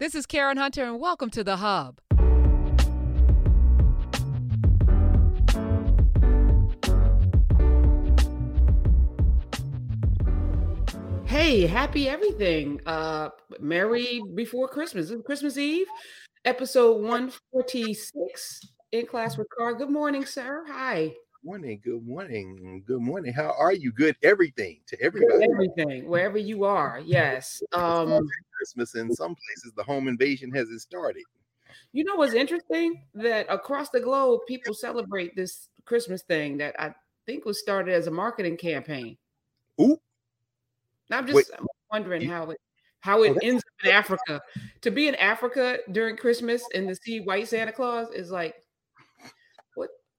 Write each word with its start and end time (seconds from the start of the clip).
This 0.00 0.16
is 0.16 0.26
Karen 0.26 0.56
Hunter, 0.56 0.82
and 0.82 0.98
welcome 0.98 1.30
to 1.30 1.44
The 1.44 1.58
Hub. 1.58 2.00
Hey, 11.26 11.68
happy 11.68 12.08
everything. 12.08 12.80
Uh 12.86 13.28
Merry 13.60 14.20
before 14.34 14.66
Christmas. 14.66 15.10
It's 15.10 15.22
Christmas 15.22 15.56
Eve, 15.56 15.86
episode 16.44 17.00
146 17.00 18.60
in 18.90 19.06
class 19.06 19.38
with 19.38 19.46
Carr. 19.56 19.74
Good 19.74 19.90
morning, 19.90 20.24
sir. 20.26 20.64
Hi. 20.66 21.14
Morning, 21.44 21.78
good 21.84 22.06
morning, 22.06 22.82
good 22.86 23.02
morning. 23.02 23.30
How 23.30 23.54
are 23.58 23.74
you? 23.74 23.92
Good 23.92 24.16
everything 24.22 24.80
to 24.86 25.00
everybody. 25.02 25.44
Everything, 25.52 26.08
wherever 26.08 26.38
you 26.38 26.64
are. 26.64 27.00
Yes. 27.04 27.62
Um 27.74 28.26
Christmas 28.56 28.94
in 28.94 29.12
some 29.12 29.34
places 29.34 29.72
the 29.76 29.82
home 29.82 30.08
invasion 30.08 30.50
hasn't 30.52 30.80
started. 30.80 31.24
You 31.92 32.04
know 32.04 32.14
what's 32.14 32.32
interesting? 32.32 33.02
That 33.14 33.46
across 33.50 33.90
the 33.90 34.00
globe, 34.00 34.40
people 34.48 34.72
celebrate 34.72 35.36
this 35.36 35.68
Christmas 35.84 36.22
thing 36.22 36.56
that 36.58 36.80
I 36.80 36.94
think 37.26 37.44
was 37.44 37.60
started 37.60 37.92
as 37.92 38.06
a 38.06 38.10
marketing 38.10 38.56
campaign. 38.56 39.18
Ooh. 39.80 40.00
I'm 41.10 41.26
just 41.26 41.50
I'm 41.58 41.66
wondering 41.92 42.26
how 42.26 42.50
it 42.50 42.60
how 43.00 43.22
it 43.22 43.32
Oh, 43.32 43.38
ends 43.42 43.62
in 43.82 43.90
Africa. 43.90 44.40
To 44.80 44.90
be 44.90 45.08
in 45.08 45.14
Africa 45.16 45.78
during 45.92 46.16
Christmas 46.16 46.62
and 46.74 46.88
to 46.88 46.96
see 46.96 47.20
white 47.20 47.48
Santa 47.48 47.72
Claus 47.72 48.08
is 48.12 48.30
like, 48.30 48.54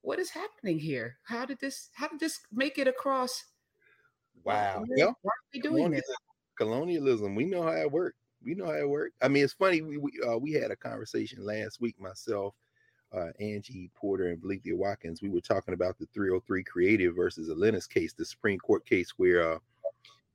what 0.06 0.20
is 0.20 0.30
happening 0.30 0.78
here? 0.78 1.18
How 1.24 1.46
did 1.46 1.60
this 1.60 1.90
how 1.94 2.08
did 2.08 2.20
this 2.20 2.40
make 2.54 2.78
it 2.78 2.88
across? 2.88 3.44
Wow. 4.44 4.84
Why 4.86 4.96
Well, 4.98 5.18
why 5.24 5.30
are 5.30 5.50
we 5.54 5.60
doing 5.60 5.92
this? 5.92 6.04
colonialism, 6.06 6.16
colonialism. 6.58 7.36
We 7.36 7.46
know 7.46 7.64
how 7.64 7.72
it 7.72 7.92
worked. 7.92 8.18
We 8.44 8.54
know 8.54 8.66
how 8.66 8.74
it 8.74 8.88
worked. 8.88 9.16
I 9.22 9.28
mean, 9.28 9.44
it's 9.44 9.54
funny. 9.54 9.82
We 9.82 9.98
we, 9.98 10.12
uh, 10.26 10.38
we 10.38 10.52
had 10.52 10.70
a 10.70 10.76
conversation 10.76 11.44
last 11.44 11.82
week. 11.82 12.00
Myself, 12.00 12.54
uh, 13.12 13.30
Angie 13.40 13.90
Porter, 13.96 14.30
and 14.30 14.40
Valencia 14.40 14.76
Watkins. 14.76 15.24
We 15.24 15.30
were 15.30 15.42
talking 15.42 15.74
about 15.74 15.98
the 15.98 16.06
303 16.14 16.64
Creative 16.64 17.16
versus 17.16 17.50
Elenis 17.50 17.90
case, 17.90 18.14
the 18.14 18.26
Supreme 18.26 18.60
Court 18.60 18.86
case 18.86 19.14
where 19.18 19.54
uh, 19.54 19.60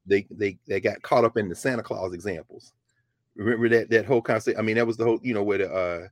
they 0.04 0.26
they 0.32 0.58
they 0.66 0.80
got 0.80 1.00
caught 1.02 1.24
up 1.24 1.36
in 1.36 1.48
the 1.48 1.54
Santa 1.54 1.84
Claus 1.84 2.12
examples. 2.12 2.72
Remember 3.36 3.68
that 3.68 3.90
that 3.90 4.06
whole 4.06 4.22
concept? 4.22 4.58
I 4.58 4.62
mean, 4.62 4.76
that 4.76 4.86
was 4.86 4.96
the 4.96 5.04
whole 5.04 5.20
you 5.22 5.32
know 5.32 5.44
where 5.44 5.58
the 5.58 5.72
uh, 5.72 6.08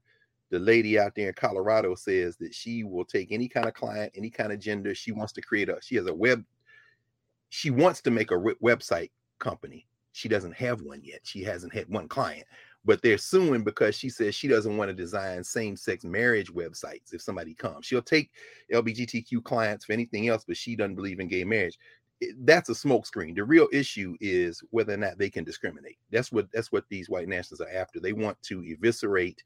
the 0.50 0.58
lady 0.58 0.98
out 0.98 1.14
there 1.14 1.28
in 1.28 1.34
Colorado 1.34 1.94
says 1.94 2.36
that 2.38 2.54
she 2.54 2.84
will 2.84 3.04
take 3.04 3.32
any 3.32 3.48
kind 3.48 3.66
of 3.66 3.74
client, 3.74 4.12
any 4.16 4.30
kind 4.30 4.52
of 4.52 4.58
gender. 4.58 4.94
She 4.94 5.12
wants 5.12 5.32
to 5.34 5.42
create 5.42 5.68
a. 5.68 5.78
She 5.82 5.96
has 5.96 6.06
a 6.06 6.14
web. 6.14 6.44
She 7.50 7.70
wants 7.70 8.00
to 8.02 8.10
make 8.10 8.30
a 8.30 8.38
we- 8.38 8.54
website 8.62 9.10
company. 9.38 9.86
She 10.12 10.28
doesn't 10.28 10.54
have 10.54 10.80
one 10.82 11.00
yet. 11.04 11.20
She 11.22 11.42
hasn't 11.42 11.74
had 11.74 11.88
one 11.88 12.08
client, 12.08 12.44
but 12.84 13.00
they're 13.02 13.18
suing 13.18 13.62
because 13.62 13.94
she 13.94 14.08
says 14.08 14.34
she 14.34 14.48
doesn't 14.48 14.76
want 14.76 14.88
to 14.88 14.94
design 14.94 15.44
same-sex 15.44 16.04
marriage 16.04 16.52
websites. 16.52 17.12
If 17.12 17.22
somebody 17.22 17.54
comes, 17.54 17.86
she'll 17.86 18.02
take 18.02 18.30
LGBTQ 18.72 19.44
clients 19.44 19.84
for 19.84 19.92
anything 19.92 20.28
else, 20.28 20.44
but 20.44 20.56
she 20.56 20.74
doesn't 20.74 20.96
believe 20.96 21.20
in 21.20 21.28
gay 21.28 21.44
marriage. 21.44 21.78
That's 22.38 22.68
a 22.68 22.72
smokescreen. 22.72 23.36
The 23.36 23.44
real 23.44 23.68
issue 23.72 24.16
is 24.20 24.60
whether 24.70 24.94
or 24.94 24.96
not 24.96 25.18
they 25.18 25.30
can 25.30 25.44
discriminate. 25.44 25.98
That's 26.10 26.32
what 26.32 26.50
that's 26.52 26.72
what 26.72 26.84
these 26.88 27.08
white 27.08 27.28
nationalists 27.28 27.60
are 27.60 27.78
after. 27.78 28.00
They 28.00 28.12
want 28.12 28.42
to 28.44 28.64
eviscerate 28.64 29.40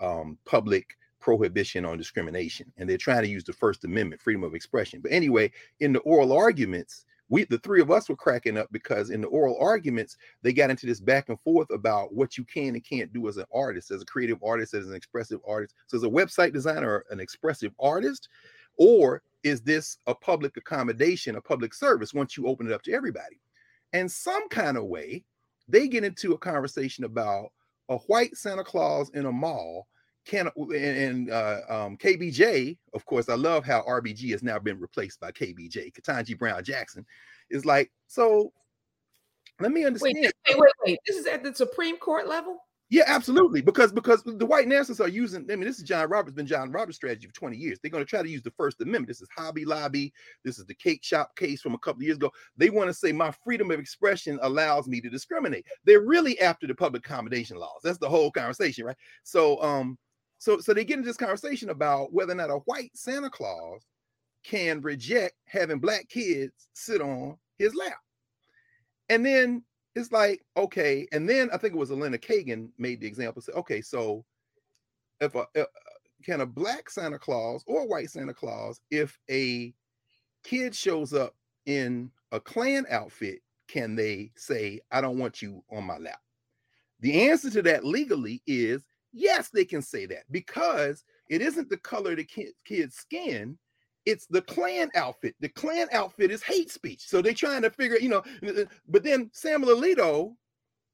um, 0.00 0.38
public 0.44 0.96
prohibition 1.20 1.84
on 1.84 1.96
discrimination, 1.96 2.70
and 2.76 2.88
they're 2.88 2.98
trying 2.98 3.22
to 3.22 3.28
use 3.28 3.44
the 3.44 3.52
First 3.52 3.84
Amendment, 3.84 4.20
freedom 4.20 4.44
of 4.44 4.54
expression. 4.54 5.00
But 5.00 5.12
anyway, 5.12 5.50
in 5.80 5.92
the 5.92 6.00
oral 6.00 6.32
arguments, 6.32 7.06
we 7.30 7.44
the 7.44 7.58
three 7.58 7.80
of 7.80 7.90
us 7.90 8.08
were 8.08 8.16
cracking 8.16 8.58
up 8.58 8.68
because 8.70 9.08
in 9.10 9.22
the 9.22 9.28
oral 9.28 9.56
arguments 9.58 10.18
they 10.42 10.52
got 10.52 10.68
into 10.68 10.86
this 10.86 11.00
back 11.00 11.30
and 11.30 11.40
forth 11.40 11.70
about 11.70 12.14
what 12.14 12.36
you 12.36 12.44
can 12.44 12.74
and 12.74 12.84
can't 12.84 13.12
do 13.12 13.26
as 13.28 13.38
an 13.38 13.46
artist, 13.54 13.90
as 13.90 14.02
a 14.02 14.06
creative 14.06 14.38
artist, 14.44 14.74
as 14.74 14.86
an 14.86 14.94
expressive 14.94 15.40
artist. 15.48 15.74
So, 15.86 15.96
as 15.96 16.04
a 16.04 16.08
website 16.08 16.52
designer, 16.52 17.04
an 17.10 17.20
expressive 17.20 17.72
artist, 17.80 18.28
or 18.76 19.22
is 19.42 19.62
this 19.62 19.98
a 20.06 20.14
public 20.14 20.56
accommodation, 20.56 21.36
a 21.36 21.40
public 21.40 21.72
service 21.72 22.12
once 22.12 22.36
you 22.36 22.46
open 22.46 22.66
it 22.66 22.72
up 22.72 22.82
to 22.82 22.92
everybody? 22.92 23.40
And 23.92 24.10
some 24.10 24.48
kind 24.48 24.76
of 24.76 24.84
way, 24.84 25.24
they 25.68 25.88
get 25.88 26.04
into 26.04 26.32
a 26.32 26.38
conversation 26.38 27.04
about 27.04 27.52
a 27.88 27.96
white 27.98 28.36
Santa 28.36 28.64
Claus 28.64 29.10
in 29.10 29.26
a 29.26 29.32
mall 29.32 29.86
can 30.24 30.48
and, 30.56 30.72
and 30.74 31.30
uh, 31.30 31.60
um, 31.68 31.96
KBJ, 31.96 32.78
of 32.94 33.04
course, 33.04 33.28
I 33.28 33.34
love 33.34 33.64
how 33.64 33.82
RBG 33.82 34.30
has 34.30 34.42
now 34.42 34.58
been 34.58 34.80
replaced 34.80 35.20
by 35.20 35.30
KBJ, 35.32 35.92
Ketanji 35.92 36.38
Brown 36.38 36.64
Jackson, 36.64 37.04
is 37.50 37.66
like, 37.66 37.90
so 38.06 38.52
let 39.60 39.70
me 39.70 39.82
Wait, 39.82 39.86
understand. 39.86 40.14
wait, 40.16 40.58
wait, 40.58 40.72
wait. 40.84 40.98
This 41.06 41.16
is 41.16 41.26
at 41.26 41.42
the 41.42 41.54
Supreme 41.54 41.98
Court 41.98 42.26
level? 42.26 42.58
Yeah, 42.94 43.02
absolutely. 43.08 43.60
Because 43.60 43.90
because 43.90 44.22
the 44.22 44.46
white 44.46 44.68
nationalists 44.68 45.00
are 45.00 45.08
using, 45.08 45.50
I 45.50 45.56
mean, 45.56 45.64
this 45.64 45.78
is 45.78 45.82
John 45.82 46.08
Roberts, 46.08 46.36
been 46.36 46.46
John 46.46 46.70
Roberts' 46.70 46.94
strategy 46.94 47.26
for 47.26 47.34
20 47.34 47.56
years. 47.56 47.80
They're 47.82 47.90
going 47.90 48.04
to 48.04 48.08
try 48.08 48.22
to 48.22 48.28
use 48.28 48.42
the 48.42 48.52
First 48.52 48.80
Amendment. 48.80 49.08
This 49.08 49.20
is 49.20 49.26
Hobby 49.36 49.64
Lobby. 49.64 50.12
This 50.44 50.60
is 50.60 50.66
the 50.66 50.76
cake 50.76 51.02
shop 51.02 51.34
case 51.34 51.60
from 51.60 51.74
a 51.74 51.78
couple 51.78 52.02
of 52.02 52.04
years 52.04 52.18
ago. 52.18 52.30
They 52.56 52.70
want 52.70 52.88
to 52.88 52.94
say 52.94 53.10
my 53.10 53.32
freedom 53.42 53.72
of 53.72 53.80
expression 53.80 54.38
allows 54.42 54.86
me 54.86 55.00
to 55.00 55.10
discriminate. 55.10 55.66
They're 55.84 56.02
really 56.02 56.38
after 56.38 56.68
the 56.68 56.74
public 56.76 57.04
accommodation 57.04 57.56
laws. 57.56 57.80
That's 57.82 57.98
the 57.98 58.08
whole 58.08 58.30
conversation, 58.30 58.84
right? 58.84 58.96
So 59.24 59.60
um, 59.60 59.98
so 60.38 60.60
so 60.60 60.72
they 60.72 60.84
get 60.84 60.98
into 60.98 61.08
this 61.08 61.16
conversation 61.16 61.70
about 61.70 62.12
whether 62.12 62.30
or 62.30 62.36
not 62.36 62.50
a 62.50 62.58
white 62.58 62.92
Santa 62.94 63.28
Claus 63.28 63.82
can 64.44 64.80
reject 64.80 65.34
having 65.46 65.80
black 65.80 66.08
kids 66.08 66.68
sit 66.74 67.00
on 67.00 67.36
his 67.58 67.74
lap. 67.74 67.98
And 69.08 69.26
then 69.26 69.64
it's 69.94 70.12
like, 70.12 70.44
okay, 70.56 71.06
and 71.12 71.28
then 71.28 71.48
I 71.52 71.56
think 71.56 71.74
it 71.74 71.78
was 71.78 71.90
Elena 71.90 72.18
Kagan 72.18 72.70
made 72.78 73.00
the 73.00 73.06
example. 73.06 73.42
Say, 73.42 73.52
okay, 73.52 73.80
so 73.80 74.24
if 75.20 75.34
a, 75.34 75.46
uh, 75.56 75.64
can 76.24 76.40
a 76.40 76.46
black 76.46 76.90
Santa 76.90 77.18
Claus 77.18 77.62
or 77.66 77.86
white 77.86 78.10
Santa 78.10 78.34
Claus, 78.34 78.80
if 78.90 79.18
a 79.30 79.72
kid 80.42 80.74
shows 80.74 81.12
up 81.12 81.34
in 81.66 82.10
a 82.32 82.40
Klan 82.40 82.86
outfit, 82.90 83.40
can 83.68 83.94
they 83.94 84.30
say, 84.36 84.80
I 84.90 85.00
don't 85.00 85.18
want 85.18 85.42
you 85.42 85.62
on 85.70 85.84
my 85.84 85.98
lap? 85.98 86.20
The 87.00 87.28
answer 87.28 87.50
to 87.50 87.62
that 87.62 87.84
legally 87.84 88.42
is 88.46 88.84
yes, 89.12 89.48
they 89.48 89.64
can 89.64 89.80
say 89.80 90.06
that 90.06 90.24
because 90.30 91.04
it 91.30 91.40
isn't 91.40 91.70
the 91.70 91.78
color 91.78 92.10
of 92.10 92.18
the 92.18 92.28
kid's 92.64 92.96
skin, 92.96 93.56
it's 94.06 94.26
the 94.26 94.42
Klan 94.42 94.90
outfit. 94.94 95.34
The 95.40 95.48
Klan 95.48 95.88
outfit 95.92 96.30
is 96.30 96.42
hate 96.42 96.70
speech. 96.70 97.02
So 97.06 97.22
they're 97.22 97.32
trying 97.32 97.62
to 97.62 97.70
figure, 97.70 97.98
you 97.98 98.08
know, 98.08 98.22
uh, 98.46 98.64
but 98.88 99.02
then 99.02 99.30
Samuel 99.32 99.76
Alito 99.76 100.34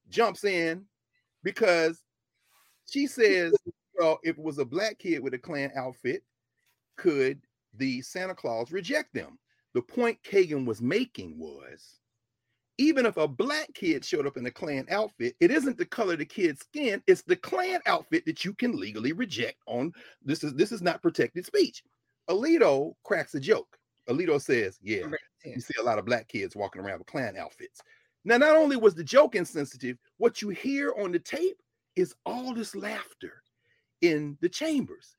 jumps 0.09 0.45
in 0.45 0.85
because 1.43 2.03
she 2.89 3.07
says, 3.07 3.53
well, 3.99 4.19
if 4.23 4.39
it 4.39 4.45
was 4.45 4.59
a 4.59 4.65
black 4.65 4.99
kid 4.99 5.21
with 5.21 5.35
a 5.35 5.39
Klan 5.39 5.71
outfit, 5.77 6.23
could 6.97 7.41
the 7.75 8.01
Santa 8.03 8.35
Claus 8.35 8.73
reject 8.73 9.13
them? 9.15 9.39
The 9.75 9.83
point 9.83 10.19
Kagan 10.23 10.67
was 10.67 10.83
making 10.83 11.39
was 11.39 12.01
even 12.81 13.05
if 13.05 13.19
a 13.19 13.29
black 13.29 13.73
kid 13.75 14.03
showed 14.03 14.27
up 14.27 14.39
in 14.39 14.47
a 14.47 14.51
Klan 14.51 14.87
outfit, 14.91 15.37
it 15.39 15.51
isn't 15.51 15.77
the 15.77 15.85
color 15.85 16.15
of 16.15 16.19
the 16.19 16.25
kid's 16.25 16.61
skin, 16.61 17.03
it's 17.07 17.21
the 17.21 17.37
Klan 17.37 17.81
outfit 17.85 18.25
that 18.25 18.43
you 18.43 18.55
can 18.55 18.75
legally 18.75 19.13
reject 19.13 19.59
on 19.67 19.93
this 20.25 20.43
is 20.43 20.55
this 20.55 20.73
is 20.73 20.81
not 20.81 21.03
protected 21.03 21.45
speech. 21.45 21.85
Alito 22.31 22.95
cracks 23.05 23.35
a 23.35 23.41
joke. 23.41 23.77
Alito 24.09 24.41
says, 24.41 24.79
Yeah, 24.83 25.07
you 25.45 25.61
see 25.61 25.75
a 25.79 25.83
lot 25.83 25.99
of 25.99 26.07
black 26.07 26.29
kids 26.29 26.57
walking 26.57 26.83
around 26.83 26.99
with 26.99 27.09
Klan 27.09 27.37
outfits. 27.37 27.83
Now, 28.25 28.37
not 28.37 28.57
only 28.57 28.77
was 28.77 28.95
the 28.95 29.05
joke 29.05 29.35
insensitive, 29.35 29.97
what 30.19 30.43
you 30.43 30.51
hear 30.51 30.93
on 30.99 31.13
the 31.13 31.19
tape 31.19 31.61
is 31.97 32.15
all 32.27 32.55
this 32.55 32.75
laughter 32.77 33.43
in 34.03 34.37
the 34.41 34.49
chambers. 34.49 35.17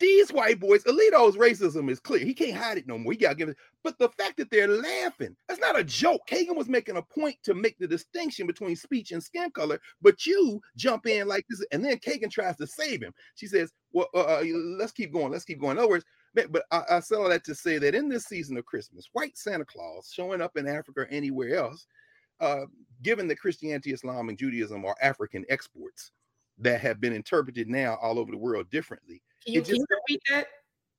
These 0.00 0.32
white 0.32 0.58
boys, 0.58 0.82
Alito's 0.82 1.36
racism 1.36 1.88
is 1.88 2.00
clear. 2.00 2.24
He 2.24 2.34
can't 2.34 2.56
hide 2.56 2.76
it 2.76 2.88
no 2.88 2.98
more. 2.98 3.12
He 3.12 3.18
got 3.18 3.30
to 3.30 3.34
give 3.36 3.48
it. 3.48 3.56
But 3.84 3.98
the 3.98 4.08
fact 4.08 4.36
that 4.38 4.50
they're 4.50 4.66
laughing, 4.66 5.36
that's 5.46 5.60
not 5.60 5.78
a 5.78 5.84
joke. 5.84 6.22
Kagan 6.28 6.56
was 6.56 6.68
making 6.68 6.96
a 6.96 7.02
point 7.02 7.36
to 7.44 7.54
make 7.54 7.78
the 7.78 7.86
distinction 7.86 8.48
between 8.48 8.74
speech 8.74 9.12
and 9.12 9.22
skin 9.22 9.50
color, 9.52 9.78
but 10.00 10.26
you 10.26 10.60
jump 10.76 11.06
in 11.06 11.28
like 11.28 11.46
this. 11.48 11.64
And 11.70 11.84
then 11.84 11.98
Kagan 11.98 12.32
tries 12.32 12.56
to 12.56 12.66
save 12.66 13.00
him. 13.00 13.14
She 13.36 13.46
says, 13.46 13.70
Well, 13.92 14.08
uh, 14.12 14.40
uh, 14.40 14.44
let's 14.76 14.90
keep 14.90 15.12
going. 15.12 15.30
Let's 15.30 15.44
keep 15.44 15.60
going. 15.60 15.76
In 15.76 15.78
other 15.78 15.88
words, 15.88 16.04
but, 16.34 16.64
I, 16.70 16.82
I 16.96 17.00
said 17.00 17.18
all 17.18 17.28
that 17.28 17.44
to 17.44 17.54
say 17.54 17.78
that 17.78 17.94
in 17.94 18.08
this 18.08 18.24
season 18.24 18.56
of 18.56 18.64
Christmas, 18.66 19.08
white 19.12 19.36
Santa 19.36 19.64
Claus 19.64 20.10
showing 20.12 20.40
up 20.40 20.56
in 20.56 20.66
Africa 20.66 21.00
or 21.00 21.06
anywhere 21.06 21.56
else, 21.56 21.86
uh, 22.40 22.64
given 23.02 23.28
that 23.28 23.38
Christianity, 23.38 23.92
Islam, 23.92 24.28
and 24.28 24.38
Judaism 24.38 24.84
are 24.84 24.96
African 25.02 25.44
exports 25.48 26.10
that 26.58 26.80
have 26.80 27.00
been 27.00 27.12
interpreted 27.12 27.68
now 27.68 27.98
all 28.02 28.18
over 28.18 28.30
the 28.30 28.38
world 28.38 28.68
differently. 28.70 29.22
Can 29.44 29.54
you, 29.54 29.60
It 29.60 29.66
can 29.66 29.76
you 29.76 29.86
repeat 29.90 30.20
that? 30.30 30.46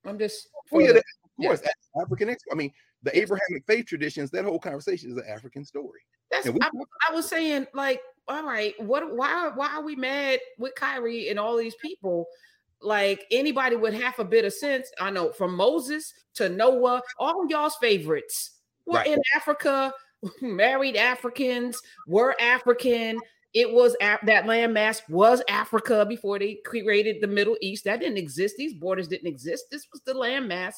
I'm 0.04 0.18
just 0.18 0.48
Oh, 0.72 0.78
yeah, 0.80 0.86
for 0.86 0.92
the- 0.92 0.94
that- 0.94 1.04
of 1.24 1.44
course, 1.46 1.60
Af- 1.62 2.02
African 2.02 2.28
ex- 2.30 2.44
I 2.50 2.54
mean, 2.54 2.72
the 3.02 3.16
Abrahamic 3.18 3.64
faith 3.66 3.86
traditions, 3.86 4.30
that 4.30 4.44
whole 4.44 4.58
conversation 4.58 5.10
is 5.10 5.16
an 5.16 5.24
African 5.28 5.64
story. 5.64 6.00
That's 6.30 6.48
we- 6.48 6.58
I, 6.62 6.70
I 7.08 7.14
was 7.14 7.26
saying, 7.28 7.66
like, 7.74 8.00
all 8.28 8.46
right, 8.46 8.74
what 8.80 9.14
why 9.14 9.50
why 9.54 9.74
are 9.74 9.82
we 9.82 9.96
mad 9.96 10.40
with 10.58 10.74
Kyrie 10.74 11.28
and 11.28 11.38
all 11.38 11.56
these 11.56 11.74
people? 11.82 12.26
Like 12.84 13.24
anybody 13.30 13.76
with 13.76 13.94
half 13.94 14.18
a 14.18 14.24
bit 14.24 14.44
of 14.44 14.52
sense, 14.52 14.90
I 15.00 15.10
know 15.10 15.32
from 15.32 15.56
Moses 15.56 16.12
to 16.34 16.48
Noah, 16.48 17.02
all 17.18 17.46
y'all's 17.48 17.76
favorites 17.76 18.58
were 18.86 18.98
Right. 18.98 19.06
in 19.08 19.20
Africa, 19.34 19.92
married 20.42 20.96
Africans, 20.96 21.80
were 22.06 22.36
African, 22.40 23.18
it 23.54 23.72
was 23.72 23.96
that 24.00 24.20
landmass 24.22 25.00
was 25.08 25.40
Africa 25.48 26.04
before 26.08 26.40
they 26.40 26.58
created 26.66 27.18
the 27.20 27.28
Middle 27.28 27.56
East. 27.60 27.84
That 27.84 28.00
didn't 28.00 28.18
exist. 28.18 28.56
These 28.58 28.74
borders 28.74 29.06
didn't 29.06 29.28
exist. 29.28 29.66
This 29.70 29.86
was 29.92 30.02
the 30.04 30.12
landmass 30.12 30.74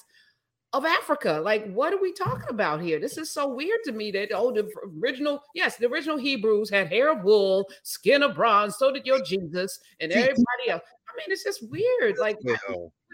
of 0.76 0.84
Africa. 0.84 1.40
Like, 1.42 1.72
what 1.72 1.92
are 1.92 2.00
we 2.00 2.12
talking 2.12 2.48
about 2.48 2.80
here? 2.80 3.00
This 3.00 3.18
is 3.18 3.30
so 3.30 3.48
weird 3.48 3.78
to 3.84 3.92
me 3.92 4.10
that 4.12 4.30
oh, 4.34 4.52
the 4.52 4.70
original, 5.02 5.42
yes, 5.54 5.76
the 5.76 5.86
original 5.86 6.16
Hebrews 6.16 6.70
had 6.70 6.88
hair 6.88 7.10
of 7.10 7.24
wool, 7.24 7.68
skin 7.82 8.22
of 8.22 8.34
bronze. 8.34 8.76
So 8.76 8.92
did 8.92 9.06
your 9.06 9.22
Jesus 9.22 9.78
and 10.00 10.12
everybody 10.12 10.68
else. 10.68 10.82
I 11.08 11.16
mean, 11.16 11.32
it's 11.32 11.44
just 11.44 11.68
weird. 11.70 12.18
Like, 12.18 12.36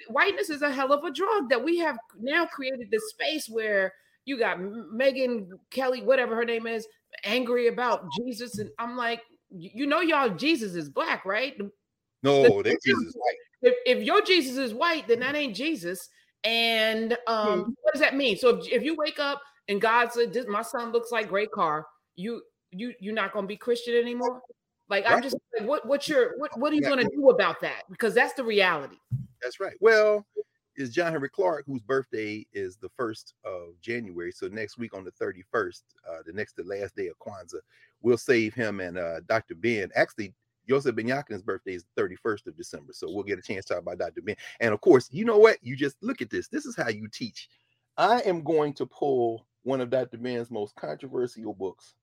whiteness 0.09 0.51
is 0.51 0.63
a 0.63 0.73
hell 0.73 0.93
of 0.93 1.05
a 1.05 1.13
drug 1.13 1.49
that 1.51 1.63
we 1.63 1.79
have 1.79 1.97
now 2.19 2.47
created 2.47 2.91
this 2.91 3.11
space 3.11 3.49
where 3.49 3.93
you 4.25 4.39
got 4.39 4.59
Megyn 4.59 5.49
Kelly, 5.71 6.03
whatever 6.03 6.35
her 6.35 6.45
name 6.45 6.67
is, 6.67 6.87
angry 7.25 7.69
about 7.69 8.05
Jesus, 8.17 8.59
and 8.59 8.71
I'm 8.79 8.97
like, 8.97 9.21
you 9.51 9.87
know, 9.87 10.01
y'all 10.01 10.31
Jesus 10.31 10.75
is 10.75 10.89
black, 10.89 11.25
right? 11.25 11.55
No, 12.23 12.43
that 12.63 12.79
Jesus 12.85 13.05
is 13.05 13.15
white. 13.17 13.37
If, 13.63 13.75
if 13.87 14.05
your 14.05 14.23
Jesus 14.23 14.57
is 14.57 14.75
white, 14.75 15.07
then 15.09 15.21
that 15.21 15.35
ain't 15.35 15.55
Jesus. 15.55 16.09
And 16.45 17.17
um, 17.27 17.65
hmm. 17.65 17.71
what 17.83 17.93
does 17.93 18.01
that 18.01 18.17
mean? 18.17 18.37
So 18.37 18.59
if, 18.59 18.69
if 18.71 18.83
you 18.83 18.97
wake 18.97 19.19
up 19.19 19.41
and 19.69 19.81
God 19.81 20.13
said, 20.13 20.33
this, 20.33 20.47
"My 20.49 20.63
son 20.63 20.93
looks 20.93 21.13
like 21.13 21.29
Greg 21.29 21.51
Carr," 21.53 21.87
you 22.17 22.43
you 22.71 22.95
you're 23.01 23.15
not 23.15 23.33
going 23.33 23.45
to 23.45 23.49
be 23.49 23.57
Christian 23.57 23.95
anymore. 23.95 24.43
Like 24.89 25.05
right. 25.05 25.15
I'm 25.15 25.23
just 25.23 25.37
like, 25.59 25.69
what 25.69 25.87
what's 25.87 26.09
your 26.09 26.39
what 26.39 26.59
what 26.59 26.73
are 26.73 26.77
you 26.77 26.83
going 26.83 26.99
to 26.99 27.11
do 27.15 27.31
about 27.31 27.61
that? 27.61 27.83
Because 27.91 28.15
that's 28.15 28.35
the 28.35 28.45
reality. 28.45 28.97
That's 29.41 29.61
right. 29.61 29.75
Well, 29.81 30.27
is 30.77 30.91
John 30.91 31.13
Henrik 31.13 31.33
Clarke, 31.33 31.65
whose 31.67 31.83
birthday 31.83 32.47
is 32.53 32.77
the 32.77 32.89
first 32.91 33.35
of 33.45 33.81
January. 33.81 34.33
So 34.33 34.49
next 34.49 34.79
week 34.79 34.95
on 34.97 35.05
the 35.05 35.13
31st, 35.13 35.83
uh, 36.09 36.23
the 36.25 36.33
next 36.33 36.55
to 36.55 36.65
last 36.65 36.97
day 36.97 37.09
of 37.09 37.19
Kwanzaa, 37.19 37.61
we'll 38.01 38.19
save 38.19 38.55
him 38.55 38.81
and 38.81 38.99
uh, 38.99 39.21
Dr. 39.27 39.55
Ben. 39.55 39.91
Actually, 39.95 40.33
Yosef 40.67 40.95
ben-Jochannan's 40.95 41.43
birthday 41.43 41.75
is 41.75 41.85
the 41.95 42.03
31st 42.03 42.47
of 42.47 42.57
December. 42.57 42.93
So 42.93 43.09
we'll 43.11 43.25
get 43.25 43.39
a 43.39 43.43
chance 43.43 43.65
to 43.67 43.75
talk 43.75 43.83
about 43.83 43.99
Dr. 43.99 44.23
Ben. 44.23 44.37
And 44.61 44.73
of 44.73 44.81
course, 44.81 45.09
you 45.13 45.25
know 45.25 45.39
what? 45.39 45.59
You 45.63 45.77
just 45.77 45.97
look 46.03 46.23
at 46.23 46.31
this. 46.31 46.49
This 46.49 46.67
is 46.67 46.77
how 46.77 46.89
you 46.89 47.09
teach. 47.09 47.49
I 47.97 48.21
am 48.21 48.43
going 48.43 48.73
to 48.75 48.87
pull 48.87 49.47
one 49.65 49.81
of 49.81 49.91
Dr. 49.91 50.19
Ben's 50.19 50.51
most 50.51 50.75
controversial 50.77 51.55
books, 51.55 51.95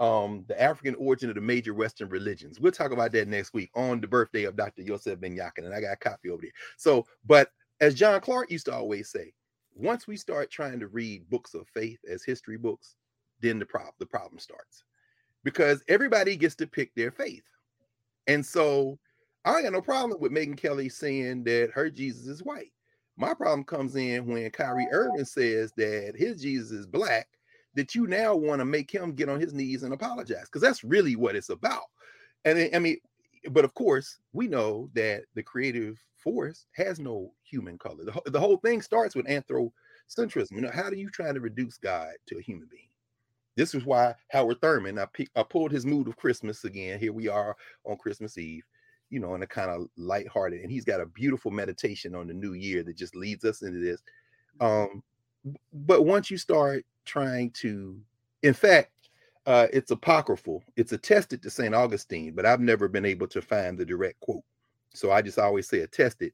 um, 0.00 0.44
The 0.48 0.60
African 0.60 0.94
Origin 0.96 1.28
of 1.28 1.34
the 1.34 1.40
Major 1.40 1.74
Western 1.74 2.08
Religions. 2.08 2.60
We'll 2.60 2.72
talk 2.72 2.92
about 2.92 3.12
that 3.12 3.28
next 3.28 3.52
week 3.52 3.70
on 3.74 4.00
the 4.00 4.08
birthday 4.08 4.44
of 4.44 4.56
Dr. 4.56 4.82
Yosef 4.82 5.18
Benyakin. 5.18 5.64
And 5.64 5.74
I 5.74 5.80
got 5.80 5.92
a 5.92 5.96
copy 5.96 6.30
over 6.30 6.42
there. 6.42 6.52
So, 6.76 7.06
but 7.26 7.50
as 7.80 7.94
John 7.94 8.20
Clarke 8.20 8.50
used 8.50 8.66
to 8.66 8.74
always 8.74 9.10
say, 9.10 9.32
once 9.74 10.06
we 10.06 10.16
start 10.16 10.50
trying 10.50 10.80
to 10.80 10.88
read 10.88 11.28
books 11.30 11.54
of 11.54 11.68
faith 11.68 12.00
as 12.10 12.24
history 12.24 12.56
books, 12.56 12.96
then 13.40 13.58
the 13.58 13.66
problem 13.66 13.94
the 13.98 14.06
problem 14.06 14.38
starts. 14.38 14.84
Because 15.44 15.82
everybody 15.88 16.36
gets 16.36 16.56
to 16.56 16.66
pick 16.66 16.92
their 16.94 17.12
faith. 17.12 17.44
And 18.28 18.44
so 18.44 18.98
I 19.44 19.62
got 19.62 19.72
no 19.72 19.80
problem 19.80 20.20
with 20.20 20.32
Megyn 20.32 20.56
Kelly 20.56 20.88
saying 20.88 21.44
that 21.44 21.70
her 21.72 21.90
Jesus 21.90 22.26
is 22.26 22.42
white. 22.42 22.72
My 23.16 23.34
problem 23.34 23.64
comes 23.64 23.96
in 23.96 24.26
when 24.26 24.48
Kyrie 24.50 24.86
Irving 24.92 25.24
says 25.24 25.72
that 25.76 26.12
his 26.14 26.40
Jesus 26.40 26.70
is 26.70 26.86
black, 26.86 27.26
that 27.74 27.94
you 27.94 28.06
now 28.06 28.36
want 28.36 28.60
to 28.60 28.64
make 28.64 28.90
him 28.90 29.12
get 29.12 29.28
on 29.28 29.40
his 29.40 29.52
knees 29.52 29.82
and 29.82 29.92
apologize 29.92 30.44
because 30.44 30.62
that's 30.62 30.84
really 30.84 31.16
what 31.16 31.34
it's 31.34 31.48
about. 31.48 31.84
And 32.44 32.70
I 32.74 32.78
mean, 32.78 32.98
but 33.50 33.64
of 33.64 33.74
course, 33.74 34.18
we 34.32 34.46
know 34.46 34.90
that 34.94 35.24
the 35.34 35.42
creative 35.42 35.98
force 36.16 36.66
has 36.72 37.00
no 37.00 37.32
human 37.42 37.78
color. 37.78 38.04
The, 38.04 38.30
the 38.30 38.40
whole 38.40 38.58
thing 38.58 38.82
starts 38.82 39.16
with 39.16 39.26
anthropocentrism. 39.26 40.52
You 40.52 40.60
know, 40.60 40.70
how 40.72 40.90
do 40.90 40.96
you 40.96 41.10
try 41.10 41.32
to 41.32 41.40
reduce 41.40 41.78
God 41.78 42.12
to 42.26 42.38
a 42.38 42.42
human 42.42 42.68
being? 42.70 42.87
This 43.58 43.74
is 43.74 43.84
why 43.84 44.14
Howard 44.28 44.60
Thurman, 44.60 45.00
I, 45.00 45.06
I 45.34 45.42
pulled 45.42 45.72
his 45.72 45.84
mood 45.84 46.06
of 46.06 46.16
Christmas 46.16 46.62
again. 46.62 47.00
Here 47.00 47.12
we 47.12 47.26
are 47.26 47.56
on 47.84 47.96
Christmas 47.96 48.38
Eve, 48.38 48.62
you 49.10 49.18
know, 49.18 49.34
in 49.34 49.42
a 49.42 49.48
kind 49.48 49.68
of 49.68 49.88
lighthearted, 49.96 50.60
and 50.60 50.70
he's 50.70 50.84
got 50.84 51.00
a 51.00 51.06
beautiful 51.06 51.50
meditation 51.50 52.14
on 52.14 52.28
the 52.28 52.34
new 52.34 52.52
year 52.52 52.84
that 52.84 52.96
just 52.96 53.16
leads 53.16 53.44
us 53.44 53.62
into 53.62 53.80
this. 53.80 54.00
Um, 54.60 55.02
but 55.72 56.06
once 56.06 56.30
you 56.30 56.38
start 56.38 56.86
trying 57.04 57.50
to, 57.62 58.00
in 58.44 58.54
fact, 58.54 58.92
uh, 59.44 59.66
it's 59.72 59.90
apocryphal. 59.90 60.62
It's 60.76 60.92
attested 60.92 61.42
to 61.42 61.50
St. 61.50 61.74
Augustine, 61.74 62.34
but 62.36 62.46
I've 62.46 62.60
never 62.60 62.86
been 62.86 63.04
able 63.04 63.26
to 63.26 63.42
find 63.42 63.76
the 63.76 63.84
direct 63.84 64.20
quote. 64.20 64.44
So 64.94 65.10
I 65.10 65.20
just 65.20 65.38
always 65.38 65.68
say 65.68 65.80
attested. 65.80 66.32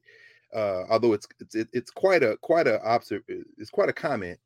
Uh, 0.53 0.83
although 0.91 1.13
it's 1.13 1.27
it's 1.39 1.55
it's 1.73 1.89
quite 1.89 2.21
a 2.21 2.37
quite 2.41 2.67
a 2.67 2.79
observe 2.83 3.23
it's 3.57 3.71
quite 3.71 3.89
a 3.89 3.93
comment. 3.93 4.37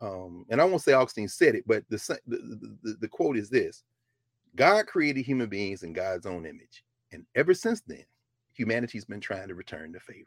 Um, 0.00 0.46
and 0.48 0.60
I 0.60 0.64
won't 0.64 0.82
say 0.82 0.92
Augustine 0.92 1.28
said 1.28 1.54
it, 1.54 1.64
but 1.66 1.84
the, 1.90 2.18
the, 2.26 2.76
the 2.82 2.96
the 3.00 3.08
quote 3.08 3.36
is 3.36 3.50
this: 3.50 3.84
God 4.56 4.86
created 4.86 5.24
human 5.24 5.48
beings 5.48 5.82
in 5.82 5.92
God's 5.92 6.26
own 6.26 6.46
image, 6.46 6.84
and 7.12 7.26
ever 7.34 7.52
since 7.52 7.82
then, 7.82 8.04
humanity's 8.52 9.04
been 9.04 9.20
trying 9.20 9.48
to 9.48 9.54
return 9.54 9.92
the 9.92 10.00
favor. 10.00 10.26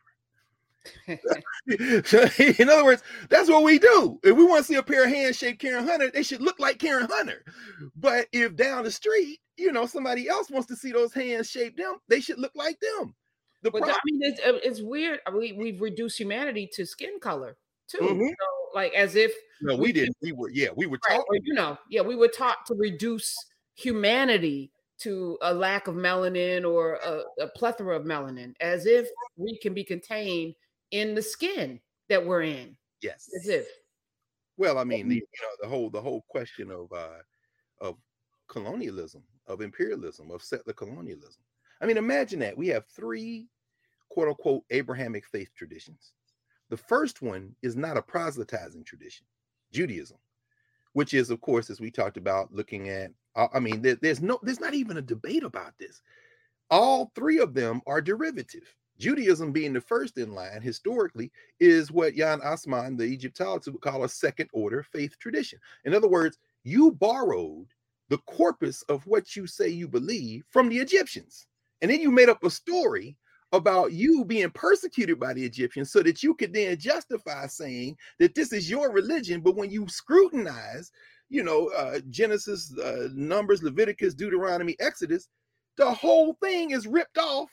in 2.59 2.69
other 2.69 2.83
words, 2.83 3.03
that's 3.29 3.49
what 3.49 3.63
we 3.63 3.79
do. 3.79 4.19
If 4.23 4.35
we 4.35 4.43
want 4.43 4.65
to 4.65 4.71
see 4.71 4.75
a 4.75 4.83
pair 4.83 5.05
of 5.05 5.09
hands 5.09 5.37
shaped 5.37 5.61
Karen 5.61 5.87
Hunter, 5.87 6.11
they 6.11 6.23
should 6.23 6.41
look 6.41 6.59
like 6.59 6.77
Karen 6.77 7.07
Hunter. 7.09 7.43
But 7.95 8.27
if 8.31 8.55
down 8.55 8.83
the 8.83 8.91
street, 8.91 9.39
you 9.57 9.71
know, 9.71 9.85
somebody 9.85 10.27
else 10.27 10.49
wants 10.49 10.67
to 10.67 10.75
see 10.75 10.91
those 10.91 11.13
hands 11.13 11.49
shaped 11.49 11.77
them, 11.77 11.95
they 12.09 12.19
should 12.19 12.39
look 12.39 12.51
like 12.55 12.79
them. 12.79 13.15
The 13.61 13.71
but 13.71 13.81
problem- 13.81 13.95
I 13.95 14.11
mean, 14.11 14.21
it's, 14.23 14.39
uh, 14.41 14.59
it's 14.61 14.81
weird. 14.81 15.21
We 15.33 15.53
we've 15.53 15.81
reduced 15.81 16.19
humanity 16.19 16.69
to 16.73 16.85
skin 16.85 17.19
color 17.21 17.55
too. 17.87 17.99
Mm-hmm. 17.99 18.27
So, 18.27 18.35
like 18.73 18.93
as 18.93 19.15
if 19.15 19.33
no, 19.61 19.75
we, 19.75 19.81
we 19.81 19.91
didn't. 19.93 20.17
We 20.21 20.31
were 20.31 20.49
yeah, 20.49 20.69
we 20.75 20.85
were 20.85 20.99
right, 21.09 21.17
taught. 21.17 21.25
Or, 21.29 21.35
you 21.43 21.53
know, 21.53 21.77
yeah, 21.89 22.01
we 22.01 22.15
were 22.15 22.27
taught 22.27 22.65
to 22.67 22.75
reduce 22.75 23.35
humanity 23.75 24.71
to 24.99 25.37
a 25.41 25.53
lack 25.53 25.87
of 25.87 25.95
melanin 25.95 26.69
or 26.69 26.95
a, 26.95 27.43
a 27.43 27.47
plethora 27.49 27.95
of 27.95 28.03
melanin, 28.03 28.53
as 28.61 28.85
if 28.85 29.07
we 29.37 29.57
can 29.59 29.73
be 29.73 29.83
contained 29.83 30.55
in 30.91 31.15
the 31.15 31.21
skin 31.21 31.79
that 32.09 32.25
we're 32.25 32.43
in. 32.43 32.75
Yes. 33.01 33.29
As 33.35 33.47
if. 33.47 33.67
Well, 34.57 34.77
I 34.77 34.83
mean, 34.83 35.09
the, 35.09 35.15
you 35.15 35.21
know, 35.41 35.47
the 35.61 35.67
whole 35.67 35.89
the 35.89 36.01
whole 36.01 36.23
question 36.29 36.71
of 36.71 36.91
uh 36.91 37.19
of 37.81 37.97
colonialism, 38.47 39.23
of 39.47 39.61
imperialism, 39.61 40.31
of 40.31 40.43
settler 40.43 40.73
colonialism. 40.73 41.41
I 41.81 41.85
mean, 41.85 41.97
imagine 41.97 42.39
that 42.39 42.57
we 42.57 42.67
have 42.67 42.85
three 42.87 43.47
quote 44.09 44.27
unquote 44.27 44.63
Abrahamic 44.69 45.25
faith 45.25 45.49
traditions. 45.55 46.13
The 46.73 46.77
first 46.77 47.21
one 47.21 47.55
is 47.61 47.75
not 47.75 47.97
a 47.97 48.01
proselytizing 48.01 48.83
tradition, 48.83 49.27
Judaism, 49.71 50.17
which 50.93 51.13
is, 51.13 51.29
of 51.29 51.39
course, 51.39 51.69
as 51.69 51.79
we 51.79 51.91
talked 51.91 52.17
about, 52.17 52.51
looking 52.51 52.89
at. 52.89 53.11
Uh, 53.35 53.45
I 53.53 53.59
mean, 53.59 53.83
there, 53.83 53.93
there's 53.93 54.23
no, 54.23 54.39
there's 54.41 54.59
not 54.59 54.73
even 54.73 54.97
a 54.97 55.01
debate 55.03 55.43
about 55.43 55.77
this. 55.77 56.01
All 56.71 57.11
three 57.13 57.37
of 57.37 57.53
them 57.53 57.83
are 57.85 58.01
derivative. 58.01 58.75
Judaism 58.97 59.51
being 59.51 59.71
the 59.71 59.81
first 59.81 60.18
in 60.18 60.33
line 60.33 60.63
historically 60.63 61.31
is 61.59 61.92
what 61.92 62.15
Jan 62.15 62.39
Assmann, 62.39 62.97
the 62.97 63.03
Egyptologist, 63.03 63.71
would 63.71 63.81
call 63.81 64.03
a 64.03 64.09
second 64.09 64.49
order 64.51 64.81
faith 64.81 65.19
tradition. 65.19 65.59
In 65.85 65.94
other 65.94 66.09
words, 66.09 66.39
you 66.63 66.92
borrowed 66.94 67.68
the 68.09 68.18
corpus 68.25 68.81
of 68.89 69.06
what 69.06 69.35
you 69.35 69.45
say 69.45 69.68
you 69.68 69.87
believe 69.87 70.44
from 70.49 70.69
the 70.69 70.80
Egyptians. 70.80 71.45
And 71.83 71.92
then 71.92 72.01
you 72.01 72.09
made 72.09 72.30
up 72.30 72.44
a 72.44 72.49
story 72.49 73.15
about 73.54 73.94
you 73.94 74.26
being 74.26 74.50
persecuted 74.50 75.19
by 75.19 75.33
the 75.33 75.45
Egyptians 75.45 75.92
so 75.92 76.02
that 76.04 76.24
you 76.24 76.33
could 76.33 76.54
then 76.54 76.78
justify 76.78 77.45
saying 77.45 77.95
that 78.19 78.36
this 78.36 78.52
is 78.52 78.69
your 78.69 78.92
religion. 78.92 79.42
But 79.42 79.56
when 79.56 79.69
you 79.69 79.88
scrutinize, 79.88 80.92
you 81.30 81.44
know, 81.44 81.69
uh, 81.78 82.00
Genesis, 82.10 82.76
uh, 82.78 83.10
Numbers, 83.14 83.64
Leviticus, 83.64 84.16
Deuteronomy, 84.16 84.76
Exodus, 84.80 85.30
the 85.78 85.92
whole 85.92 86.36
thing 86.44 86.72
is 86.72 86.88
ripped 86.88 87.18
off 87.18 87.50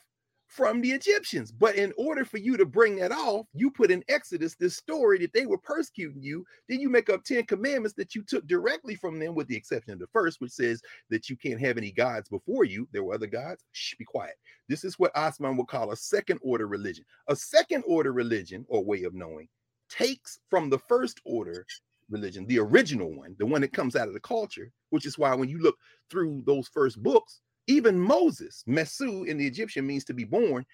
from 0.50 0.80
the 0.80 0.90
Egyptians. 0.90 1.52
But 1.52 1.76
in 1.76 1.92
order 1.96 2.24
for 2.24 2.38
you 2.38 2.56
to 2.56 2.66
bring 2.66 2.96
that 2.96 3.12
off, 3.12 3.46
you 3.54 3.70
put 3.70 3.92
in 3.92 4.04
Exodus 4.08 4.56
this 4.56 4.76
story 4.76 5.18
that 5.18 5.32
they 5.32 5.46
were 5.46 5.58
persecuting 5.58 6.20
you. 6.20 6.44
Then 6.68 6.80
you 6.80 6.90
make 6.90 7.08
up 7.08 7.22
10 7.22 7.46
commandments 7.46 7.94
that 7.96 8.16
you 8.16 8.22
took 8.22 8.46
directly 8.48 8.96
from 8.96 9.20
them, 9.20 9.36
with 9.36 9.46
the 9.46 9.56
exception 9.56 9.92
of 9.92 10.00
the 10.00 10.08
first, 10.08 10.40
which 10.40 10.50
says 10.50 10.82
that 11.08 11.30
you 11.30 11.36
can't 11.36 11.60
have 11.60 11.78
any 11.78 11.92
gods 11.92 12.28
before 12.28 12.64
you. 12.64 12.88
There 12.90 13.04
were 13.04 13.14
other 13.14 13.28
gods. 13.28 13.64
Shh, 13.70 13.94
be 13.94 14.04
quiet. 14.04 14.34
This 14.68 14.82
is 14.82 14.98
what 14.98 15.14
Assmann 15.14 15.56
would 15.56 15.68
call 15.68 15.92
a 15.92 15.96
second 15.96 16.40
order 16.42 16.66
religion. 16.66 17.04
A 17.28 17.36
second 17.36 17.84
order 17.86 18.12
religion 18.12 18.66
or 18.68 18.84
way 18.84 19.04
of 19.04 19.14
knowing 19.14 19.48
takes 19.88 20.40
from 20.50 20.68
the 20.68 20.78
first 20.78 21.20
order 21.24 21.64
religion, 22.10 22.44
the 22.46 22.58
original 22.58 23.14
one, 23.14 23.36
the 23.38 23.46
one 23.46 23.60
that 23.60 23.72
comes 23.72 23.94
out 23.94 24.08
of 24.08 24.14
the 24.14 24.20
culture, 24.20 24.72
which 24.90 25.06
is 25.06 25.16
why 25.16 25.32
when 25.32 25.48
you 25.48 25.60
look 25.60 25.76
through 26.10 26.42
those 26.44 26.66
first 26.66 27.00
books, 27.00 27.40
even 27.66 27.98
Moses, 27.98 28.64
Mesu 28.66 29.24
in 29.24 29.38
the 29.38 29.46
Egyptian 29.46 29.86
means 29.86 30.04
to 30.04 30.14
be 30.14 30.24
born. 30.24 30.64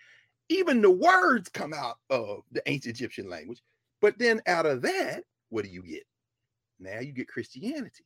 Even 0.48 0.80
the 0.80 0.90
words 0.90 1.48
come 1.48 1.72
out 1.74 1.96
of 2.10 2.42
the 2.52 2.62
ancient 2.66 2.94
Egyptian 2.94 3.28
language. 3.28 3.62
But 4.00 4.18
then 4.18 4.40
out 4.46 4.66
of 4.66 4.82
that, 4.82 5.24
what 5.48 5.64
do 5.64 5.70
you 5.70 5.82
get? 5.82 6.04
Now 6.78 7.00
you 7.00 7.12
get 7.12 7.28
Christianity. 7.28 8.04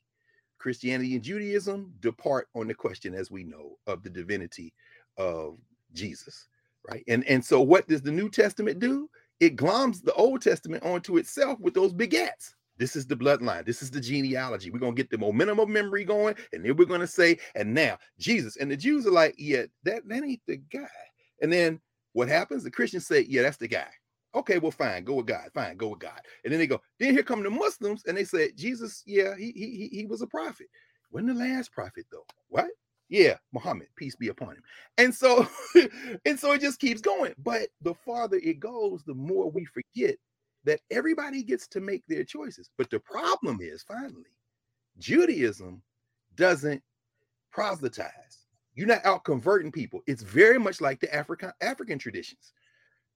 Christianity 0.58 1.14
and 1.14 1.24
Judaism 1.24 1.92
depart 2.00 2.48
on 2.54 2.68
the 2.68 2.74
question, 2.74 3.14
as 3.14 3.30
we 3.30 3.44
know, 3.44 3.78
of 3.86 4.02
the 4.02 4.10
divinity 4.10 4.72
of 5.16 5.58
Jesus, 5.92 6.48
right? 6.88 7.02
And 7.08 7.24
and 7.24 7.44
so 7.44 7.60
what 7.60 7.88
does 7.88 8.02
the 8.02 8.12
New 8.12 8.28
Testament 8.28 8.78
do? 8.78 9.08
It 9.40 9.56
gloms 9.56 10.02
the 10.02 10.12
Old 10.14 10.42
Testament 10.42 10.84
onto 10.84 11.16
itself 11.16 11.58
with 11.60 11.74
those 11.74 11.94
begats. 11.94 12.54
This 12.80 12.96
is 12.96 13.06
the 13.06 13.14
bloodline. 13.14 13.66
This 13.66 13.82
is 13.82 13.90
the 13.90 14.00
genealogy. 14.00 14.70
We're 14.70 14.78
gonna 14.78 14.94
get 14.94 15.10
the 15.10 15.18
momentum 15.18 15.60
of 15.60 15.68
memory 15.68 16.02
going, 16.02 16.34
and 16.54 16.64
then 16.64 16.74
we're 16.76 16.86
gonna 16.86 17.06
say, 17.06 17.38
and 17.54 17.74
now 17.74 17.98
Jesus. 18.18 18.56
And 18.56 18.70
the 18.70 18.76
Jews 18.76 19.06
are 19.06 19.12
like, 19.12 19.34
yeah, 19.36 19.64
that, 19.84 20.08
that 20.08 20.24
ain't 20.24 20.40
the 20.46 20.56
guy. 20.56 20.88
And 21.42 21.52
then 21.52 21.78
what 22.14 22.28
happens? 22.28 22.64
The 22.64 22.70
Christians 22.70 23.06
say, 23.06 23.26
yeah, 23.28 23.42
that's 23.42 23.58
the 23.58 23.68
guy. 23.68 23.88
Okay, 24.34 24.58
well, 24.58 24.70
fine, 24.70 25.04
go 25.04 25.14
with 25.16 25.26
God. 25.26 25.50
Fine, 25.52 25.76
go 25.76 25.88
with 25.88 25.98
God. 25.98 26.20
And 26.42 26.52
then 26.52 26.58
they 26.58 26.66
go, 26.66 26.80
then 26.98 27.12
here 27.12 27.22
come 27.22 27.42
the 27.42 27.50
Muslims, 27.50 28.02
and 28.06 28.16
they 28.16 28.24
say, 28.24 28.50
Jesus, 28.52 29.02
yeah, 29.06 29.36
he 29.36 29.52
he 29.54 29.90
he 29.92 30.06
was 30.06 30.22
a 30.22 30.26
prophet. 30.26 30.68
When 31.10 31.26
the 31.26 31.34
last 31.34 31.72
prophet, 31.72 32.06
though. 32.10 32.24
What? 32.48 32.68
Yeah, 33.10 33.36
Muhammad, 33.52 33.88
peace 33.96 34.16
be 34.16 34.28
upon 34.28 34.50
him. 34.54 34.62
And 34.96 35.14
so, 35.14 35.46
and 36.24 36.38
so 36.40 36.52
it 36.52 36.62
just 36.62 36.80
keeps 36.80 37.02
going. 37.02 37.34
But 37.42 37.68
the 37.82 37.92
farther 37.92 38.36
it 38.36 38.58
goes, 38.60 39.02
the 39.04 39.14
more 39.14 39.50
we 39.50 39.66
forget 39.66 40.16
that 40.64 40.80
everybody 40.90 41.42
gets 41.42 41.66
to 41.68 41.80
make 41.80 42.06
their 42.06 42.24
choices. 42.24 42.70
But 42.76 42.90
the 42.90 43.00
problem 43.00 43.58
is, 43.60 43.82
finally, 43.82 44.30
Judaism 44.98 45.82
doesn't 46.36 46.82
proselytize. 47.50 48.46
You're 48.74 48.86
not 48.86 49.04
out 49.04 49.24
converting 49.24 49.72
people. 49.72 50.00
It's 50.06 50.22
very 50.22 50.58
much 50.58 50.80
like 50.80 51.00
the 51.00 51.14
African 51.14 51.52
African 51.60 51.98
traditions. 51.98 52.52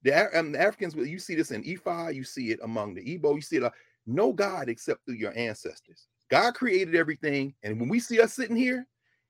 The, 0.03 0.39
um, 0.39 0.53
the 0.53 0.61
Africans, 0.61 0.95
you 0.95 1.19
see 1.19 1.35
this 1.35 1.51
in 1.51 1.63
Ifa, 1.63 2.15
you 2.15 2.25
see 2.25 2.51
it 2.51 2.61
among 2.63 2.95
the 2.95 3.03
Igbo, 3.03 3.35
you 3.35 3.41
see 3.41 3.57
it. 3.57 3.65
Uh, 3.65 3.71
no 4.07 4.33
God 4.33 4.69
except 4.69 5.05
through 5.07 5.15
your 5.15 5.37
ancestors. 5.37 6.09
God 6.31 6.55
created 6.55 6.95
everything, 6.95 7.55
and 7.63 7.81
when 7.81 7.89
we 7.89 8.01
see 8.01 8.21
us 8.21 8.35
sitting 8.35 8.57
here, 8.57 8.87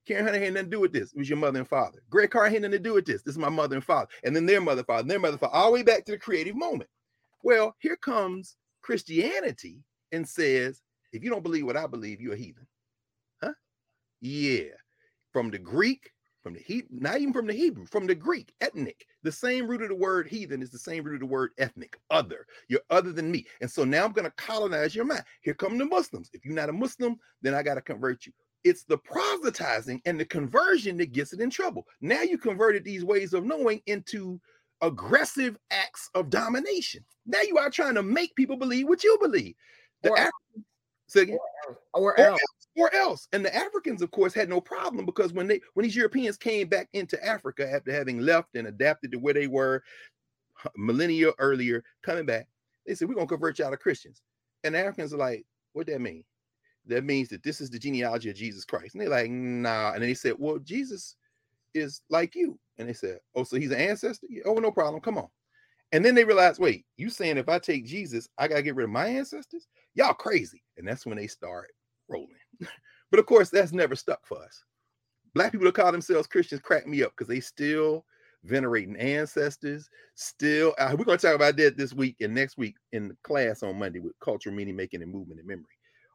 Karen 0.06 0.24
Hunter 0.24 0.40
had 0.40 0.54
nothing 0.54 0.70
to 0.70 0.76
do 0.76 0.80
with 0.80 0.92
this. 0.92 1.12
It 1.12 1.18
was 1.18 1.28
your 1.28 1.38
mother 1.38 1.60
and 1.60 1.68
father. 1.68 2.02
Greg 2.10 2.30
Carr 2.30 2.48
had 2.48 2.62
nothing 2.62 2.72
to 2.72 2.78
do 2.78 2.94
with 2.94 3.06
this. 3.06 3.22
This 3.22 3.34
is 3.34 3.38
my 3.38 3.48
mother 3.48 3.76
and 3.76 3.84
father, 3.84 4.08
and 4.24 4.34
then 4.34 4.46
their 4.46 4.60
mother, 4.60 4.82
father, 4.82 5.02
and 5.02 5.10
their 5.10 5.20
mother, 5.20 5.38
father, 5.38 5.54
all 5.54 5.66
the 5.66 5.74
way 5.74 5.82
back 5.82 6.04
to 6.06 6.12
the 6.12 6.18
creative 6.18 6.56
moment. 6.56 6.90
Well, 7.44 7.76
here 7.78 7.96
comes 7.96 8.56
Christianity 8.80 9.84
and 10.12 10.26
says, 10.26 10.80
if 11.12 11.22
you 11.22 11.28
don't 11.28 11.42
believe 11.42 11.66
what 11.66 11.76
I 11.76 11.86
believe, 11.86 12.18
you're 12.20 12.32
a 12.32 12.38
heathen. 12.38 12.66
Huh? 13.42 13.52
Yeah. 14.22 14.72
From 15.30 15.50
the 15.50 15.58
Greek, 15.58 16.10
from 16.42 16.54
the 16.54 16.60
Hebrew, 16.60 16.98
not 17.00 17.20
even 17.20 17.34
from 17.34 17.46
the 17.46 17.52
Hebrew, 17.52 17.84
from 17.84 18.06
the 18.06 18.14
Greek, 18.14 18.54
ethnic. 18.62 19.06
The 19.24 19.32
same 19.32 19.66
root 19.66 19.82
of 19.82 19.90
the 19.90 19.94
word 19.94 20.26
heathen 20.26 20.62
is 20.62 20.70
the 20.70 20.78
same 20.78 21.04
root 21.04 21.16
of 21.16 21.20
the 21.20 21.26
word 21.26 21.50
ethnic, 21.58 21.98
other. 22.10 22.46
You're 22.68 22.80
other 22.88 23.12
than 23.12 23.30
me. 23.30 23.46
And 23.60 23.70
so 23.70 23.84
now 23.84 24.06
I'm 24.06 24.12
going 24.12 24.24
to 24.24 24.30
colonize 24.32 24.94
your 24.94 25.04
mind. 25.04 25.24
Here 25.42 25.54
come 25.54 25.76
the 25.76 25.84
Muslims. 25.84 26.30
If 26.32 26.46
you're 26.46 26.54
not 26.54 26.70
a 26.70 26.72
Muslim, 26.72 27.16
then 27.42 27.54
I 27.54 27.62
got 27.62 27.74
to 27.74 27.82
convert 27.82 28.24
you. 28.24 28.32
It's 28.64 28.84
the 28.84 28.96
proselytizing 28.96 30.00
and 30.06 30.18
the 30.18 30.24
conversion 30.24 30.96
that 30.96 31.12
gets 31.12 31.34
it 31.34 31.40
in 31.40 31.50
trouble. 31.50 31.86
Now 32.00 32.22
you 32.22 32.38
converted 32.38 32.84
these 32.84 33.04
ways 33.04 33.34
of 33.34 33.44
knowing 33.44 33.82
into 33.84 34.40
aggressive 34.84 35.56
acts 35.70 36.10
of 36.14 36.30
domination. 36.30 37.04
Now 37.26 37.40
you 37.42 37.58
are 37.58 37.70
trying 37.70 37.94
to 37.94 38.02
make 38.02 38.34
people 38.36 38.56
believe 38.56 38.88
what 38.88 39.02
you 39.02 39.18
believe. 39.20 39.54
The 40.02 40.10
Or- 40.10 40.18
Africans, 40.18 41.16
again, 41.16 41.38
Or 41.94 42.12
or 42.12 42.20
else. 42.20 42.40
else, 42.40 42.66
or 42.76 42.94
else. 42.94 43.28
And 43.32 43.44
the 43.44 43.54
Africans, 43.54 44.02
of 44.02 44.10
course, 44.10 44.34
had 44.34 44.48
no 44.48 44.60
problem 44.60 45.06
because 45.06 45.32
when 45.32 45.46
they 45.46 45.60
when 45.74 45.84
these 45.84 45.96
Europeans 45.96 46.36
came 46.36 46.68
back 46.68 46.88
into 46.92 47.22
Africa 47.24 47.70
after 47.70 47.92
having 47.92 48.18
left 48.20 48.54
and 48.54 48.66
adapted 48.66 49.12
to 49.12 49.18
where 49.18 49.34
they 49.34 49.46
were 49.46 49.82
millennia 50.76 51.32
earlier, 51.38 51.82
coming 52.02 52.26
back, 52.26 52.48
they 52.86 52.94
said, 52.94 53.08
We're 53.08 53.14
gonna 53.14 53.26
convert 53.26 53.58
y'all 53.58 53.70
to 53.70 53.76
Christians. 53.76 54.22
And 54.64 54.74
the 54.74 54.78
Africans 54.80 55.12
are 55.12 55.18
like, 55.18 55.44
what 55.72 55.86
that 55.88 56.00
mean? 56.00 56.24
That 56.86 57.04
means 57.04 57.28
that 57.30 57.42
this 57.42 57.60
is 57.60 57.70
the 57.70 57.78
genealogy 57.78 58.30
of 58.30 58.36
Jesus 58.36 58.64
Christ. 58.64 58.94
And 58.94 59.00
they're 59.02 59.08
like, 59.08 59.30
nah. 59.30 59.92
And 59.92 60.02
then 60.02 60.08
he 60.08 60.14
said, 60.14 60.34
Well, 60.38 60.58
Jesus 60.58 61.16
is 61.74 62.02
like 62.10 62.34
you. 62.34 62.58
And 62.78 62.88
they 62.88 62.92
said, 62.92 63.18
Oh, 63.34 63.44
so 63.44 63.56
he's 63.56 63.70
an 63.70 63.80
ancestor? 63.80 64.26
Yeah, 64.28 64.42
Oh, 64.46 64.54
no 64.54 64.70
problem. 64.70 65.00
Come 65.00 65.18
on. 65.18 65.28
And 65.92 66.04
then 66.04 66.14
they 66.16 66.24
realized, 66.24 66.60
wait, 66.60 66.86
you 66.96 67.08
saying 67.08 67.36
if 67.36 67.48
I 67.48 67.58
take 67.58 67.86
Jesus, 67.86 68.28
I 68.36 68.48
gotta 68.48 68.62
get 68.62 68.74
rid 68.74 68.84
of 68.84 68.90
my 68.90 69.06
ancestors? 69.06 69.68
Y'all 69.94 70.12
crazy. 70.12 70.62
And 70.76 70.86
that's 70.88 71.06
when 71.06 71.16
they 71.16 71.28
start 71.28 71.70
rolling. 72.08 72.28
but 73.10 73.20
of 73.20 73.26
course, 73.26 73.48
that's 73.50 73.72
never 73.72 73.94
stuck 73.94 74.26
for 74.26 74.42
us. 74.42 74.64
Black 75.34 75.52
people 75.52 75.66
that 75.66 75.74
call 75.74 75.92
themselves 75.92 76.26
Christians 76.26 76.60
crack 76.60 76.86
me 76.86 77.02
up 77.02 77.12
because 77.12 77.28
they 77.28 77.40
still 77.40 78.04
venerating 78.44 78.96
ancestors. 78.96 79.88
Still, 80.16 80.74
uh, 80.78 80.94
we're 80.98 81.04
gonna 81.04 81.18
talk 81.18 81.34
about 81.34 81.56
that 81.56 81.76
this 81.76 81.92
week 81.92 82.16
and 82.20 82.34
next 82.34 82.56
week 82.58 82.74
in 82.92 83.08
the 83.08 83.16
class 83.22 83.62
on 83.62 83.78
Monday 83.78 84.00
with 84.00 84.18
cultural 84.20 84.54
meaning 84.54 84.76
making 84.76 85.02
and 85.02 85.12
movement 85.12 85.40
and 85.40 85.48
memory. 85.48 85.64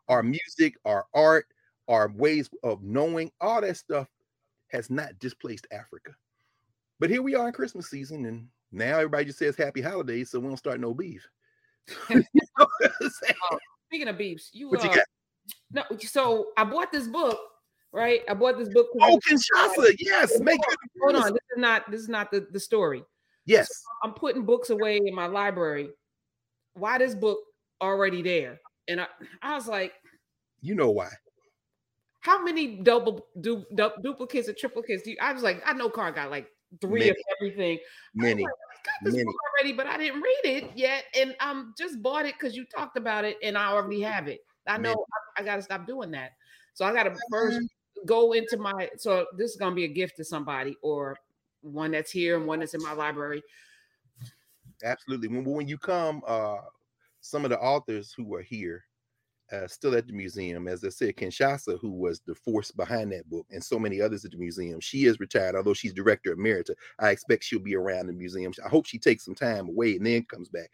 Our 0.10 0.24
music, 0.24 0.76
our 0.86 1.06
art, 1.14 1.46
our 1.88 2.10
ways 2.10 2.50
of 2.64 2.84
knowing, 2.84 3.32
all 3.42 3.62
that 3.62 3.78
stuff 3.78 4.08
has 4.70 4.90
not 4.90 5.18
displaced 5.20 5.68
Africa. 5.72 6.12
But 7.00 7.10
here 7.10 7.22
we 7.22 7.36
are 7.36 7.48
in 7.48 7.54
Christmas 7.54 7.90
season, 7.90 8.26
and 8.26 8.48
now 8.72 8.98
everybody 8.98 9.26
just 9.26 9.40
says 9.40 9.56
happy 9.56 9.82
holidays, 9.82 10.30
so 10.30 10.40
we 10.40 10.48
don't 10.48 10.58
start 10.58 10.80
no 10.80 10.94
beef. 10.94 11.28
You 12.10 12.24
know 12.60 12.68
what 12.80 12.92
Speaking 13.88 14.08
of 14.10 14.18
beefs, 14.18 14.50
you, 14.54 14.70
What 14.70 14.84
you 14.84 14.90
uh, 14.92 14.96
got? 14.96 15.06
no. 15.72 15.84
So 16.00 16.48
I 16.58 16.64
bought 16.64 16.92
this 16.92 17.08
book, 17.08 17.40
right? 17.92 18.22
I 18.30 18.34
bought 18.36 18.58
this 18.60 18.70
book. 18.70 18.88
Oh, 19.02 19.20
Kinshasha, 19.28 19.96
yes, 20.00 20.40
make 20.40 20.60
it. 20.60 20.78
Hold 21.02 21.16
on, 21.16 21.34
this 21.34 21.42
is 21.56 21.58
not 21.58 21.90
this 21.90 22.02
is 22.02 22.10
not 22.10 22.30
the, 22.32 22.48
the 22.52 22.60
story. 22.60 23.04
Yes, 23.46 23.68
I'm 24.04 24.14
putting 24.14 24.44
books 24.46 24.70
away 24.70 24.98
in 25.04 25.16
my 25.16 25.26
library. 25.26 25.90
Why 26.74 27.00
this 27.00 27.16
book 27.16 27.40
already 27.82 28.22
there? 28.22 28.60
And 28.88 29.02
I, 29.02 29.08
I 29.42 29.56
was 29.56 29.68
like, 29.68 29.94
you 30.62 30.76
know 30.76 30.92
why. 30.92 31.10
how 32.20 32.44
many 32.44 32.76
double 32.78 33.26
du, 33.42 33.66
du, 33.74 33.92
duplicates 34.04 34.50
or 34.50 34.54
triplicates 34.54 35.04
do 35.04 35.12
you? 35.12 35.18
I 35.22 35.34
was 35.34 35.42
like, 35.42 35.64
I 35.66 35.74
know 35.74 35.90
Carr 35.90 36.12
got 36.12 36.30
like 36.30 36.48
three 36.82 37.10
of 37.10 37.18
everything. 37.38 37.80
Many. 38.14 38.44
I 38.44 38.46
got 38.46 39.04
this 39.04 39.14
Many. 39.16 39.26
book 39.26 39.36
already, 39.58 39.74
but 39.74 39.88
I 39.88 39.98
didn't 39.98 40.22
read 40.22 40.40
it 40.44 40.72
yet, 40.76 41.06
and 41.16 41.36
I'm 41.40 41.74
just 41.78 42.02
bought 42.02 42.26
it 42.26 42.36
because 42.40 42.56
you 42.56 42.66
talked 42.66 42.98
about 42.98 43.26
it, 43.26 43.38
and 43.44 43.58
I 43.58 43.72
already 43.72 44.02
have 44.02 44.28
it. 44.28 44.42
I 44.68 44.78
know 44.78 45.06
I, 45.38 45.42
I 45.42 45.46
got 45.46 45.56
to 45.58 45.62
stop 45.62 45.88
doing 45.88 46.12
that. 46.12 46.32
So 46.74 46.86
I 46.86 46.94
got 46.94 47.04
to 47.04 47.16
first 47.30 47.60
go 48.06 48.34
into 48.34 48.58
my. 48.58 48.90
So 48.98 49.26
this 49.38 49.52
is 49.52 49.58
gonna 49.58 49.76
be 49.76 49.86
a 49.86 49.90
gift 49.90 50.18
to 50.18 50.24
somebody, 50.24 50.78
or 50.82 51.18
one 51.62 51.92
that's 51.92 52.12
here 52.12 52.38
and 52.38 52.48
one 52.48 52.60
that's 52.60 52.74
in 52.74 52.82
my 52.82 52.94
library. 52.94 53.44
Absolutely. 54.84 55.28
When 55.28 55.44
when 55.44 55.68
you 55.68 55.78
come, 55.78 56.22
uh, 56.26 56.58
some 57.22 57.44
of 57.44 57.50
the 57.50 57.60
authors 57.60 58.14
who 58.16 58.34
are 58.36 58.42
here, 58.42 58.86
uh, 59.52 59.68
still 59.68 59.96
at 59.96 60.08
the 60.08 60.14
museum, 60.14 60.68
as 60.68 60.84
I 60.84 60.90
said, 60.90 61.16
Kinshasha, 61.16 61.80
who 61.80 61.92
was 61.92 62.22
the 62.22 62.36
force 62.36 62.72
behind 62.72 63.12
that 63.12 63.30
book, 63.30 63.48
and 63.52 63.64
so 63.64 63.80
many 63.80 64.02
others 64.02 64.26
at 64.26 64.32
the 64.32 64.38
museum. 64.38 64.80
She 64.80 65.06
is 65.06 65.20
retired, 65.20 65.56
although 65.56 65.74
she's 65.74 65.94
director 65.94 66.36
emerita. 66.36 66.76
I 67.00 67.10
expect 67.10 67.44
she'll 67.44 67.60
be 67.60 67.76
around 67.76 68.08
the 68.08 68.14
museum. 68.14 68.54
I 68.64 68.70
hope 68.70 68.86
she 68.86 69.00
takes 69.00 69.26
some 69.26 69.36
time 69.36 69.68
away 69.70 69.96
and 69.96 70.06
then 70.06 70.24
comes 70.26 70.50
back. 70.50 70.70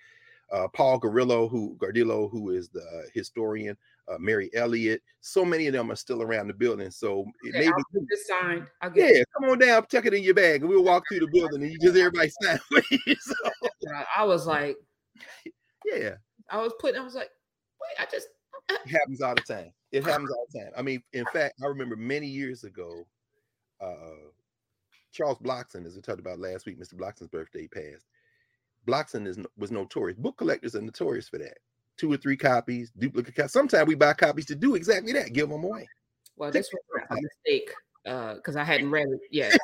Uh, 0.52 0.68
Paul 0.68 1.00
Garillo, 1.00 1.50
who 1.50 1.76
Gardullo, 1.82 2.30
who 2.30 2.52
is 2.52 2.70
the 2.70 2.82
uh, 2.82 3.10
historian, 3.14 3.76
uh, 4.08 4.18
Mary 4.20 4.50
Elliott. 4.54 5.02
So 5.22 5.44
many 5.44 5.68
of 5.68 5.74
them 5.74 5.92
are 5.92 5.96
still 5.96 6.22
around 6.22 6.48
the 6.48 6.54
building. 6.54 6.92
So 6.92 7.26
it 7.44 7.56
Okay, 7.56 7.60
may 7.60 7.68
I'll 7.68 7.76
be 7.76 8.00
get 8.00 8.08
this 8.10 8.28
signed. 8.28 8.68
I'll 8.82 8.92
get 8.92 9.16
yeah, 9.16 9.24
come 9.36 9.50
on 9.50 9.58
down, 9.58 9.86
tuck 9.88 10.06
it 10.06 10.14
in 10.14 10.24
your 10.24 10.36
bag, 10.36 10.62
and 10.62 10.70
we'll 10.70 10.84
walk 10.84 11.04
through 11.10 11.22
the 11.22 11.28
building 11.28 11.64
and 11.64 11.72
you 11.72 11.80
just 11.80 11.98
everybody 11.98 12.30
sign. 12.42 12.60
So, 13.20 13.34
I 14.16 14.24
was 14.24 14.46
like, 14.46 14.78
yeah, 15.86 16.16
I 16.50 16.58
was 16.58 16.74
putting, 16.80 17.02
I 17.02 17.04
was 17.04 17.16
like, 17.16 17.32
wait, 17.82 18.06
I 18.08 18.10
just 18.12 18.28
it 18.70 18.90
happens 18.90 19.22
all 19.22 19.36
the 19.36 19.42
time. 19.42 19.72
It 19.92 20.04
happens 20.04 20.30
all 20.32 20.48
the 20.52 20.60
time. 20.60 20.72
I 20.78 20.82
mean, 20.82 21.02
in 21.14 21.26
fact, 21.26 21.56
I 21.64 21.68
remember 21.68 21.96
many 21.96 22.28
years 22.28 22.64
ago, 22.64 23.06
uh, 23.82 24.30
Charles 25.12 25.38
Blockson, 25.40 25.86
as 25.86 25.96
we 25.96 26.02
talked 26.02 26.20
about 26.20 26.40
last 26.40 26.66
week, 26.66 26.80
Mr. 26.80 26.96
Blockson's 26.96 27.30
birthday 27.30 27.68
passed. 27.68 28.06
Blockson 28.86 29.26
is 29.26 29.40
was 29.58 29.72
notorious. 29.72 30.18
Book 30.18 30.38
collectors 30.38 30.76
are 30.76 30.82
notorious 30.82 31.28
for 31.28 31.38
that. 31.40 31.58
Two 31.98 32.12
or 32.12 32.18
three 32.18 32.38
copies, 32.38 32.92
duplicate 32.98 33.36
copies. 33.36 33.54
Sometimes 33.54 33.88
we 33.88 33.96
buy 33.96 34.14
copies 34.14 34.46
to 34.48 34.56
do 34.56 34.76
exactly 34.76 35.14
that, 35.14 35.34
give 35.34 35.50
them 35.50 35.64
away. 35.64 35.88
well, 36.36 36.52
this 36.52 36.70
was 36.72 37.04
a 37.10 37.16
mistake 37.16 37.72
because 38.04 38.56
I 38.56 38.64
hadn't 38.64 38.92
read 38.92 39.08
it 39.08 39.22
yet. 39.32 39.58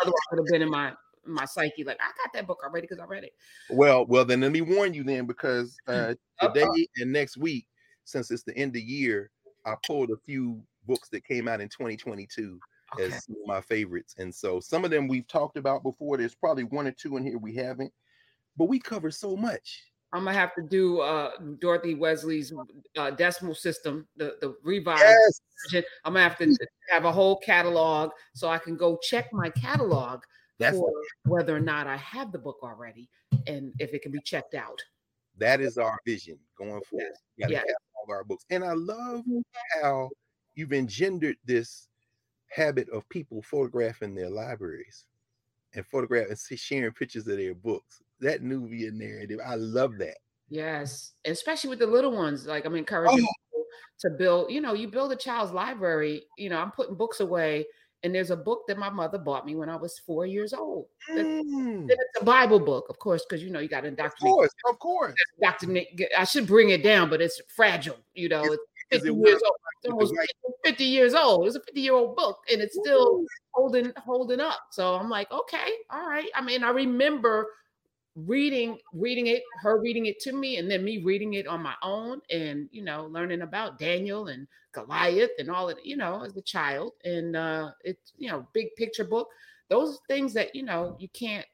Otherwise, 0.00 0.14
it 0.32 0.36
would 0.36 0.38
have 0.38 0.52
been 0.52 0.62
in 0.62 0.70
my 0.70 0.92
my 1.26 1.44
psyche. 1.44 1.84
Like 1.84 1.98
I 2.00 2.10
got 2.22 2.32
that 2.34 2.46
book 2.46 2.60
already 2.64 2.86
because 2.86 3.00
I 3.00 3.06
read 3.06 3.24
it. 3.24 3.32
Well, 3.70 4.06
well, 4.06 4.24
then 4.24 4.40
let 4.40 4.52
me 4.52 4.60
warn 4.60 4.94
you 4.94 5.02
then, 5.02 5.26
because 5.26 5.76
uh, 5.86 6.14
today 6.40 6.86
and 6.96 7.12
next 7.12 7.36
week, 7.36 7.66
since 8.10 8.30
it's 8.30 8.42
the 8.42 8.56
end 8.56 8.70
of 8.70 8.74
the 8.74 8.82
year, 8.82 9.30
I 9.64 9.74
pulled 9.86 10.10
a 10.10 10.16
few 10.16 10.62
books 10.86 11.08
that 11.10 11.24
came 11.24 11.48
out 11.48 11.60
in 11.60 11.68
2022 11.68 12.58
Okay. 12.94 13.04
as 13.04 13.24
my 13.46 13.60
favorites. 13.60 14.16
And 14.18 14.34
so 14.34 14.58
some 14.58 14.84
of 14.84 14.90
them 14.90 15.06
we've 15.06 15.28
talked 15.28 15.56
about 15.56 15.84
before. 15.84 16.16
There's 16.16 16.34
probably 16.34 16.64
one 16.64 16.88
or 16.88 16.90
two 16.90 17.16
in 17.16 17.24
here 17.24 17.38
we 17.38 17.54
haven't, 17.54 17.92
but 18.56 18.64
we 18.64 18.80
cover 18.80 19.12
so 19.12 19.36
much. 19.36 19.84
I'm 20.12 20.24
gonna 20.24 20.36
have 20.36 20.52
to 20.56 20.62
do 20.62 21.00
uh 21.00 21.30
Dorothy 21.60 21.94
Wesley's 21.94 22.52
uh, 22.96 23.10
decimal 23.12 23.54
system, 23.54 24.08
the 24.16 24.34
the 24.40 24.56
revised 24.64 25.02
Yes. 25.04 25.40
version. 25.70 25.84
I'm 26.04 26.14
gonna 26.14 26.28
have 26.28 26.36
to 26.38 26.56
have 26.88 27.04
a 27.04 27.12
whole 27.12 27.38
catalog 27.38 28.10
so 28.34 28.48
I 28.48 28.58
can 28.58 28.76
go 28.76 28.98
check 29.02 29.32
my 29.32 29.50
catalog 29.50 30.22
That's 30.58 30.76
for 30.76 30.90
whether 31.26 31.54
or 31.54 31.60
not 31.60 31.86
I 31.86 31.96
have 31.98 32.32
the 32.32 32.38
book 32.40 32.58
already 32.64 33.08
and 33.46 33.72
if 33.78 33.94
it 33.94 34.02
can 34.02 34.10
be 34.10 34.20
checked 34.20 34.54
out. 34.54 34.80
that 35.38 35.60
is 35.60 35.78
our 35.78 35.96
vision 36.04 36.40
going 36.58 36.80
forward. 36.90 37.06
Yes. 37.12 37.16
We 37.38 37.42
gotta 37.42 37.52
Yes. 37.52 37.64
have 37.68 37.76
all 38.06 38.14
our 38.14 38.24
books. 38.24 38.44
And 38.50 38.64
I 38.64 38.72
love 38.72 39.20
mm-hmm. 39.20 39.40
how 39.82 40.10
you've 40.54 40.72
engendered 40.72 41.36
this 41.44 41.88
habit 42.50 42.88
of 42.90 43.08
people 43.08 43.42
photographing 43.42 44.14
their 44.14 44.30
libraries 44.30 45.04
and 45.74 45.86
photographing 45.86 46.36
sharing 46.56 46.92
pictures 46.92 47.26
of 47.26 47.36
their 47.36 47.54
books. 47.54 48.02
That 48.20 48.42
new 48.42 48.68
narrative, 48.92 49.40
I 49.44 49.54
love 49.54 49.98
that. 49.98 50.16
Yes, 50.48 51.12
especially 51.24 51.70
with 51.70 51.78
the 51.78 51.86
little 51.86 52.12
ones. 52.12 52.46
Like 52.46 52.64
I'm 52.64 52.74
encouraging 52.74 53.24
oh. 53.24 53.64
to 54.00 54.10
build. 54.10 54.50
You 54.50 54.60
know, 54.60 54.74
you 54.74 54.88
build 54.88 55.12
a 55.12 55.16
child's 55.16 55.52
library. 55.52 56.24
You 56.36 56.50
know, 56.50 56.58
I'm 56.58 56.72
putting 56.72 56.96
books 56.96 57.20
away, 57.20 57.66
and 58.02 58.14
there's 58.14 58.30
a 58.30 58.36
book 58.36 58.62
that 58.68 58.78
my 58.78 58.88
mother 58.88 59.18
bought 59.18 59.44
me 59.46 59.54
when 59.54 59.68
I 59.68 59.76
was 59.76 59.98
four 59.98 60.26
years 60.26 60.52
old. 60.52 60.86
Mm. 61.10 61.86
It's 61.88 62.20
a 62.20 62.24
Bible 62.24 62.60
book, 62.60 62.86
of 62.88 62.98
course, 62.98 63.24
because 63.28 63.42
you 63.42 63.50
know 63.50 63.60
you 63.60 63.68
got 63.68 63.82
to 63.82 63.88
indoctrinate. 63.88 64.30
Of 64.30 64.34
course, 64.34 64.54
of 64.68 64.78
course. 64.78 65.14
Indoctrinate. 65.38 66.02
I 66.16 66.24
should 66.24 66.46
bring 66.46 66.70
it 66.70 66.82
down, 66.82 67.10
but 67.10 67.20
it's 67.20 67.40
fragile. 67.54 67.98
You 68.14 68.30
know, 68.30 68.44
it's, 68.44 68.62
50 68.90 69.08
it 69.08 69.14
years 69.14 69.42
old. 69.44 69.56
It's 69.82 69.92
almost 69.92 70.14
50 70.64 70.84
years 70.84 71.14
old. 71.14 71.46
It's 71.46 71.56
a 71.56 71.60
50 71.60 71.80
year 71.80 71.94
old 71.94 72.16
book, 72.16 72.38
and 72.50 72.60
it's 72.60 72.76
still 72.82 73.24
holding 73.52 73.92
holding 73.96 74.40
up. 74.40 74.60
So 74.70 74.94
I'm 74.94 75.10
like, 75.10 75.30
okay, 75.30 75.68
all 75.90 76.06
right. 76.06 76.28
I 76.34 76.40
mean, 76.40 76.64
I 76.64 76.70
remember 76.70 77.48
reading 78.16 78.76
reading 78.92 79.28
it 79.28 79.42
her 79.62 79.80
reading 79.80 80.06
it 80.06 80.18
to 80.18 80.32
me 80.32 80.56
and 80.56 80.68
then 80.70 80.84
me 80.84 80.98
reading 80.98 81.34
it 81.34 81.46
on 81.46 81.62
my 81.62 81.74
own 81.82 82.20
and 82.30 82.68
you 82.72 82.82
know 82.82 83.06
learning 83.06 83.42
about 83.42 83.78
daniel 83.78 84.26
and 84.26 84.48
goliath 84.72 85.30
and 85.38 85.50
all 85.50 85.68
of 85.68 85.78
it 85.78 85.84
you 85.86 85.96
know 85.96 86.22
as 86.22 86.36
a 86.36 86.42
child. 86.42 86.92
And 87.04 87.36
uh 87.36 87.72
it's 87.84 88.12
you 88.16 88.30
know 88.30 88.46
big 88.52 88.74
picture 88.76 89.04
book. 89.04 89.28
Those 89.68 89.98
things 90.08 90.32
that 90.34 90.54
you 90.54 90.62
know 90.62 90.96
you 90.98 91.08
can't 91.08 91.46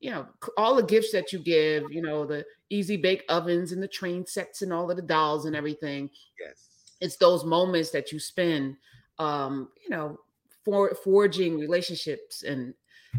you 0.00 0.10
know 0.10 0.26
all 0.56 0.74
the 0.74 0.82
gifts 0.82 1.12
that 1.12 1.32
you 1.32 1.38
give 1.38 1.92
you 1.92 2.02
know 2.02 2.24
the 2.24 2.44
easy 2.70 2.96
bake 2.96 3.24
ovens 3.28 3.72
and 3.72 3.82
the 3.82 3.88
train 3.88 4.26
sets 4.26 4.62
and 4.62 4.72
all 4.72 4.90
of 4.90 4.96
the 4.96 5.02
dolls 5.02 5.44
and 5.44 5.56
everything. 5.56 6.10
Yes. 6.38 6.68
It's 7.00 7.16
those 7.16 7.44
moments 7.44 7.90
that 7.90 8.12
you 8.12 8.18
spend 8.18 8.76
um 9.18 9.68
you 9.82 9.90
know 9.90 10.18
for 10.64 10.94
forging 11.04 11.58
relationships 11.58 12.42
and 12.42 12.74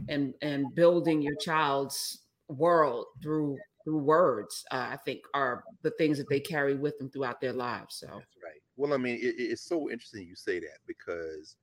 and 0.08 0.34
and 0.41 0.74
building 0.74 1.22
your 1.22 1.36
child's 1.36 2.21
world 2.51 3.05
through 3.22 3.58
through 3.84 3.98
words 3.98 4.63
uh, 4.72 4.89
i 4.91 4.98
think 5.05 5.22
are 5.34 5.63
the 5.81 5.91
things 5.91 6.17
that 6.17 6.29
they 6.29 6.39
carry 6.39 6.75
with 6.75 6.98
them 6.98 7.10
throughout 7.10 7.41
their 7.41 7.53
lives 7.53 7.96
so. 7.96 8.08
That's 8.08 8.38
right. 8.43 8.62
Well 8.77 8.93
i 8.93 8.98
mean 8.98 9.15
it, 9.15 9.36
it's 9.38 9.63
so 9.63 9.89
interesting 9.89 10.27
you 10.27 10.36
say 10.36 10.60
that 10.60 10.79
because 10.88 11.55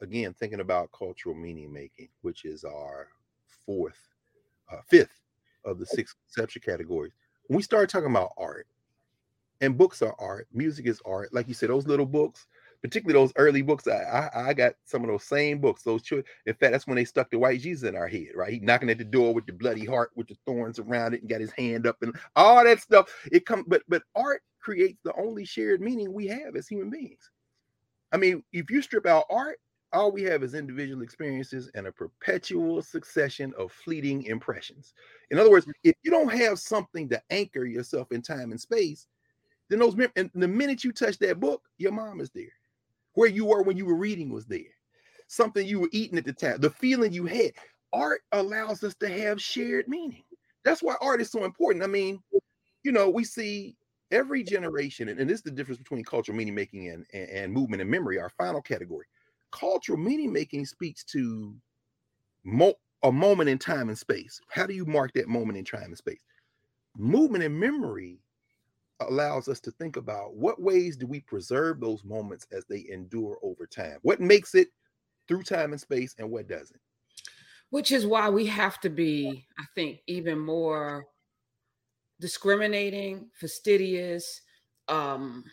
again 0.00 0.34
thinking 0.38 0.60
about 0.60 0.92
cultural 0.92 1.34
meaning 1.34 1.72
making 1.72 2.08
which 2.22 2.44
is 2.44 2.64
our 2.64 3.08
fourth 3.66 4.08
uh, 4.72 4.80
fifth 4.88 5.20
of 5.64 5.78
the 5.78 5.86
six 5.86 6.14
conceptual 6.26 6.62
categories 6.62 7.12
when 7.46 7.56
we 7.56 7.62
start 7.62 7.90
talking 7.90 8.10
about 8.10 8.32
art 8.38 8.66
and 9.60 9.76
books 9.76 10.02
are 10.02 10.14
art 10.18 10.46
music 10.52 10.86
is 10.86 11.02
art 11.04 11.32
like 11.34 11.48
you 11.48 11.54
said 11.54 11.68
those 11.68 11.86
little 11.86 12.06
books 12.06 12.46
particularly 12.82 13.20
those 13.20 13.32
early 13.36 13.62
books. 13.62 13.86
I, 13.86 14.30
I, 14.34 14.48
I 14.50 14.54
got 14.54 14.74
some 14.84 15.02
of 15.02 15.08
those 15.08 15.24
same 15.24 15.58
books. 15.58 15.82
Those 15.82 16.02
children. 16.02 16.26
In 16.46 16.54
fact, 16.54 16.72
that's 16.72 16.86
when 16.86 16.96
they 16.96 17.04
stuck 17.04 17.30
the 17.30 17.38
white 17.38 17.60
Jesus 17.60 17.88
in 17.88 17.96
our 17.96 18.08
head, 18.08 18.28
right? 18.34 18.52
He 18.52 18.60
knocking 18.60 18.90
at 18.90 18.98
the 18.98 19.04
door 19.04 19.34
with 19.34 19.46
the 19.46 19.52
bloody 19.52 19.84
heart, 19.84 20.10
with 20.16 20.28
the 20.28 20.36
thorns 20.46 20.78
around 20.78 21.14
it, 21.14 21.20
and 21.20 21.30
got 21.30 21.40
his 21.40 21.52
hand 21.52 21.86
up 21.86 21.96
and 22.02 22.14
all 22.36 22.64
that 22.64 22.80
stuff. 22.80 23.08
It 23.30 23.46
comes, 23.46 23.64
but 23.68 23.82
but 23.88 24.02
art 24.14 24.42
creates 24.60 25.00
the 25.04 25.14
only 25.16 25.44
shared 25.44 25.80
meaning 25.80 26.12
we 26.12 26.26
have 26.28 26.56
as 26.56 26.68
human 26.68 26.90
beings. 26.90 27.30
I 28.12 28.16
mean, 28.16 28.42
if 28.52 28.70
you 28.70 28.82
strip 28.82 29.06
out 29.06 29.24
art, 29.30 29.58
all 29.92 30.12
we 30.12 30.22
have 30.22 30.42
is 30.42 30.54
individual 30.54 31.02
experiences 31.02 31.70
and 31.74 31.86
a 31.86 31.92
perpetual 31.92 32.80
succession 32.82 33.52
of 33.58 33.72
fleeting 33.72 34.24
impressions. 34.24 34.94
In 35.30 35.38
other 35.38 35.50
words, 35.50 35.66
if 35.82 35.96
you 36.02 36.10
don't 36.10 36.32
have 36.32 36.58
something 36.58 37.08
to 37.08 37.20
anchor 37.30 37.64
yourself 37.64 38.12
in 38.12 38.22
time 38.22 38.52
and 38.52 38.60
space, 38.60 39.06
then 39.68 39.80
those 39.80 39.96
and 40.16 40.30
the 40.34 40.48
minute 40.48 40.84
you 40.84 40.92
touch 40.92 41.18
that 41.18 41.40
book, 41.40 41.62
your 41.78 41.92
mom 41.92 42.20
is 42.20 42.30
there 42.30 42.52
where 43.20 43.28
you 43.28 43.44
were 43.44 43.60
when 43.60 43.76
you 43.76 43.84
were 43.84 43.96
reading 43.96 44.30
was 44.30 44.46
there, 44.46 44.72
something 45.26 45.66
you 45.66 45.78
were 45.78 45.90
eating 45.92 46.16
at 46.16 46.24
the 46.24 46.32
time, 46.32 46.58
the 46.58 46.70
feeling 46.70 47.12
you 47.12 47.26
had. 47.26 47.52
Art 47.92 48.22
allows 48.32 48.82
us 48.82 48.94
to 48.94 49.10
have 49.10 49.42
shared 49.42 49.88
meaning. 49.88 50.22
That's 50.64 50.82
why 50.82 50.94
art 51.02 51.20
is 51.20 51.30
so 51.30 51.44
important. 51.44 51.84
I 51.84 51.86
mean, 51.86 52.22
you 52.82 52.92
know, 52.92 53.10
we 53.10 53.24
see 53.24 53.76
every 54.10 54.42
generation, 54.42 55.10
and, 55.10 55.20
and 55.20 55.28
this 55.28 55.36
is 55.36 55.42
the 55.42 55.50
difference 55.50 55.76
between 55.76 56.02
cultural 56.02 56.38
meaning 56.38 56.54
making 56.54 56.88
and, 56.88 57.04
and, 57.12 57.28
and 57.28 57.52
movement 57.52 57.82
and 57.82 57.90
memory, 57.90 58.18
our 58.18 58.30
final 58.30 58.62
category. 58.62 59.04
Cultural 59.52 59.98
meaning 59.98 60.32
making 60.32 60.64
speaks 60.64 61.04
to 61.04 61.54
mo- 62.44 62.78
a 63.02 63.12
moment 63.12 63.50
in 63.50 63.58
time 63.58 63.90
and 63.90 63.98
space. 63.98 64.40
How 64.48 64.64
do 64.64 64.72
you 64.72 64.86
mark 64.86 65.12
that 65.12 65.28
moment 65.28 65.58
in 65.58 65.66
time 65.66 65.84
and 65.84 65.98
space? 65.98 66.24
Movement 66.96 67.44
and 67.44 67.60
memory 67.60 68.22
allows 69.00 69.48
us 69.48 69.60
to 69.60 69.70
think 69.72 69.96
about 69.96 70.34
what 70.34 70.60
ways 70.60 70.96
do 70.96 71.06
we 71.06 71.20
preserve 71.20 71.80
those 71.80 72.04
moments 72.04 72.46
as 72.52 72.64
they 72.66 72.86
endure 72.90 73.38
over 73.42 73.66
time? 73.66 73.98
What 74.02 74.20
makes 74.20 74.54
it 74.54 74.68
through 75.28 75.42
time 75.42 75.72
and 75.72 75.80
space 75.80 76.14
and 76.18 76.30
what 76.30 76.48
doesn't? 76.48 76.80
Which 77.70 77.92
is 77.92 78.06
why 78.06 78.28
we 78.28 78.46
have 78.46 78.80
to 78.80 78.88
be, 78.88 79.46
I 79.58 79.64
think, 79.74 80.00
even 80.06 80.38
more 80.38 81.06
discriminating, 82.20 83.30
fastidious, 83.32 84.42
um, 84.88 85.44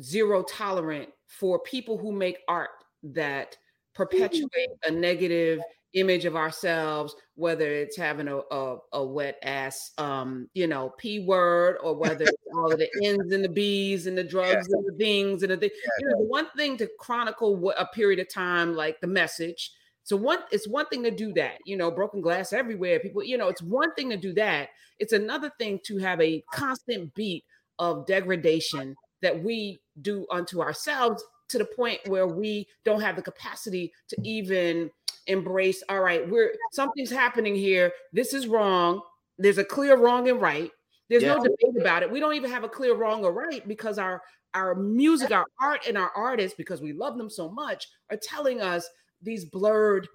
zero 0.00 0.42
tolerant 0.42 1.08
for 1.26 1.58
people 1.60 1.98
who 1.98 2.12
make 2.12 2.38
art 2.48 2.70
that 3.02 3.52
mm-hmm. 3.52 4.02
perpetuate 4.02 4.70
a 4.84 4.90
negative 4.90 5.60
image 5.94 6.24
of 6.24 6.36
ourselves, 6.36 7.14
whether 7.34 7.66
it's 7.66 7.96
having 7.96 8.28
a, 8.28 8.38
a, 8.50 8.76
a 8.92 9.04
wet 9.04 9.36
ass, 9.42 9.92
um, 9.98 10.48
you 10.54 10.66
know, 10.66 10.92
P 10.98 11.20
word, 11.20 11.76
or 11.82 11.94
whether 11.94 12.24
it's 12.24 12.36
all 12.54 12.72
of 12.72 12.78
the 12.78 12.88
N's 13.02 13.32
and 13.32 13.44
the 13.44 13.48
B's 13.48 14.06
and 14.06 14.16
the 14.16 14.24
drugs 14.24 14.68
yeah. 14.68 14.76
and 14.76 14.86
the 14.86 14.96
things 14.98 15.42
and 15.42 15.52
the 15.52 15.56
thing. 15.56 15.70
Yeah. 15.72 15.90
You 16.00 16.08
know, 16.08 16.18
the 16.22 16.28
one 16.28 16.48
thing 16.56 16.76
to 16.78 16.88
chronicle 16.98 17.72
a 17.76 17.86
period 17.86 18.20
of 18.20 18.32
time, 18.32 18.74
like 18.74 19.00
the 19.00 19.06
message. 19.06 19.72
So 20.04 20.16
one, 20.16 20.38
it's 20.52 20.68
one 20.68 20.86
thing 20.86 21.02
to 21.02 21.10
do 21.10 21.32
that. 21.34 21.58
You 21.64 21.76
know, 21.76 21.90
broken 21.90 22.20
glass 22.20 22.52
everywhere. 22.52 23.00
People, 23.00 23.24
you 23.24 23.36
know, 23.36 23.48
it's 23.48 23.62
one 23.62 23.92
thing 23.94 24.10
to 24.10 24.16
do 24.16 24.32
that. 24.34 24.68
It's 24.98 25.12
another 25.12 25.50
thing 25.58 25.80
to 25.86 25.98
have 25.98 26.20
a 26.20 26.42
constant 26.52 27.14
beat 27.14 27.44
of 27.78 28.06
degradation 28.06 28.96
that 29.22 29.42
we 29.42 29.78
do 30.02 30.26
unto 30.30 30.60
ourselves 30.60 31.24
to 31.48 31.58
the 31.58 31.64
point 31.64 32.00
where 32.06 32.26
we 32.26 32.66
don't 32.84 33.00
have 33.00 33.16
the 33.16 33.22
capacity 33.22 33.92
to 34.08 34.16
even 34.24 34.90
embrace 35.26 35.82
all 35.88 36.00
right 36.00 36.28
we're 36.28 36.52
something's 36.72 37.10
happening 37.10 37.54
here. 37.54 37.92
This 38.12 38.32
is 38.32 38.46
wrong. 38.46 39.00
There's 39.38 39.58
a 39.58 39.64
clear 39.64 39.96
wrong 39.96 40.28
and 40.28 40.40
right. 40.40 40.70
There's 41.08 41.22
yeah. 41.22 41.34
no 41.34 41.42
debate 41.42 41.80
about 41.80 42.02
it. 42.02 42.10
We 42.10 42.20
don't 42.20 42.34
even 42.34 42.50
have 42.50 42.64
a 42.64 42.68
clear 42.68 42.94
wrong 42.94 43.24
or 43.24 43.32
right 43.32 43.66
because 43.66 43.98
our 43.98 44.22
our 44.54 44.74
music 44.74 45.30
our 45.30 45.44
art 45.60 45.86
and 45.86 45.98
our 45.98 46.10
artists 46.16 46.56
because 46.56 46.80
we 46.80 46.92
love 46.92 47.18
them 47.18 47.28
so 47.28 47.48
much 47.48 47.86
are 48.10 48.16
telling 48.16 48.60
us 48.60 48.88
these 49.22 49.44
blurred 49.44 50.08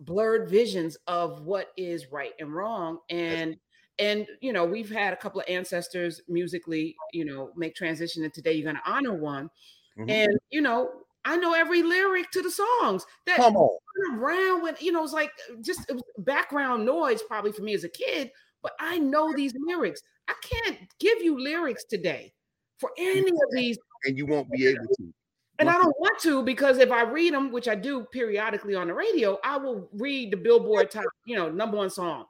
blurred 0.00 0.48
visions 0.48 0.96
of 1.06 1.42
what 1.42 1.68
is 1.76 2.10
right 2.10 2.32
and 2.38 2.54
wrong. 2.54 2.98
And 3.10 3.56
and 3.98 4.26
you 4.40 4.52
know 4.52 4.64
we've 4.64 4.90
had 4.90 5.12
a 5.12 5.16
couple 5.16 5.40
of 5.40 5.48
ancestors 5.48 6.22
musically 6.28 6.96
you 7.12 7.24
know 7.24 7.50
make 7.56 7.74
transition 7.74 8.24
and 8.24 8.32
today 8.32 8.52
you're 8.52 8.70
going 8.70 8.82
to 8.82 8.90
honor 8.90 9.14
one. 9.14 9.50
Mm-hmm. 9.98 10.08
and 10.08 10.38
you 10.50 10.62
know 10.62 10.88
I 11.24 11.36
know 11.36 11.54
every 11.54 11.82
lyric 11.82 12.30
to 12.32 12.42
the 12.42 12.50
songs. 12.50 13.06
That 13.26 13.36
come 13.36 13.56
on 13.56 13.78
around 14.12 14.62
when 14.62 14.74
you 14.80 14.92
know 14.92 15.04
it's 15.04 15.12
like 15.12 15.30
uh, 15.50 15.56
just 15.60 15.88
it 15.88 15.94
was 15.94 16.02
background 16.18 16.86
noise 16.86 17.22
probably 17.22 17.52
for 17.52 17.62
me 17.62 17.74
as 17.74 17.84
a 17.84 17.88
kid, 17.88 18.30
but 18.62 18.72
I 18.80 18.98
know 18.98 19.32
these 19.34 19.54
lyrics. 19.66 20.00
I 20.28 20.34
can't 20.42 20.78
give 20.98 21.20
you 21.22 21.42
lyrics 21.42 21.84
today 21.84 22.32
for 22.78 22.90
any 22.96 23.30
of 23.30 23.36
these, 23.52 23.78
and 24.04 24.16
you 24.16 24.26
won't 24.26 24.50
be 24.50 24.68
able 24.68 24.86
to. 24.86 25.12
And 25.58 25.68
I 25.68 25.74
don't 25.74 25.94
want 26.00 26.18
to 26.20 26.42
because 26.42 26.78
if 26.78 26.90
I 26.90 27.02
read 27.02 27.34
them, 27.34 27.52
which 27.52 27.68
I 27.68 27.74
do 27.74 28.06
periodically 28.12 28.74
on 28.74 28.86
the 28.86 28.94
radio, 28.94 29.38
I 29.44 29.58
will 29.58 29.90
read 29.92 30.30
the 30.30 30.38
Billboard 30.38 30.90
top, 30.90 31.04
you 31.26 31.36
know, 31.36 31.50
number 31.50 31.76
one 31.76 31.90
song, 31.90 32.24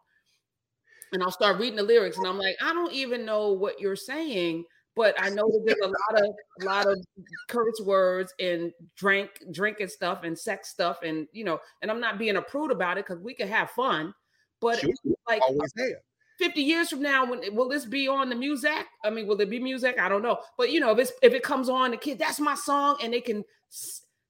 and 1.13 1.23
I'll 1.23 1.31
start 1.31 1.61
reading 1.61 1.77
the 1.77 1.85
lyrics, 1.85 2.19
and 2.19 2.27
I'm 2.27 2.39
like, 2.39 2.57
I 2.61 2.73
don't 2.73 2.93
even 2.93 3.25
know 3.25 3.53
what 3.53 3.81
you're 3.81 3.95
saying 3.95 4.65
but 5.01 5.15
I 5.19 5.31
know 5.31 5.49
that 5.49 5.63
there's 5.65 5.79
a 5.83 5.87
lot 5.87 6.23
of 6.23 6.35
a 6.61 6.65
lot 6.67 6.87
of 6.87 7.03
curse 7.49 7.81
words 7.87 8.35
and 8.39 8.71
drink 8.99 9.31
drinking 9.51 9.89
stuff 9.89 10.25
and 10.25 10.39
sex 10.39 10.69
stuff 10.69 10.99
and 11.03 11.27
you 11.33 11.43
know 11.43 11.59
and 11.81 11.91
I'm 11.91 12.01
not 12.01 12.19
being 12.19 12.37
a 12.37 12.43
prude 12.43 12.71
about 12.71 12.99
it 12.99 13.07
because 13.07 13.23
we 13.23 13.33
can 13.33 13.49
have 13.49 13.71
fun, 13.71 14.13
but 14.61 14.79
sure. 14.79 14.91
like 15.27 15.41
always 15.41 15.73
there. 15.75 16.03
50 16.39 16.61
years 16.61 16.91
from 16.91 17.01
now, 17.01 17.25
when 17.25 17.41
will 17.55 17.71
this 17.71 17.87
be 17.87 18.09
on 18.09 18.29
the 18.29 18.37
music? 18.37 18.87
I 19.03 19.09
mean, 19.09 19.27
will 19.27 19.41
it 19.41 19.49
be 19.49 19.59
music? 19.59 19.99
I 19.99 20.11
don't 20.11 20.21
know. 20.21 20.39
But 20.59 20.71
you 20.71 20.81
know, 20.81 20.91
if 20.91 20.99
it's 20.99 21.13
if 21.23 21.33
it 21.33 21.43
comes 21.43 21.71
on, 21.71 21.93
the 21.93 21.97
kid, 21.97 22.19
that's 22.19 22.39
my 22.39 22.55
song, 22.55 22.99
and 23.03 23.15
they 23.15 23.23
can 23.23 23.43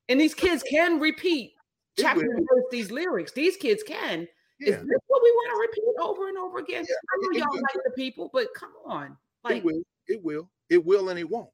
and 0.09 0.20
these 0.20 0.35
kids 0.35 0.62
can 0.62 1.00
repeat 1.00 1.50
chapter 1.98 2.20
verse 2.20 2.64
these 2.70 2.92
lyrics. 2.92 3.33
These 3.33 3.56
kids 3.56 3.83
can. 3.83 4.28
Yeah. 4.61 4.74
Is 4.74 4.83
this 4.83 5.00
what 5.09 5.20
we 5.20 5.33
want 5.33 5.50
to 5.50 5.80
repeat 5.80 6.00
over 6.00 6.28
and 6.28 6.38
over 6.38 6.59
again? 6.59 6.87
Yeah. 6.88 6.94
I 7.12 7.18
know 7.22 7.38
y'all 7.40 7.61
like 7.61 7.83
the 7.85 7.92
people, 7.96 8.30
but 8.33 8.46
come 8.54 8.72
on. 8.87 9.16
Like 9.42 9.56
it 9.56 9.64
will. 9.64 9.83
It 10.06 10.22
will 10.22 10.48
and 10.70 11.18
it 11.18 11.28
won't. 11.28 11.50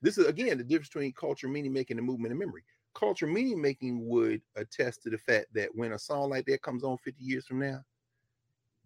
This 0.00 0.18
is 0.18 0.26
again 0.26 0.58
the 0.58 0.64
difference 0.64 0.88
between 0.88 1.12
culture, 1.12 1.48
meaning 1.48 1.72
making, 1.72 1.98
and 1.98 2.06
movement 2.06 2.32
and 2.32 2.38
memory. 2.38 2.64
Culture, 2.94 3.26
meaning 3.26 3.60
making 3.60 4.06
would 4.06 4.42
attest 4.56 5.02
to 5.02 5.10
the 5.10 5.18
fact 5.18 5.46
that 5.54 5.70
when 5.74 5.92
a 5.92 5.98
song 5.98 6.30
like 6.30 6.44
that 6.46 6.62
comes 6.62 6.84
on 6.84 6.98
50 6.98 7.22
years 7.22 7.46
from 7.46 7.60
now, 7.60 7.82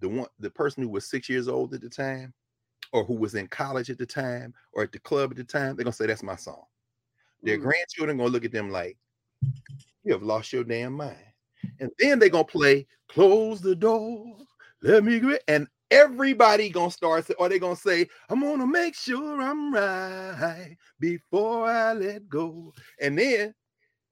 the 0.01 0.09
one 0.09 0.29
the 0.39 0.51
person 0.51 0.83
who 0.83 0.89
was 0.89 1.07
six 1.07 1.29
years 1.29 1.49
old 1.49 1.75
at 1.75 1.81
the 1.81 1.89
time, 1.89 2.33
or 2.93 3.05
who 3.05 3.15
was 3.15 3.35
in 3.35 3.49
college 3.49 3.91
at 3.91 3.99
the 3.99 4.07
time, 4.07 4.55
or 4.73 4.83
at 4.83 4.93
the 4.93 4.99
club 4.99 5.31
at 5.31 5.37
the 5.37 5.45
time, 5.45 5.75
they're 5.75 5.85
gonna 5.85 5.93
say 5.93 6.07
that's 6.07 6.23
my 6.23 6.37
song. 6.37 6.65
Their 7.43 7.59
mm 7.59 7.63
grandchildren 7.63 8.19
gonna 8.19 8.31
look 8.31 8.45
at 8.45 8.53
them 8.53 8.71
like, 8.71 8.97
you 10.05 10.13
have 10.13 10.23
lost 10.23 10.53
your 10.53 10.65
damn 10.65 10.93
mind. 10.93 11.17
And 11.81 11.91
then 11.99 12.19
they're 12.19 12.29
gonna 12.29 12.45
play 12.45 12.87
close 13.09 13.61
the 13.61 13.75
door, 13.75 14.37
let 14.83 15.05
me 15.05 15.19
get 15.19 15.43
and 15.49 15.67
everybody 15.91 16.69
gonna 16.69 16.91
start 16.91 17.31
or 17.39 17.49
they 17.49 17.59
gonna 17.59 17.77
say, 17.77 18.09
I'm 18.29 18.41
gonna 18.41 18.67
make 18.67 18.95
sure 18.95 19.41
I'm 19.41 19.75
right 19.75 20.77
before 21.01 21.69
I 21.69 21.93
let 21.93 22.29
go. 22.29 22.73
And 23.01 23.19
then 23.19 23.55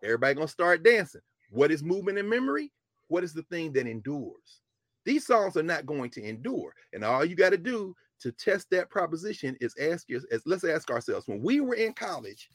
everybody 0.02 0.34
gonna 0.34 0.48
start 0.48 0.82
dancing. 0.82 1.20
What 1.50 1.70
is 1.70 1.82
movement 1.82 2.18
and 2.18 2.28
memory? 2.28 2.72
What 3.08 3.24
is 3.24 3.32
the 3.32 3.42
thing 3.44 3.72
that 3.74 3.86
endures? 3.86 4.60
These 5.04 5.26
songs 5.26 5.56
are 5.56 5.62
not 5.62 5.86
going 5.86 6.10
to 6.10 6.22
endure. 6.22 6.74
And 6.92 7.04
all 7.04 7.24
you 7.24 7.36
got 7.36 7.50
to 7.50 7.58
do 7.58 7.94
to 8.20 8.32
test 8.32 8.70
that 8.70 8.88
proposition 8.88 9.56
is 9.60 9.74
ask 9.78 10.08
your, 10.08 10.20
let's 10.46 10.64
ask 10.64 10.90
ourselves 10.90 11.28
when 11.28 11.42
we 11.42 11.60
were 11.60 11.74
in 11.74 11.92
college, 11.92 12.50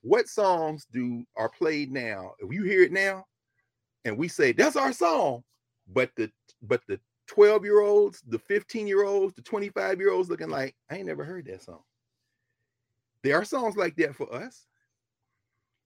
what 0.00 0.28
songs 0.28 0.86
do 0.92 1.24
are 1.36 1.48
played 1.48 1.92
now? 1.92 2.32
If 2.38 2.52
you 2.52 2.64
hear 2.64 2.82
it 2.82 2.92
now, 2.92 3.26
and 4.04 4.18
we 4.18 4.28
say 4.28 4.52
that's 4.52 4.76
our 4.76 4.92
song, 4.92 5.42
but 5.92 6.10
the 6.16 6.30
but 6.62 6.82
the 6.88 6.98
12 7.26 7.64
year 7.64 7.80
olds, 7.80 8.22
the 8.26 8.38
15 8.38 8.86
year 8.86 9.04
olds, 9.04 9.34
the 9.34 9.42
25 9.42 9.98
year 9.98 10.10
olds 10.10 10.28
looking 10.28 10.50
like, 10.50 10.74
I 10.90 10.96
ain't 10.96 11.06
never 11.06 11.24
heard 11.24 11.46
that 11.46 11.62
song. 11.62 11.82
There 13.22 13.36
are 13.36 13.44
songs 13.44 13.76
like 13.76 13.96
that 13.96 14.14
for 14.14 14.32
us. 14.32 14.66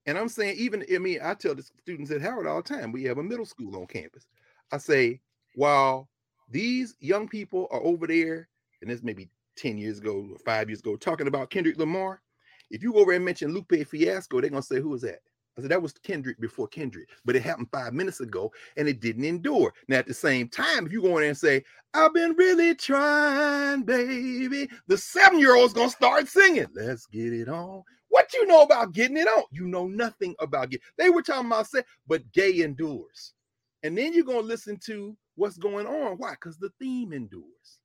And 0.07 0.19
I'm 0.19 0.29
saying, 0.29 0.57
even 0.59 0.85
I 0.93 0.99
mean, 0.99 1.21
I 1.23 1.35
tell 1.35 1.55
the 1.55 1.63
students 1.63 2.11
at 2.11 2.23
Howard 2.23 2.47
all 2.47 2.63
the 2.63 2.69
time, 2.69 2.93
we 2.93 3.05
have 3.05 3.19
a 3.19 3.23
middle 3.23 3.45
school 3.45 3.77
on 3.77 3.87
campus. 3.87 4.27
I 4.73 4.79
say, 4.79 5.21
while 5.55 6.09
these 6.51 6.97
young 7.01 7.29
people 7.29 7.69
are 7.71 7.83
over 7.83 8.07
there, 8.07 8.49
and 8.81 8.91
this 8.91 9.03
maybe 9.03 9.29
10 9.57 9.77
years 9.77 9.99
ago 9.99 10.27
or 10.33 10.39
five 10.39 10.69
years 10.69 10.81
ago, 10.81 10.97
talking 10.97 11.27
about 11.27 11.51
Kendrick 11.51 11.79
Lamar, 11.79 12.23
if 12.71 12.83
you 12.83 12.93
go 12.93 13.01
over 13.01 13.13
and 13.13 13.25
mention 13.25 13.53
Lupe 13.53 13.87
Fiasco, 13.87 14.41
they're 14.41 14.51
gonna 14.51 14.63
say, 14.63 14.81
Who 14.81 14.95
is 14.95 15.03
that? 15.03 15.21
I 15.59 15.61
said 15.61 15.73
that 15.73 15.83
was 15.83 15.93
Kendrick 15.93 16.39
before 16.41 16.69
Kendrick, 16.69 17.09
but 17.25 17.35
it 17.35 17.43
happened 17.43 17.69
five 17.73 17.93
minutes 17.93 18.21
ago 18.21 18.53
and 18.77 18.87
it 18.87 19.01
didn't 19.01 19.25
endure. 19.25 19.75
Now, 19.89 19.97
at 19.97 20.07
the 20.07 20.15
same 20.15 20.49
time, 20.49 20.87
if 20.87 20.93
you 20.93 21.03
go 21.03 21.09
in 21.09 21.15
there 21.17 21.29
and 21.31 21.37
say, 21.37 21.65
I've 21.95 22.15
been 22.15 22.37
really 22.37 22.77
trying, 22.77 23.83
baby, 23.83 24.69
the 24.87 24.97
seven-year-old's 24.97 25.75
gonna 25.75 25.91
start 25.91 26.29
singing. 26.29 26.69
Let's 26.75 27.07
get 27.07 27.33
it 27.33 27.49
on. 27.49 27.83
What 28.09 28.33
you 28.35 28.47
know 28.47 28.63
about 28.63 28.93
getting 28.93 29.17
it 29.17 29.27
on? 29.27 29.45
You 29.51 29.67
know 29.67 29.89
nothing 29.89 30.37
about 30.39 30.73
it. 30.73 30.81
They 30.97 31.11
were 31.11 31.23
talking 31.23 31.47
about 31.47 31.67
say, 31.67 31.83
but 32.07 32.31
Gaye 32.33 32.63
endures. 32.63 33.35
And 33.83 33.99
then 33.99 34.13
you're 34.13 34.25
gonna 34.25 34.41
listen 34.41 34.79
to 34.87 35.17
what's 35.35 35.59
going 35.59 35.89
on. 35.89 36.19
Why? 36.19 36.33
Because 36.33 36.59
the 36.59 36.71
theme 36.79 37.13
endures 37.13 37.81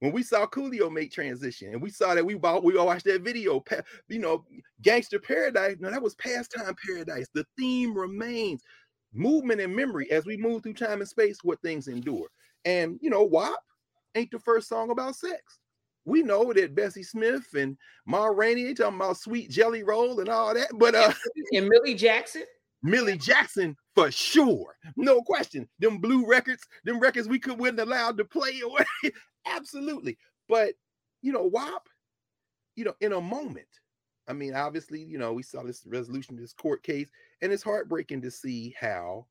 when 0.00 0.12
we 0.12 0.22
saw 0.22 0.46
Coolio 0.46 0.92
make 0.92 1.10
transition 1.10 1.72
and 1.72 1.80
we 1.80 1.90
saw 1.90 2.14
that 2.14 2.24
we 2.24 2.34
bought, 2.34 2.62
we 2.62 2.76
all 2.76 2.86
watched 2.86 3.06
that 3.06 3.22
video, 3.22 3.64
you 4.08 4.18
know, 4.18 4.44
Gangster 4.82 5.18
Paradise. 5.18 5.76
No, 5.80 5.90
that 5.90 6.02
was 6.02 6.14
pastime 6.16 6.74
paradise. 6.84 7.28
The 7.32 7.46
theme 7.56 7.96
remains 7.96 8.62
movement 9.14 9.60
and 9.60 9.74
memory 9.74 10.10
as 10.10 10.26
we 10.26 10.36
move 10.36 10.62
through 10.62 10.74
time 10.74 11.00
and 11.00 11.08
space, 11.08 11.38
what 11.42 11.60
things 11.62 11.88
endure. 11.88 12.28
And 12.64 12.98
you 13.00 13.10
know, 13.10 13.22
WAP 13.22 13.58
ain't 14.14 14.30
the 14.30 14.38
first 14.38 14.68
song 14.68 14.90
about 14.90 15.16
sex. 15.16 15.40
We 16.04 16.22
know 16.22 16.52
that 16.52 16.74
Bessie 16.74 17.02
Smith 17.02 17.46
and 17.56 17.76
Ma 18.06 18.26
Rainey 18.26 18.74
talking 18.74 18.96
about 18.96 19.16
sweet 19.16 19.50
jelly 19.50 19.82
roll 19.82 20.20
and 20.20 20.28
all 20.28 20.54
that, 20.54 20.68
but 20.74 20.94
uh 20.94 21.12
and 21.52 21.68
Millie 21.68 21.94
Jackson. 21.94 22.44
Millie 22.82 23.16
Jackson 23.16 23.74
for 23.94 24.10
sure, 24.10 24.76
no 24.96 25.22
question. 25.22 25.66
Them 25.78 25.98
blue 25.98 26.26
records, 26.26 26.62
them 26.84 27.00
records 27.00 27.28
we 27.28 27.38
could 27.38 27.58
not 27.58 27.78
allowed 27.78 28.18
to 28.18 28.24
play 28.24 28.60
away. 28.60 28.84
Absolutely. 29.46 30.18
But 30.48 30.74
you 31.22 31.32
know, 31.32 31.44
WAP, 31.44 31.88
you 32.76 32.84
know, 32.84 32.94
in 33.00 33.12
a 33.12 33.20
moment. 33.20 33.66
I 34.28 34.32
mean, 34.32 34.54
obviously, 34.54 35.02
you 35.02 35.18
know, 35.18 35.32
we 35.32 35.42
saw 35.42 35.62
this 35.62 35.84
resolution, 35.86 36.36
this 36.36 36.52
court 36.52 36.82
case, 36.82 37.10
and 37.42 37.52
it's 37.52 37.62
heartbreaking 37.62 38.22
to 38.22 38.30
see 38.30 38.74
how 38.78 39.26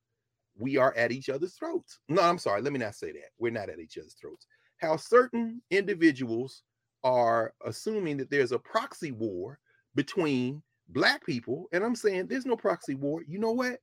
we 0.58 0.78
are 0.78 0.95
at 0.95 1.12
each 1.12 1.30
other's 1.30 1.56
throats. 1.56 1.99
No, 2.10 2.21
I'm 2.21 2.38
sorry, 2.38 2.62
let 2.62 2.73
me 2.73 2.80
not 2.80 2.95
say 2.95 3.12
that. 3.12 3.32
We're 3.39 3.51
not 3.51 3.69
at 3.69 3.80
each 3.80 3.97
other's 3.97 4.15
throats. 4.15 4.47
How 4.78 4.95
certain 4.97 5.62
individuals 5.71 6.63
are 7.04 7.54
assuming 7.65 8.17
that 8.17 8.30
there's 8.32 8.54
a 8.54 8.60
proxy 8.60 9.12
war 9.12 9.60
between 9.95 10.63
black 10.89 11.25
people, 11.25 11.67
and 11.73 11.84
I'm 11.84 11.95
saying 11.95 12.28
there's 12.28 12.45
no 12.45 12.56
proxy 12.58 12.95
war. 12.95 13.23
You 13.28 13.39
know 13.39 13.51
what? 13.51 13.80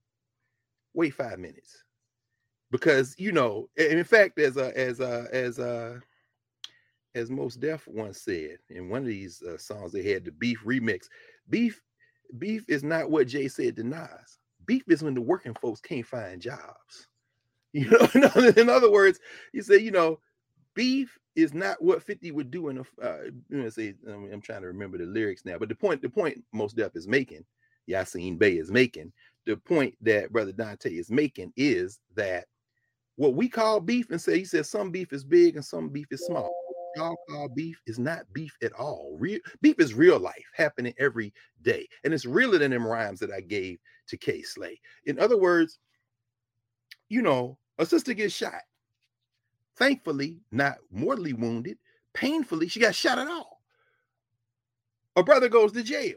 Wait 0.95 1.15
five 1.15 1.39
minutes, 1.39 1.85
because 2.71 3.15
you 3.19 3.33
know, 3.33 3.69
in 3.77 4.05
fact, 4.05 4.39
as 4.39 4.57
a 4.57 4.77
as 4.79 5.01
a 5.01 5.29
as 5.33 5.59
a 5.59 6.01
as 7.15 7.31
Mos 7.31 7.55
Def 7.55 7.87
once 7.87 8.21
said 8.21 8.59
in 8.71 8.89
one 8.89 9.03
of 9.03 9.09
these 9.09 9.43
uh, 9.43 9.59
songs 9.59 9.93
they 9.93 10.03
had 10.03 10.25
the 10.25 10.33
beef 10.33 10.63
remix. 10.65 11.07
Beef 11.51 11.83
beef 12.39 12.65
is 12.69 12.83
not 12.83 13.11
what 13.11 13.29
jay 13.29 13.47
said 13.47 13.75
denies 13.75 14.39
beef 14.67 14.83
is 14.89 15.03
when 15.03 15.15
the 15.15 15.21
working 15.21 15.55
folks 15.55 15.81
can't 15.81 16.07
find 16.07 16.41
jobs. 16.41 17.09
You 17.75 17.89
know 17.89 18.51
in 18.55 18.69
other 18.69 18.91
words 18.91 19.19
he 19.55 19.63
said 19.63 19.81
you 19.81 19.93
know 19.93 20.19
beef 20.75 21.19
is 21.37 21.55
not 21.55 21.83
what 21.83 22.03
50 22.03 22.31
would 22.33 22.51
do 22.51 22.69
in 22.69 22.77
a 22.77 23.03
uh, 23.03 23.23
you 23.49 23.63
know 23.63 23.69
say 23.71 23.95
I'm, 24.07 24.43
trying 24.43 24.61
to 24.61 24.67
remember 24.67 24.99
the 24.99 25.07
lyrics 25.07 25.47
now 25.47 25.57
but 25.57 25.71
the 25.71 25.75
point 25.75 26.03
the 26.03 26.11
point 26.11 26.45
Mos 26.53 26.75
Def 26.75 26.95
is 26.95 27.09
making 27.09 27.47
Yasiin 27.89 28.39
Bey 28.39 28.59
is 28.59 28.71
making 28.71 29.11
the 29.47 29.57
point 29.57 29.95
that 30.03 30.31
brother 30.31 30.53
dante 30.53 30.91
is 30.91 31.11
making 31.11 31.51
is 31.57 31.99
that 32.15 32.45
what 33.17 33.35
we 33.35 33.49
call 33.49 33.81
beef 33.81 34.11
and 34.11 34.21
say 34.21 34.39
he 34.39 34.45
says 34.45 34.69
some 34.69 34.91
beef 34.91 35.15
is 35.15 35.25
big 35.25 35.57
and 35.57 35.65
some 35.65 35.89
beef 35.89 36.09
is 36.11 36.27
small 36.27 36.53
y'all 36.97 37.17
call 37.29 37.49
beef 37.49 37.81
is 37.87 37.99
not 37.99 38.33
beef 38.33 38.57
at 38.63 38.73
all. 38.73 39.17
Real 39.19 39.41
beef 39.61 39.79
is 39.79 39.95
real 39.95 40.19
life 40.19 40.45
happening 40.55 40.95
every 40.99 41.33
day, 41.63 41.89
and 42.05 42.13
it's 42.13 42.27
realer 42.27 42.59
than 42.59 42.71
them 42.71 42.87
rhymes 42.87 43.21
that 43.21 43.31
I 43.31 43.41
gave 43.41 43.79
to 44.09 44.17
Kay 44.17 44.43
Slay. 44.43 44.81
In 45.07 45.19
other 45.19 45.39
words, 45.39 45.79
you 47.09 47.23
know, 47.23 47.59
a 47.79 47.87
sister 47.87 48.15
gets 48.15 48.35
shot. 48.35 48.63
Thankfully, 49.77 50.41
not 50.51 50.79
mortally 50.91 51.33
wounded. 51.33 51.79
Painfully, 52.15 52.69
she 52.69 52.81
got 52.81 52.95
shot 52.95 53.19
at 53.19 53.29
all. 53.29 53.63
A 55.17 55.23
brother 55.23 55.49
goes 55.49 55.73
to 55.73 55.83
jail. 55.83 56.17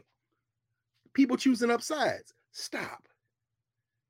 People 1.14 1.36
choosing 1.36 1.70
up 1.70 1.82
sides. 1.82 2.34
Stop. 2.52 3.08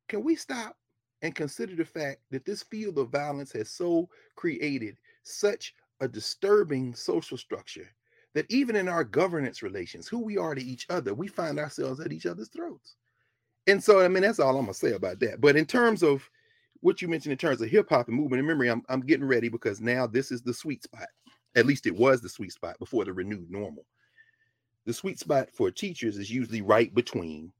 Can 0.08 0.22
we 0.22 0.36
stop 0.36 0.76
and 1.22 1.34
consider 1.34 1.74
the 1.74 1.84
fact 1.84 2.18
that 2.30 2.44
this 2.44 2.62
field 2.62 2.98
of 2.98 3.10
violence 3.10 3.52
has 3.52 3.70
so 3.70 4.08
created 4.36 4.96
such 5.22 5.74
a 6.00 6.08
disturbing 6.08 6.94
social 6.94 7.36
structure 7.36 7.88
that 8.34 8.50
even 8.50 8.76
in 8.76 8.88
our 8.88 9.04
governance 9.04 9.62
relations, 9.62 10.06
who 10.06 10.18
we 10.18 10.36
are 10.36 10.54
to 10.54 10.62
each 10.62 10.86
other, 10.90 11.14
we 11.14 11.26
find 11.26 11.58
ourselves 11.58 12.00
at 12.00 12.12
each 12.12 12.26
other's 12.26 12.48
throats. 12.48 12.96
And 13.66 13.82
so, 13.82 14.00
I 14.00 14.08
mean, 14.08 14.22
that's 14.22 14.38
all 14.38 14.58
I'm 14.58 14.64
gonna 14.66 14.74
say 14.74 14.92
about 14.92 15.20
that. 15.20 15.40
But 15.40 15.56
in 15.56 15.66
terms 15.66 16.02
of 16.02 16.28
what 16.80 17.00
you 17.00 17.08
mentioned 17.08 17.32
in 17.32 17.38
terms 17.38 17.60
of 17.60 17.70
hip 17.70 17.88
hop 17.88 18.08
and 18.08 18.16
movement 18.16 18.40
and 18.40 18.46
memory, 18.46 18.68
I'm, 18.68 18.82
I'm 18.88 19.00
getting 19.00 19.26
ready 19.26 19.48
because 19.48 19.80
now 19.80 20.06
this 20.06 20.30
is 20.30 20.42
the 20.42 20.54
sweet 20.54 20.82
spot. 20.82 21.08
At 21.56 21.66
least 21.66 21.86
it 21.86 21.96
was 21.96 22.20
the 22.20 22.28
sweet 22.28 22.52
spot 22.52 22.78
before 22.78 23.04
the 23.04 23.12
renewed 23.12 23.50
normal. 23.50 23.86
The 24.84 24.92
sweet 24.92 25.18
spot 25.18 25.48
for 25.52 25.70
teachers 25.70 26.16
is 26.16 26.30
usually 26.30 26.62
right 26.62 26.94
between 26.94 27.50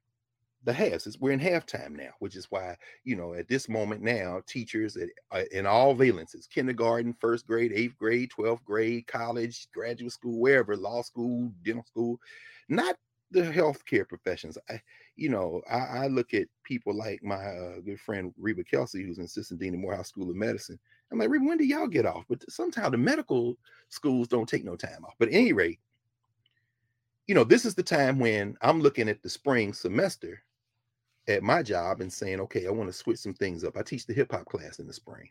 the 0.66 0.72
halves. 0.72 1.07
It's, 1.07 1.18
we're 1.18 1.31
in 1.31 1.40
halftime 1.40 1.92
now, 1.92 2.11
which 2.18 2.37
is 2.37 2.46
why, 2.50 2.76
you 3.05 3.16
know, 3.16 3.35
at 3.35 3.48
this 3.48 3.68
moment 3.68 4.02
now, 4.02 4.42
teachers 4.46 4.96
at, 4.96 5.09
uh, 5.31 5.44
in 5.52 5.64
all 5.64 5.94
valences 5.94 6.48
kindergarten, 6.50 7.14
first 7.18 7.46
grade, 7.46 7.72
eighth 7.72 7.96
grade, 7.96 8.31
12th 8.37 8.64
grade, 8.64 9.07
college, 9.07 9.68
graduate 9.72 10.12
school, 10.12 10.38
wherever, 10.38 10.76
law 10.76 11.00
school, 11.02 11.52
dental 11.64 11.85
school, 11.85 12.20
not 12.68 12.96
the 13.31 13.42
healthcare 13.42 14.07
professions. 14.07 14.59
I, 14.68 14.81
you 15.14 15.29
know, 15.29 15.62
I, 15.70 15.79
I 16.05 16.07
look 16.09 16.35
at 16.35 16.48
people 16.64 16.94
like 16.94 17.22
my 17.22 17.37
uh, 17.37 17.81
good 17.85 18.00
friend 18.00 18.35
Reba 18.37 18.64
Kelsey, 18.64 19.05
who's 19.05 19.18
an 19.18 19.24
assistant 19.24 19.61
dean 19.61 19.72
at 19.72 19.81
Morehouse 19.81 20.09
School 20.09 20.29
of 20.29 20.37
Medicine. 20.37 20.79
I'm 21.12 21.18
like, 21.18 21.31
Reba, 21.31 21.44
when 21.44 21.59
do 21.59 21.64
y'all 21.64 21.87
get 21.87 22.07
off? 22.07 22.24
But 22.29 22.44
somehow 22.50 22.90
the 22.90 22.98
medical 22.98 23.57
schools 23.88 24.26
don't 24.26 24.48
take 24.48 24.64
no 24.64 24.74
time 24.74 25.05
off. 25.05 25.14
But 25.18 25.29
at 25.29 25.35
any 25.35 25.52
rate, 25.52 25.79
you 27.29 27.35
know, 27.35 27.44
this 27.44 27.64
is 27.64 27.76
the 27.76 27.83
time 27.83 28.18
when 28.18 28.57
I'm 28.62 28.81
looking 28.81 29.09
at 29.09 29.22
the 29.22 29.29
spring 29.29 29.72
semester 29.72 30.42
at 31.29 31.43
my 31.43 31.62
job 31.62 32.01
and 32.01 32.12
saying, 32.12 32.41
okay, 32.41 32.67
I 32.67 32.71
want 32.71 32.89
to 32.89 32.93
switch 32.93 33.19
some 33.19 33.35
things 33.35 33.65
up. 33.65 33.77
I 33.77 33.83
teach 33.83 34.07
the 34.07 34.15
hip 34.15 34.33
hop 34.33 34.47
class 34.47 34.79
in 34.79 34.87
the 34.87 34.93
spring. 34.93 35.29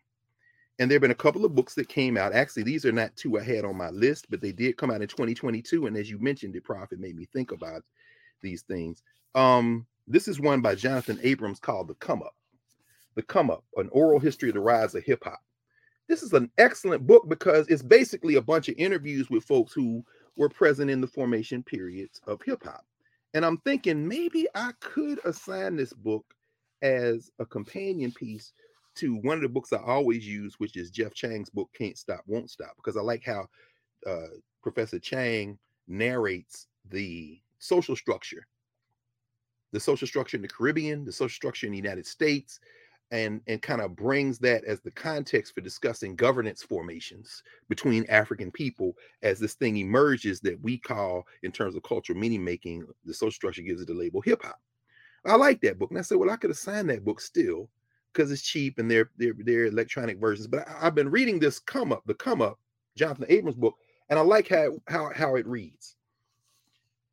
And 0.78 0.92
there 0.92 0.96
have 0.96 1.02
been 1.02 1.12
a 1.12 1.16
couple 1.16 1.46
of 1.46 1.56
books 1.56 1.74
that 1.76 1.88
came 1.88 2.18
out. 2.18 2.34
Actually, 2.34 2.64
these 2.64 2.86
are 2.86 2.92
not 2.92 3.16
two 3.16 3.40
I 3.40 3.44
had 3.44 3.64
on 3.64 3.78
my 3.78 3.90
list, 3.92 4.28
but 4.30 4.42
they 4.42 4.52
did 4.52 4.76
come 4.76 4.92
out 4.92 5.02
in 5.02 5.08
2022. 5.08 5.88
And 5.88 5.96
as 5.96 6.10
you 6.10 6.20
mentioned, 6.20 6.56
it 6.56 6.66
Prophet 6.66 7.00
made 7.00 7.16
me 7.16 7.26
think 7.32 7.52
about 7.52 7.82
these 8.42 8.64
things. 8.64 9.02
Um, 9.36 9.86
this 10.08 10.28
is 10.28 10.40
one 10.40 10.62
by 10.62 10.76
Jonathan 10.76 11.20
Abrams 11.24 11.60
called 11.60 11.88
The 11.88 11.96
Come 11.96 12.22
Up. 12.22 12.36
The 13.16 13.24
Come 13.24 13.50
Up, 13.50 13.64
an 13.78 13.88
oral 13.94 14.20
history 14.20 14.50
of 14.50 14.56
the 14.56 14.62
rise 14.62 14.94
of 14.96 15.04
hip 15.04 15.24
hop. 15.24 15.40
This 16.08 16.22
is 16.22 16.34
an 16.34 16.52
excellent 16.58 17.08
book 17.08 17.28
because 17.30 17.68
it's 17.70 17.82
basically 17.82 18.36
a 18.36 18.42
bunch 18.42 18.68
of 18.68 18.76
interviews 18.78 19.30
with 19.30 19.46
folks 19.46 19.74
who 19.74 20.04
were 20.36 20.50
present 20.50 20.92
in 20.92 21.00
the 21.00 21.08
formation 21.08 21.64
periods 21.64 22.20
of 22.28 22.42
hip 22.42 22.64
hop. 22.64 22.86
And 23.36 23.45
I'm 23.45 23.58
thinking 23.58 24.08
maybe 24.08 24.48
I 24.56 24.71
could 24.80 25.19
assign 25.26 25.76
this 25.76 25.91
book 25.91 26.26
as 26.82 27.30
a 27.39 27.45
companion 27.45 28.13
piece 28.13 28.54
to 28.95 29.17
one 29.17 29.36
of 29.36 29.41
the 29.41 29.50
books 29.50 29.74
I 29.74 29.78
always 29.78 30.26
use, 30.26 30.56
which 30.58 30.78
is 30.78 30.89
Jeff 30.89 31.13
Chang's 31.13 31.50
book, 31.50 31.69
Can't 31.78 31.98
Stop, 31.98 32.21
Won't 32.28 32.50
Stop, 32.50 32.78
because 32.78 32.95
I 32.95 33.02
like 33.02 33.26
how 33.26 33.45
uh, 34.08 34.28
Professor 34.63 35.00
Chang 35.00 35.60
narrates 35.86 36.67
the 36.89 37.38
social 37.60 37.98
structure, 37.98 38.48
the 39.74 39.82
social 39.82 40.08
structure 40.08 40.38
in 40.38 40.41
the 40.41 40.48
Caribbean, 40.48 41.04
the 41.04 41.12
social 41.12 41.36
structure 41.36 41.65
in 41.67 41.74
the 41.74 41.78
United 41.78 42.08
States, 42.08 42.62
and 43.12 43.41
and 43.48 43.62
kind 43.62 43.82
of 43.82 43.96
brings 43.96 44.39
that 44.39 44.63
as 44.65 44.82
the 44.82 44.91
context 44.91 45.54
for 45.54 45.62
discussing 45.62 46.15
governance 46.15 46.63
formations 46.63 47.44
between 47.70 48.06
African 48.10 48.52
people 48.52 48.96
as 49.22 49.39
this 49.39 49.54
thing 49.54 49.78
emerges 49.78 50.39
that 50.41 50.60
we 50.62 50.78
call 50.78 51.26
in 51.44 51.52
terms 51.52 51.76
of 51.76 51.84
cultural 51.84 52.18
meaning 52.18 52.44
making 52.44 52.86
the 53.06 53.13
social 53.13 53.32
structure 53.32 53.62
gives 53.62 53.82
it 53.82 53.88
the 53.88 53.94
label 53.94 54.22
hip 54.22 54.44
hop. 54.44 54.60
I 55.26 55.36
like 55.36 55.62
that 55.62 55.80
book 55.80 55.91
and 55.91 56.00
I 56.00 56.04
said 56.04 56.18
well 56.18 56.30
I 56.30 56.36
could 56.36 56.52
assign 56.52 56.88
that 56.88 57.06
book 57.06 57.22
still 57.22 57.70
because 58.12 58.32
it's 58.32 58.41
cheap 58.41 58.80
and 58.80 58.89
they're 58.89 59.12
they're 59.18 59.36
they're 59.39 59.65
electronic 59.65 60.20
versions 60.20 60.48
but 60.48 60.68
I, 60.68 60.88
I've 60.88 60.96
been 60.96 61.10
reading 61.10 61.39
this 61.39 61.60
come 61.60 61.91
up 61.91 62.04
the 62.06 62.13
come 62.15 62.41
up 62.41 62.60
Jonathan 62.98 63.26
Abrams 63.30 63.58
book 63.58 63.76
and 64.10 64.18
I 64.18 64.22
like 64.24 64.48
how 64.48 64.78
how 64.88 65.12
how 65.15 65.36
it 65.36 65.46
reads 65.46 65.96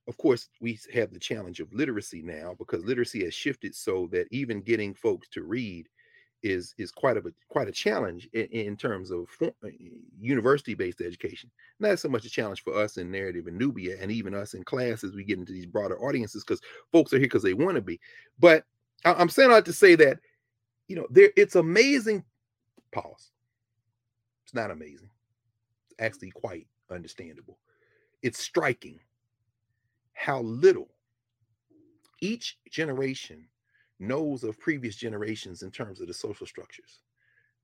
of 0.08 0.16
course, 0.16 0.48
we 0.60 0.78
have 0.92 1.12
the 1.12 1.18
challenge 1.18 1.60
of 1.60 1.72
literacy 1.72 2.22
now 2.22 2.54
because 2.58 2.84
literacy 2.84 3.24
has 3.24 3.34
shifted 3.34 3.74
so 3.74 4.08
that 4.12 4.26
even 4.30 4.60
getting 4.60 4.94
folks 4.94 5.28
to 5.28 5.42
read 5.42 5.88
is 6.42 6.74
is 6.76 6.90
quite 6.90 7.16
a 7.16 7.22
quite 7.48 7.68
a 7.68 7.72
challenge 7.72 8.28
in, 8.32 8.46
in 8.46 8.76
terms 8.76 9.12
of 9.12 9.28
uh, 9.42 9.68
university 10.20 10.74
based 10.74 11.00
education. 11.00 11.50
Not 11.78 12.00
so 12.00 12.08
much 12.08 12.24
a 12.24 12.30
challenge 12.30 12.64
for 12.64 12.76
us 12.76 12.96
in 12.96 13.12
narrative 13.12 13.46
and 13.46 13.56
Nubia, 13.56 13.96
and 14.00 14.10
even 14.10 14.34
us 14.34 14.54
in 14.54 14.64
class 14.64 15.04
as 15.04 15.12
we 15.12 15.22
get 15.22 15.38
into 15.38 15.52
these 15.52 15.66
broader 15.66 15.98
audiences 16.02 16.42
because 16.42 16.60
folks 16.90 17.12
are 17.12 17.18
here 17.18 17.26
because 17.26 17.44
they 17.44 17.54
want 17.54 17.76
to 17.76 17.80
be. 17.80 18.00
But 18.40 18.64
I, 19.04 19.12
I'm 19.14 19.28
saying 19.28 19.50
that 19.50 19.64
to 19.66 19.72
say 19.72 19.94
that 19.96 20.18
you 20.88 20.96
know 20.96 21.06
there 21.10 21.30
it's 21.36 21.54
amazing. 21.54 22.24
Pause. 22.90 23.30
It's 24.44 24.54
not 24.54 24.72
amazing. 24.72 25.10
It's 25.86 25.94
actually 26.00 26.32
quite 26.32 26.66
understandable. 26.90 27.56
It's 28.22 28.40
striking 28.40 28.98
how 30.22 30.40
little 30.42 30.88
each 32.20 32.56
generation 32.70 33.44
knows 33.98 34.44
of 34.44 34.56
previous 34.60 34.94
generations 34.94 35.62
in 35.62 35.70
terms 35.72 36.00
of 36.00 36.06
the 36.06 36.14
social 36.14 36.46
structures. 36.46 37.00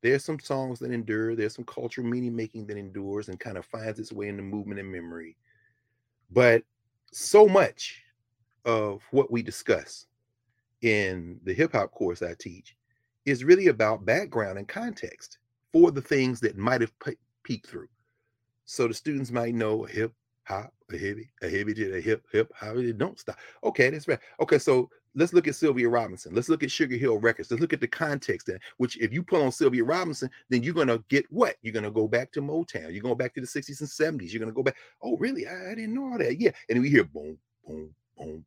There's 0.02 0.24
some 0.24 0.40
songs 0.40 0.80
that 0.80 0.90
endure, 0.90 1.36
there's 1.36 1.54
some 1.54 1.64
cultural 1.66 2.08
meaning 2.08 2.34
making 2.34 2.66
that 2.66 2.76
endures 2.76 3.28
and 3.28 3.38
kind 3.38 3.58
of 3.58 3.64
finds 3.64 4.00
its 4.00 4.12
way 4.12 4.26
in 4.26 4.36
the 4.36 4.42
movement 4.42 4.80
and 4.80 4.90
memory. 4.90 5.36
But 6.32 6.64
so 7.12 7.46
much 7.46 8.02
of 8.64 9.02
what 9.12 9.30
we 9.30 9.40
discuss 9.40 10.06
in 10.82 11.38
the 11.44 11.54
hip 11.54 11.72
hop 11.72 11.92
course 11.92 12.22
I 12.22 12.34
teach 12.40 12.76
is 13.24 13.44
really 13.44 13.68
about 13.68 14.04
background 14.04 14.58
and 14.58 14.66
context 14.66 15.38
for 15.72 15.92
the 15.92 16.02
things 16.02 16.40
that 16.40 16.58
might 16.58 16.80
have 16.80 16.92
peeked 17.44 17.68
through. 17.68 17.88
So 18.64 18.88
the 18.88 18.94
students 18.94 19.30
might 19.30 19.54
know 19.54 19.84
hip 19.84 20.12
hop, 20.42 20.72
a 20.92 20.98
heavy, 20.98 21.30
a 21.42 21.48
heavy, 21.48 21.74
did 21.74 21.94
a 21.94 22.00
hip, 22.00 22.24
hip, 22.32 22.52
how 22.54 22.76
it 22.76 22.98
don't 22.98 23.18
stop. 23.18 23.36
Okay, 23.64 23.90
that's 23.90 24.08
right. 24.08 24.18
Okay, 24.40 24.58
so 24.58 24.88
let's 25.14 25.32
look 25.32 25.48
at 25.48 25.54
Sylvia 25.54 25.88
Robinson. 25.88 26.34
Let's 26.34 26.48
look 26.48 26.62
at 26.62 26.70
Sugar 26.70 26.96
Hill 26.96 27.18
Records. 27.18 27.50
Let's 27.50 27.60
look 27.60 27.72
at 27.72 27.80
the 27.80 27.88
context 27.88 28.46
then, 28.46 28.58
which 28.78 28.96
if 28.98 29.12
you 29.12 29.22
pull 29.22 29.42
on 29.42 29.52
Sylvia 29.52 29.84
Robinson, 29.84 30.30
then 30.48 30.62
you're 30.62 30.74
gonna 30.74 31.02
get 31.08 31.30
what? 31.30 31.56
You're 31.62 31.74
gonna 31.74 31.90
go 31.90 32.08
back 32.08 32.32
to 32.32 32.40
Motown. 32.40 32.92
You're 32.92 33.02
going 33.02 33.18
back 33.18 33.34
to 33.34 33.40
the 33.40 33.46
60s 33.46 33.80
and 33.80 33.88
70s. 34.20 34.32
You're 34.32 34.40
gonna 34.40 34.52
go 34.52 34.62
back. 34.62 34.76
Oh, 35.02 35.16
really? 35.16 35.46
I, 35.46 35.72
I 35.72 35.74
didn't 35.74 35.94
know 35.94 36.12
all 36.12 36.18
that. 36.18 36.40
Yeah. 36.40 36.50
And 36.68 36.80
we 36.80 36.90
hear 36.90 37.04
boom, 37.04 37.38
boom, 37.66 37.94
boom, 38.16 38.44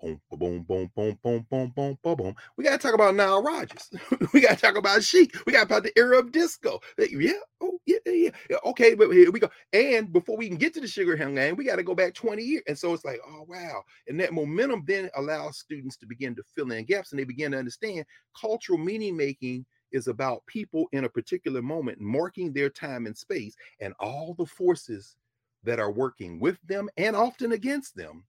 boom, 0.00 0.20
boom, 0.30 0.62
boom, 0.62 0.90
boom, 0.94 1.18
boom, 1.22 1.46
boom, 1.50 1.98
boom, 2.02 2.16
boom. 2.16 2.34
We 2.56 2.64
gotta 2.64 2.78
talk 2.78 2.94
about 2.94 3.14
Nile 3.14 3.42
Rodgers. 3.42 3.90
we 4.32 4.40
gotta 4.40 4.56
talk 4.56 4.76
about 4.76 5.02
Chic. 5.02 5.34
We 5.46 5.52
gotta 5.52 5.66
talk 5.66 5.78
about 5.78 5.82
the 5.84 5.98
era 5.98 6.18
of 6.18 6.32
disco. 6.32 6.80
Yeah, 6.98 7.32
oh 7.60 7.78
yeah, 7.86 7.98
yeah, 8.06 8.30
yeah. 8.48 8.56
Okay, 8.66 8.94
but 8.94 9.10
here 9.10 9.30
we 9.30 9.40
go. 9.40 9.50
And 9.72 10.12
before 10.12 10.36
we 10.36 10.48
can 10.48 10.56
get 10.56 10.74
to 10.74 10.80
the 10.80 10.86
Sugar 10.86 11.16
Hill 11.16 11.34
Gang, 11.34 11.56
we 11.56 11.64
gotta 11.64 11.82
go 11.82 11.94
back 11.94 12.14
20 12.14 12.42
years. 12.42 12.62
And 12.68 12.78
so 12.78 12.92
it's 12.94 13.04
like, 13.04 13.20
oh 13.26 13.44
wow. 13.48 13.82
And 14.06 14.20
that 14.20 14.32
momentum 14.32 14.84
then 14.86 15.10
allows 15.16 15.58
students 15.58 15.96
to 15.98 16.06
begin 16.06 16.34
to 16.36 16.42
fill 16.54 16.72
in 16.72 16.84
gaps, 16.84 17.12
and 17.12 17.18
they 17.18 17.24
begin 17.24 17.52
to 17.52 17.58
understand 17.58 18.04
cultural 18.38 18.78
meaning 18.78 19.16
making 19.16 19.66
is 19.90 20.06
about 20.06 20.44
people 20.46 20.86
in 20.92 21.04
a 21.04 21.08
particular 21.08 21.62
moment 21.62 22.00
marking 22.00 22.52
their 22.52 22.68
time 22.68 23.06
and 23.06 23.16
space 23.16 23.56
and 23.80 23.94
all 23.98 24.34
the 24.38 24.44
forces 24.46 25.16
that 25.64 25.80
are 25.80 25.90
working 25.90 26.38
with 26.38 26.58
them 26.66 26.88
and 26.98 27.16
often 27.16 27.52
against 27.52 27.96
them 27.96 28.22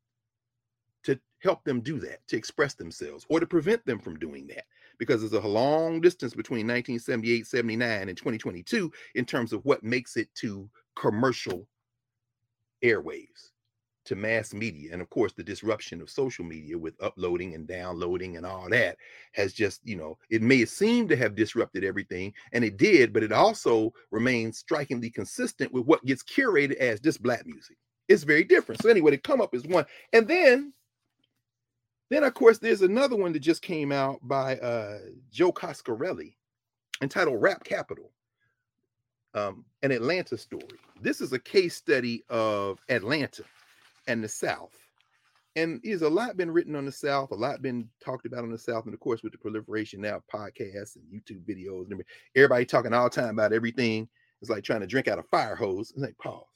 help 1.42 1.64
them 1.64 1.82
do 1.82 2.00
that, 2.00 2.20
to 2.28 2.38
express 2.38 2.74
themselves, 2.74 3.26
or 3.30 3.40
to 3.40 3.46
prevent 3.46 3.86
them 3.86 4.00
from 4.00 4.20
doing 4.20 4.48
that. 4.48 4.66
Because 4.98 5.22
there's 5.22 5.44
a 5.44 5.48
long 5.48 6.02
distance 6.02 6.34
between 6.34 6.68
1978, 6.68 7.48
79, 7.48 8.10
and 8.10 8.18
2022 8.18 8.92
in 9.16 9.26
terms 9.26 9.54
of 9.54 9.64
what 9.64 9.84
makes 9.84 10.18
it 10.18 10.28
to 10.36 10.70
commercial 10.96 11.68
airwaves, 12.84 13.52
to 14.06 14.16
mass 14.16 14.54
media. 14.54 14.92
And 14.92 15.02
of 15.02 15.10
course, 15.10 15.32
the 15.32 15.44
disruption 15.44 16.02
of 16.02 16.10
social 16.10 16.44
media 16.44 16.78
with 16.78 17.02
uploading 17.02 17.56
and 17.56 17.68
downloading 17.68 18.36
and 18.36 18.46
all 18.46 18.68
that 18.70 18.98
has 19.34 19.54
just, 19.54 19.80
you 19.86 19.96
know, 19.96 20.18
it 20.30 20.42
may 20.42 20.66
seem 20.66 21.08
to 21.08 21.16
have 21.16 21.36
disrupted 21.36 21.84
everything, 21.86 22.34
and 22.52 22.66
it 22.66 22.78
did, 22.78 23.14
but 23.14 23.24
it 23.24 23.32
also 23.32 23.94
remains 24.12 24.58
strikingly 24.58 25.10
consistent 25.10 25.72
with 25.72 25.86
what 25.86 26.04
gets 26.06 26.24
curated 26.24 26.76
as 26.76 27.00
just 27.00 27.24
black 27.24 27.46
music. 27.46 27.78
It's 28.10 28.24
very 28.24 28.44
different. 28.44 28.82
So, 28.82 28.90
anyway, 28.90 29.12
to 29.12 29.18
come 29.18 29.40
up 29.40 29.54
is 29.54 29.66
one. 29.66 29.86
And 30.14 30.28
then 30.28 30.74
then, 32.10 32.24
of 32.24 32.34
course, 32.34 32.58
there's 32.58 32.82
another 32.82 33.16
one 33.16 33.34
that 33.34 33.40
just 33.40 33.62
came 33.62 33.92
out 33.92 34.20
by 34.24 34.58
uh, 34.58 35.00
Joe 35.32 35.52
Coscarelli 35.52 36.34
entitled 37.02 37.42
Rap 37.42 37.64
Capital, 37.64 38.12
um, 39.34 39.64
an 39.84 39.92
Atlanta 39.92 40.38
story. 40.38 40.80
This 41.02 41.22
is 41.22 41.34
a 41.34 41.40
case 41.40 41.76
study 41.76 42.24
of 42.30 42.80
Atlanta 42.90 43.44
and 44.08 44.24
the 44.24 44.28
South. 44.28 44.76
And 45.56 45.82
there's 45.84 46.04
a 46.04 46.10
lot 46.10 46.38
been 46.38 46.52
written 46.52 46.76
on 46.76 46.86
the 46.86 46.92
South, 46.92 47.32
a 47.32 47.36
lot 47.36 47.62
been 47.62 47.90
talked 48.04 48.26
about 48.26 48.44
on 48.44 48.52
the 48.52 48.58
South, 48.58 48.86
and 48.86 48.94
of 48.94 49.00
course, 49.00 49.24
with 49.24 49.32
the 49.32 49.38
proliferation 49.38 50.02
now 50.02 50.18
of 50.18 50.28
podcasts 50.28 50.96
and 50.96 51.06
YouTube 51.12 51.44
videos, 51.46 51.90
everybody 52.36 52.66
talking 52.66 52.94
all 52.94 53.06
the 53.06 53.10
time 53.10 53.30
about 53.30 53.54
everything. 53.54 54.08
It's 54.42 54.50
like 54.50 54.64
trying 54.64 54.82
to 54.82 54.88
drink 54.88 55.08
out 55.08 55.20
of 55.20 55.26
a 55.26 55.28
fire 55.28 55.56
hose. 55.56 55.92
It's 55.92 56.00
like 56.00 56.18
pause. 56.18 56.49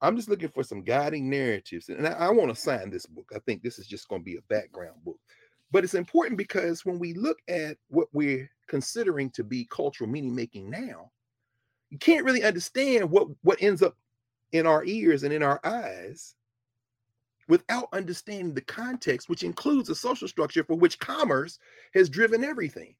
I'm 0.00 0.16
just 0.16 0.28
looking 0.28 0.50
for 0.50 0.62
some 0.62 0.82
guiding 0.82 1.30
narratives. 1.30 1.88
And 1.88 2.06
I, 2.06 2.12
I 2.12 2.30
want 2.30 2.54
to 2.54 2.60
sign 2.60 2.90
this 2.90 3.06
book. 3.06 3.30
I 3.34 3.38
think 3.40 3.62
this 3.62 3.78
is 3.78 3.86
just 3.86 4.08
going 4.08 4.20
to 4.20 4.24
be 4.24 4.36
a 4.36 4.42
background 4.42 4.96
book. 5.04 5.18
But 5.70 5.84
it's 5.84 5.94
important 5.94 6.38
because 6.38 6.84
when 6.84 6.98
we 6.98 7.14
look 7.14 7.38
at 7.48 7.76
what 7.88 8.08
we're 8.12 8.48
considering 8.68 9.30
to 9.30 9.44
be 9.44 9.66
cultural 9.70 10.08
meaning 10.08 10.34
making 10.34 10.70
now, 10.70 11.10
you 11.90 11.98
can't 11.98 12.24
really 12.24 12.42
understand 12.42 13.10
what, 13.10 13.28
what 13.42 13.62
ends 13.62 13.82
up 13.82 13.96
in 14.52 14.66
our 14.66 14.84
ears 14.84 15.22
and 15.22 15.32
in 15.32 15.42
our 15.42 15.60
eyes 15.64 16.34
without 17.48 17.88
understanding 17.92 18.54
the 18.54 18.60
context, 18.60 19.28
which 19.28 19.42
includes 19.42 19.88
a 19.88 19.94
social 19.94 20.28
structure 20.28 20.64
for 20.64 20.74
which 20.74 20.98
commerce 20.98 21.58
has 21.94 22.08
driven 22.08 22.44
everything. 22.44 22.94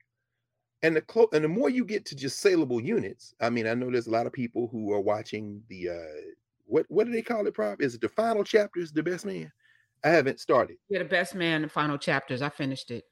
And 0.83 0.95
the 0.95 1.01
clo- 1.01 1.29
and 1.33 1.45
the 1.45 1.49
more 1.49 1.71
you 1.71 1.85
get 1.85 2.05
to 2.07 2.17
just 2.17 2.39
saleable 2.41 2.81
units, 2.81 3.35
I 3.41 3.51
mean, 3.51 3.67
I 3.67 3.75
know 3.75 3.91
there's 3.91 4.07
a 4.07 4.13
lot 4.13 4.27
of 4.27 4.33
people 4.33 4.69
who 4.71 4.93
are 4.93 5.01
watching 5.01 5.63
the 5.69 5.89
uh, 5.91 6.21
what 6.67 6.87
what 6.89 7.07
do 7.07 7.13
they 7.13 7.23
call 7.23 7.47
it, 7.47 7.55
Prof? 7.55 7.81
Is 7.81 7.95
it 7.95 8.01
the 8.01 8.09
final 8.09 8.45
chapters, 8.45 8.93
the 8.93 9.03
best 9.03 9.25
man? 9.25 9.51
I 10.05 10.11
haven't 10.11 10.41
started. 10.41 10.77
Yeah, 10.89 11.01
the 11.01 11.07
best 11.07 11.35
man, 11.35 11.63
the 11.63 11.69
final 11.69 11.99
chapters. 11.99 12.43
I 12.43 12.49
finished 12.49 12.91
it. 12.91 13.05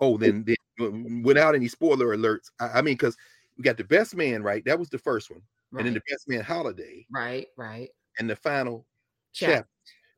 Oh, 0.00 0.16
then, 0.18 0.44
then 0.44 1.22
without 1.22 1.54
any 1.54 1.68
spoiler 1.68 2.16
alerts. 2.16 2.50
I, 2.60 2.78
I 2.78 2.82
mean, 2.82 2.94
because 2.94 3.16
we 3.56 3.62
got 3.62 3.76
the 3.76 3.84
best 3.84 4.14
man, 4.14 4.42
right? 4.42 4.64
That 4.64 4.78
was 4.78 4.90
the 4.90 4.98
first 4.98 5.30
one. 5.30 5.40
Right. 5.70 5.80
And 5.80 5.86
then 5.86 5.94
the 5.94 6.12
best 6.12 6.28
man 6.28 6.42
holiday. 6.42 7.06
Right, 7.10 7.46
right. 7.56 7.88
And 8.18 8.28
the 8.28 8.36
final 8.36 8.86
chapter. 9.32 9.56
chapter. 9.56 9.68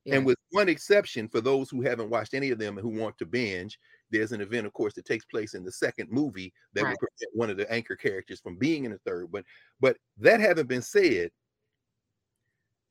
Yeah. 0.04 0.16
And 0.16 0.26
with 0.26 0.36
one 0.50 0.68
exception, 0.68 1.28
for 1.28 1.40
those 1.40 1.68
who 1.68 1.82
haven't 1.82 2.10
watched 2.10 2.34
any 2.34 2.50
of 2.50 2.58
them 2.58 2.78
and 2.78 2.82
who 2.82 3.00
want 3.00 3.18
to 3.18 3.26
binge, 3.26 3.78
there's 4.10 4.32
an 4.32 4.40
event, 4.40 4.66
of 4.66 4.72
course, 4.72 4.94
that 4.94 5.04
takes 5.04 5.24
place 5.24 5.54
in 5.54 5.64
the 5.64 5.72
second 5.72 6.10
movie 6.10 6.52
that 6.74 6.84
right. 6.84 6.90
will 6.90 7.08
prevent 7.08 7.36
one 7.36 7.50
of 7.50 7.56
the 7.56 7.70
anchor 7.72 7.96
characters 7.96 8.40
from 8.40 8.56
being 8.56 8.84
in 8.84 8.92
the 8.92 8.98
third. 8.98 9.32
But 9.32 9.44
but 9.80 9.96
that 10.18 10.40
having 10.40 10.66
been 10.66 10.82
said, 10.82 11.30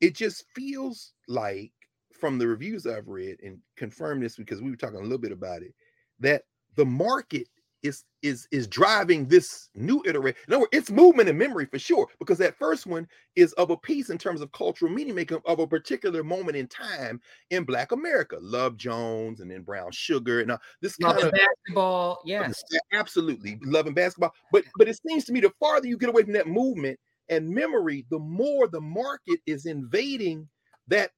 it 0.00 0.14
just 0.14 0.44
feels 0.54 1.12
like 1.28 1.72
from 2.12 2.38
the 2.38 2.46
reviews 2.46 2.86
I've 2.86 3.08
read 3.08 3.38
and 3.42 3.58
confirm 3.76 4.20
this 4.20 4.36
because 4.36 4.62
we 4.62 4.70
were 4.70 4.76
talking 4.76 4.98
a 4.98 5.02
little 5.02 5.18
bit 5.18 5.32
about 5.32 5.62
it 5.62 5.74
that 6.20 6.42
the 6.76 6.84
market 6.84 7.48
is 7.82 8.04
is 8.22 8.48
is 8.50 8.66
driving 8.66 9.26
this 9.26 9.68
new 9.74 10.02
iteration. 10.06 10.40
No, 10.48 10.66
it's 10.72 10.90
movement 10.90 11.28
and 11.28 11.38
memory 11.38 11.66
for 11.66 11.78
sure 11.78 12.08
because 12.18 12.38
that 12.38 12.56
first 12.56 12.86
one 12.86 13.06
is 13.36 13.52
of 13.54 13.70
a 13.70 13.76
piece 13.76 14.10
in 14.10 14.18
terms 14.18 14.40
of 14.40 14.50
cultural 14.52 14.90
meaning 14.90 15.14
making 15.14 15.40
of 15.44 15.58
a 15.58 15.66
particular 15.66 16.24
moment 16.24 16.56
in 16.56 16.66
time 16.66 17.20
in 17.50 17.64
Black 17.64 17.92
America. 17.92 18.38
Love 18.40 18.76
Jones 18.76 19.40
and 19.40 19.50
then 19.50 19.62
Brown 19.62 19.92
Sugar 19.92 20.40
and 20.40 20.50
uh, 20.50 20.58
this 20.80 20.96
kind 20.96 21.18
of 21.18 21.32
basketball. 21.32 22.20
Yes, 22.24 22.62
absolutely 22.92 23.58
loving 23.62 23.94
basketball. 23.94 24.32
But 24.50 24.64
but 24.76 24.88
it 24.88 24.98
seems 25.06 25.24
to 25.26 25.32
me 25.32 25.40
the 25.40 25.52
farther 25.60 25.86
you 25.86 25.98
get 25.98 26.08
away 26.08 26.22
from 26.22 26.32
that 26.32 26.48
movement, 26.48 26.98
and 27.28 27.48
memory, 27.48 28.06
the 28.10 28.18
more 28.18 28.68
the 28.68 28.80
market 28.80 29.40
is 29.46 29.66
invading 29.66 30.48
that, 30.88 31.10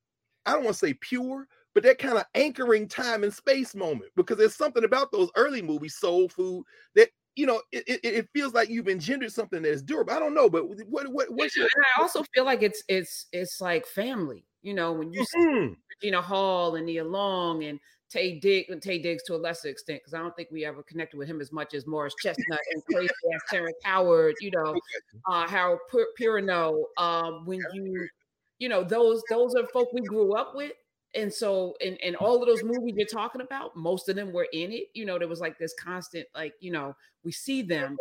I 0.47 0.53
don't 0.53 0.65
want 0.65 0.75
to 0.75 0.87
say 0.87 0.95
pure, 0.95 1.47
but 1.75 1.83
that 1.83 1.99
kind 1.99 2.19
of 2.19 2.25
anchoring 2.35 2.89
time 2.89 3.23
and 3.23 3.33
space 3.33 3.75
moment 3.75 4.11
because 4.17 4.39
there's 4.39 4.57
something 4.57 4.85
about 4.85 5.13
those 5.13 5.31
early 5.37 5.63
movies, 5.63 5.97
Soul 5.97 6.29
Food, 6.29 6.65
that 6.95 7.11
you 7.37 7.47
know, 7.47 7.63
it, 7.71 7.85
it, 7.87 8.01
it, 8.03 8.29
feels 8.35 8.53
like 8.53 8.69
you've 8.69 8.89
engendered 8.89 9.33
something 9.33 9.63
that 9.63 9.71
is 9.71 9.81
durable. 9.81 10.13
I 10.13 10.19
don't 10.19 10.35
know, 10.35 10.51
but 10.51 10.65
what 10.89 11.07
what 11.07 11.31
what's 11.31 11.57
your- 11.57 11.69
I 11.97 12.03
also 12.03 12.25
feel 12.35 12.45
like 12.45 12.65
it's 12.65 12.83
it's 12.89 13.27
it's 13.33 13.61
like 13.61 13.87
family. 13.87 14.45
You 14.63 14.75
know, 14.75 14.91
when 14.93 15.13
you 15.13 15.21
mm-hmm. 15.21 15.69
see 15.69 15.77
Regina 16.03 16.21
Hall 16.21 16.75
and 16.75 16.87
Nia 16.87 17.05
Long 17.05 17.63
and 17.63 17.79
Taye 18.13 18.41
Diggs, 18.41 18.75
Taye 18.77 19.03
Diggs 19.03 19.23
to 19.25 19.35
a 19.35 19.37
lesser 19.37 19.69
extent, 19.69 20.01
because 20.01 20.15
I 20.15 20.19
don't 20.19 20.35
think 20.35 20.49
we 20.51 20.65
ever 20.65 20.83
connected 20.83 21.17
with 21.19 21.29
him 21.29 21.41
as 21.41 21.53
much 21.53 21.75
as 21.75 21.87
Morris 21.87 22.15
Chestnut 22.23 22.61
and 22.73 22.85
crazy 22.93 23.09
ass 23.35 23.41
Terrence 23.51 23.77
Howard, 23.85 24.35
you 24.41 24.51
know, 24.51 24.79
uh, 25.27 25.47
Harold 25.47 25.81
Perrineau. 26.19 26.85
Um, 26.97 27.45
when 27.45 27.61
you, 27.73 28.09
you 28.59 28.69
know, 28.69 28.83
those 28.83 29.23
those 29.29 29.55
are 29.55 29.67
folk 29.69 29.93
we 29.93 30.01
grew 30.03 30.35
up 30.35 30.55
with. 30.55 30.73
And 31.15 31.33
so, 31.33 31.75
in, 31.81 31.97
in 31.97 32.15
all 32.17 32.41
of 32.41 32.47
those 32.47 32.63
movies 32.63 32.95
you're 32.97 33.07
talking 33.07 33.41
about, 33.41 33.75
most 33.75 34.09
of 34.09 34.17
them 34.17 34.33
were 34.33 34.49
in 34.53 34.73
it. 34.73 34.85
You 34.95 35.07
know, 35.07 35.19
there 35.19 35.29
was 35.29 35.41
like 35.41 35.59
this 35.59 35.75
constant, 35.75 36.27
like, 36.35 36.53
you 36.61 36.71
know, 36.71 36.95
we 37.25 37.33
see 37.33 37.63
them. 37.63 37.97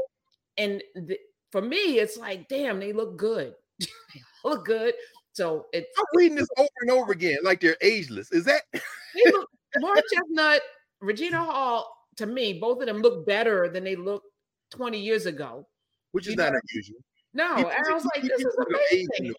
And 0.57 0.83
the, 0.93 1.17
for 1.51 1.61
me, 1.61 1.99
it's 1.99 2.17
like, 2.17 2.49
damn, 2.49 2.79
they 2.79 2.91
look 2.91 3.17
good. 3.17 3.53
they 3.79 4.21
look 4.43 4.65
good. 4.65 4.93
So 5.31 5.67
it's 5.71 5.87
I'm 5.97 6.05
reading 6.15 6.35
this 6.35 6.49
over 6.57 6.69
and 6.81 6.91
over 6.91 7.11
again, 7.11 7.37
like 7.43 7.61
they're 7.61 7.77
ageless. 7.81 8.31
Is 8.31 8.43
that 8.45 8.63
they 8.73 9.31
look 9.31 9.49
Morris 9.77 10.03
Chestnut, 10.13 10.61
Regina 11.01 11.43
Hall, 11.43 11.93
to 12.17 12.25
me, 12.25 12.53
both 12.53 12.79
of 12.81 12.87
them 12.87 13.01
look 13.01 13.25
better 13.25 13.69
than 13.69 13.83
they 13.83 13.95
looked 13.95 14.27
20 14.71 14.99
years 14.99 15.25
ago. 15.25 15.67
Which 16.11 16.25
is 16.25 16.31
you 16.31 16.37
not 16.37 16.53
know? 16.53 16.59
unusual. 16.71 16.99
No, 17.33 17.55
and 17.55 17.87
I 17.87 17.93
was 17.93 18.03
like, 18.05 18.23
this 18.23 18.39
is 18.39 18.57
amazing. 18.91 19.33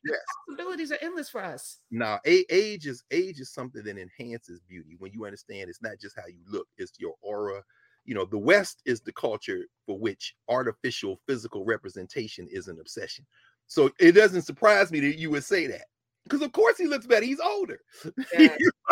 Possibilities 0.46 0.92
are 0.92 0.98
endless 1.00 1.28
for 1.28 1.42
us. 1.42 1.78
Now, 1.90 2.20
age 2.24 2.86
is 2.86 3.02
age 3.10 3.40
is 3.40 3.50
something 3.50 3.82
that 3.82 3.98
enhances 3.98 4.60
beauty. 4.60 4.94
When 4.98 5.12
you 5.12 5.24
understand, 5.24 5.68
it's 5.68 5.82
not 5.82 5.98
just 6.00 6.14
how 6.14 6.26
you 6.28 6.38
look; 6.48 6.68
it's 6.76 6.92
your 7.00 7.14
aura. 7.22 7.62
You 8.04 8.14
know, 8.14 8.24
the 8.24 8.38
West 8.38 8.82
is 8.84 9.00
the 9.00 9.12
culture 9.12 9.64
for 9.84 9.98
which 9.98 10.36
artificial 10.48 11.20
physical 11.26 11.64
representation 11.64 12.46
is 12.50 12.68
an 12.68 12.78
obsession. 12.78 13.26
So 13.66 13.90
it 13.98 14.12
doesn't 14.12 14.42
surprise 14.42 14.92
me 14.92 15.00
that 15.00 15.18
you 15.18 15.30
would 15.30 15.44
say 15.44 15.66
that. 15.66 15.86
Because 16.28 16.42
of 16.42 16.52
course 16.52 16.76
he 16.76 16.86
looks 16.86 17.06
better. 17.06 17.24
He's 17.24 17.40
older. 17.40 17.80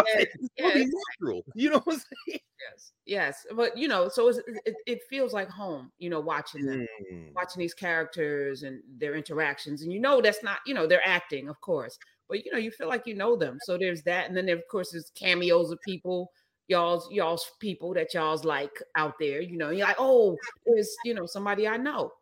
Yes, 0.06 0.26
yes, 0.58 0.76
yes. 0.76 0.88
natural. 1.20 1.42
You 1.54 1.70
know 1.70 1.78
what 1.84 1.94
I'm 1.94 2.00
saying? 2.28 2.40
Yes, 2.60 2.92
yes. 3.06 3.46
But 3.54 3.76
you 3.76 3.88
know, 3.88 4.08
so 4.08 4.28
it, 4.28 4.74
it 4.86 5.00
feels 5.08 5.32
like 5.32 5.48
home. 5.48 5.90
You 5.98 6.10
know, 6.10 6.20
watching 6.20 6.66
them, 6.66 6.86
mm. 7.12 7.32
watching 7.34 7.60
these 7.60 7.74
characters 7.74 8.62
and 8.62 8.80
their 8.98 9.14
interactions, 9.14 9.82
and 9.82 9.92
you 9.92 10.00
know 10.00 10.20
that's 10.20 10.42
not. 10.42 10.58
You 10.66 10.74
know, 10.74 10.86
they're 10.86 11.06
acting, 11.06 11.48
of 11.48 11.60
course, 11.60 11.98
but 12.28 12.44
you 12.44 12.52
know, 12.52 12.58
you 12.58 12.70
feel 12.70 12.88
like 12.88 13.06
you 13.06 13.14
know 13.14 13.36
them. 13.36 13.58
So 13.64 13.78
there's 13.78 14.02
that, 14.02 14.28
and 14.28 14.36
then 14.36 14.46
there, 14.46 14.56
of 14.56 14.68
course 14.70 14.90
there's 14.92 15.10
cameos 15.14 15.70
of 15.70 15.80
people 15.82 16.30
y'all's 16.68 17.08
y'all's 17.10 17.52
people 17.60 17.94
that 17.94 18.12
y'all's 18.14 18.44
like 18.44 18.82
out 18.96 19.14
there. 19.18 19.40
You 19.40 19.56
know, 19.56 19.70
you're 19.70 19.86
like, 19.86 19.96
oh, 19.98 20.36
there's 20.66 20.94
you 21.04 21.14
know 21.14 21.26
somebody 21.26 21.66
I 21.68 21.76
know 21.76 22.12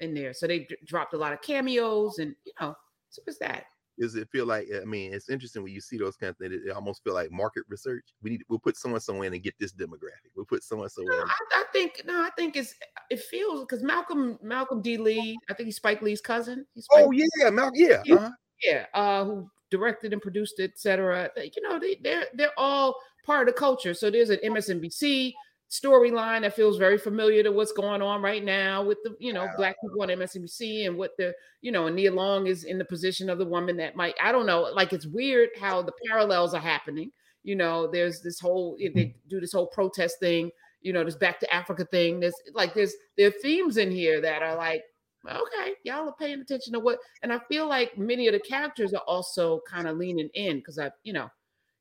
in 0.00 0.14
there. 0.14 0.32
So 0.34 0.46
they 0.46 0.60
d- 0.60 0.76
dropped 0.84 1.14
a 1.14 1.18
lot 1.18 1.32
of 1.32 1.42
cameos, 1.42 2.18
and 2.18 2.34
you 2.44 2.52
know, 2.60 2.74
so 3.10 3.22
it's 3.26 3.38
that. 3.38 3.64
Does 3.98 4.16
it 4.16 4.28
feel 4.30 4.46
like? 4.46 4.68
I 4.74 4.84
mean, 4.84 5.14
it's 5.14 5.28
interesting 5.28 5.62
when 5.62 5.72
you 5.72 5.80
see 5.80 5.98
those 5.98 6.16
kind 6.16 6.30
of 6.30 6.36
things. 6.36 6.52
It, 6.52 6.70
almost 6.70 7.04
feel 7.04 7.14
like 7.14 7.30
market 7.30 7.62
research. 7.68 8.04
We 8.22 8.30
need 8.30 8.42
we'll 8.48 8.58
put 8.58 8.76
someone 8.76 9.00
somewhere 9.00 9.26
in 9.26 9.34
and 9.34 9.42
get 9.42 9.54
this 9.58 9.72
demographic. 9.72 10.32
We'll 10.34 10.46
put 10.46 10.64
someone 10.64 10.88
somewhere. 10.88 11.18
No, 11.18 11.24
I, 11.24 11.60
I, 11.60 11.64
think 11.72 12.02
no, 12.04 12.20
I 12.20 12.30
think 12.36 12.56
it's 12.56 12.74
it 13.10 13.20
feels 13.20 13.60
because 13.60 13.82
Malcolm 13.82 14.38
Malcolm 14.42 14.82
D. 14.82 14.96
Lee. 14.96 15.38
I 15.48 15.54
think 15.54 15.66
he's 15.66 15.76
Spike 15.76 16.02
Lee's 16.02 16.20
cousin. 16.20 16.66
He's 16.74 16.86
oh 16.92 17.10
yeah, 17.12 17.50
Malcolm. 17.50 17.74
Yeah, 17.76 18.02
yeah, 18.04 18.14
uh-huh. 18.14 18.30
yeah. 18.62 18.86
Uh, 18.94 19.24
who 19.24 19.50
directed 19.70 20.12
and 20.12 20.22
produced 20.22 20.58
it, 20.58 20.72
etc. 20.72 21.30
You 21.36 21.68
know, 21.68 21.78
they, 21.78 21.98
they're 22.02 22.26
they're 22.34 22.58
all 22.58 22.96
part 23.24 23.48
of 23.48 23.54
the 23.54 23.58
culture. 23.58 23.94
So 23.94 24.10
there's 24.10 24.30
an 24.30 24.38
MSNBC 24.44 25.34
storyline 25.74 26.42
that 26.42 26.54
feels 26.54 26.76
very 26.76 26.98
familiar 26.98 27.42
to 27.42 27.50
what's 27.50 27.72
going 27.72 28.02
on 28.02 28.22
right 28.22 28.44
now 28.44 28.84
with 28.84 28.98
the 29.02 29.16
you 29.18 29.32
know 29.32 29.48
black 29.56 29.76
people 29.80 30.02
on 30.02 30.08
MSNBC 30.08 30.86
and 30.86 30.96
what 30.96 31.16
the 31.18 31.34
you 31.62 31.72
know 31.72 31.86
and 31.86 31.96
Nia 31.96 32.12
Long 32.12 32.46
is 32.46 32.64
in 32.64 32.78
the 32.78 32.84
position 32.84 33.28
of 33.28 33.38
the 33.38 33.44
woman 33.44 33.76
that 33.78 33.96
might 33.96 34.14
I 34.22 34.30
don't 34.32 34.46
know 34.46 34.62
like 34.62 34.92
it's 34.92 35.06
weird 35.06 35.50
how 35.58 35.82
the 35.82 35.92
parallels 36.06 36.54
are 36.54 36.60
happening. 36.60 37.10
You 37.42 37.56
know, 37.56 37.90
there's 37.90 38.20
this 38.20 38.40
whole 38.40 38.76
eh, 38.80 38.90
they 38.94 39.04
mm-hmm. 39.06 39.28
do 39.28 39.40
this 39.40 39.52
whole 39.52 39.66
protest 39.66 40.16
thing. 40.20 40.50
You 40.80 40.92
know, 40.92 41.04
this 41.04 41.16
back 41.16 41.40
to 41.40 41.54
Africa 41.54 41.84
thing. 41.90 42.20
There's 42.20 42.34
like 42.54 42.74
there's 42.74 42.94
there 43.16 43.28
are 43.28 43.40
themes 43.42 43.76
in 43.76 43.90
here 43.90 44.20
that 44.20 44.42
are 44.42 44.56
like 44.56 44.82
okay, 45.26 45.72
y'all 45.84 46.08
are 46.08 46.14
paying 46.18 46.40
attention 46.40 46.74
to 46.74 46.80
what, 46.80 46.98
and 47.22 47.32
I 47.32 47.38
feel 47.48 47.66
like 47.66 47.96
many 47.96 48.26
of 48.28 48.34
the 48.34 48.40
characters 48.40 48.92
are 48.92 49.02
also 49.06 49.62
kind 49.66 49.88
of 49.88 49.96
leaning 49.96 50.28
in 50.34 50.58
because 50.58 50.78
I 50.78 50.90
you 51.02 51.14
know 51.14 51.30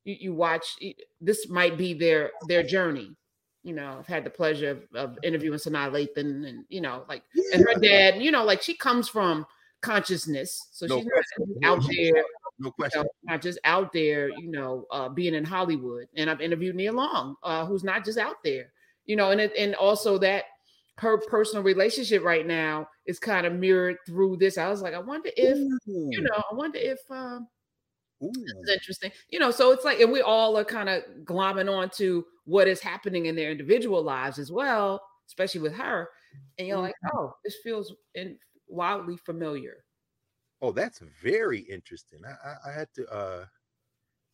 you, 0.06 0.16
you 0.20 0.34
watch 0.34 0.66
eh, 0.82 0.94
this 1.22 1.48
might 1.50 1.78
be 1.78 1.94
their 1.94 2.32
their 2.48 2.64
journey 2.64 3.16
you 3.64 3.74
know, 3.74 3.96
I've 4.00 4.08
had 4.08 4.26
the 4.26 4.30
pleasure 4.30 4.72
of, 4.72 4.84
of 4.94 5.18
interviewing 5.24 5.58
Sanaa 5.58 5.90
Lathan 5.90 6.48
and, 6.48 6.66
you 6.70 6.82
know, 6.82 7.04
like, 7.08 7.24
yeah. 7.34 7.44
and 7.54 7.64
her 7.64 7.80
dad, 7.80 8.22
you 8.22 8.32
know, 8.32 8.44
like 8.44 8.62
she 8.62 8.76
comes 8.76 9.08
from 9.08 9.46
consciousness. 9.82 10.68
So 10.72 10.86
no 10.86 10.98
she's 10.98 11.08
question. 11.10 11.56
not 11.62 11.78
out 11.78 11.84
there, 11.90 12.24
no 12.60 12.72
question, 12.72 13.02
you 13.02 13.04
know, 13.06 13.34
not 13.34 13.42
just 13.42 13.60
out 13.64 13.94
there, 13.94 14.30
you 14.30 14.52
know, 14.52 14.86
uh, 14.92 15.10
being 15.10 15.34
in 15.34 15.46
Hollywood. 15.46 16.08
And 16.16 16.30
I've 16.30 16.42
interviewed 16.42 16.76
Nia 16.76 16.92
Long, 16.92 17.36
uh, 17.42 17.66
who's 17.66 17.84
not 17.84 18.04
just 18.04 18.18
out 18.18 18.44
there, 18.44 18.72
you 19.06 19.16
know, 19.16 19.32
and 19.32 19.40
it, 19.40 19.54
and 19.58 19.76
also 19.76 20.18
that 20.20 20.44
her 20.98 21.18
personal 21.18 21.64
relationship 21.64 22.24
right 22.24 22.46
now 22.46 22.88
is 23.06 23.18
kind 23.18 23.48
of 23.48 23.54
mirrored 23.54 23.98
through 24.06 24.38
this. 24.38 24.58
I 24.58 24.68
was 24.68 24.82
like, 24.82 24.94
I 24.94 25.00
wonder 25.00 25.30
if, 25.36 25.58
Ooh. 25.58 26.10
you 26.12 26.22
know, 26.22 26.44
I 26.52 26.54
wonder 26.54 26.80
if, 26.80 27.00
um, 27.10 27.48
it's 28.34 28.72
interesting. 28.72 29.12
You 29.30 29.40
know, 29.40 29.52
so 29.52 29.72
it's 29.72 29.86
like, 29.86 30.00
and 30.00 30.12
we 30.12 30.22
all 30.22 30.58
are 30.58 30.66
kind 30.66 30.90
of 30.90 31.04
glomming 31.24 31.72
on 31.72 31.90
to 31.98 32.26
what 32.46 32.68
is 32.68 32.80
happening 32.80 33.28
in 33.28 33.36
their 33.36 33.52
individual 33.52 34.04
lives 34.04 34.40
as 34.40 34.52
well, 34.52 35.02
especially 35.28 35.62
with 35.62 35.74
her. 35.74 36.10
And 36.58 36.68
you're 36.68 36.80
like, 36.80 36.96
mm-hmm. 37.06 37.18
oh, 37.18 37.36
this 37.44 37.58
feels 37.64 37.94
in, 38.16 38.38
wildly 38.68 39.18
familiar. 39.18 39.84
Oh, 40.62 40.72
that's 40.72 41.02
very 41.22 41.60
interesting. 41.60 42.20
I, 42.26 42.50
I, 42.50 42.70
I 42.70 42.74
had 42.74 42.88
to 42.96 43.08
uh 43.08 43.46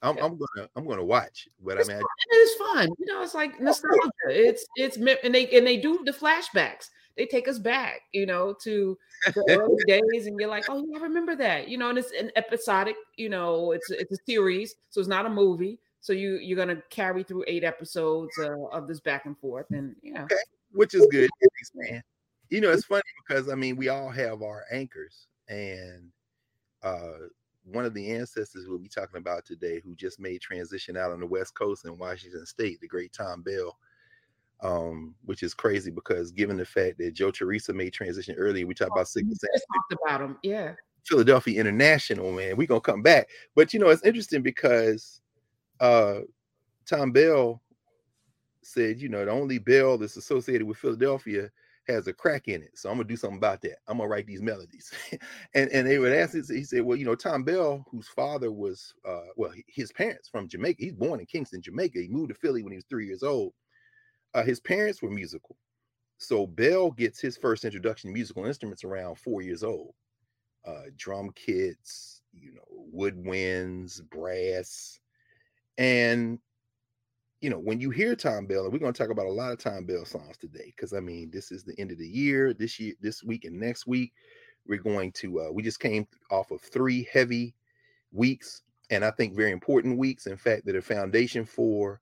I'm, 0.02 0.17
I'm, 0.17 0.38
gonna 0.38 0.69
I'm 0.75 0.88
gonna 0.88 1.04
watch, 1.04 1.47
but 1.62 1.78
it's 1.78 1.89
I 1.89 1.93
mean, 1.93 2.02
fun. 2.02 2.10
it 2.30 2.36
is 2.36 2.56
fun. 2.56 2.89
You 2.99 3.06
know, 3.06 3.21
it's 3.21 3.36
like 3.36 3.60
nostalgia. 3.60 4.10
It's 4.28 4.65
it's 4.75 4.95
and 4.95 5.36
they 5.36 5.47
and 5.47 5.67
they 5.67 5.78
do 5.78 6.04
the 6.06 6.13
flashbacks. 6.13 6.89
They 7.19 7.25
take 7.25 7.49
us 7.49 7.60
back, 7.60 8.03
you 8.13 8.25
know, 8.25 8.55
to 8.63 8.97
the 9.36 9.58
early 9.60 9.84
days, 9.86 10.25
and 10.25 10.39
you're 10.39 10.49
like, 10.49 10.63
oh, 10.69 10.86
yeah, 10.88 10.99
I 10.99 11.01
remember 11.01 11.36
that, 11.36 11.67
you 11.67 11.77
know. 11.77 11.89
And 11.89 11.97
it's 11.97 12.12
an 12.17 12.32
episodic, 12.38 12.95
you 13.17 13.27
know, 13.27 13.73
it's 13.73 13.91
it's 13.91 14.13
a 14.13 14.23
series, 14.25 14.75
so 14.89 15.01
it's 15.01 15.10
not 15.10 15.25
a 15.25 15.29
movie. 15.29 15.79
So 15.99 16.13
you 16.13 16.36
you're 16.36 16.58
gonna 16.58 16.82
carry 16.89 17.23
through 17.23 17.43
eight 17.45 17.65
episodes 17.65 18.32
uh, 18.39 18.67
of 18.71 18.88
this 18.88 19.01
back 19.01 19.25
and 19.25 19.38
forth, 19.38 19.65
and 19.71 19.97
you 20.01 20.13
know, 20.13 20.23
okay. 20.23 20.36
which 20.71 20.93
is 20.93 21.05
good, 21.12 21.29
man. 21.75 22.01
You 22.49 22.62
know, 22.62 22.71
it's 22.71 22.86
funny 22.86 23.03
because 23.27 23.49
I 23.49 23.55
mean, 23.55 23.75
we 23.75 23.89
all 23.89 24.10
have 24.10 24.41
our 24.41 24.63
anchors, 24.71 25.27
and 25.49 26.10
uh 26.82 27.27
one 27.65 27.86
of 27.86 27.93
the 27.93 28.12
ancestors 28.12 28.65
we'll 28.67 28.79
be 28.79 28.88
talking 28.88 29.17
about 29.17 29.45
today, 29.45 29.82
who 29.84 29.93
just 29.95 30.19
made 30.19 30.39
transition 30.39 30.95
out 30.95 31.12
on 31.12 31.19
the 31.19 31.27
West 31.27 31.53
Coast 31.53 31.84
in 31.84 31.97
Washington 31.97 32.45
State, 32.45 32.79
the 32.79 32.88
great 32.88 33.12
Thom 33.12 33.41
Bell, 33.41 33.77
um, 34.62 35.15
which 35.26 35.43
is 35.43 35.54
crazy 35.54 35.91
because 35.91 36.32
given 36.32 36.58
the 36.58 36.65
fact 36.65 36.98
that 36.98 37.13
Joe 37.13 37.32
Tarsia 37.32 37.74
made 37.74 37.93
transition 37.93 38.36
earlier, 38.36 38.67
we 38.67 38.74
talked 38.74 38.91
about 38.91 39.08
six. 39.08 39.28
Talked 39.28 40.02
about 40.06 40.22
him, 40.22 40.38
yeah. 40.43 40.74
Philadelphia 41.06 41.60
International, 41.60 42.32
man. 42.32 42.58
We're 42.58 42.67
gonna 42.67 42.82
come 42.82 43.02
back. 43.02 43.30
But 43.56 43.74
you 43.74 43.80
know, 43.80 43.89
it's 43.89 44.04
interesting 44.04 44.41
because 44.41 45.22
uh 45.80 46.19
Thom 46.86 47.12
Bell 47.12 47.62
said, 48.63 49.00
you 49.00 49.10
know, 49.10 49.26
the 49.26 49.32
only 49.32 49.58
bell 49.58 49.98
that's 49.98 50.17
associated 50.17 50.67
with 50.67 50.78
Philadelphia 50.78 51.50
has 51.88 52.08
a 52.08 52.13
crack 52.13 52.48
in 52.48 52.62
it. 52.62 52.78
So 52.78 52.89
I'm 52.89 52.98
gonna 52.98 53.08
do 53.08 53.15
something 53.15 53.38
about 53.38 53.62
that. 53.62 53.78
I'm 53.88 53.98
gonna 53.98 54.10
write 54.10 54.28
these 54.28 54.41
melodies. 54.41 54.91
and 55.56 55.69
and 55.72 55.88
they 55.88 55.98
would 55.98 56.13
ask 56.13 56.34
this, 56.34 56.50
he 56.50 56.63
said, 56.63 56.84
Well, 56.84 56.98
you 56.98 57.06
know, 57.06 57.15
Thom 57.15 57.43
Bell, 57.43 57.84
whose 57.89 58.08
father 58.08 58.52
was 58.52 58.93
uh 59.08 59.28
well, 59.36 59.52
his 59.67 59.91
parents 59.91 60.30
from 60.30 60.48
Jamaica, 60.48 60.84
he's 60.84 60.93
born 60.93 61.19
in 61.19 61.26
Kingston, 61.26 61.62
Jamaica. 61.62 62.00
He 62.00 62.08
moved 62.08 62.30
to 62.30 62.36
Philly 62.36 62.62
when 62.62 62.72
he 62.72 62.78
was 62.78 62.86
three 62.89 63.08
years 63.08 63.24
old. 63.24 63.54
Uh, 64.34 64.44
his 64.44 64.60
parents 64.60 65.02
were 65.02 65.10
musical. 65.10 65.58
So 66.18 66.46
Bell 66.46 66.92
gets 66.92 67.20
his 67.20 67.38
first 67.38 67.65
introduction 67.65 68.10
to 68.10 68.13
musical 68.13 68.46
instruments 68.46 68.84
around 68.84 69.18
four 69.18 69.42
years 69.42 69.63
old. 69.63 69.94
Uh, 70.65 70.84
drum 70.98 71.32
kits, 71.36 72.22
you 72.34 72.54
know, 72.54 72.62
woodwinds, 72.94 74.02
brass, 74.10 75.00
and 75.78 76.38
you 77.42 77.50
know, 77.50 77.58
when 77.58 77.80
you 77.80 77.89
hear 77.89 78.15
Thom 78.15 78.46
Bell, 78.46 78.65
and 78.65 78.74
we're 78.74 78.80
going 78.80 78.92
to 78.92 78.98
talk 79.02 79.12
about 79.12 79.26
a 79.26 79.32
lot 79.32 79.54
of 79.54 79.60
Thom 79.60 79.86
Bell 79.86 80.04
songs 80.04 80.38
today, 80.38 80.74
because 80.76 80.94
I 80.94 81.00
mean, 81.00 81.32
this 81.32 81.52
is 81.52 81.63
the 81.63 81.80
end 81.80 81.92
of 81.92 81.98
the 81.98 82.08
year. 82.08 82.54
This 82.54 82.80
year, 82.80 82.94
this 83.00 83.24
week, 83.24 83.46
and 83.46 83.58
next 83.58 83.88
week, 83.88 84.12
we're 84.68 84.82
going 84.82 85.13
to. 85.13 85.42
Uh, 85.42 85.52
we 85.52 85.63
just 85.63 85.80
came 85.80 86.06
off 86.32 86.52
of 86.52 86.62
three 86.62 87.08
heavy 87.12 87.56
weeks, 88.12 88.63
and 88.89 89.06
I 89.06 89.12
think 89.12 89.36
very 89.36 89.52
important 89.52 89.98
weeks. 89.98 90.28
In 90.28 90.36
fact, 90.36 90.65
that 90.65 90.76
a 90.76 90.82
foundation 90.82 91.46
for 91.46 92.02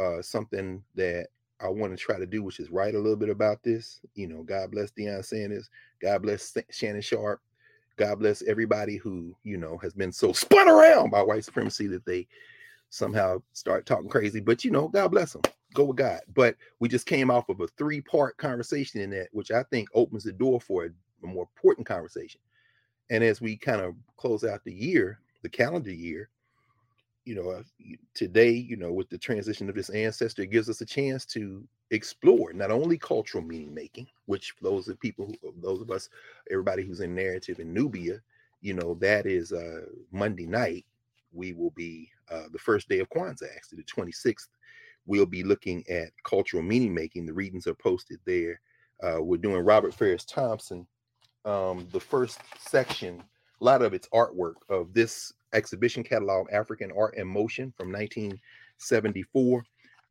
uh, 0.00 0.22
something 0.22 0.84
that 0.94 1.28
I 1.60 1.68
want 1.68 1.96
to 1.96 1.96
try 1.96 2.18
to 2.18 2.26
do, 2.26 2.42
which 2.42 2.60
is 2.60 2.70
write 2.70 2.94
a 2.94 2.98
little 2.98 3.16
bit 3.16 3.30
about 3.30 3.62
this. 3.62 4.00
You 4.14 4.28
know, 4.28 4.42
God 4.42 4.70
bless 4.70 4.90
Deion 4.90 5.24
Sanders. 5.24 5.70
God 6.00 6.22
bless 6.22 6.56
Shannon 6.70 7.00
Sharpe. 7.00 7.40
God 7.96 8.18
bless 8.18 8.42
everybody 8.42 8.96
who 8.96 9.34
you 9.42 9.56
know 9.56 9.78
has 9.78 9.94
been 9.94 10.12
so 10.12 10.32
spun 10.34 10.68
around 10.68 11.10
by 11.10 11.22
white 11.22 11.44
supremacy 11.44 11.86
that 11.88 12.04
they 12.04 12.26
somehow 12.90 13.42
start 13.52 13.86
talking 13.86 14.08
crazy. 14.08 14.40
But 14.40 14.64
you 14.64 14.70
know, 14.70 14.88
God 14.88 15.08
bless 15.08 15.32
them. 15.32 15.42
Go 15.74 15.84
with 15.84 15.96
God. 15.96 16.20
But 16.34 16.56
we 16.78 16.88
just 16.88 17.06
came 17.06 17.30
off 17.30 17.48
of 17.48 17.60
a 17.60 17.68
three 17.68 18.00
part 18.00 18.36
conversation 18.36 19.00
in 19.00 19.10
that, 19.10 19.28
which 19.32 19.50
I 19.50 19.62
think 19.64 19.88
opens 19.94 20.24
the 20.24 20.32
door 20.32 20.60
for 20.60 20.84
a, 20.84 20.88
a 21.24 21.26
more 21.26 21.48
important 21.54 21.86
conversation. 21.86 22.40
And 23.10 23.22
as 23.22 23.40
we 23.40 23.56
kind 23.56 23.80
of 23.80 23.94
close 24.16 24.44
out 24.44 24.64
the 24.64 24.72
year, 24.72 25.20
the 25.42 25.48
calendar 25.48 25.92
year, 25.92 26.28
you 27.26 27.34
know, 27.34 27.50
uh, 27.50 27.62
today, 28.14 28.50
you 28.50 28.76
know, 28.76 28.92
with 28.92 29.10
the 29.10 29.18
transition 29.18 29.68
of 29.68 29.74
this 29.74 29.90
ancestor, 29.90 30.42
it 30.42 30.50
gives 30.52 30.70
us 30.70 30.80
a 30.80 30.86
chance 30.86 31.26
to 31.26 31.66
explore 31.90 32.52
not 32.52 32.70
only 32.70 32.96
cultural 32.96 33.42
meaning 33.42 33.74
making, 33.74 34.06
which 34.26 34.54
those 34.62 34.86
of 34.88 34.98
people, 35.00 35.26
who, 35.42 35.52
those 35.60 35.80
of 35.80 35.90
us, 35.90 36.08
everybody 36.50 36.84
who's 36.84 37.00
in 37.00 37.14
narrative 37.14 37.58
in 37.58 37.74
Nubia, 37.74 38.20
you 38.60 38.74
know, 38.74 38.94
that 39.00 39.26
is 39.26 39.52
uh, 39.52 39.80
Monday 40.12 40.46
night. 40.46 40.86
We 41.32 41.52
will 41.52 41.72
be 41.72 42.08
uh, 42.30 42.44
the 42.52 42.58
first 42.58 42.88
day 42.88 43.00
of 43.00 43.10
Kwanzaa, 43.10 43.54
actually, 43.54 43.78
the 43.78 44.02
26th. 44.02 44.48
We'll 45.04 45.26
be 45.26 45.42
looking 45.42 45.84
at 45.88 46.10
cultural 46.24 46.62
meaning 46.62 46.94
making. 46.94 47.26
The 47.26 47.34
readings 47.34 47.66
are 47.66 47.74
posted 47.74 48.20
there. 48.24 48.60
Uh, 49.02 49.18
we're 49.20 49.36
doing 49.36 49.64
Robert 49.64 49.94
Farris 49.94 50.24
Thompson. 50.24 50.86
Um, 51.44 51.88
the 51.92 52.00
first 52.00 52.40
section, 52.58 53.22
a 53.60 53.64
lot 53.64 53.82
of 53.82 53.94
its 53.94 54.08
artwork 54.14 54.54
of 54.68 54.92
this 54.94 55.32
exhibition 55.56 56.02
catalog, 56.02 56.48
African 56.52 56.92
Art 56.96 57.16
in 57.16 57.26
Motion 57.26 57.72
from 57.76 57.90
1974. 57.92 59.64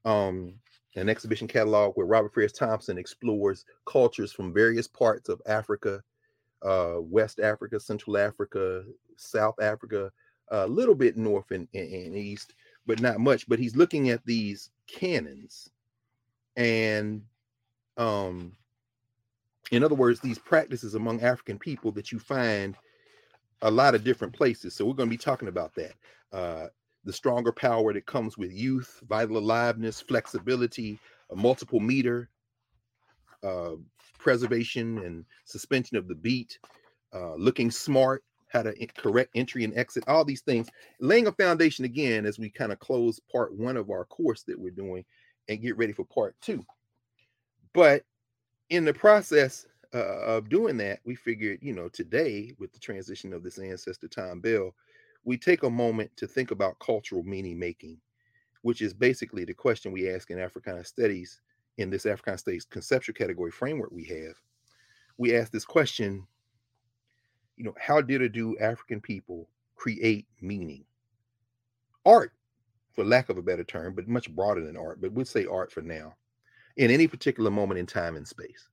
Um, 0.04 0.56
an 0.96 1.10
exhibition 1.10 1.48
catalog 1.48 1.94
where 1.96 2.06
Robert 2.06 2.34
Farris 2.34 2.54
Thompson 2.54 2.98
explores 2.98 3.66
cultures 3.86 4.32
from 4.32 4.54
various 4.54 4.88
parts 4.88 5.30
of 5.30 5.42
Africa, 5.46 6.02
uh, 6.62 6.96
West 7.00 7.40
Africa, 7.40 7.80
Central 7.80 8.18
Africa, 8.18 8.84
South 9.18 9.56
Africa, 9.62 10.12
a 10.50 10.68
little 10.68 10.96
bit 10.96 11.18
north 11.18 11.52
and, 11.52 11.68
and, 11.74 11.92
and 11.92 12.16
east, 12.16 12.54
but 12.86 13.02
not 13.02 13.20
much. 13.20 13.48
But 13.48 13.60
he's 13.60 13.76
looking 13.76 14.10
at 14.10 14.26
these 14.26 14.70
canons 14.88 15.70
and 16.56 17.22
um 17.98 18.56
in 19.72 19.84
other 19.84 19.96
words 19.96 20.20
these 20.20 20.40
practices 20.40 20.96
among 20.96 21.22
african 21.22 21.58
people 21.58 21.92
that 21.92 22.12
you 22.12 22.20
find 22.20 22.76
a 23.62 23.72
lot 23.72 23.96
of 23.96 24.04
different 24.04 24.34
places. 24.34 24.76
So 24.76 24.86
we're 24.86 24.94
going 24.94 25.10
to 25.10 25.14
be 25.14 25.18
talking 25.18 25.48
about 25.48 25.74
that. 25.76 25.94
Uh, 26.32 26.68
the 27.04 27.14
stronger 27.14 27.52
power 27.52 27.94
that 27.94 28.06
comes 28.06 28.38
with 28.38 28.52
youth, 28.52 29.02
vital 29.08 29.38
aliveness, 29.38 30.02
flexibility, 30.02 31.00
a 31.32 31.36
multiple 31.36 31.80
meter, 31.80 32.30
uh, 33.44 33.76
preservation 34.18 34.98
and 35.00 35.26
suspension 35.46 35.98
of 35.98 36.08
the 36.08 36.16
beat, 36.16 36.58
uh, 37.14 37.36
looking 37.36 37.70
smart, 37.70 38.24
how 38.48 38.64
to 38.64 38.74
correct 38.98 39.32
entry 39.36 39.64
and 39.64 39.78
exit, 39.78 40.04
all 40.08 40.26
these 40.26 40.42
things, 40.42 40.70
laying 41.00 41.28
a 41.28 41.32
foundation 41.32 41.86
again 41.86 42.26
as 42.26 42.40
we 42.40 42.50
kind 42.50 42.72
of 42.72 42.80
close 42.80 43.20
part 43.32 43.54
one 43.54 43.78
of 43.78 43.90
our 43.90 44.06
course 44.06 44.44
that 44.44 44.60
we're 44.60 44.72
doing 44.72 45.04
and 45.48 45.62
get 45.62 45.78
ready 45.78 45.94
for 45.94 46.06
part 46.06 46.36
two. 46.42 46.66
But 47.74 48.04
in 48.70 48.86
the 48.86 48.94
process, 48.94 49.66
uh, 49.96 50.20
of 50.26 50.50
doing 50.50 50.76
that, 50.78 51.00
we 51.06 51.16
figured, 51.16 51.60
you 51.62 51.72
know, 51.74 51.88
today 51.88 52.54
with 52.60 52.74
the 52.74 52.80
transition 52.80 53.32
of 53.32 53.44
this 53.44 53.58
ancestor 53.58 54.10
Thom 54.10 54.42
Bell, 54.42 54.76
we 55.24 55.38
take 55.38 55.64
a 55.64 55.70
moment 55.70 56.12
to 56.18 56.28
think 56.28 56.52
about 56.52 56.78
cultural 56.80 57.24
meaning 57.24 57.58
making, 57.58 57.98
which 58.62 58.82
is 58.82 58.94
basically 58.94 59.46
the 59.46 59.54
question 59.54 59.94
we 59.94 60.10
ask 60.10 60.30
in 60.32 60.40
Africana 60.40 60.84
studies 60.84 61.40
in 61.78 61.90
this 61.90 62.06
Africana 62.06 62.38
studies 62.38 62.66
conceptual 62.66 63.14
category 63.14 63.52
framework 63.52 63.92
we 63.92 64.04
have. 64.06 64.36
We 65.18 65.36
ask 65.36 65.52
this 65.52 65.66
question, 65.66 66.28
you 67.56 67.64
know, 67.64 67.74
how 67.80 68.02
did 68.02 68.22
or 68.22 68.30
do 68.30 68.58
African 68.60 69.00
people 69.00 69.50
create 69.76 70.28
meaning? 70.42 70.84
Art, 72.06 72.34
for 72.92 73.06
lack 73.06 73.30
of 73.30 73.38
a 73.38 73.42
better 73.42 73.64
term, 73.64 73.96
but 73.96 74.10
much 74.10 74.30
broader 74.34 74.66
than 74.66 74.76
art, 74.76 75.00
but 75.00 75.14
we'll 75.14 75.26
say 75.26 75.46
art 75.46 75.72
for 75.72 75.82
now, 75.82 76.16
in 76.76 76.92
any 76.92 77.08
particular 77.08 77.50
moment 77.50 77.80
in 77.80 77.86
time 77.86 78.18
and 78.18 78.28
space 78.28 78.68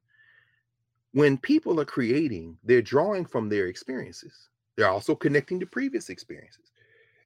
when 1.12 1.36
people 1.36 1.80
are 1.80 1.84
creating, 1.84 2.56
they're 2.64 2.82
drawing 2.82 3.24
from 3.24 3.48
their 3.48 3.66
experiences. 3.66 4.48
They're 4.76 4.88
also 4.88 5.14
connecting 5.14 5.60
to 5.60 5.66
previous 5.66 6.08
experiences. 6.08 6.72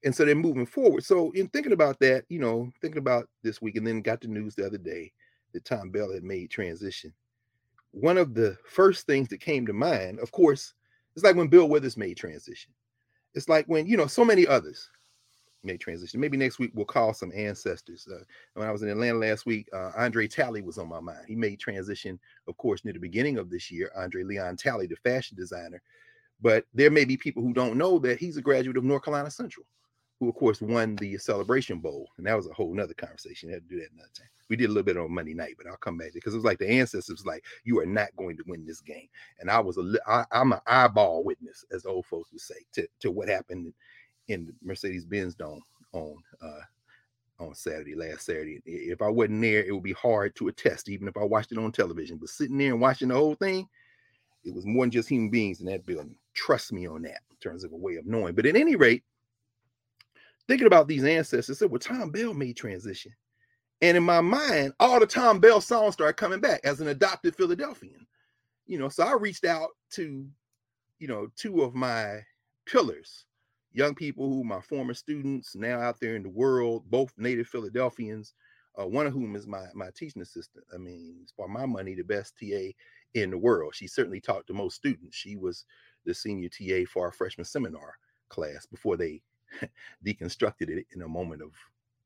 And 0.05 0.15
so 0.15 0.25
they're 0.25 0.35
moving 0.35 0.67
forward. 0.67 1.05
So, 1.05 1.31
in 1.33 1.49
thinking 1.49 1.73
about 1.73 1.99
that, 2.01 2.25
you 2.29 2.39
know, 2.39 2.71
thinking 2.81 2.99
about 2.99 3.29
this 3.43 3.63
week, 3.63 3.77
and 3.77 3.87
then 3.87 4.03
got 4.03 4.21
the 4.21 4.29
news 4.29 4.55
the 4.55 4.67
other 4.67 4.79
day 4.79 5.13
that 5.53 5.65
Thom 5.65 5.91
Bell 5.91 6.13
had 6.13 6.23
made 6.23 6.51
transition. 6.51 7.13
One 7.93 8.19
of 8.19 8.35
the 8.35 8.59
first 8.69 9.07
things 9.07 9.29
that 9.29 9.41
came 9.41 9.67
to 9.67 9.73
mind, 9.73 10.21
of 10.21 10.31
course, 10.33 10.75
it's 11.15 11.25
like 11.25 11.37
when 11.37 11.49
Bill 11.49 11.69
Withers 11.69 11.97
made 11.97 12.17
transition. 12.17 12.73
It's 13.35 13.49
like 13.49 13.67
when, 13.67 13.87
you 13.87 13.97
know, 13.97 14.07
so 14.07 14.25
many 14.25 14.47
others 14.47 14.91
made 15.67 15.81
transition. 15.81 16.21
Maybe 16.21 16.37
next 16.37 16.59
week 16.59 16.71
we'll 16.75 16.87
call 16.87 17.13
some 17.13 17.33
ancestors. 17.35 18.09
Uh, 18.11 18.23
when 18.55 18.69
I 18.69 18.73
was 18.73 18.83
in 18.83 18.89
Atlanta 18.89 19.19
last 19.19 19.45
week, 19.45 19.69
uh, 19.73 19.91
Andre 19.97 20.27
Talley 20.29 20.63
was 20.63 20.79
on 20.79 20.89
my 20.89 21.01
mind. 21.01 21.25
He 21.27 21.37
made 21.37 21.59
transition, 21.59 22.19
of 22.49 22.57
course, 22.57 22.85
near 22.85 22.95
the 22.95 23.01
beginning 23.01 23.37
of 23.39 23.51
this 23.51 23.71
year. 23.71 23.91
Andre 23.97 24.23
Leon 24.23 24.57
Talley, 24.57 24.87
the 24.87 24.97
fashion 24.97 25.37
designer. 25.37 25.83
But 26.41 26.65
there 26.75 26.91
may 26.91 27.05
be 27.05 27.17
people 27.17 27.43
who 27.43 27.53
don't 27.53 27.77
know 27.77 27.99
that 28.01 28.19
he's 28.19 28.37
a 28.37 28.43
graduate 28.43 28.77
of 28.77 28.85
North 28.85 29.05
Carolina 29.05 29.31
Central, 29.31 29.67
who, 30.21 30.29
of 30.29 30.35
course, 30.35 30.61
won 30.61 30.97
the 30.97 31.17
Celebration 31.19 31.79
Bowl. 31.81 32.09
And 32.19 32.27
that 32.27 32.37
was 32.37 32.47
a 32.47 32.53
whole 32.53 32.75
nother 32.75 32.95
conversation. 32.95 33.49
I 33.49 33.55
had 33.55 33.69
to 33.69 33.75
do 33.75 33.81
that 33.81 33.93
another 33.93 34.11
time. 34.17 34.29
We 34.49 34.57
did 34.57 34.67
a 34.67 34.69
little 34.69 34.83
bit 34.85 34.97
on 34.97 35.13
Monday 35.13 35.35
night, 35.35 35.55
but 35.59 35.67
I'll 35.67 35.77
come 35.79 35.99
back 35.99 36.13
because 36.15 36.35
it 36.35 36.37
was 36.37 36.45
like 36.45 36.59
the 36.59 36.71
ancestors 36.71 37.25
like, 37.27 37.43
you 37.65 37.81
are 37.81 37.87
not 37.87 38.15
going 38.17 38.37
to 38.37 38.45
win 38.47 38.65
this 38.65 38.81
game. 38.81 39.09
And 39.41 39.51
I 39.51 39.59
was 39.59 39.77
a, 39.77 39.95
I, 40.07 40.25
I'm 40.31 40.53
an 40.53 40.61
eyeball 40.67 41.25
witness, 41.25 41.65
as 41.73 41.85
old 41.85 42.07
folks 42.07 42.31
would 42.33 42.41
say, 42.41 42.55
to, 42.75 42.87
to 43.01 43.11
what 43.11 43.29
happened 43.29 43.73
in 44.29 44.53
Mercedes 44.63 45.05
Benz 45.05 45.35
Dome 45.35 45.63
on 45.93 46.17
uh, 46.43 46.61
on 47.39 47.55
Saturday, 47.55 47.95
last 47.95 48.27
Saturday. 48.27 48.63
If 48.65 49.03
I 49.03 49.09
wasn't 49.09 49.43
there, 49.43 49.63
it 49.63 49.73
would 49.73 49.83
be 49.83 49.93
hard 49.93 50.35
to 50.37 50.49
attest, 50.49 50.89
even 50.89 51.07
if 51.07 51.17
I 51.17 51.25
watched 51.25 51.53
it 51.53 51.59
on 51.59 51.71
television. 51.71 52.17
But 52.17 52.31
sitting 52.31 52.59
there 52.59 52.73
and 52.73 52.81
watching 52.81 53.09
the 53.09 53.15
whole 53.15 53.35
thing, 53.35 53.69
it 54.45 54.55
was 54.55 54.65
more 54.65 54.85
than 54.85 54.91
just 54.91 55.09
human 55.09 55.31
beings 55.31 55.61
in 55.61 55.67
that 55.67 55.85
building. 55.85 56.17
Trust 56.35 56.73
me 56.73 56.87
on 56.87 57.03
that 57.03 57.21
in 57.31 57.37
terms 57.41 57.65
of 57.65 57.73
a 57.73 57.77
way 57.77 57.97
of 57.97 58.07
knowing. 58.07 58.35
But 58.35 58.47
at 58.47 58.57
any 58.57 58.77
rate, 58.77 59.03
thinking 60.49 60.67
about 60.67 60.89
these 60.89 61.05
ancestors, 61.05 61.59
said, 61.59 61.71
well, 61.71 61.79
Thom 61.79 62.11
Bell 62.11 62.33
made 62.33 62.57
transition. 62.57 63.13
And 63.83 63.97
in 63.97 64.03
my 64.03 64.23
mind, 64.23 64.73
all 64.81 64.99
the 64.99 65.07
Thom 65.07 65.39
Bell 65.39 65.61
songs 65.61 65.95
started 65.95 66.15
coming 66.15 66.41
back 66.41 66.61
as 66.65 66.81
an 66.81 66.89
adopted 66.89 67.37
Philadelphian. 67.37 68.07
You 68.67 68.79
know, 68.79 68.89
so 68.89 69.05
I 69.05 69.13
reached 69.13 69.45
out 69.45 69.69
to, 69.91 70.27
you 70.99 71.09
know, 71.09 71.29
two 71.37 71.63
of 71.63 71.75
my 71.75 72.21
pillars 72.65 73.27
young 73.77 73.95
people 73.95 74.27
who 74.31 74.43
my 74.43 74.61
former 74.61 74.95
students 74.95 75.55
now 75.55 75.79
out 75.79 76.01
there 76.01 76.17
in 76.17 76.23
the 76.23 76.31
world, 76.31 76.83
both 76.89 77.13
native 77.19 77.47
Philadelphians, 77.47 78.33
uh, 78.81 78.87
one 78.87 79.07
of 79.07 79.13
whom 79.13 79.37
is 79.37 79.47
my 79.47 79.67
my 79.75 79.91
teaching 79.95 80.23
assistant. 80.23 80.65
I 80.75 80.79
mean, 80.79 81.27
for 81.37 81.47
my 81.47 81.67
money, 81.67 81.95
the 81.95 82.03
best 82.03 82.35
TA 82.41 82.71
in 83.15 83.31
the 83.31 83.39
world. 83.39 83.75
She 83.75 83.87
certainly 83.87 84.21
taught 84.21 84.47
the 84.47 84.55
most 84.55 84.77
students. 84.77 85.17
She 85.17 85.37
was 85.37 85.67
the 86.07 86.15
senior 86.15 86.49
TA 86.49 86.91
for 86.91 87.05
our 87.05 87.13
freshman 87.13 87.45
seminar 87.45 87.95
class 88.31 88.65
before 88.65 88.97
they 88.97 89.21
deconstructed 90.07 90.71
it 90.71 90.87
in 90.95 91.03
a 91.03 91.09
moment 91.09 91.43
of 91.43 91.53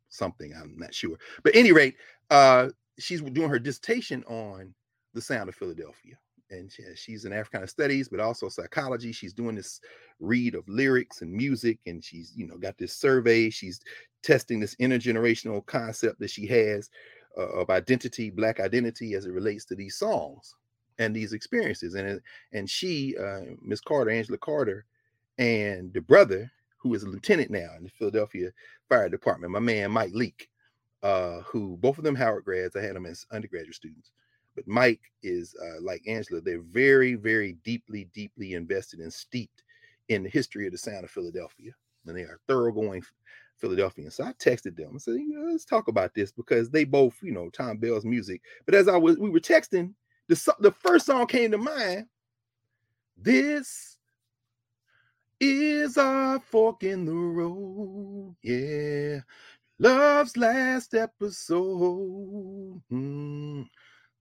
something. 0.09 0.53
I'm 0.61 0.77
not 0.77 0.93
sure. 0.93 1.17
But 1.45 1.55
any 1.55 1.71
rate, 1.71 1.95
uh, 2.31 2.71
she's 2.99 3.23
doing 3.23 3.49
her 3.49 3.61
dissertation 3.61 4.25
on 4.25 4.75
the 5.15 5.21
sound 5.21 5.49
of 5.49 5.55
Philadelphia 5.55 6.17
and 6.51 6.71
she, 6.71 6.83
she's 6.95 7.25
in 7.25 7.33
Africana 7.33 7.67
studies, 7.67 8.09
but 8.09 8.21
also 8.21 8.49
psychology. 8.49 9.13
She's 9.13 9.33
doing 9.33 9.55
this 9.55 9.81
read 10.19 10.55
of 10.55 10.69
lyrics 10.69 11.23
and 11.23 11.33
music, 11.33 11.79
and 11.87 12.03
she's 12.03 12.33
you 12.37 12.47
know 12.47 12.57
got 12.57 12.79
this 12.79 12.95
survey. 12.95 13.51
She's 13.51 13.81
testing 14.23 14.61
this 14.61 14.75
intergenerational 14.77 15.65
concept 15.67 16.21
that 16.21 16.31
she 16.31 16.47
has 16.47 16.91
uh, 17.39 17.49
of 17.49 17.71
identity, 17.71 18.31
black 18.31 18.61
identity, 18.61 19.15
as 19.15 19.27
it 19.27 19.33
relates 19.33 19.65
to 19.67 19.75
these 19.75 19.97
songs 19.97 20.55
and 20.99 21.15
these 21.15 21.33
experiences. 21.33 21.95
And 21.95 22.21
and 22.53 22.69
she, 22.69 23.17
uh, 23.17 23.55
Miss 23.63 23.81
Carter, 23.81 24.11
Angela 24.11 24.39
Carter, 24.39 24.85
and 25.39 25.93
the 25.93 26.01
brother 26.01 26.51
who 26.79 26.95
is 26.95 27.03
a 27.03 27.09
lieutenant 27.09 27.51
now 27.51 27.69
in 27.77 27.85
the 27.85 27.91
Philadelphia 27.91 28.51
Fire 28.89 29.09
Department, 29.09 29.53
my 29.53 29.59
man 29.59 29.91
Mike 29.91 30.15
Leake, 30.15 30.49
uh, 31.03 31.41
who 31.41 31.77
both 31.81 31.99
of 31.99 32.05
them 32.05 32.15
Howard 32.15 32.45
grads. 32.45 32.75
I 32.75 32.81
had 32.83 32.97
them 32.97 33.07
as 33.07 33.27
undergraduate 33.33 33.75
students 33.75 34.13
but 34.55 34.67
Mike 34.67 35.01
is 35.23 35.55
uh, 35.63 35.81
like 35.81 36.03
Angela, 36.07 36.41
they're 36.41 36.63
very, 36.63 37.15
very 37.15 37.55
deeply, 37.65 38.09
deeply 38.15 38.55
invested 38.55 39.01
and 39.01 39.13
steeped 39.13 39.63
in 40.09 40.23
the 40.23 40.29
history 40.29 40.67
of 40.67 40.73
the 40.73 40.79
sound 40.79 41.05
of 41.05 41.11
Philadelphia. 41.11 41.73
And 42.07 42.17
they 42.17 42.23
are 42.23 42.41
thoroughgoing 42.49 43.03
Philadelphians. 43.57 44.17
So 44.17 44.25
I 44.25 44.33
texted 44.33 44.77
them 44.77 44.91
and 44.91 45.03
said, 45.03 45.15
you 45.15 45.29
know, 45.29 45.51
let's 45.51 45.65
talk 45.65 45.89
about 45.89 46.15
this 46.15 46.33
because 46.33 46.71
they 46.71 46.85
both, 46.85 47.17
you 47.23 47.33
know, 47.33 47.51
Thom 47.51 47.77
Bell's 47.77 48.05
music. 48.05 48.43
But 48.67 48.75
as 48.75 48.89
I 48.89 48.97
was, 48.97 49.19
we 49.19 49.31
were 49.31 49.41
texting, 49.41 49.95
the, 50.29 50.55
the 50.61 50.73
first 50.73 51.07
song 51.07 51.27
came 51.27 51.51
to 51.51 51.59
mind. 51.59 52.07
This 53.17 53.99
is 55.39 55.97
our 55.99 56.41
fork 56.41 56.83
in 56.83 57.05
the 57.05 57.13
road. 57.13 58.37
Yeah. 58.43 59.21
Love's 59.79 60.37
last 60.37 60.95
episode. 60.95 62.83
Mm. 62.93 63.67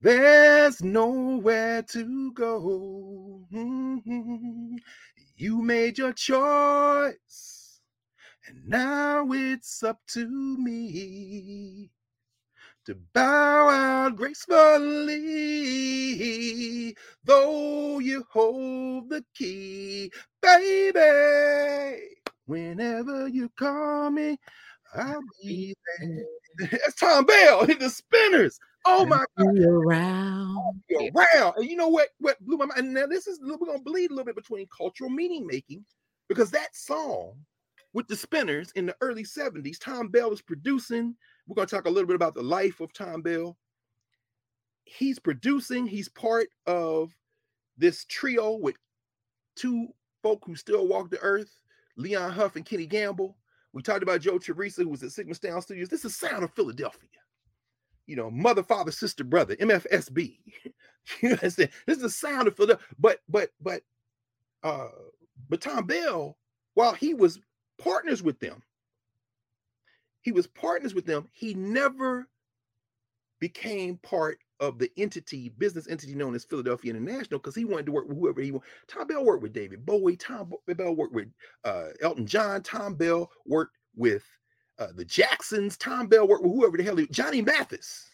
There's 0.02 0.82
nowhere 0.82 1.82
to 1.82 2.32
go. 2.32 3.46
Mm-hmm. 3.52 4.76
You 5.36 5.62
made 5.62 5.98
your 5.98 6.14
choice, 6.14 7.80
and 8.46 8.66
now 8.66 9.26
it's 9.32 9.82
up 9.82 10.00
to 10.08 10.26
me 10.58 11.90
to 12.86 12.94
bow 13.12 13.68
out 13.68 14.16
gracefully, 14.16 15.26
though 17.24 17.98
you 17.98 18.24
hold 18.30 19.10
the 19.10 19.22
key, 19.34 20.10
baby. 20.40 22.00
Whenever 22.46 23.28
you 23.28 23.50
call 23.58 24.10
me, 24.10 24.38
I'll 24.94 25.20
be 25.42 25.74
there. 26.00 26.70
That's 26.70 26.94
Thom 26.94 27.26
Bell 27.26 27.66
the 27.80 27.90
spinners. 27.90 28.58
Oh 28.84 29.04
my 29.04 29.24
God. 29.38 29.54
Be 29.54 29.64
around. 29.64 30.82
Be 30.88 31.10
around. 31.14 31.54
And 31.56 31.68
you 31.68 31.76
know 31.76 31.88
what? 31.88 32.08
What 32.18 32.40
blew 32.40 32.56
my 32.56 32.66
mind? 32.66 32.80
And 32.80 32.94
now 32.94 33.06
this 33.06 33.26
is 33.26 33.38
we're 33.42 33.56
gonna 33.56 33.82
bleed 33.82 34.10
a 34.10 34.14
little 34.14 34.24
bit 34.24 34.36
between 34.36 34.66
cultural 34.76 35.10
meaning 35.10 35.46
making 35.46 35.84
because 36.28 36.50
that 36.50 36.74
song 36.74 37.34
with 37.92 38.06
the 38.08 38.16
spinners 38.16 38.70
in 38.76 38.86
the 38.86 38.96
early 39.00 39.24
70s, 39.24 39.78
Thom 39.78 40.08
Bell 40.08 40.30
was 40.30 40.42
producing. 40.42 41.14
We're 41.46 41.56
gonna 41.56 41.66
talk 41.66 41.86
a 41.86 41.90
little 41.90 42.06
bit 42.06 42.16
about 42.16 42.34
the 42.34 42.42
life 42.42 42.80
of 42.80 42.92
Thom 42.92 43.22
Bell. 43.22 43.56
He's 44.84 45.18
producing, 45.18 45.86
he's 45.86 46.08
part 46.08 46.48
of 46.66 47.14
this 47.76 48.04
trio 48.06 48.56
with 48.56 48.76
two 49.56 49.88
folk 50.22 50.42
who 50.46 50.56
still 50.56 50.86
walk 50.86 51.10
the 51.10 51.20
earth, 51.20 51.50
Leon 51.96 52.30
Huff 52.32 52.56
and 52.56 52.64
Kenny 52.64 52.86
Gamble. 52.86 53.36
We 53.72 53.82
talked 53.82 54.02
about 54.02 54.20
Joe 54.20 54.38
Tarsia, 54.38 54.82
who 54.82 54.88
was 54.88 55.02
at 55.02 55.12
Sigma 55.12 55.34
Sound 55.34 55.62
Studios. 55.62 55.88
This 55.88 56.04
is 56.04 56.16
Sound 56.16 56.42
of 56.42 56.52
Philadelphia. 56.54 57.08
You 58.10 58.16
know, 58.16 58.28
mother, 58.28 58.64
father, 58.64 58.90
sister, 58.90 59.22
brother, 59.22 59.54
MFSB. 59.54 60.36
you 61.22 61.30
understand? 61.30 61.70
This 61.86 61.98
is 61.98 62.02
the 62.02 62.10
sound 62.10 62.48
of 62.48 62.56
Philadelphia. 62.56 62.84
But, 62.98 63.20
but, 63.28 63.50
but, 63.60 63.82
uh, 64.64 64.88
but 65.48 65.60
Thom 65.60 65.86
Bell, 65.86 66.36
while 66.74 66.92
he 66.92 67.14
was 67.14 67.38
partners 67.78 68.20
with 68.20 68.40
them, 68.40 68.64
he 70.22 70.32
was 70.32 70.48
partners 70.48 70.92
with 70.92 71.06
them. 71.06 71.28
He 71.30 71.54
never 71.54 72.26
became 73.38 73.96
part 73.98 74.38
of 74.58 74.80
the 74.80 74.90
entity, 74.96 75.50
business 75.50 75.86
entity 75.88 76.16
known 76.16 76.34
as 76.34 76.44
Philadelphia 76.44 76.90
International, 76.90 77.38
because 77.38 77.54
he 77.54 77.64
wanted 77.64 77.86
to 77.86 77.92
work 77.92 78.08
with 78.08 78.18
whoever 78.18 78.40
he 78.40 78.50
wanted. 78.50 78.66
Thom 78.88 79.06
Bell 79.06 79.24
worked 79.24 79.44
with 79.44 79.52
David 79.52 79.86
Bowie. 79.86 80.16
Thom 80.16 80.52
Bell 80.66 80.96
worked 80.96 81.14
with 81.14 81.28
uh, 81.64 81.90
Elton 82.02 82.26
John. 82.26 82.60
Thom 82.62 82.96
Bell 82.96 83.30
worked 83.46 83.76
with 83.94 84.24
uh, 84.80 84.88
the 84.94 85.04
Jacksons. 85.04 85.76
Thom 85.76 86.08
Bell 86.08 86.26
worked 86.26 86.42
with 86.42 86.52
whoever 86.52 86.76
the 86.76 86.82
hell 86.82 86.96
he, 86.96 87.06
Johnny 87.08 87.42
Mathis. 87.42 88.06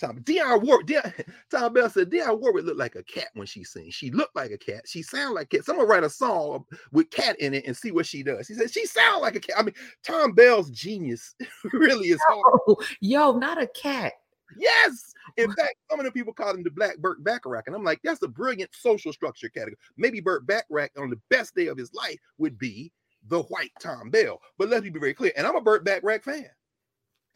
Thom 0.00 0.18
Dionne 0.20 0.62
Warwick. 0.62 0.86
Dion, 0.86 1.12
Thom 1.50 1.72
Bell 1.72 1.88
said 1.88 2.10
Dionne 2.10 2.40
Warwick 2.40 2.64
looked 2.64 2.78
like 2.78 2.96
a 2.96 3.02
cat 3.02 3.28
when 3.34 3.46
she 3.46 3.64
sings. 3.64 3.94
She 3.94 4.10
looked 4.10 4.34
like 4.34 4.50
a 4.50 4.58
cat. 4.58 4.82
She 4.86 5.02
sounded 5.02 5.34
like 5.34 5.52
a 5.52 5.56
cat. 5.58 5.66
Someone 5.66 5.86
write 5.86 6.04
a 6.04 6.10
song 6.10 6.64
with 6.90 7.10
cat 7.10 7.38
in 7.38 7.54
it 7.54 7.66
and 7.66 7.76
see 7.76 7.92
what 7.92 8.06
she 8.06 8.22
does. 8.22 8.48
He 8.48 8.54
said 8.54 8.72
she 8.72 8.86
sound 8.86 9.22
like 9.22 9.36
a 9.36 9.40
cat. 9.40 9.56
I 9.58 9.62
mean, 9.62 9.74
Thom 10.04 10.32
Bell's 10.32 10.70
genius 10.70 11.34
really 11.72 12.08
is 12.08 12.20
hard. 12.28 12.60
Oh, 12.68 12.76
yo, 13.00 13.32
not 13.32 13.62
a 13.62 13.66
cat. 13.68 14.14
Yes. 14.58 15.12
In 15.36 15.52
fact, 15.52 15.76
some 15.88 16.00
of 16.00 16.06
the 16.06 16.12
people 16.12 16.32
call 16.32 16.54
him 16.54 16.64
the 16.64 16.70
Black 16.70 16.98
Burt 16.98 17.22
Bacharach. 17.22 17.66
And 17.66 17.76
I'm 17.76 17.84
like, 17.84 18.00
that's 18.02 18.22
a 18.22 18.28
brilliant 18.28 18.70
social 18.72 19.12
structure 19.12 19.48
category. 19.48 19.76
Maybe 19.96 20.20
Burt 20.20 20.46
Bacharach 20.46 20.90
on 20.98 21.10
the 21.10 21.20
best 21.28 21.54
day 21.54 21.68
of 21.68 21.78
his 21.78 21.92
life 21.94 22.18
would 22.38 22.58
be 22.58 22.90
the 23.28 23.42
white 23.42 23.72
Thom 23.80 24.10
Bell. 24.10 24.40
But 24.58 24.68
let 24.68 24.82
me 24.82 24.90
be 24.90 25.00
very 25.00 25.14
clear. 25.14 25.32
And 25.36 25.46
I'm 25.46 25.56
a 25.56 25.60
Burt 25.60 25.84
Bacharach 25.84 26.24
fan. 26.24 26.50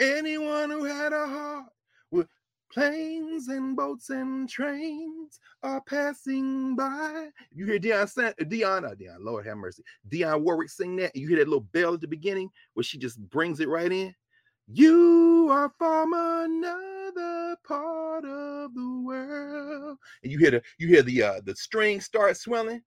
Anyone 0.00 0.70
who 0.70 0.84
had 0.84 1.12
a 1.12 1.26
heart 1.26 1.66
with 2.10 2.28
planes 2.72 3.48
and 3.48 3.76
boats 3.76 4.10
and 4.10 4.48
trains 4.48 5.38
are 5.62 5.80
passing 5.82 6.74
by. 6.74 7.28
You 7.52 7.66
hear 7.66 7.78
Dion, 7.78 8.08
San- 8.08 8.34
Dion, 8.48 8.84
uh, 8.84 8.94
Dion, 8.94 9.24
Lord 9.24 9.46
have 9.46 9.56
mercy. 9.56 9.84
Dionne 10.08 10.42
Warwick 10.42 10.70
sing 10.70 10.96
that. 10.96 11.14
You 11.14 11.28
hear 11.28 11.38
that 11.38 11.48
little 11.48 11.68
bell 11.72 11.94
at 11.94 12.00
the 12.00 12.08
beginning 12.08 12.50
where 12.74 12.82
she 12.82 12.98
just 12.98 13.20
brings 13.30 13.60
it 13.60 13.68
right 13.68 13.92
in. 13.92 14.14
You 14.66 15.48
are 15.50 15.70
from 15.78 16.14
another 16.14 17.56
part 17.66 18.24
of 18.24 18.74
the 18.74 19.02
world. 19.04 19.98
And 20.22 20.32
you 20.32 20.38
hear 20.38 20.50
the 20.50 20.62
you 20.78 20.88
hear 20.88 21.02
the 21.02 21.22
uh 21.22 21.40
the 21.44 21.54
string 21.54 22.00
start 22.00 22.36
swelling. 22.36 22.82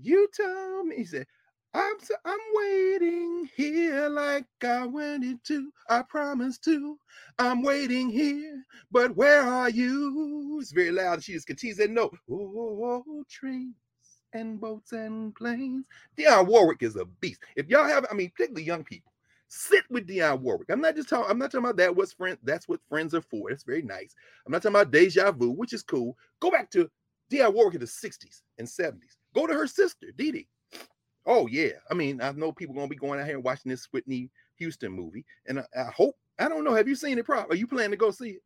You 0.00 0.28
tell 0.34 0.84
me, 0.84 0.96
he 0.96 1.04
said, 1.04 1.26
I'm 1.74 1.94
so, 2.02 2.14
I'm 2.24 2.38
waiting 2.52 3.48
here 3.56 4.08
like 4.08 4.44
I 4.62 4.84
wanted 4.86 5.42
to. 5.44 5.72
I 5.88 6.02
promised 6.02 6.64
to. 6.64 6.98
I'm 7.38 7.62
waiting 7.62 8.10
here, 8.10 8.62
but 8.90 9.16
where 9.16 9.42
are 9.42 9.70
you? 9.70 10.58
It's 10.60 10.72
very 10.72 10.90
loud. 10.90 11.24
She 11.24 11.32
just 11.32 11.46
continues 11.46 11.78
that 11.78 11.90
note. 11.90 12.16
Oh, 12.30 13.02
oh, 13.06 13.24
trains 13.30 13.74
and 14.34 14.60
boats 14.60 14.92
and 14.92 15.34
planes. 15.34 15.86
Dionne 16.18 16.46
Warwick 16.46 16.82
is 16.82 16.96
a 16.96 17.06
beast. 17.06 17.40
If 17.56 17.68
y'all 17.68 17.84
have, 17.84 18.04
I 18.10 18.14
mean, 18.14 18.30
particularly 18.30 18.64
young 18.64 18.84
people 18.84 19.12
sit 19.48 19.84
with 19.90 20.08
Dionne 20.08 20.40
Warwick. 20.40 20.70
I'm 20.70 20.80
not 20.80 20.96
just 20.96 21.08
talking, 21.08 21.30
I'm 21.30 21.38
not 21.38 21.50
talking 21.52 21.64
about 21.64 21.76
that. 21.76 21.94
What's 21.94 22.12
friends? 22.12 22.38
That's 22.42 22.68
what 22.68 22.80
friends 22.88 23.14
are 23.14 23.20
for. 23.22 23.50
That's 23.50 23.64
very 23.64 23.82
nice. 23.82 24.14
I'm 24.46 24.52
not 24.52 24.62
talking 24.62 24.76
about 24.76 24.90
deja 24.90 25.30
vu, 25.32 25.50
which 25.50 25.72
is 25.72 25.82
cool. 25.82 26.16
Go 26.40 26.50
back 26.50 26.70
to 26.70 26.90
Dionne 27.30 27.54
Warwick 27.54 27.74
in 27.74 27.80
the 27.80 27.86
60s 27.86 28.42
and 28.58 28.66
70s. 28.66 29.16
Go 29.34 29.46
to 29.46 29.54
her 29.54 29.66
sister, 29.66 30.08
Dee 30.16 30.32
Dee. 30.32 30.48
Oh, 31.26 31.46
yeah. 31.46 31.72
I 31.90 31.94
mean, 31.94 32.20
I 32.20 32.32
know 32.32 32.52
people 32.52 32.74
gonna 32.74 32.88
be 32.88 32.96
going 32.96 33.20
out 33.20 33.26
here 33.26 33.36
and 33.36 33.44
watching 33.44 33.70
this 33.70 33.86
Whitney 33.92 34.30
Houston 34.56 34.92
movie. 34.92 35.24
And 35.46 35.60
I, 35.60 35.64
I 35.76 35.90
hope, 35.90 36.16
I 36.38 36.48
don't 36.48 36.64
know. 36.64 36.74
Have 36.74 36.88
you 36.88 36.96
seen 36.96 37.18
it? 37.18 37.24
Prop? 37.24 37.50
Are 37.50 37.56
you 37.56 37.66
planning 37.66 37.92
to 37.92 37.96
go 37.96 38.10
see 38.10 38.30
it? 38.30 38.42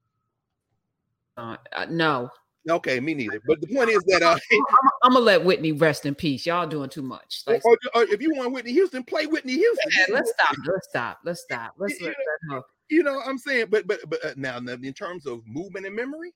Uh, 1.37 1.57
uh, 1.73 1.87
no. 1.89 2.31
Okay, 2.69 2.99
me 2.99 3.15
neither. 3.15 3.41
But 3.47 3.61
the 3.61 3.69
point 3.69 3.91
is 3.91 4.03
that 4.09 4.23
uh, 4.23 4.37
I'm, 4.53 4.61
I'm, 5.05 5.13
gonna 5.13 5.25
let 5.25 5.45
Whitney 5.45 5.71
rest 5.71 6.05
in 6.05 6.17
peace. 6.17 6.47
Y'all 6.47 6.67
doing 6.67 6.91
too 6.91 7.03
much. 7.03 7.43
Like, 7.47 7.65
or, 7.65 7.79
or, 7.95 8.03
if 8.05 8.21
you 8.21 8.35
want 8.35 8.53
Whitney 8.53 8.73
Houston, 8.73 9.05
play 9.05 9.27
Whitney 9.27 9.55
Houston. 9.55 9.93
Yeah, 9.97 10.15
let's 10.15 10.33
stop. 10.33 10.57
Let's 10.67 10.89
stop. 10.89 11.19
Let's 11.25 11.43
stop. 11.43 11.75
Let's 11.79 12.01
you, 12.01 12.07
let 12.07 12.17
know, 12.49 12.63
you 12.89 13.03
know, 13.05 13.21
I'm 13.25 13.39
saying, 13.39 13.67
but 13.71 13.87
but 13.87 14.01
but 14.09 14.25
uh, 14.25 14.35
now 14.37 14.59
in 14.59 14.93
terms 14.93 15.27
of 15.27 15.47
movement 15.47 15.87
and 15.87 15.95
memory, 15.95 16.33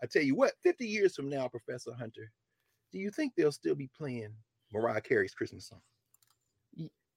I 0.00 0.06
tell 0.06 0.22
you 0.22 0.36
what, 0.36 0.52
50 0.62 0.86
years 0.86 1.16
from 1.16 1.28
now, 1.28 1.48
Professor 1.48 1.92
Hunter, 1.92 2.30
do 2.92 2.98
you 2.98 3.10
think 3.10 3.32
they'll 3.34 3.50
still 3.50 3.74
be 3.74 3.90
playing 3.96 4.32
Mariah 4.72 5.00
Carey's 5.00 5.34
Christmas 5.34 5.68
song? 5.68 5.80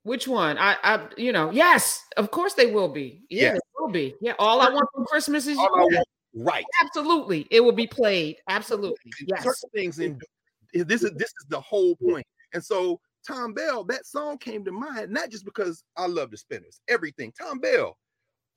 Which 0.03 0.27
one? 0.27 0.57
I, 0.57 0.77
I, 0.83 1.07
you 1.17 1.31
know, 1.31 1.51
yes, 1.51 2.05
of 2.17 2.31
course 2.31 2.53
they 2.53 2.67
will 2.67 2.87
be. 2.87 3.23
Yeah, 3.29 3.53
they 3.53 3.59
will 3.77 3.91
be. 3.91 4.15
Yeah, 4.21 4.33
all 4.39 4.61
I 4.61 4.69
want 4.69 4.87
for 4.93 5.05
Christmas 5.05 5.45
is 5.45 5.57
you. 5.57 6.03
Right. 6.35 6.63
Absolutely. 6.81 7.47
It 7.51 7.59
will 7.61 7.73
be 7.73 7.87
played. 7.87 8.37
Absolutely. 8.47 9.11
Yes. 9.27 9.43
Certain 9.43 9.69
things 9.75 9.99
in 9.99 10.19
this 10.71 11.03
is 11.03 11.11
this 11.15 11.29
is 11.41 11.47
the 11.49 11.59
whole 11.59 11.95
point. 11.95 12.25
And 12.53 12.63
so 12.63 12.99
Thom 13.27 13.53
Bell, 13.53 13.83
that 13.85 14.05
song 14.05 14.37
came 14.37 14.63
to 14.65 14.71
mind, 14.71 15.11
not 15.11 15.29
just 15.29 15.45
because 15.45 15.83
I 15.97 16.05
love 16.05 16.31
the 16.31 16.37
spinners, 16.37 16.81
everything. 16.87 17.33
Thom 17.39 17.59
Bell. 17.59 17.97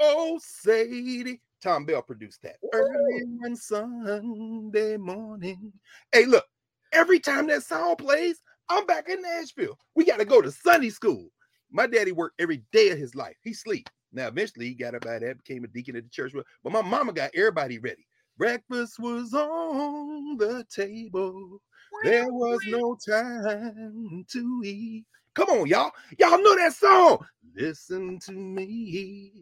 Oh, 0.00 0.38
Sadie. 0.42 1.40
Thom 1.62 1.86
Bell 1.86 2.02
produced 2.02 2.42
that 2.42 2.56
early 2.72 3.22
one 3.38 3.56
Sunday 3.56 4.96
morning. 4.96 5.72
Hey, 6.10 6.26
look, 6.26 6.44
every 6.92 7.20
time 7.20 7.46
that 7.48 7.62
song 7.62 7.96
plays, 7.96 8.40
I'm 8.68 8.86
back 8.86 9.08
in 9.08 9.22
Nashville. 9.22 9.78
We 9.94 10.04
got 10.04 10.18
to 10.18 10.24
go 10.24 10.40
to 10.40 10.50
Sunday 10.50 10.90
school. 10.90 11.28
My 11.70 11.86
daddy 11.86 12.12
worked 12.12 12.40
every 12.40 12.62
day 12.72 12.90
of 12.90 12.98
his 12.98 13.14
life. 13.14 13.36
He 13.42 13.54
sleep. 13.54 13.88
Now, 14.12 14.28
eventually, 14.28 14.66
he 14.66 14.74
got 14.74 14.94
up 14.94 15.06
out 15.06 15.16
of 15.16 15.20
that, 15.22 15.38
became 15.38 15.64
a 15.64 15.68
deacon 15.68 15.96
at 15.96 16.04
the 16.04 16.10
church. 16.10 16.32
But 16.62 16.72
my 16.72 16.82
mama 16.82 17.12
got 17.12 17.30
everybody 17.34 17.78
ready. 17.78 18.06
Breakfast 18.36 18.98
was 18.98 19.32
on 19.34 20.36
the 20.36 20.64
table. 20.74 21.60
There 22.02 22.32
was 22.32 22.60
no 22.66 22.96
time 23.08 24.24
to 24.30 24.62
eat. 24.64 25.04
Come 25.34 25.48
on, 25.48 25.66
y'all. 25.66 25.92
Y'all 26.18 26.42
know 26.42 26.56
that 26.56 26.74
song. 26.74 27.24
Listen 27.56 28.18
to 28.20 28.32
me. 28.32 29.32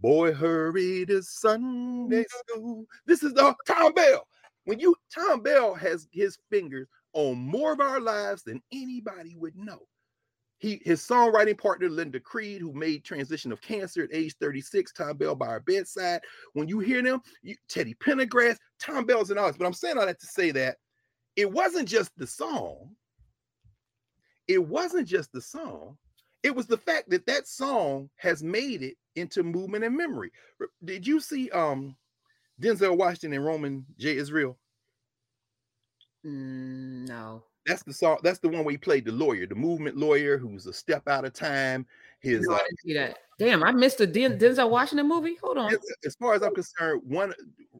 Boy, 0.00 0.32
hurry 0.32 1.04
to 1.06 1.22
Sunday 1.22 2.20
mm-hmm. 2.20 2.52
school. 2.54 2.84
This 3.06 3.22
is 3.22 3.32
the 3.34 3.54
Thom 3.66 3.92
Bell. 3.92 4.26
When 4.64 4.78
you 4.78 4.94
Thom 5.14 5.42
Bell 5.42 5.74
has 5.74 6.08
his 6.12 6.38
fingers 6.50 6.88
on 7.14 7.38
more 7.38 7.72
of 7.72 7.80
our 7.80 8.00
lives 8.00 8.42
than 8.42 8.62
anybody 8.72 9.34
would 9.36 9.56
know. 9.56 9.80
He 10.58 10.80
his 10.84 11.00
songwriting 11.00 11.58
partner 11.58 11.88
Linda 11.88 12.20
Creed, 12.20 12.60
who 12.60 12.72
made 12.72 13.04
transition 13.04 13.52
of 13.52 13.60
cancer 13.60 14.02
at 14.04 14.14
age 14.14 14.34
36, 14.40 14.92
Thom 14.92 15.16
Bell 15.16 15.34
by 15.34 15.46
our 15.46 15.60
bedside. 15.60 16.20
When 16.52 16.68
you 16.68 16.78
hear 16.78 17.02
them, 17.02 17.20
you, 17.42 17.56
Teddy 17.68 17.94
Pendergrass, 17.94 18.56
Thom 18.80 19.04
Bell's 19.04 19.30
an 19.30 19.38
artist. 19.38 19.58
But 19.58 19.66
I'm 19.66 19.72
saying 19.72 19.98
all 19.98 20.06
that 20.06 20.20
to 20.20 20.26
say 20.26 20.50
that 20.52 20.76
it 21.36 21.50
wasn't 21.50 21.88
just 21.88 22.12
the 22.16 22.26
song. 22.26 22.90
It 24.46 24.64
wasn't 24.64 25.08
just 25.08 25.32
the 25.32 25.40
song. 25.40 25.96
It 26.42 26.54
was 26.54 26.66
the 26.66 26.76
fact 26.76 27.10
that 27.10 27.26
that 27.26 27.48
song 27.48 28.10
has 28.16 28.42
made 28.42 28.82
it 28.82 28.96
into 29.16 29.42
movement 29.42 29.84
and 29.84 29.96
memory. 29.96 30.30
Did 30.84 31.06
you 31.06 31.20
see 31.20 31.50
um 31.50 31.96
Denzel 32.60 32.96
Washington 32.96 33.32
and 33.32 33.44
Roman 33.44 33.84
J. 33.98 34.16
Israel? 34.16 34.58
Mm, 36.24 37.08
no. 37.08 37.42
That's 37.66 37.82
the 37.82 37.94
song. 37.94 38.18
That's 38.22 38.38
the 38.38 38.48
one 38.48 38.64
where 38.64 38.72
he 38.72 38.78
played 38.78 39.06
the 39.06 39.12
lawyer, 39.12 39.46
the 39.46 39.54
movement 39.54 39.96
lawyer, 39.96 40.36
who's 40.36 40.66
a 40.66 40.72
step 40.72 41.08
out 41.08 41.24
of 41.24 41.32
time. 41.32 41.86
His 42.20 42.46
no, 42.46 42.54
uh, 42.54 42.60
see 42.84 42.94
that. 42.94 43.18
Damn, 43.38 43.62
I 43.62 43.72
missed 43.72 43.98
the 43.98 44.06
Den- 44.06 44.38
Denzel 44.38 44.68
Washington 44.68 45.08
movie. 45.08 45.36
Hold 45.42 45.58
on. 45.58 45.72
As, 45.72 45.78
as, 46.04 46.14
far 46.16 46.34
as 46.34 46.42
I'm 46.42 46.54
concerned, 46.54 47.02
one 47.04 47.32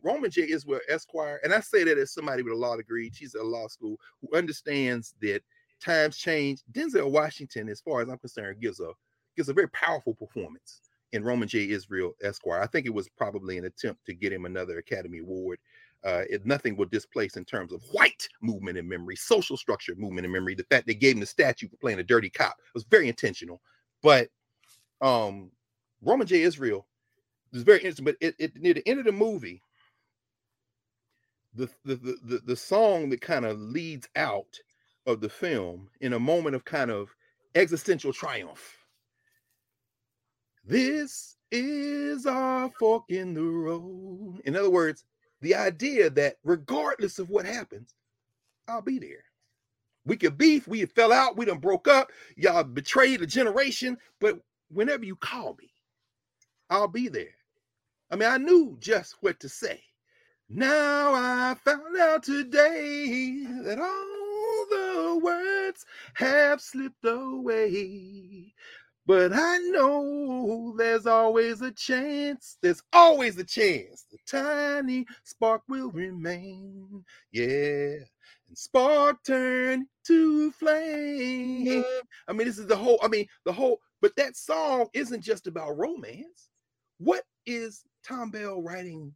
Roman 0.02 0.30
J. 0.30 0.48
Israel 0.50 0.80
Esquire, 0.88 1.40
and 1.44 1.52
I 1.52 1.60
say 1.60 1.84
that 1.84 1.98
as 1.98 2.12
somebody 2.12 2.42
with 2.42 2.54
a 2.54 2.56
law 2.56 2.76
degree. 2.76 3.10
She's 3.14 3.34
at 3.34 3.44
law 3.44 3.68
school 3.68 3.98
who 4.20 4.36
understands 4.36 5.14
that 5.20 5.42
times 5.82 6.16
change. 6.16 6.62
Denzel 6.72 7.10
Washington, 7.10 7.68
as 7.68 7.80
far 7.80 8.00
as 8.00 8.08
I'm 8.08 8.18
concerned, 8.18 8.60
gives 8.60 8.80
a 8.80 8.90
gives 9.36 9.48
a 9.48 9.54
very 9.54 9.68
powerful 9.70 10.14
performance 10.14 10.80
in 11.12 11.22
Roman 11.22 11.46
J. 11.46 11.68
Israel 11.68 12.14
Esquire. 12.22 12.60
I 12.60 12.66
think 12.66 12.86
it 12.86 12.94
was 12.94 13.08
probably 13.16 13.58
an 13.58 13.66
attempt 13.66 14.04
to 14.06 14.14
get 14.14 14.32
him 14.32 14.46
another 14.46 14.78
Academy 14.78 15.18
Award 15.18 15.58
uh, 16.04 16.22
it, 16.28 16.44
nothing 16.44 16.76
will 16.76 16.86
displace 16.86 17.36
in 17.36 17.44
terms 17.44 17.72
of 17.72 17.82
white 17.92 18.28
movement 18.42 18.76
and 18.76 18.88
memory, 18.88 19.16
social 19.16 19.56
structure 19.56 19.94
movement 19.96 20.26
and 20.26 20.32
memory. 20.32 20.54
The 20.54 20.64
fact 20.64 20.86
they 20.86 20.94
gave 20.94 21.14
him 21.14 21.20
the 21.20 21.26
statue 21.26 21.68
for 21.68 21.76
playing 21.76 21.98
a 21.98 22.04
dirty 22.04 22.28
cop 22.28 22.56
was 22.74 22.84
very 22.84 23.08
intentional. 23.08 23.62
But 24.02 24.28
um, 25.00 25.50
Roman 26.02 26.26
J. 26.26 26.42
Israel 26.42 26.86
is 27.52 27.62
very 27.62 27.78
interesting, 27.78 28.04
but 28.04 28.16
it, 28.20 28.34
it 28.38 28.56
near 28.56 28.74
the 28.74 28.86
end 28.86 28.98
of 28.98 29.06
the 29.06 29.12
movie, 29.12 29.62
the 31.54 31.68
the 31.84 31.96
the 31.96 32.16
the, 32.24 32.38
the 32.44 32.56
song 32.56 33.08
that 33.10 33.20
kind 33.20 33.46
of 33.46 33.58
leads 33.58 34.08
out 34.16 34.58
of 35.06 35.20
the 35.20 35.28
film 35.28 35.88
in 36.00 36.12
a 36.12 36.18
moment 36.18 36.54
of 36.54 36.64
kind 36.64 36.90
of 36.90 37.14
existential 37.54 38.12
triumph. 38.12 38.76
This 40.66 41.36
is 41.50 42.26
our 42.26 42.70
fork 42.78 43.04
in 43.08 43.34
the 43.34 43.42
road. 43.42 44.40
In 44.44 44.56
other 44.56 44.70
words, 44.70 45.04
the 45.44 45.54
idea 45.54 46.08
that 46.08 46.36
regardless 46.42 47.18
of 47.18 47.28
what 47.28 47.44
happens, 47.44 47.94
I'll 48.66 48.80
be 48.80 48.98
there. 48.98 49.24
We 50.06 50.16
could 50.16 50.38
beef, 50.38 50.66
we 50.66 50.84
fell 50.86 51.12
out, 51.12 51.36
we 51.36 51.44
done 51.44 51.58
broke 51.58 51.86
up, 51.86 52.10
y'all 52.36 52.64
betrayed 52.64 53.20
a 53.20 53.26
generation, 53.26 53.98
but 54.20 54.38
whenever 54.70 55.04
you 55.04 55.16
call 55.16 55.54
me, 55.60 55.70
I'll 56.70 56.88
be 56.88 57.08
there. 57.08 57.34
I 58.10 58.16
mean, 58.16 58.28
I 58.28 58.38
knew 58.38 58.78
just 58.80 59.16
what 59.20 59.38
to 59.40 59.48
say. 59.50 59.82
Now 60.48 61.12
I 61.14 61.54
found 61.62 61.96
out 61.98 62.22
today 62.22 63.44
that 63.64 63.78
all 63.78 64.66
the 64.70 65.20
words 65.22 65.84
have 66.14 66.60
slipped 66.60 67.04
away. 67.04 68.54
But 69.06 69.32
I 69.34 69.58
know 69.58 70.74
there's 70.78 71.06
always 71.06 71.60
a 71.60 71.70
chance. 71.72 72.56
There's 72.62 72.82
always 72.92 73.36
a 73.38 73.44
chance. 73.44 74.06
The 74.10 74.18
tiny 74.26 75.06
spark 75.24 75.62
will 75.68 75.90
remain. 75.90 77.04
Yeah. 77.30 77.96
And 78.48 78.56
spark 78.56 79.22
turn 79.24 79.86
to 80.06 80.50
flame. 80.52 81.66
Mm-hmm. 81.66 82.00
I 82.28 82.32
mean, 82.32 82.46
this 82.46 82.58
is 82.58 82.66
the 82.66 82.76
whole, 82.76 82.98
I 83.02 83.08
mean, 83.08 83.26
the 83.44 83.52
whole, 83.52 83.80
but 84.00 84.16
that 84.16 84.36
song 84.36 84.88
isn't 84.94 85.22
just 85.22 85.46
about 85.46 85.76
romance. 85.76 86.48
What 86.98 87.24
is 87.44 87.84
Thom 88.06 88.30
Bell 88.30 88.62
writing 88.62 89.12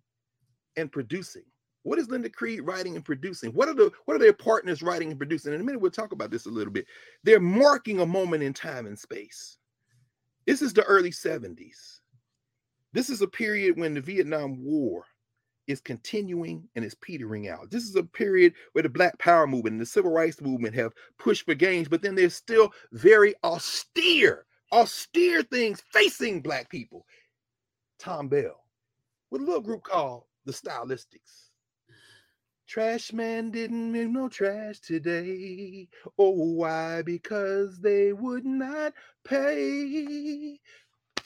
and 0.76 0.92
producing? 0.92 1.44
What 1.84 1.98
is 1.98 2.10
Linda 2.10 2.28
Creed 2.28 2.62
writing 2.62 2.96
and 2.96 3.04
producing? 3.04 3.52
What 3.52 3.68
are 3.68 3.74
the 3.74 3.90
what 4.04 4.14
are 4.14 4.18
their 4.18 4.32
partners 4.32 4.82
writing 4.82 5.10
and 5.10 5.18
producing? 5.18 5.54
In 5.54 5.60
a 5.60 5.64
minute, 5.64 5.80
we'll 5.80 5.90
talk 5.90 6.12
about 6.12 6.30
this 6.30 6.46
a 6.46 6.50
little 6.50 6.72
bit. 6.72 6.86
They're 7.24 7.40
marking 7.40 8.00
a 8.00 8.06
moment 8.06 8.42
in 8.42 8.52
time 8.52 8.86
and 8.86 8.98
space. 8.98 9.57
This 10.48 10.62
is 10.62 10.72
the 10.72 10.82
early 10.84 11.10
70s. 11.10 12.00
This 12.94 13.10
is 13.10 13.20
a 13.20 13.26
period 13.26 13.78
when 13.78 13.92
the 13.92 14.00
Vietnam 14.00 14.64
War 14.64 15.04
is 15.66 15.78
continuing 15.78 16.66
and 16.74 16.82
is 16.86 16.94
petering 16.94 17.50
out. 17.50 17.70
This 17.70 17.84
is 17.84 17.94
a 17.96 18.02
period 18.02 18.54
where 18.72 18.82
the 18.82 18.88
Black 18.88 19.18
Power 19.18 19.46
movement 19.46 19.74
and 19.74 19.80
the 19.82 19.84
Civil 19.84 20.10
Rights 20.10 20.40
movement 20.40 20.74
have 20.74 20.94
pushed 21.18 21.44
for 21.44 21.54
gains, 21.54 21.86
but 21.86 22.00
then 22.00 22.14
there's 22.14 22.34
still 22.34 22.72
very 22.92 23.34
austere, 23.44 24.46
austere 24.72 25.42
things 25.42 25.82
facing 25.92 26.40
Black 26.40 26.70
people. 26.70 27.04
Thom 27.98 28.28
Bell 28.28 28.64
with 29.30 29.42
a 29.42 29.44
little 29.44 29.60
group 29.60 29.82
called 29.82 30.22
the 30.46 30.52
Stylistics. 30.52 31.47
Trash 32.68 33.14
man 33.14 33.50
didn't 33.50 33.92
make 33.92 34.10
no 34.10 34.28
trash 34.28 34.80
today. 34.80 35.88
Oh, 36.18 36.30
why? 36.30 37.00
Because 37.00 37.80
they 37.80 38.12
would 38.12 38.44
not 38.44 38.92
pay. 39.24 40.60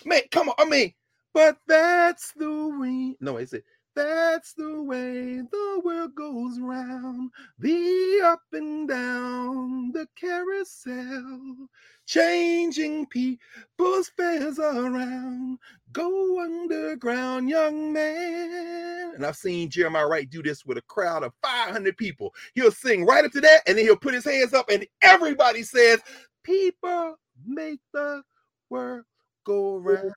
Man, 0.05 0.20
come 0.30 0.51
on. 0.51 0.55
I 0.59 0.64
mean, 0.66 0.95
but 1.34 1.59
that's 1.66 2.32
the 2.36 2.49
way. 2.78 3.16
No, 3.20 3.38
I 3.38 3.45
said 3.45 3.64
that's 3.95 4.55
the 4.55 4.82
way 4.82 5.43
the 5.43 5.82
world 5.84 6.14
goes 6.14 6.59
round, 6.61 7.30
the 7.59 8.20
up 8.24 8.43
and 8.53 8.88
down, 8.88 9.93
the 9.93 10.07
carousel, 10.16 11.68
changing 12.07 13.07
people's 13.07 14.09
fares 14.16 14.59
around. 14.59 15.59
Go 15.93 16.40
underground, 16.40 17.49
young 17.49 17.93
man. 17.93 19.12
And 19.14 19.26
I've 19.26 19.36
seen 19.36 19.68
Jeremiah 19.68 20.07
Wright 20.07 20.28
do 20.28 20.43
this 20.43 20.64
with 20.64 20.78
a 20.78 20.82
crowd 20.82 21.22
of 21.22 21.32
500 21.43 21.97
people. 21.97 22.34
He'll 22.55 22.70
sing 22.72 23.05
right 23.05 23.24
up 23.24 23.32
to 23.32 23.40
that, 23.43 23.62
and 23.66 23.76
then 23.76 23.84
he'll 23.84 23.97
put 23.97 24.14
his 24.14 24.24
hands 24.24 24.55
up, 24.55 24.70
and 24.70 24.86
everybody 25.03 25.62
says, 25.62 26.01
People 26.45 27.16
make 27.47 27.80
the 27.93 28.22
world 28.70 29.05
go 29.45 29.76
round. 29.76 30.12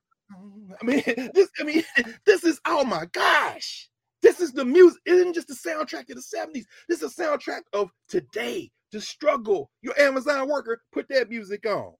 I 0.80 0.84
mean, 0.84 1.02
this, 1.34 1.48
I 1.60 1.64
mean, 1.64 1.84
this 2.26 2.44
is 2.44 2.60
oh 2.66 2.84
my 2.84 3.06
gosh. 3.12 3.88
This 4.22 4.40
is 4.40 4.52
the 4.52 4.64
music. 4.64 5.00
It 5.04 5.12
isn't 5.12 5.34
just 5.34 5.48
the 5.48 5.54
soundtrack 5.54 6.10
of 6.10 6.16
the 6.16 6.36
70s. 6.36 6.64
This 6.88 7.02
is 7.02 7.16
a 7.16 7.22
soundtrack 7.22 7.60
of 7.72 7.90
today. 8.08 8.70
The 8.92 9.00
struggle. 9.00 9.70
Your 9.82 9.98
Amazon 10.00 10.48
worker, 10.48 10.80
put 10.92 11.06
that 11.10 11.28
music 11.28 11.66
on. 11.66 11.92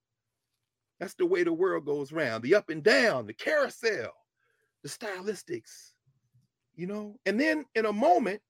That's 0.98 1.14
the 1.14 1.26
way 1.26 1.42
the 1.42 1.52
world 1.52 1.84
goes 1.84 2.12
round. 2.12 2.42
The 2.42 2.54
up 2.54 2.70
and 2.70 2.82
down, 2.82 3.26
the 3.26 3.34
carousel, 3.34 4.12
the 4.82 4.88
stylistics, 4.88 5.92
you 6.74 6.86
know. 6.86 7.18
And 7.26 7.38
then 7.38 7.64
in 7.74 7.86
a 7.86 7.92
moment, 7.92 8.40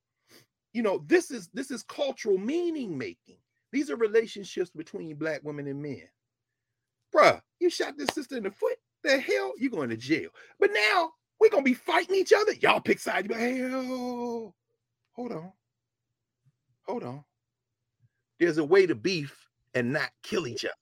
you 0.72 0.82
know, 0.82 1.02
this 1.06 1.30
is 1.30 1.48
this 1.52 1.70
is 1.70 1.82
cultural 1.82 2.38
meaning 2.38 2.96
making. 2.96 3.38
These 3.72 3.90
are 3.90 3.96
relationships 3.96 4.70
between 4.70 5.16
black 5.16 5.40
women 5.42 5.66
and 5.66 5.82
men. 5.82 6.08
Bruh, 7.14 7.40
you 7.60 7.70
shot 7.70 7.96
this 7.96 8.10
sister 8.14 8.36
in 8.36 8.44
the 8.44 8.50
foot 8.50 8.78
the 9.06 9.18
hell? 9.18 9.52
You 9.56 9.70
going 9.70 9.90
to 9.90 9.96
jail. 9.96 10.30
But 10.58 10.70
now 10.72 11.12
we're 11.40 11.50
gonna 11.50 11.62
be 11.62 11.74
fighting 11.74 12.14
each 12.14 12.32
other. 12.32 12.52
Y'all 12.54 12.80
pick 12.80 12.98
sides. 12.98 13.28
You 13.28 13.34
go, 13.34 13.38
hell, 13.38 14.54
hold 15.12 15.32
on. 15.32 15.52
Hold 16.82 17.04
on. 17.04 17.24
There's 18.38 18.58
a 18.58 18.64
way 18.64 18.86
to 18.86 18.94
beef 18.94 19.48
and 19.74 19.92
not 19.92 20.10
kill 20.22 20.46
each 20.46 20.64
other. 20.64 20.74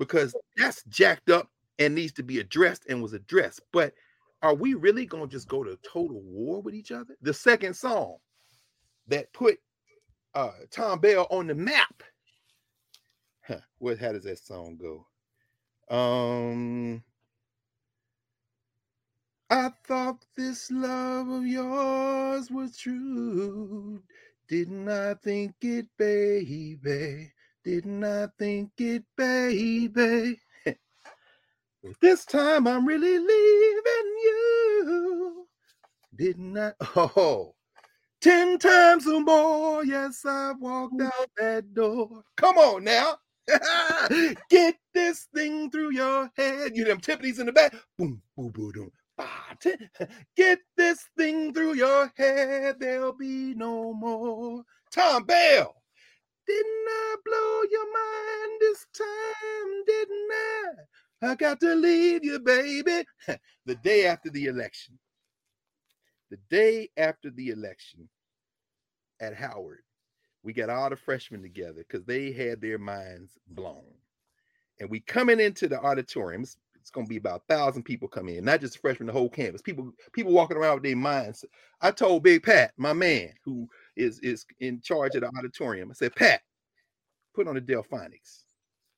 Because 0.00 0.34
that's 0.56 0.82
jacked 0.88 1.30
up 1.30 1.48
and 1.78 1.94
needs 1.94 2.12
to 2.14 2.22
be 2.24 2.40
addressed 2.40 2.86
and 2.88 3.02
was 3.02 3.12
addressed. 3.12 3.60
But 3.70 3.94
are 4.42 4.54
we 4.54 4.74
really 4.74 5.06
gonna 5.06 5.28
just 5.28 5.46
go 5.46 5.62
to 5.62 5.78
total 5.84 6.22
war 6.22 6.62
with 6.62 6.74
each 6.74 6.90
other? 6.90 7.14
The 7.22 7.34
second 7.34 7.74
song 7.74 8.16
that 9.06 9.32
put 9.34 9.58
uh 10.34 10.52
Thom 10.70 11.00
Bell 11.00 11.26
on 11.30 11.46
the 11.46 11.54
map. 11.54 12.02
Huh, 13.46 13.60
what 13.78 13.98
how 13.98 14.12
does 14.12 14.24
that 14.24 14.38
song 14.38 14.78
go? 14.80 15.06
Um, 15.94 17.04
I 19.50 19.70
thought 19.84 20.24
this 20.36 20.70
love 20.70 21.28
of 21.28 21.46
yours 21.46 22.50
was 22.50 22.78
true. 22.78 24.02
Didn't 24.48 24.88
I 24.88 25.14
think 25.14 25.56
it, 25.62 25.88
baby? 25.98 27.32
Didn't 27.64 28.04
I 28.04 28.28
think 28.38 28.70
it, 28.78 29.04
baby? 29.16 30.40
this 32.00 32.24
time 32.24 32.66
I'm 32.66 32.86
really 32.86 33.18
leaving 33.18 34.10
you. 34.24 35.46
Didn't 36.16 36.58
I? 36.58 36.72
Oh, 36.96 37.54
ten 38.20 38.58
times 38.58 39.06
or 39.06 39.20
more. 39.20 39.84
Yes, 39.84 40.24
I've 40.24 40.58
walked 40.58 40.94
mm. 40.94 41.06
out 41.06 41.30
that 41.36 41.74
door. 41.74 42.22
Come 42.36 42.56
on 42.56 42.84
now. 42.84 43.16
Get 44.50 44.76
this 44.94 45.28
thing 45.34 45.70
through 45.70 45.92
your 45.92 46.30
head. 46.36 46.76
You 46.76 46.84
them 46.84 47.00
timpanies 47.00 47.40
in 47.40 47.46
the 47.46 47.52
back. 47.52 47.74
Boom, 47.98 48.22
boom, 48.36 48.50
boom, 48.50 48.72
boom. 48.72 48.90
Get 50.36 50.60
this 50.76 51.04
thing 51.16 51.52
through 51.52 51.74
your 51.74 52.10
head. 52.16 52.76
There'll 52.78 53.12
be 53.12 53.54
no 53.54 53.92
more. 53.92 54.62
Thom 54.92 55.24
Bell. 55.24 55.79
Didn't 56.50 56.88
I 56.88 57.16
blow 57.24 57.62
your 57.70 57.92
mind 57.92 58.60
this 58.60 58.86
time? 58.96 59.84
Didn't 59.86 60.30
I? 60.32 61.30
I 61.30 61.34
got 61.36 61.60
to 61.60 61.74
leave 61.74 62.24
you, 62.24 62.40
baby. 62.40 63.04
the 63.66 63.74
day 63.76 64.06
after 64.06 64.30
the 64.30 64.46
election. 64.46 64.98
The 66.30 66.38
day 66.48 66.88
after 66.96 67.30
the 67.30 67.50
election 67.50 68.08
at 69.20 69.34
Howard 69.34 69.80
we 70.42 70.52
got 70.52 70.70
all 70.70 70.90
the 70.90 70.96
freshmen 70.96 71.42
together 71.42 71.84
because 71.86 72.04
they 72.06 72.32
had 72.32 72.60
their 72.60 72.78
minds 72.78 73.38
blown. 73.48 73.84
And 74.78 74.88
we 74.88 75.00
coming 75.00 75.40
into 75.40 75.68
the 75.68 75.80
auditorium. 75.80 76.42
It's, 76.42 76.56
it's 76.80 76.90
going 76.90 77.06
to 77.06 77.10
be 77.10 77.18
about 77.18 77.42
a 77.42 77.54
thousand 77.54 77.82
people 77.82 78.08
coming 78.08 78.36
in, 78.36 78.44
not 78.44 78.60
just 78.60 78.74
the 78.74 78.78
freshmen, 78.78 79.06
the 79.06 79.12
whole 79.12 79.28
campus. 79.28 79.60
People, 79.60 79.92
people 80.12 80.32
walking 80.32 80.56
around 80.56 80.76
with 80.76 80.84
their 80.84 80.96
minds. 80.96 81.44
I 81.82 81.90
told 81.90 82.22
Big 82.22 82.42
Pat, 82.42 82.72
my 82.78 82.94
man, 82.94 83.34
who 83.44 83.68
is 84.00 84.18
is 84.20 84.46
in 84.60 84.80
charge 84.80 85.14
of 85.14 85.22
the 85.22 85.30
auditorium, 85.38 85.90
I 85.90 85.94
said, 85.94 86.14
Pat, 86.14 86.40
put 87.34 87.48
on 87.48 87.54
the 87.54 87.60
Delfonics, 87.60 88.44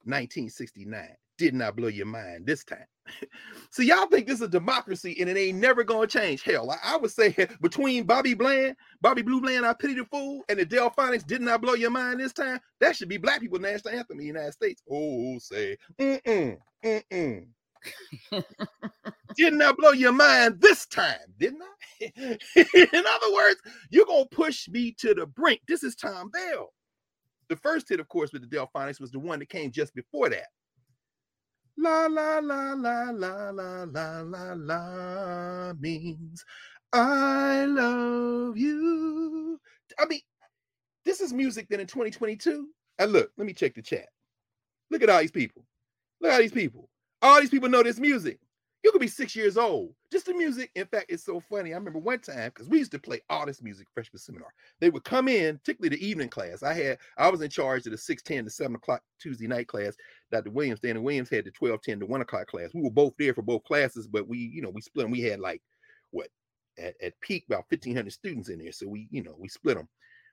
1969. 0.04 1.08
Did 1.38 1.54
not 1.54 1.68
I 1.68 1.70
blow 1.72 1.88
your 1.88 2.06
mind 2.06 2.46
this 2.46 2.62
time. 2.62 2.84
so 3.70 3.82
y'all 3.82 4.06
think 4.06 4.26
this 4.26 4.36
is 4.36 4.42
a 4.42 4.48
democracy 4.48 5.16
and 5.18 5.28
it 5.28 5.36
ain't 5.36 5.58
never 5.58 5.82
gonna 5.82 6.06
change. 6.06 6.42
Hell, 6.42 6.70
I, 6.70 6.94
I, 6.94 6.96
would 6.98 7.10
say 7.10 7.34
between 7.60 8.04
Bobby 8.04 8.34
Bland, 8.34 8.76
Bobby 9.00 9.22
Blue 9.22 9.40
Bland, 9.40 9.66
I 9.66 9.72
pity 9.72 9.94
the 9.94 10.04
fool, 10.04 10.42
and 10.48 10.58
the 10.58 10.66
Delfonics 10.66 11.26
did 11.26 11.40
not 11.40 11.54
I 11.54 11.56
blow 11.56 11.74
your 11.74 11.90
mind 11.90 12.20
this 12.20 12.32
time. 12.32 12.60
That 12.80 12.94
should 12.94 13.08
be 13.08 13.16
black 13.16 13.40
people 13.40 13.58
national 13.58 13.94
anthem 13.94 14.18
in 14.18 14.18
the 14.18 14.26
United 14.26 14.52
States. 14.52 14.82
Oh, 14.90 15.38
say 15.40 15.76
mm-mm, 15.98 16.58
mm-mm. 16.84 17.46
did 19.36 19.54
not 19.54 19.70
I 19.70 19.72
blow 19.76 19.92
your 19.92 20.12
mind 20.12 20.60
this 20.60 20.86
time, 20.86 21.18
didn't 21.38 21.62
I? 21.62 22.06
in 22.56 23.04
other 23.06 23.34
words, 23.34 23.60
you're 23.90 24.06
gonna 24.06 24.26
push 24.26 24.68
me 24.68 24.92
to 24.98 25.14
the 25.14 25.26
brink. 25.26 25.60
This 25.68 25.82
is 25.82 25.94
Thom 25.94 26.30
Bell. 26.30 26.72
The 27.48 27.56
first 27.56 27.88
hit, 27.88 28.00
of 28.00 28.08
course, 28.08 28.32
with 28.32 28.48
the 28.48 28.56
Delfonics 28.56 29.00
was 29.00 29.10
the 29.10 29.18
one 29.18 29.38
that 29.40 29.48
came 29.48 29.70
just 29.70 29.94
before 29.94 30.28
that. 30.30 30.46
La 31.78 32.06
la 32.06 32.38
la 32.38 32.74
la 32.74 33.10
la 33.10 33.50
la 33.50 33.84
la 33.84 34.20
la 34.22 34.52
la 34.54 35.72
means 35.80 36.44
I 36.92 37.64
love 37.64 38.56
you. 38.56 39.58
I 39.98 40.06
mean, 40.06 40.20
this 41.04 41.20
is 41.20 41.32
music 41.32 41.68
that 41.70 41.80
in 41.80 41.86
2022. 41.86 42.68
And 42.98 43.12
look, 43.12 43.30
let 43.36 43.46
me 43.46 43.54
check 43.54 43.74
the 43.74 43.82
chat. 43.82 44.06
Look 44.90 45.02
at 45.02 45.10
all 45.10 45.20
these 45.20 45.30
people. 45.30 45.64
Look 46.20 46.30
at 46.30 46.34
all 46.36 46.42
these 46.42 46.52
people. 46.52 46.88
All 47.22 47.40
these 47.40 47.50
people 47.50 47.68
know 47.68 47.84
this 47.84 48.00
music. 48.00 48.40
You 48.82 48.90
could 48.90 49.00
be 49.00 49.06
six 49.06 49.36
years 49.36 49.56
old. 49.56 49.94
Just 50.10 50.26
the 50.26 50.34
music. 50.34 50.72
In 50.74 50.86
fact, 50.86 51.06
it's 51.08 51.24
so 51.24 51.38
funny. 51.38 51.72
I 51.72 51.76
remember 51.76 52.00
one 52.00 52.18
time 52.18 52.50
because 52.52 52.68
we 52.68 52.78
used 52.78 52.90
to 52.90 52.98
play 52.98 53.20
all 53.30 53.46
this 53.46 53.62
music 53.62 53.86
freshman 53.94 54.18
seminar. 54.18 54.48
They 54.80 54.90
would 54.90 55.04
come 55.04 55.28
in, 55.28 55.58
particularly 55.58 55.96
the 55.96 56.04
evening 56.04 56.28
class. 56.28 56.64
I 56.64 56.74
had 56.74 56.98
I 57.16 57.30
was 57.30 57.42
in 57.42 57.50
charge 57.50 57.86
of 57.86 57.92
the 57.92 57.98
610 57.98 58.44
to 58.44 58.50
7 58.50 58.74
o'clock 58.74 59.02
Tuesday 59.20 59.46
night 59.46 59.68
class. 59.68 59.94
Dr. 60.32 60.50
Williams, 60.50 60.80
Danny 60.80 60.98
Williams 60.98 61.30
had 61.30 61.44
the 61.44 61.52
1210 61.56 62.00
to 62.00 62.06
1 62.06 62.20
o'clock 62.22 62.48
class. 62.48 62.70
We 62.74 62.82
were 62.82 62.90
both 62.90 63.14
there 63.20 63.34
for 63.34 63.42
both 63.42 63.62
classes, 63.62 64.08
but 64.08 64.26
we, 64.26 64.38
you 64.38 64.62
know, 64.62 64.70
we 64.70 64.80
split 64.80 65.04
them. 65.04 65.12
We 65.12 65.20
had 65.22 65.38
like 65.38 65.62
what 66.10 66.26
at, 66.76 66.94
at 67.00 67.20
peak 67.20 67.44
about 67.46 67.66
1500 67.70 68.12
students 68.12 68.48
in 68.48 68.58
there. 68.58 68.72
So 68.72 68.88
we, 68.88 69.06
you 69.12 69.22
know, 69.22 69.36
we 69.38 69.46
split 69.46 69.76
them. 69.76 69.88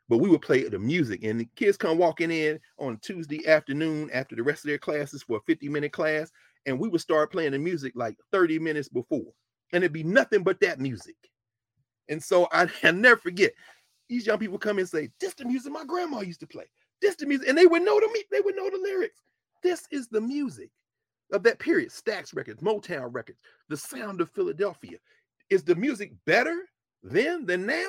But 0.07 0.17
we 0.17 0.29
would 0.29 0.41
play 0.41 0.67
the 0.67 0.79
music, 0.79 1.23
and 1.23 1.39
the 1.39 1.47
kids 1.55 1.77
come 1.77 1.99
walking 1.99 2.31
in 2.31 2.59
on 2.79 2.97
Tuesday 3.03 3.47
afternoon 3.47 4.09
after 4.11 4.35
the 4.35 4.41
rest 4.41 4.65
of 4.65 4.69
their 4.69 4.79
classes 4.79 5.21
for 5.21 5.37
a 5.37 5.41
50 5.41 5.69
minute 5.69 5.91
class 5.91 6.31
and 6.65 6.79
we 6.79 6.89
would 6.89 7.01
start 7.01 7.31
playing 7.31 7.51
the 7.51 7.59
music 7.59 7.93
like 7.95 8.17
30 8.31 8.59
minutes 8.59 8.89
before, 8.89 9.31
and 9.73 9.83
it'd 9.83 9.93
be 9.93 10.03
nothing 10.03 10.43
but 10.43 10.59
that 10.61 10.79
music. 10.79 11.15
And 12.09 12.21
so 12.21 12.47
I, 12.51 12.67
I 12.83 12.91
never 12.91 13.19
forget 13.19 13.53
these 14.09 14.25
young 14.25 14.39
people 14.39 14.57
come 14.57 14.79
and 14.79 14.89
say, 14.89 15.09
This 15.19 15.33
the 15.35 15.45
music 15.45 15.71
my 15.71 15.85
grandma 15.85 16.21
used 16.21 16.39
to 16.41 16.47
play. 16.47 16.65
This 17.01 17.15
the 17.15 17.25
music, 17.25 17.47
and 17.47 17.57
they 17.57 17.67
would 17.67 17.83
know 17.83 17.99
the 17.99 18.23
they 18.31 18.41
would 18.41 18.55
know 18.55 18.69
the 18.69 18.79
lyrics. 18.81 19.21
This 19.63 19.87
is 19.91 20.07
the 20.07 20.21
music 20.21 20.69
of 21.31 21.43
that 21.43 21.59
period. 21.59 21.89
Stax 21.89 22.35
Records, 22.35 22.61
Motown 22.61 23.13
Records, 23.13 23.39
the 23.69 23.77
sound 23.77 24.21
of 24.21 24.31
Philadelphia. 24.31 24.97
Is 25.49 25.63
the 25.63 25.75
music 25.75 26.11
better 26.25 26.65
then 27.03 27.45
than 27.45 27.65
now? 27.65 27.87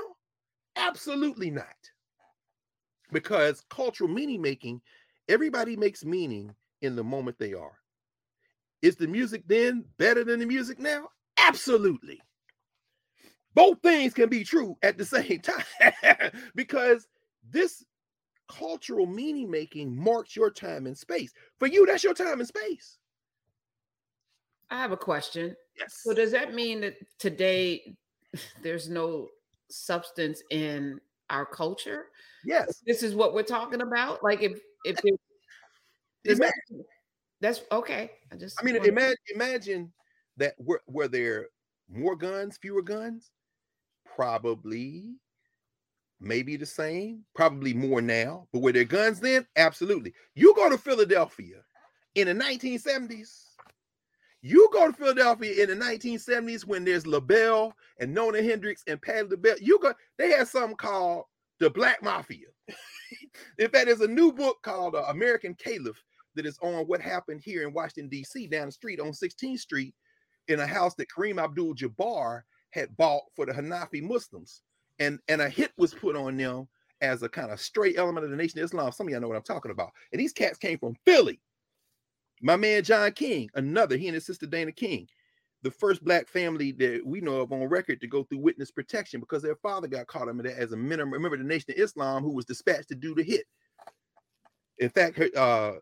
Absolutely 0.77 1.51
not. 1.51 1.67
Because 3.13 3.63
cultural 3.71 4.09
meaning 4.09 4.41
making, 4.41 4.81
everybody 5.29 5.77
makes 5.77 6.05
meaning 6.05 6.55
in 6.81 6.97
the 6.97 7.05
moment 7.05 7.39
they 7.39 7.53
are. 7.53 7.80
Is 8.83 8.97
the 8.97 9.07
music 9.07 9.45
then 9.47 9.85
better 9.99 10.25
than 10.25 10.41
the 10.41 10.47
music 10.47 10.79
now? 10.79 11.09
Absolutely. 11.39 12.21
Both 13.55 13.83
things 13.83 14.15
can 14.15 14.29
be 14.29 14.45
true 14.45 14.77
at 14.83 14.97
the 14.97 15.05
same 15.05 15.41
time 15.41 16.33
because 16.55 17.07
this 17.49 17.85
cultural 18.49 19.07
meaning 19.07 19.51
making 19.51 19.95
marks 19.95 20.35
your 20.35 20.51
time 20.51 20.87
and 20.87 20.97
space. 20.97 21.33
For 21.59 21.67
you, 21.67 21.87
that's 21.87 22.05
your 22.05 22.15
time 22.15 22.41
and 22.41 22.49
space. 22.49 22.99
I 24.71 24.79
have 24.79 24.93
a 24.93 24.97
question. 24.97 25.57
Yes. 25.77 26.01
So 26.05 26.15
does 26.15 26.33
that 26.33 26.55
mean 26.55 26.81
that 26.83 26.95
today 27.19 27.97
there's 28.63 28.89
no 28.89 29.29
substance 29.69 30.43
in 30.51 31.01
our 31.29 31.45
culture? 31.45 32.07
Yes. 32.45 32.83
This 32.87 33.03
is 33.03 33.15
what 33.15 33.35
we're 33.35 33.43
talking 33.43 33.83
about. 33.83 34.23
Like 34.23 34.43
if 34.43 34.61
if 34.85 34.99
it, 35.05 35.21
that's 37.41 37.63
okay. 37.73 38.11
I 38.33 38.37
just 38.37 38.61
I 38.61 38.65
mean, 38.65 38.77
wanted- 38.77 38.89
imagine 38.89 39.17
imagine 39.35 39.93
that 40.37 40.55
were, 40.59 40.83
were 40.87 41.09
there 41.09 41.49
more 41.89 42.17
guns, 42.17 42.57
fewer 42.57 42.83
guns? 42.83 43.31
Probably, 44.17 45.15
maybe 46.21 46.57
the 46.57 46.67
same, 46.67 47.25
probably 47.35 47.75
more 47.75 48.01
now. 48.01 48.47
But 48.53 48.61
were 48.61 48.73
there 48.73 48.85
guns 48.85 49.21
then? 49.21 49.47
Absolutely. 49.57 50.15
You 50.35 50.55
go 50.55 50.69
to 50.69 50.79
Philadelphia 50.79 51.63
in 52.15 52.27
the 52.27 52.45
1970s. 52.45 53.45
You 54.43 54.69
go 54.73 54.87
to 54.87 54.93
Philadelphia 54.93 55.63
in 55.63 55.69
the 55.69 55.85
1970s 55.85 56.67
when 56.67 56.85
there's 56.85 57.07
LaBelle 57.07 57.75
and 57.99 58.15
Nona 58.15 58.43
Hendryx 58.43 58.83
and 58.87 59.01
Patti 59.01 59.29
LaBelle. 59.29 59.59
You 59.61 59.79
go, 59.81 59.93
they 60.19 60.31
had 60.31 60.49
something 60.49 60.77
called 60.77 61.25
the 61.59 61.69
Black 61.69 62.03
Mafia. 62.03 62.47
in 63.59 63.69
fact, 63.69 63.87
there's 63.87 64.01
a 64.01 64.09
new 64.09 64.33
book 64.33 64.59
called 64.63 64.95
uh, 64.95 65.05
American 65.09 65.55
Caliph 65.55 66.03
that 66.41 66.49
is 66.49 66.59
on 66.63 66.87
what 66.87 67.01
happened 67.03 67.43
here 67.45 67.67
in 67.67 67.75
Washington, 67.75 68.09
D.C., 68.09 68.47
down 68.47 68.67
the 68.67 68.73
street 68.73 68.99
on 68.99 69.11
16th 69.11 69.59
Street 69.59 69.95
in 70.49 70.59
a 70.61 70.67
house 70.67 70.95
that 70.95 71.09
Kareem 71.11 71.43
Abdul 71.43 71.75
Jabbar 71.75 72.43
had 72.71 72.97
bought 72.97 73.25
for 73.37 73.45
the 73.45 73.53
Hanafi 73.53 74.03
Muslims. 74.03 74.63
And, 74.99 75.19
and 75.29 75.43
a 75.43 75.49
hit 75.49 75.73
was 75.77 75.93
put 75.93 76.17
on 76.17 76.37
them 76.37 76.67
as 77.03 77.23
a 77.23 77.29
kind 77.29 77.51
of 77.51 77.61
stray 77.61 77.95
element 77.97 78.25
of 78.25 78.31
the 78.31 78.37
Nation 78.37 78.59
of 78.59 78.65
Islam. 78.65 78.93
Some 78.93 79.07
of 79.07 79.13
y'all 79.13 79.21
know 79.21 79.29
what 79.29 79.37
I'm 79.37 79.43
talking 79.43 79.71
about. 79.71 79.91
And 80.13 80.21
these 80.21 80.33
cats 80.33 80.59
came 80.59 80.79
from 80.79 80.97
Philly. 81.05 81.41
My 82.43 82.57
man 82.57 82.83
John 82.83 83.13
King, 83.13 83.51
another, 83.55 83.97
he 83.97 84.09
and 84.09 84.15
his 84.15 84.25
sister 84.25 84.47
Dana 84.47 84.73
King, 84.73 85.07
the 85.63 85.71
first 85.71 86.03
black 86.03 86.27
family 86.27 86.73
that 86.73 87.03
we 87.05 87.21
know 87.21 87.41
of 87.41 87.53
on 87.53 87.65
record 87.65 88.01
to 88.01 88.07
go 88.07 88.25
through 88.25 88.39
witness 88.39 88.71
protection 88.71 89.21
because 89.21 89.43
their 89.43 89.57
father 89.57 89.89
got 89.89 90.07
caught 90.07 90.29
up 90.29 90.31
in 90.31 90.39
that 90.39 90.59
as 90.59 90.73
a 90.73 90.77
minimum. 90.77 91.13
Remember 91.13 91.37
the 91.37 91.45
Nation 91.45 91.71
of 91.71 91.79
Islam, 91.79 92.23
who 92.23 92.33
was 92.33 92.47
dispatched 92.47 92.89
to 92.89 92.95
do 92.95 93.15
the 93.15 93.23
hit. 93.23 93.45
In 94.79 94.89
fact, 94.89 95.19
her, 95.19 95.29
uh, 95.37 95.73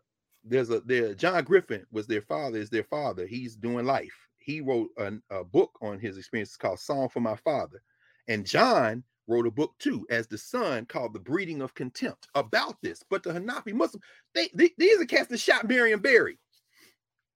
there's 0.43 0.69
a 0.69 0.79
there 0.81 1.13
John 1.13 1.43
Griffin 1.43 1.85
was 1.91 2.07
their 2.07 2.21
father, 2.21 2.57
is 2.57 2.69
their 2.69 2.83
father. 2.83 3.25
He's 3.25 3.55
doing 3.55 3.85
life. 3.85 4.15
He 4.37 4.61
wrote 4.61 4.89
a, 4.97 5.13
a 5.29 5.43
book 5.43 5.77
on 5.81 5.99
his 5.99 6.17
experiences 6.17 6.57
called 6.57 6.79
Song 6.79 7.09
for 7.09 7.19
My 7.19 7.35
Father. 7.35 7.81
And 8.27 8.45
John 8.45 9.03
wrote 9.27 9.45
a 9.45 9.51
book 9.51 9.73
too, 9.79 10.05
as 10.09 10.27
the 10.27 10.37
son, 10.37 10.85
called 10.85 11.13
The 11.13 11.19
Breeding 11.19 11.61
of 11.61 11.75
Contempt 11.75 12.27
about 12.35 12.75
this. 12.81 13.03
But 13.09 13.23
the 13.23 13.31
Hanafi 13.31 13.73
Muslim, 13.73 14.01
they, 14.33 14.49
they 14.53 14.71
these 14.77 14.99
are 14.99 15.05
cats 15.05 15.27
that 15.29 15.39
shot 15.39 15.67
Marion 15.67 15.99
Barry. 15.99 16.39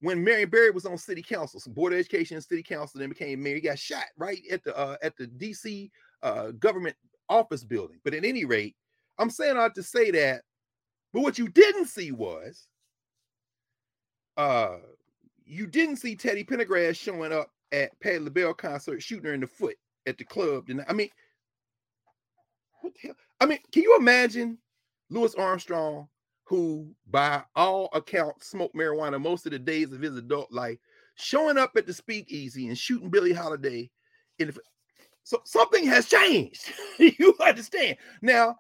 When 0.02 0.24
Marion 0.24 0.50
Barry 0.50 0.72
was 0.72 0.86
on 0.86 0.98
city 0.98 1.22
council, 1.22 1.60
some 1.60 1.74
board 1.74 1.94
of 1.94 2.00
education 2.00 2.36
and 2.36 2.44
city 2.44 2.64
council, 2.64 3.00
then 3.00 3.10
became 3.10 3.42
mayor. 3.42 3.56
He 3.56 3.62
got 3.62 3.80
shot 3.80 4.06
right 4.18 4.42
at 4.52 4.64
the 4.64 4.76
uh, 4.78 4.98
at 5.02 5.16
the 5.18 5.28
DC 5.28 5.90
uh, 6.24 6.52
government 6.52 6.96
office 7.30 7.64
building. 7.64 8.00
But 8.04 8.14
at 8.14 8.26
any 8.26 8.44
rate, 8.44 8.76
I'm 9.18 9.30
saying 9.30 9.58
I 9.58 9.64
have 9.64 9.74
to 9.74 9.84
say 9.84 10.12
that. 10.12 10.42
But 11.14 11.22
what 11.22 11.38
you 11.38 11.48
didn't 11.48 11.86
see 11.86 12.12
was 12.12 12.68
uh 14.38 14.78
you 15.46 15.68
didn't 15.68 15.98
see 15.98 16.16
Teddy 16.16 16.44
Pendergrass 16.44 16.96
showing 16.96 17.34
up 17.34 17.52
at 17.72 18.00
Patti 18.00 18.20
LaBelle 18.20 18.54
concert 18.54 19.02
shooting 19.02 19.26
her 19.26 19.34
in 19.34 19.42
the 19.42 19.48
foot 19.48 19.76
at 20.06 20.18
the 20.18 20.24
club. 20.24 20.70
And 20.70 20.84
I 20.88 20.94
mean, 20.94 21.10
what 22.82 22.94
the 22.94 23.08
hell? 23.08 23.16
I 23.42 23.46
mean, 23.46 23.60
can 23.72 23.84
you 23.84 23.96
imagine 23.98 24.58
Louis 25.10 25.36
Armstrong, 25.36 26.08
who 26.46 26.94
by 27.10 27.44
all 27.56 27.90
accounts 27.94 28.48
smoked 28.48 28.76
marijuana 28.76 29.22
most 29.22 29.46
of 29.46 29.52
the 29.52 29.60
days 29.60 29.92
of 29.92 30.02
his 30.02 30.16
adult 30.18 30.52
life, 30.52 30.78
showing 31.16 31.58
up 31.58 31.72
at 31.76 31.86
the 31.86 31.94
speakeasy 31.94 32.68
and 32.68 32.78
shooting 32.78 33.10
Billie 33.10 33.34
Holiday 33.34 33.90
in 34.40 34.48
the 34.48 34.60
so 35.26 35.42
something 35.46 35.86
has 35.86 36.08
changed. 36.08 36.74
you 37.00 37.34
understand? 37.40 37.98
Now, 38.22 38.58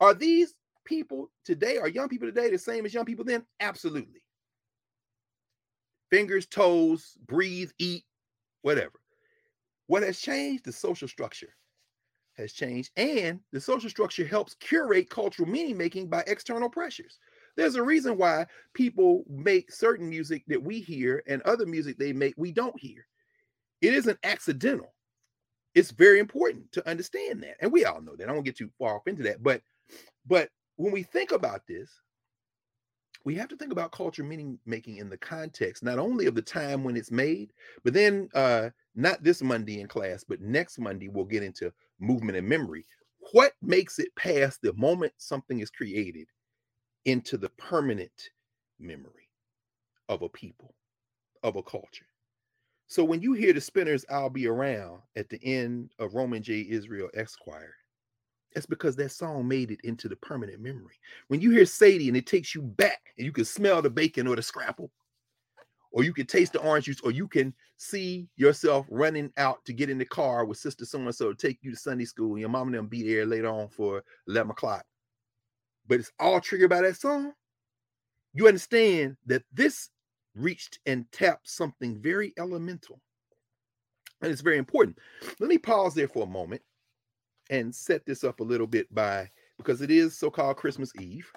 are 0.00 0.14
these 0.14 0.54
people 0.84 1.30
today, 1.44 1.76
are 1.76 1.88
young 1.88 2.08
people 2.08 2.26
today 2.26 2.50
the 2.50 2.56
same 2.58 2.86
as 2.86 2.94
young 2.94 3.04
people 3.04 3.24
then? 3.24 3.44
Absolutely 3.60 4.22
fingers, 6.10 6.46
toes, 6.46 7.16
breathe, 7.26 7.70
eat, 7.78 8.04
whatever. 8.62 9.00
What 9.86 10.02
has 10.02 10.20
changed? 10.20 10.64
The 10.64 10.72
social 10.72 11.08
structure 11.08 11.54
has 12.36 12.52
changed, 12.52 12.90
and 12.96 13.40
the 13.52 13.60
social 13.60 13.90
structure 13.90 14.24
helps 14.24 14.54
curate 14.54 15.10
cultural 15.10 15.48
meaning 15.48 15.76
making 15.76 16.08
by 16.08 16.22
external 16.26 16.68
pressures. 16.68 17.18
There's 17.56 17.74
a 17.74 17.82
reason 17.82 18.16
why 18.16 18.46
people 18.74 19.24
make 19.28 19.72
certain 19.72 20.08
music 20.08 20.44
that 20.46 20.62
we 20.62 20.80
hear 20.80 21.22
and 21.26 21.42
other 21.42 21.66
music 21.66 21.98
they 21.98 22.12
make 22.12 22.34
we 22.36 22.52
don't 22.52 22.78
hear. 22.78 23.06
It 23.80 23.94
isn't 23.94 24.18
accidental. 24.22 24.94
It's 25.74 25.90
very 25.90 26.20
important 26.20 26.70
to 26.72 26.88
understand 26.88 27.42
that. 27.42 27.56
And 27.60 27.72
we 27.72 27.84
all 27.84 28.00
know 28.00 28.14
that. 28.16 28.28
I 28.28 28.32
won't 28.32 28.44
get 28.44 28.56
too 28.56 28.70
far 28.78 28.96
off 28.96 29.06
into 29.06 29.22
that. 29.24 29.42
But 29.42 29.62
but 30.26 30.50
when 30.76 30.92
we 30.92 31.02
think 31.02 31.32
about 31.32 31.62
this, 31.66 31.90
we 33.24 33.34
have 33.34 33.48
to 33.48 33.56
think 33.56 33.72
about 33.72 33.92
culture 33.92 34.24
meaning 34.24 34.58
making 34.66 34.96
in 34.96 35.08
the 35.08 35.18
context 35.18 35.82
not 35.82 35.98
only 35.98 36.26
of 36.26 36.34
the 36.34 36.42
time 36.42 36.84
when 36.84 36.96
it's 36.96 37.10
made, 37.10 37.52
but 37.84 37.92
then 37.92 38.28
uh 38.34 38.70
not 38.94 39.22
this 39.22 39.42
Monday 39.42 39.80
in 39.80 39.86
class, 39.86 40.24
but 40.24 40.40
next 40.40 40.78
Monday 40.78 41.08
we'll 41.08 41.24
get 41.24 41.42
into 41.42 41.72
movement 42.00 42.36
and 42.36 42.48
memory. 42.48 42.84
What 43.32 43.52
makes 43.62 43.98
it 43.98 44.14
past 44.16 44.60
the 44.62 44.72
moment 44.74 45.12
something 45.18 45.60
is 45.60 45.70
created 45.70 46.28
into 47.04 47.36
the 47.36 47.50
permanent 47.50 48.30
memory 48.80 49.28
of 50.08 50.22
a 50.22 50.28
people, 50.28 50.74
of 51.42 51.56
a 51.56 51.62
culture? 51.62 52.06
So 52.86 53.04
when 53.04 53.20
you 53.20 53.34
hear 53.34 53.52
the 53.52 53.60
spinners, 53.60 54.06
I'll 54.08 54.30
be 54.30 54.46
around 54.46 55.02
at 55.14 55.28
the 55.28 55.38
end 55.44 55.90
of 55.98 56.14
Roman 56.14 56.42
J. 56.42 56.66
Israel 56.70 57.10
Esquire, 57.14 57.74
that's 58.58 58.66
because 58.66 58.96
that 58.96 59.12
song 59.12 59.46
made 59.46 59.70
it 59.70 59.78
into 59.84 60.08
the 60.08 60.16
permanent 60.16 60.60
memory. 60.60 60.96
When 61.28 61.40
you 61.40 61.52
hear 61.52 61.64
Sadie 61.64 62.08
and 62.08 62.16
it 62.16 62.26
takes 62.26 62.56
you 62.56 62.60
back 62.62 62.98
and 63.16 63.24
you 63.24 63.30
can 63.30 63.44
smell 63.44 63.80
the 63.80 63.88
bacon 63.88 64.26
or 64.26 64.34
the 64.34 64.42
scrapple, 64.42 64.90
or 65.92 66.02
you 66.02 66.12
can 66.12 66.26
taste 66.26 66.54
the 66.54 66.58
orange 66.58 66.86
juice, 66.86 67.00
or 67.02 67.12
you 67.12 67.28
can 67.28 67.54
see 67.76 68.26
yourself 68.34 68.84
running 68.90 69.32
out 69.36 69.64
to 69.64 69.72
get 69.72 69.90
in 69.90 69.96
the 69.96 70.04
car 70.04 70.44
with 70.44 70.58
sister 70.58 70.84
so 70.84 70.98
and 70.98 71.14
so 71.14 71.32
to 71.32 71.36
take 71.36 71.60
you 71.62 71.70
to 71.70 71.76
Sunday 71.76 72.04
school, 72.04 72.32
and 72.32 72.40
your 72.40 72.48
mom 72.48 72.66
and 72.66 72.76
them 72.76 72.88
be 72.88 73.04
there 73.04 73.24
later 73.24 73.46
on 73.46 73.68
for 73.68 74.02
11 74.26 74.50
o'clock. 74.50 74.84
But 75.86 76.00
it's 76.00 76.10
all 76.18 76.40
triggered 76.40 76.70
by 76.70 76.80
that 76.80 76.96
song. 76.96 77.34
You 78.34 78.48
understand 78.48 79.18
that 79.26 79.44
this 79.52 79.88
reached 80.34 80.80
and 80.84 81.06
tapped 81.12 81.48
something 81.48 82.02
very 82.02 82.32
elemental. 82.36 83.00
And 84.20 84.32
it's 84.32 84.40
very 84.40 84.58
important. 84.58 84.98
Let 85.38 85.48
me 85.48 85.58
pause 85.58 85.94
there 85.94 86.08
for 86.08 86.24
a 86.24 86.26
moment 86.26 86.60
and 87.50 87.74
set 87.74 88.04
this 88.06 88.24
up 88.24 88.40
a 88.40 88.44
little 88.44 88.66
bit 88.66 88.92
by 88.94 89.30
because 89.56 89.82
it 89.82 89.90
is 89.90 90.16
so 90.16 90.30
called 90.30 90.56
Christmas 90.56 90.92
Eve. 91.00 91.30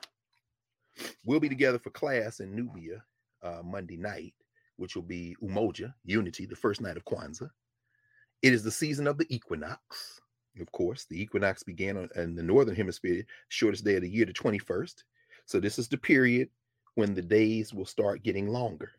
We'll 1.25 1.39
be 1.39 1.49
together 1.49 1.79
for 1.79 1.89
class 1.89 2.39
in 2.39 2.55
Nubia 2.55 3.03
uh, 3.43 3.61
Monday 3.63 3.97
night, 3.97 4.33
which 4.77 4.95
will 4.95 5.03
be 5.03 5.35
Umoja, 5.41 5.93
Unity, 6.03 6.45
the 6.45 6.55
first 6.55 6.81
night 6.81 6.97
of 6.97 7.05
Kwanzaa. 7.05 7.49
It 8.41 8.53
is 8.53 8.63
the 8.63 8.71
season 8.71 9.07
of 9.07 9.17
the 9.17 9.25
equinox. 9.33 10.19
Of 10.59 10.71
course, 10.71 11.05
the 11.09 11.21
equinox 11.21 11.63
began 11.63 11.97
on, 11.97 12.09
in 12.15 12.35
the 12.35 12.43
northern 12.43 12.75
hemisphere, 12.75 13.23
shortest 13.47 13.85
day 13.85 13.95
of 13.95 14.01
the 14.01 14.09
year, 14.09 14.25
the 14.25 14.33
21st. 14.33 15.03
So 15.45 15.59
this 15.59 15.79
is 15.79 15.87
the 15.87 15.97
period 15.97 16.49
when 16.95 17.13
the 17.13 17.21
days 17.21 17.73
will 17.73 17.85
start 17.85 18.23
getting 18.23 18.49
longer. 18.49 18.91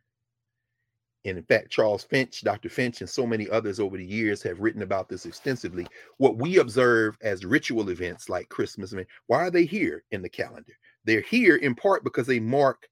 And 1.24 1.38
in 1.38 1.44
fact, 1.44 1.70
Charles 1.70 2.02
Finch, 2.02 2.42
Dr. 2.42 2.68
Finch, 2.68 3.00
and 3.00 3.08
so 3.08 3.26
many 3.26 3.48
others 3.48 3.78
over 3.78 3.96
the 3.96 4.04
years 4.04 4.42
have 4.42 4.60
written 4.60 4.82
about 4.82 5.08
this 5.08 5.24
extensively. 5.24 5.86
What 6.18 6.36
we 6.36 6.58
observe 6.58 7.16
as 7.22 7.44
ritual 7.44 7.90
events 7.90 8.28
like 8.28 8.48
Christmas, 8.48 8.92
I 8.92 8.96
mean, 8.96 9.06
why 9.28 9.38
are 9.38 9.50
they 9.50 9.64
here 9.64 10.02
in 10.10 10.20
the 10.22 10.28
calendar? 10.28 10.72
They're 11.04 11.20
here 11.20 11.56
in 11.56 11.74
part 11.76 12.02
because 12.02 12.26
they 12.26 12.40
mark 12.40 12.88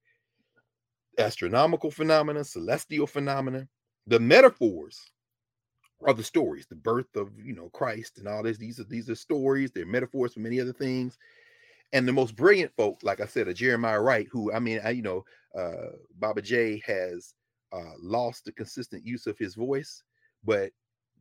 astronomical 1.18 1.90
phenomena, 1.90 2.44
celestial 2.44 3.06
phenomena, 3.06 3.68
the 4.06 4.20
metaphors 4.20 4.98
are 6.06 6.14
the 6.14 6.24
stories, 6.24 6.66
the 6.66 6.76
birth 6.76 7.14
of 7.14 7.30
you 7.42 7.54
know 7.54 7.68
Christ 7.70 8.18
and 8.18 8.26
all 8.26 8.42
this. 8.42 8.58
These 8.58 8.80
are 8.80 8.84
these 8.84 9.10
are 9.10 9.14
stories, 9.14 9.70
they're 9.70 9.86
metaphors 9.86 10.34
for 10.34 10.40
many 10.40 10.60
other 10.60 10.72
things. 10.72 11.18
And 11.92 12.06
the 12.06 12.12
most 12.12 12.36
brilliant 12.36 12.72
folk, 12.76 13.00
like 13.02 13.20
I 13.20 13.26
said, 13.26 13.48
a 13.48 13.54
Jeremiah 13.54 14.00
Wright, 14.00 14.26
who 14.30 14.52
I 14.52 14.58
mean, 14.58 14.80
I, 14.84 14.90
you 14.90 15.02
know, 15.02 15.24
uh, 15.56 15.96
Baba 16.18 16.40
J 16.40 16.82
has 16.86 17.34
uh, 17.72 17.92
lost 18.00 18.44
the 18.44 18.52
consistent 18.52 19.06
use 19.06 19.26
of 19.26 19.38
his 19.38 19.54
voice, 19.54 20.02
but 20.44 20.72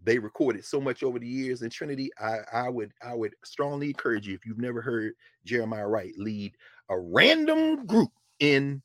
they 0.04 0.18
recorded 0.18 0.64
so 0.64 0.80
much 0.80 1.04
over 1.04 1.20
the 1.20 1.28
years 1.28 1.62
in 1.62 1.70
Trinity. 1.70 2.10
I, 2.20 2.38
I 2.54 2.70
would 2.70 2.93
I 3.04 3.14
would 3.14 3.36
strongly 3.43 3.88
encourage 3.88 4.28
you 4.28 4.34
if 4.34 4.45
you've 4.45 4.60
never 4.60 4.82
heard 4.82 5.14
Jeremiah 5.45 5.88
Wright 5.88 6.14
lead 6.18 6.56
a 6.89 6.97
random 6.97 7.86
group 7.86 8.12
in 8.39 8.82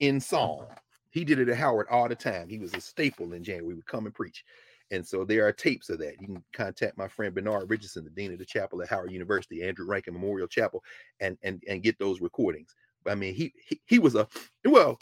in 0.00 0.20
song. 0.20 0.66
He 1.10 1.24
did 1.24 1.38
it 1.38 1.48
at 1.48 1.56
Howard 1.56 1.86
all 1.90 2.08
the 2.08 2.14
time. 2.14 2.48
He 2.48 2.58
was 2.58 2.74
a 2.74 2.80
staple 2.80 3.32
in 3.32 3.42
January. 3.42 3.66
We 3.66 3.74
would 3.74 3.86
come 3.86 4.06
and 4.06 4.14
preach. 4.14 4.44
And 4.90 5.06
so 5.06 5.24
there 5.24 5.46
are 5.46 5.52
tapes 5.52 5.90
of 5.90 5.98
that. 5.98 6.20
You 6.20 6.26
can 6.26 6.44
contact 6.52 6.96
my 6.96 7.08
friend 7.08 7.34
Bernard 7.34 7.68
Richardson, 7.68 8.04
the 8.04 8.10
dean 8.10 8.32
of 8.32 8.38
the 8.38 8.44
chapel 8.44 8.80
at 8.82 8.88
Howard 8.88 9.12
University, 9.12 9.62
Andrew 9.62 9.86
Rankin 9.86 10.14
Memorial 10.14 10.48
Chapel, 10.48 10.82
and 11.20 11.36
and 11.42 11.62
and 11.68 11.82
get 11.82 11.98
those 11.98 12.20
recordings. 12.20 12.74
I 13.06 13.14
mean, 13.14 13.34
he 13.34 13.52
he, 13.66 13.80
he 13.86 13.98
was 13.98 14.14
a 14.14 14.26
well, 14.64 14.98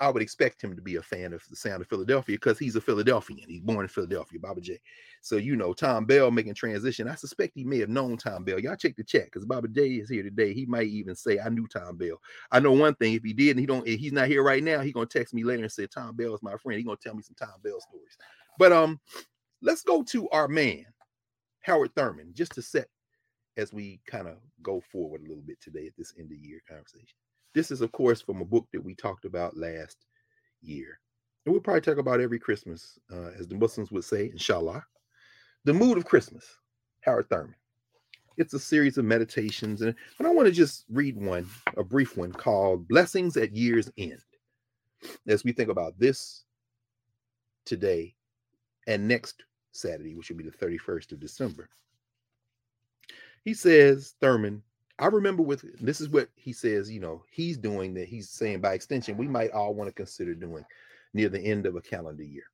I 0.00 0.10
would 0.10 0.22
expect 0.22 0.62
him 0.62 0.74
to 0.74 0.82
be 0.82 0.96
a 0.96 1.02
fan 1.02 1.32
of 1.32 1.42
the 1.48 1.56
sound 1.56 1.80
of 1.80 1.88
Philadelphia 1.88 2.34
because 2.34 2.58
he's 2.58 2.74
a 2.74 2.80
Philadelphian. 2.80 3.48
He's 3.48 3.60
born 3.62 3.84
in 3.84 3.88
Philadelphia, 3.88 4.40
Baba 4.40 4.60
J. 4.60 4.80
So 5.22 5.36
you 5.36 5.54
know, 5.54 5.72
Thom 5.72 6.04
Bell 6.04 6.30
making 6.30 6.54
transition. 6.54 7.08
I 7.08 7.14
suspect 7.14 7.52
he 7.54 7.64
may 7.64 7.78
have 7.78 7.88
known 7.88 8.16
Thom 8.16 8.44
Bell. 8.44 8.58
Y'all 8.58 8.76
check 8.76 8.96
the 8.96 9.04
chat 9.04 9.26
because 9.26 9.44
Baba 9.44 9.68
J 9.68 9.86
is 9.88 10.10
here 10.10 10.24
today. 10.24 10.52
He 10.52 10.66
might 10.66 10.88
even 10.88 11.14
say, 11.14 11.38
"I 11.38 11.48
knew 11.48 11.66
Thom 11.68 11.96
Bell." 11.96 12.20
I 12.50 12.60
know 12.60 12.72
one 12.72 12.94
thing: 12.96 13.14
if 13.14 13.22
he 13.22 13.32
did, 13.32 13.50
and 13.50 13.60
he 13.60 13.66
don't, 13.66 13.86
he's 13.86 14.12
not 14.12 14.28
here 14.28 14.42
right 14.42 14.62
now. 14.62 14.80
He's 14.80 14.94
gonna 14.94 15.06
text 15.06 15.32
me 15.32 15.44
later 15.44 15.62
and 15.62 15.72
say, 15.72 15.86
Thom 15.86 16.16
Bell 16.16 16.34
is 16.34 16.42
my 16.42 16.56
friend." 16.56 16.76
He's 16.78 16.86
gonna 16.86 16.98
tell 17.00 17.14
me 17.14 17.22
some 17.22 17.36
Thom 17.36 17.60
Bell 17.62 17.80
stories. 17.80 18.16
But 18.58 18.72
um, 18.72 19.00
let's 19.62 19.82
go 19.82 20.02
to 20.04 20.28
our 20.30 20.48
man, 20.48 20.84
Howard 21.60 21.94
Thurman, 21.94 22.32
just 22.34 22.52
to 22.56 22.62
set 22.62 22.88
as 23.56 23.72
we 23.72 24.00
kind 24.06 24.26
of 24.26 24.36
go 24.62 24.82
forward 24.92 25.22
a 25.22 25.28
little 25.28 25.44
bit 25.44 25.60
today 25.60 25.86
at 25.86 25.92
this 25.96 26.12
end 26.18 26.32
of 26.32 26.38
year 26.38 26.60
conversation. 26.68 27.16
This 27.54 27.70
is, 27.70 27.80
of 27.80 27.92
course, 27.92 28.20
from 28.20 28.40
a 28.40 28.44
book 28.44 28.66
that 28.72 28.84
we 28.84 28.94
talked 28.94 29.24
about 29.24 29.56
last 29.56 30.06
year. 30.60 30.98
And 31.44 31.52
we'll 31.52 31.62
probably 31.62 31.82
talk 31.82 31.98
about 31.98 32.20
every 32.20 32.38
Christmas, 32.38 32.98
uh, 33.12 33.30
as 33.38 33.46
the 33.46 33.54
Muslims 33.54 33.92
would 33.92 34.04
say, 34.04 34.30
inshallah. 34.30 34.84
The 35.64 35.74
Mood 35.74 35.96
of 35.96 36.04
Christmas, 36.04 36.44
Howard 37.02 37.28
Thurman. 37.28 37.54
It's 38.36 38.54
a 38.54 38.58
series 38.58 38.98
of 38.98 39.04
meditations. 39.04 39.82
And 39.82 39.94
but 40.18 40.26
I 40.26 40.32
want 40.32 40.46
to 40.46 40.52
just 40.52 40.84
read 40.90 41.16
one, 41.16 41.48
a 41.76 41.84
brief 41.84 42.16
one 42.16 42.32
called 42.32 42.88
Blessings 42.88 43.36
at 43.36 43.54
Year's 43.54 43.90
End. 43.96 44.20
As 45.28 45.44
we 45.44 45.52
think 45.52 45.70
about 45.70 45.98
this 45.98 46.44
today 47.64 48.14
and 48.86 49.06
next 49.06 49.44
Saturday, 49.72 50.14
which 50.14 50.30
will 50.30 50.36
be 50.36 50.44
the 50.44 50.50
31st 50.50 51.12
of 51.12 51.20
December. 51.20 51.68
He 53.44 53.54
says, 53.54 54.14
Thurman, 54.20 54.62
I 54.98 55.06
remember 55.06 55.42
with 55.42 55.64
this 55.80 56.00
is 56.00 56.08
what 56.08 56.28
he 56.36 56.52
says, 56.52 56.90
you 56.90 57.00
know, 57.00 57.24
he's 57.30 57.58
doing 57.58 57.94
that 57.94 58.08
he's 58.08 58.30
saying 58.30 58.60
by 58.60 58.74
extension, 58.74 59.16
we 59.16 59.26
might 59.26 59.50
all 59.50 59.74
want 59.74 59.88
to 59.88 59.94
consider 59.94 60.34
doing 60.34 60.64
near 61.12 61.28
the 61.28 61.40
end 61.40 61.66
of 61.66 61.74
a 61.74 61.80
calendar 61.80 62.22
year. 62.22 62.44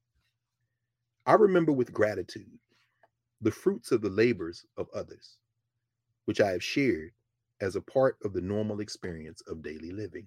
I 1.27 1.35
remember 1.35 1.73
with 1.73 1.93
gratitude 1.93 2.59
the 3.43 3.51
fruits 3.51 3.93
of 3.93 4.01
the 4.01 4.09
labors 4.09 4.65
of 4.77 4.89
others, 4.95 5.37
which 6.25 6.41
I 6.41 6.51
have 6.51 6.63
shared 6.63 7.13
as 7.61 7.77
a 7.77 7.81
part 7.81 8.17
of 8.25 8.33
the 8.33 8.41
normal 8.41 8.81
experience 8.81 9.43
of 9.47 9.63
daily 9.63 9.91
living. 9.91 10.27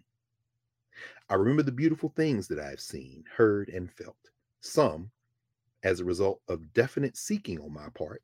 I 1.29 1.35
remember 1.35 1.63
the 1.63 1.71
beautiful 1.71 2.09
things 2.15 2.47
that 2.47 2.59
I 2.59 2.69
have 2.69 2.79
seen, 2.79 3.23
heard, 3.35 3.69
and 3.69 3.91
felt, 3.91 4.29
some 4.61 5.11
as 5.83 5.99
a 5.99 6.05
result 6.05 6.41
of 6.47 6.73
definite 6.73 7.17
seeking 7.17 7.59
on 7.59 7.73
my 7.73 7.89
part, 7.89 8.21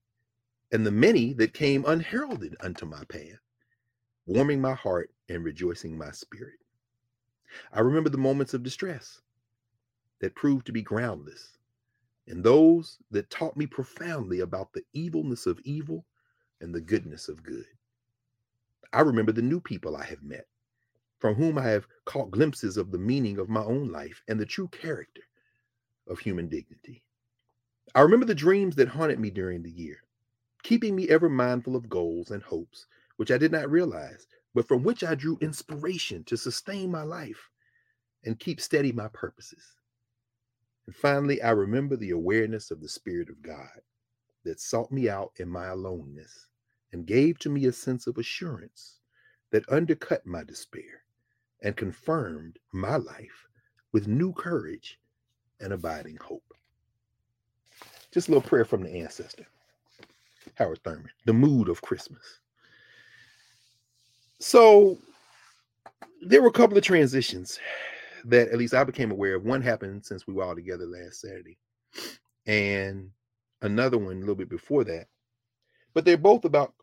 and 0.72 0.86
the 0.86 0.92
many 0.92 1.34
that 1.34 1.54
came 1.54 1.86
unheralded 1.86 2.56
unto 2.62 2.86
my 2.86 3.04
path 3.06 3.40
warming 4.30 4.62
my 4.62 4.76
heart 4.76 5.10
and 5.28 5.44
rejoicing 5.44 5.98
my 5.98 6.12
spirit. 6.12 6.60
I 7.74 7.80
remember 7.80 8.12
the 8.12 8.20
moments 8.20 8.54
of 8.54 8.62
distress 8.62 9.22
that 10.20 10.36
proved 10.36 10.68
to 10.68 10.72
be 10.72 10.84
groundless, 10.84 11.58
and 12.28 12.44
those 12.44 13.00
that 13.10 13.32
taught 13.32 13.58
me 13.58 13.66
profoundly 13.66 14.42
about 14.42 14.72
the 14.72 14.84
evilness 14.94 15.48
of 15.48 15.60
evil 15.64 16.06
and 16.62 16.76
the 16.76 16.80
goodness 16.80 17.28
of 17.28 17.42
good. 17.42 17.66
I 18.94 19.02
remember 19.02 19.32
the 19.32 19.42
new 19.42 19.60
people 19.60 19.98
I 19.98 20.06
have 20.06 20.22
met, 20.22 20.46
from 21.18 21.34
whom 21.34 21.58
I 21.58 21.66
have 21.70 21.88
caught 22.06 22.30
glimpses 22.30 22.78
of 22.78 22.92
the 22.92 23.00
meaning 23.00 23.40
of 23.40 23.50
my 23.50 23.64
own 23.64 23.92
life 23.92 24.22
and 24.28 24.40
the 24.40 24.46
true 24.46 24.68
character 24.68 25.24
of 26.08 26.20
human 26.20 26.50
dignity. 26.50 27.02
I 27.96 28.02
remember 28.02 28.28
the 28.28 28.36
dreams 28.36 28.76
that 28.76 28.90
haunted 28.90 29.20
me 29.20 29.32
during 29.32 29.64
the 29.64 29.72
year, 29.72 30.04
keeping 30.62 30.96
me 30.96 31.10
ever 31.10 31.30
mindful 31.30 31.76
of 31.76 31.90
goals 31.90 32.30
and 32.30 32.44
hopes 32.44 32.86
which 33.20 33.32
I 33.32 33.38
did 33.38 33.52
not 33.52 33.70
realize, 33.70 34.28
but 34.56 34.66
from 34.66 34.82
which 34.82 35.04
I 35.04 35.14
drew 35.14 35.38
inspiration 35.42 36.24
to 36.24 36.38
sustain 36.38 36.90
my 36.90 37.04
life 37.04 37.50
and 38.24 38.40
keep 38.40 38.62
steady 38.62 38.94
my 38.94 39.10
purposes. 39.10 39.76
And 40.88 40.96
finally, 40.96 41.42
I 41.42 41.50
remember 41.50 41.98
the 41.98 42.12
awareness 42.12 42.72
of 42.72 42.80
the 42.80 42.88
Spirit 42.88 43.28
of 43.28 43.42
God 43.42 43.82
that 44.46 44.62
sought 44.62 44.90
me 44.90 45.10
out 45.10 45.34
in 45.36 45.50
my 45.50 45.66
aloneness 45.68 46.48
and 46.94 47.06
gave 47.06 47.38
to 47.40 47.50
me 47.50 47.66
a 47.66 47.74
sense 47.74 48.08
of 48.08 48.18
assurance 48.18 49.00
that 49.52 49.70
undercut 49.70 50.26
my 50.26 50.46
despair 50.46 51.04
and 51.62 51.76
confirmed 51.76 52.58
my 52.72 52.96
life 52.96 53.48
with 53.92 54.08
new 54.08 54.32
courage 54.32 54.98
and 55.60 55.74
abiding 55.74 56.16
hope. 56.22 56.54
Just 58.14 58.30
a 58.30 58.32
little 58.32 58.48
prayer 58.48 58.64
from 58.64 58.82
the 58.82 58.96
ancestor, 58.96 59.46
Howard 60.56 60.80
Thurman, 60.86 61.12
the 61.26 61.34
mood 61.34 61.68
of 61.68 61.82
Christmas. 61.82 62.39
So 64.40 64.98
there 66.22 66.42
were 66.42 66.48
a 66.48 66.54
couple 66.54 66.78
of 66.78 66.84
transitions 66.84 67.60
that 68.26 68.50
at 68.50 68.58
least 68.58 68.74
I 68.74 68.84
became 68.84 69.12
aware 69.12 69.36
of. 69.36 69.46
One 69.46 69.62
happened 69.62 70.06
since 70.06 70.28
we 70.28 70.34
were 70.34 70.44
all 70.44 70.56
together 70.56 70.86
last 70.86 71.22
Saturday, 71.22 71.58
and 72.46 73.10
another 73.62 73.98
one 73.98 74.18
a 74.18 74.20
little 74.20 74.36
bit 74.36 74.50
before 74.50 74.84
that. 74.86 75.08
But 75.94 76.06
they're 76.06 76.18
both 76.18 76.46
about 76.46 76.74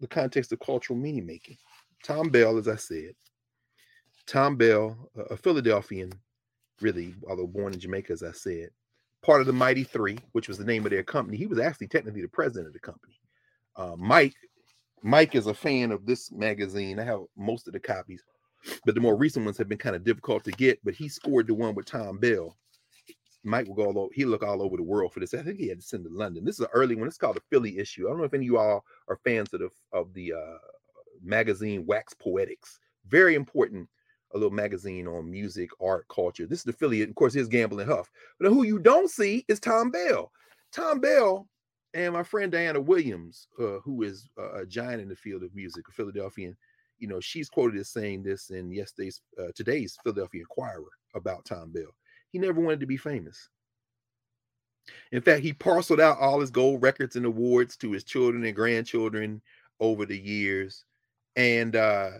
the 0.00 0.06
context 0.06 0.52
of 0.52 0.60
cultural 0.60 0.98
meaning 0.98 1.26
making. 1.26 1.56
Thom 2.04 2.28
Bell, 2.28 2.58
as 2.58 2.68
I 2.68 2.76
said, 2.76 3.14
Thom 4.26 4.56
Bell, 4.56 4.96
a 5.30 5.36
Philadelphian, 5.36 6.12
really, 6.80 7.14
although 7.28 7.46
born 7.46 7.72
in 7.72 7.80
Jamaica, 7.80 8.12
as 8.12 8.22
I 8.22 8.32
said, 8.32 8.70
part 9.22 9.40
of 9.40 9.46
the 9.46 9.52
Mighty 9.52 9.84
Three, 9.84 10.18
which 10.32 10.48
was 10.48 10.58
the 10.58 10.64
name 10.64 10.84
of 10.84 10.90
their 10.90 11.02
company. 11.02 11.36
He 11.36 11.46
was 11.46 11.58
actually 11.58 11.88
technically 11.88 12.22
the 12.22 12.28
president 12.28 12.66
of 12.66 12.72
the 12.72 12.78
company. 12.78 13.18
Uh, 13.76 13.94
Mike 13.96 14.34
Mike 15.02 15.34
is 15.34 15.46
a 15.46 15.54
fan 15.54 15.92
of 15.92 16.06
this 16.06 16.32
magazine. 16.32 16.98
I 16.98 17.04
have 17.04 17.20
most 17.36 17.66
of 17.66 17.72
the 17.72 17.80
copies, 17.80 18.22
but 18.84 18.94
the 18.94 19.00
more 19.00 19.16
recent 19.16 19.44
ones 19.44 19.58
have 19.58 19.68
been 19.68 19.78
kind 19.78 19.96
of 19.96 20.04
difficult 20.04 20.44
to 20.44 20.52
get. 20.52 20.78
But 20.84 20.94
he 20.94 21.08
scored 21.08 21.46
the 21.46 21.54
one 21.54 21.74
with 21.74 21.86
Thom 21.86 22.18
Bell. 22.18 22.56
Mike 23.44 23.68
will 23.68 23.74
go 23.74 23.86
all 23.86 23.98
over, 23.98 24.10
he 24.12 24.24
look 24.24 24.42
all 24.42 24.60
over 24.60 24.76
the 24.76 24.82
world 24.82 25.12
for 25.12 25.20
this. 25.20 25.32
I 25.32 25.42
think 25.42 25.58
he 25.58 25.68
had 25.68 25.80
to 25.80 25.86
send 25.86 26.04
to 26.04 26.10
London. 26.10 26.44
This 26.44 26.56
is 26.56 26.62
an 26.62 26.72
early 26.72 26.96
one. 26.96 27.06
It's 27.06 27.16
called 27.16 27.36
the 27.36 27.42
Philly 27.48 27.78
issue. 27.78 28.06
I 28.06 28.10
don't 28.10 28.18
know 28.18 28.24
if 28.24 28.34
any 28.34 28.46
of 28.46 28.46
you 28.46 28.58
all 28.58 28.84
are 29.08 29.20
fans 29.24 29.52
of 29.54 29.60
the 29.60 29.70
of 29.92 30.12
the 30.14 30.32
uh, 30.32 30.58
magazine 31.22 31.86
Wax 31.86 32.12
Poetics. 32.14 32.80
Very 33.08 33.36
important, 33.36 33.88
a 34.34 34.36
little 34.36 34.50
magazine 34.50 35.06
on 35.06 35.30
music, 35.30 35.70
art, 35.80 36.06
culture. 36.08 36.46
This 36.46 36.58
is 36.60 36.64
the 36.64 36.72
Philly, 36.72 37.02
of 37.02 37.14
course, 37.14 37.34
his 37.34 37.46
Gamble 37.46 37.78
and 37.78 37.88
Huff. 37.88 38.10
But 38.40 38.48
who 38.48 38.64
you 38.64 38.80
don't 38.80 39.08
see 39.10 39.44
is 39.46 39.60
Thom 39.60 39.92
Bell. 39.92 40.32
Thom 40.72 40.98
Bell 40.98 41.46
and 41.96 42.12
my 42.12 42.22
friend 42.22 42.52
Dyana 42.52 42.84
Williams, 42.84 43.48
uh, 43.58 43.78
who 43.82 44.02
is 44.02 44.28
a 44.54 44.66
giant 44.66 45.00
in 45.00 45.08
the 45.08 45.16
field 45.16 45.42
of 45.42 45.54
music, 45.54 45.88
a 45.88 45.92
Philadelphian, 45.92 46.54
you 46.98 47.08
know, 47.08 47.20
she's 47.20 47.48
quoted 47.48 47.80
as 47.80 47.88
saying 47.88 48.22
this 48.22 48.50
in 48.50 48.70
yesterday's, 48.70 49.22
uh, 49.40 49.48
today's 49.54 49.96
Philadelphia 50.02 50.42
Inquirer 50.42 50.84
about 51.14 51.46
Thom 51.46 51.72
Bell. 51.72 51.94
He 52.30 52.38
never 52.38 52.60
wanted 52.60 52.80
to 52.80 52.86
be 52.86 52.98
famous. 52.98 53.48
In 55.12 55.22
fact, 55.22 55.42
he 55.42 55.54
parceled 55.54 56.00
out 56.00 56.18
all 56.18 56.38
his 56.38 56.50
gold 56.50 56.82
records 56.82 57.16
and 57.16 57.24
awards 57.24 57.78
to 57.78 57.92
his 57.92 58.04
children 58.04 58.44
and 58.44 58.54
grandchildren 58.54 59.40
over 59.80 60.04
the 60.04 60.18
years. 60.18 60.84
And 61.34 61.76
uh 61.76 62.10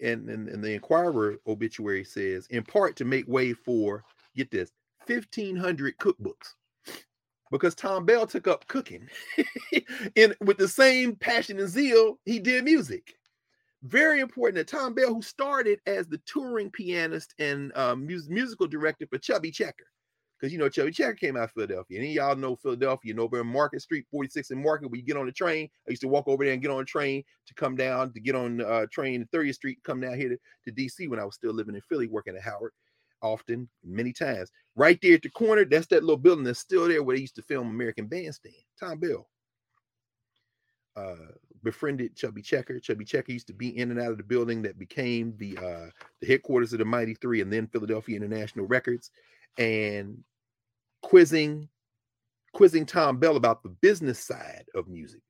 and, 0.00 0.28
and, 0.28 0.48
and 0.48 0.62
the 0.62 0.74
Inquirer 0.74 1.38
obituary 1.46 2.04
says, 2.04 2.46
in 2.50 2.62
part 2.62 2.96
to 2.96 3.04
make 3.04 3.26
way 3.28 3.52
for, 3.52 4.04
get 4.36 4.50
this, 4.50 4.72
1,500 5.06 5.96
cookbooks. 5.98 6.54
Because 7.52 7.74
Thom 7.74 8.06
Bell 8.06 8.26
took 8.26 8.48
up 8.48 8.66
cooking. 8.66 9.08
and 10.16 10.34
with 10.40 10.56
the 10.56 10.66
same 10.66 11.14
passion 11.14 11.60
and 11.60 11.68
zeal, 11.68 12.18
he 12.24 12.40
did 12.40 12.64
music. 12.64 13.14
Very 13.82 14.20
important 14.20 14.56
that 14.56 14.68
Thom 14.68 14.94
Bell, 14.94 15.14
who 15.14 15.20
started 15.22 15.78
as 15.86 16.08
the 16.08 16.20
touring 16.24 16.70
pianist 16.70 17.34
and 17.38 17.70
mus- 17.76 18.28
musical 18.28 18.66
director 18.66 19.06
for 19.06 19.18
Chubby 19.18 19.50
Checker, 19.50 19.84
because 20.40 20.50
you 20.50 20.58
know 20.58 20.70
Chubby 20.70 20.92
Checker 20.92 21.14
came 21.14 21.36
out 21.36 21.44
of 21.44 21.50
Philadelphia. 21.50 22.00
And 22.00 22.08
y'all 22.10 22.36
know 22.36 22.56
Philadelphia, 22.56 23.08
you 23.08 23.14
know, 23.14 23.24
over 23.24 23.40
in 23.40 23.46
Market 23.46 23.82
Street, 23.82 24.06
46 24.10 24.50
and 24.50 24.62
Market, 24.62 24.90
where 24.90 24.98
you 24.98 25.04
get 25.04 25.18
on 25.18 25.26
the 25.26 25.32
train. 25.32 25.68
I 25.86 25.90
used 25.90 26.02
to 26.02 26.08
walk 26.08 26.28
over 26.28 26.44
there 26.44 26.54
and 26.54 26.62
get 26.62 26.70
on 26.70 26.78
the 26.78 26.84
train 26.84 27.22
to 27.46 27.54
come 27.54 27.76
down 27.76 28.14
to 28.14 28.20
get 28.20 28.34
on 28.34 28.62
uh, 28.62 28.86
train 28.90 29.28
30th 29.34 29.56
Street, 29.56 29.78
come 29.84 30.00
down 30.00 30.16
here 30.16 30.30
to, 30.30 30.38
to 30.64 30.72
DC 30.72 31.10
when 31.10 31.18
I 31.18 31.24
was 31.24 31.34
still 31.34 31.52
living 31.52 31.74
in 31.74 31.82
Philly, 31.82 32.06
working 32.06 32.34
at 32.34 32.42
Howard 32.42 32.72
often, 33.22 33.68
many 33.84 34.12
times. 34.12 34.50
Right 34.76 34.98
there 35.02 35.14
at 35.14 35.22
the 35.22 35.30
corner, 35.30 35.64
that's 35.64 35.86
that 35.88 36.02
little 36.02 36.16
building 36.16 36.44
that's 36.44 36.58
still 36.58 36.88
there 36.88 37.02
where 37.02 37.16
they 37.16 37.22
used 37.22 37.36
to 37.36 37.42
film 37.42 37.68
American 37.68 38.06
Bandstand. 38.06 38.54
Thom 38.78 38.98
Bell. 38.98 39.28
Uh, 40.94 41.32
befriended 41.62 42.16
Chubby 42.16 42.42
Checker. 42.42 42.78
Chubby 42.80 43.04
Checker 43.04 43.32
used 43.32 43.46
to 43.46 43.54
be 43.54 43.78
in 43.78 43.90
and 43.90 44.00
out 44.00 44.10
of 44.10 44.18
the 44.18 44.24
building 44.24 44.62
that 44.62 44.78
became 44.78 45.34
the 45.38 45.56
uh, 45.56 45.90
the 46.20 46.26
headquarters 46.26 46.72
of 46.72 46.80
the 46.80 46.84
Mighty 46.84 47.14
Three 47.14 47.40
and 47.40 47.52
then 47.52 47.66
Philadelphia 47.66 48.16
International 48.16 48.66
Records. 48.66 49.10
And 49.58 50.22
quizzing 51.02 51.68
quizzing 52.52 52.86
Thom 52.86 53.18
Bell 53.18 53.36
about 53.36 53.62
the 53.62 53.70
business 53.70 54.18
side 54.18 54.64
of 54.74 54.88
music, 54.88 55.22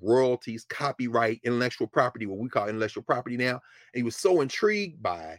royalties, 0.00 0.64
copyright, 0.64 1.40
intellectual 1.44 1.86
property, 1.86 2.26
what 2.26 2.38
we 2.38 2.48
call 2.48 2.68
intellectual 2.68 3.02
property 3.02 3.36
now. 3.36 3.60
And 3.92 4.00
he 4.00 4.02
was 4.02 4.16
so 4.16 4.40
intrigued 4.40 5.02
by 5.02 5.38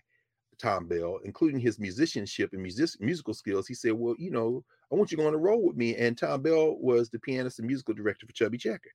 Thom 0.61 0.87
Bell, 0.87 1.19
including 1.23 1.59
his 1.59 1.79
musicianship 1.79 2.53
and 2.53 2.61
music, 2.61 3.01
musical 3.01 3.33
skills. 3.33 3.67
He 3.67 3.73
said, 3.73 3.93
"Well, 3.93 4.15
you 4.17 4.31
know, 4.31 4.63
I 4.91 4.95
want 4.95 5.11
you 5.11 5.17
to 5.17 5.23
go 5.23 5.27
on 5.27 5.33
a 5.33 5.37
roll 5.37 5.61
with 5.65 5.75
me." 5.75 5.95
And 5.95 6.17
Thom 6.17 6.41
Bell 6.41 6.77
was 6.79 7.09
the 7.09 7.19
pianist 7.19 7.59
and 7.59 7.67
musical 7.67 7.93
director 7.93 8.25
for 8.25 8.33
Chubby 8.33 8.57
Checker. 8.57 8.91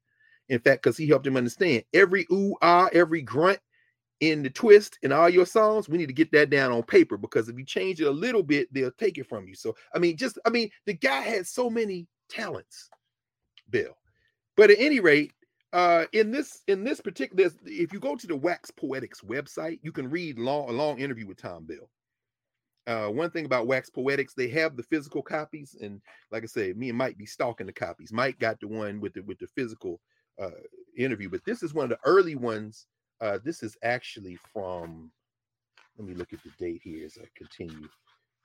In 0.49 0.61
fact, 0.61 0.83
because 0.83 0.97
he 0.97 1.09
helped 1.09 1.27
him 1.27 1.37
understand 1.37 1.85
every 1.93 2.27
ooh 2.33 2.55
ah, 2.63 2.89
every 2.93 3.23
grunt, 3.23 3.59
in 4.21 4.43
the 4.43 4.51
twist 4.51 4.99
in 5.03 5.13
all 5.13 5.29
your 5.29 5.47
songs, 5.47 5.89
we 5.89 5.99
need 5.99 6.07
to 6.07 6.15
get 6.15 6.33
that 6.33 6.51
down 6.51 6.73
on 6.73 6.83
paper 6.83 7.17
because 7.17 7.49
if 7.49 7.59
you 7.59 7.65
change 7.65 8.01
it 8.01 8.07
a 8.07 8.11
little 8.11 8.43
bit, 8.43 8.73
they'll 8.73 8.91
take 8.93 9.19
it 9.19 9.29
from 9.29 9.47
you. 9.47 9.55
So, 9.55 9.75
I 9.95 9.99
mean, 9.99 10.17
just, 10.17 10.39
I 10.47 10.51
mean, 10.51 10.71
the 10.87 10.95
guy 10.95 11.21
had 11.21 11.47
so 11.47 11.69
many 11.69 12.07
talents, 12.31 12.89
Bill. 13.69 13.97
But 14.57 14.71
at 14.71 14.79
any 14.79 15.01
rate, 15.01 15.33
uh, 15.73 16.05
in 16.13 16.31
this 16.31 16.63
in 16.69 16.85
this 16.85 17.01
particular, 17.01 17.51
if 17.65 17.93
you 17.93 18.01
go 18.01 18.17
to 18.17 18.27
the 18.27 18.37
Wax 18.37 18.71
Poetics 18.71 19.21
website, 19.23 19.81
you 19.83 19.93
can 19.93 20.11
read 20.11 20.39
long 20.39 20.69
a 20.69 20.73
long 20.73 20.99
interview 20.99 21.27
with 21.27 21.39
Thom 21.39 21.67
Bell. 21.67 21.91
Uh, 22.87 23.11
one 23.11 23.31
thing 23.31 23.47
about 23.47 23.67
Wax 23.67 23.91
Poetics, 23.91 24.35
they 24.35 24.49
have 24.49 24.77
the 24.77 24.83
physical 24.85 25.21
copies, 25.21 25.75
and 25.81 26.01
like 26.31 26.45
I 26.45 26.47
said, 26.47 26.77
me 26.77 26.89
and 26.89 26.99
Mike 26.99 27.19
be 27.19 27.27
stalking 27.27 27.67
the 27.67 27.73
copies. 27.73 28.13
Mike 28.13 28.39
got 28.39 28.61
the 28.61 28.69
one 28.69 29.01
with 29.01 29.15
the 29.15 29.23
with 29.23 29.39
the 29.39 29.49
physical 29.49 30.01
uh, 30.41 30.51
interview, 30.97 31.29
but 31.29 31.45
this 31.45 31.63
is 31.63 31.75
one 31.75 31.85
of 31.85 31.91
the 31.91 31.99
early 32.05 32.37
ones 32.37 32.87
uh, 33.21 33.39
this 33.45 33.63
is 33.63 33.77
actually 33.83 34.39
from, 34.53 35.11
let 35.99 36.07
me 36.07 36.15
look 36.15 36.33
at 36.33 36.41
the 36.43 36.51
date 36.59 36.81
here 36.83 37.05
as 37.07 37.19
I 37.21 37.27
continue. 37.37 37.89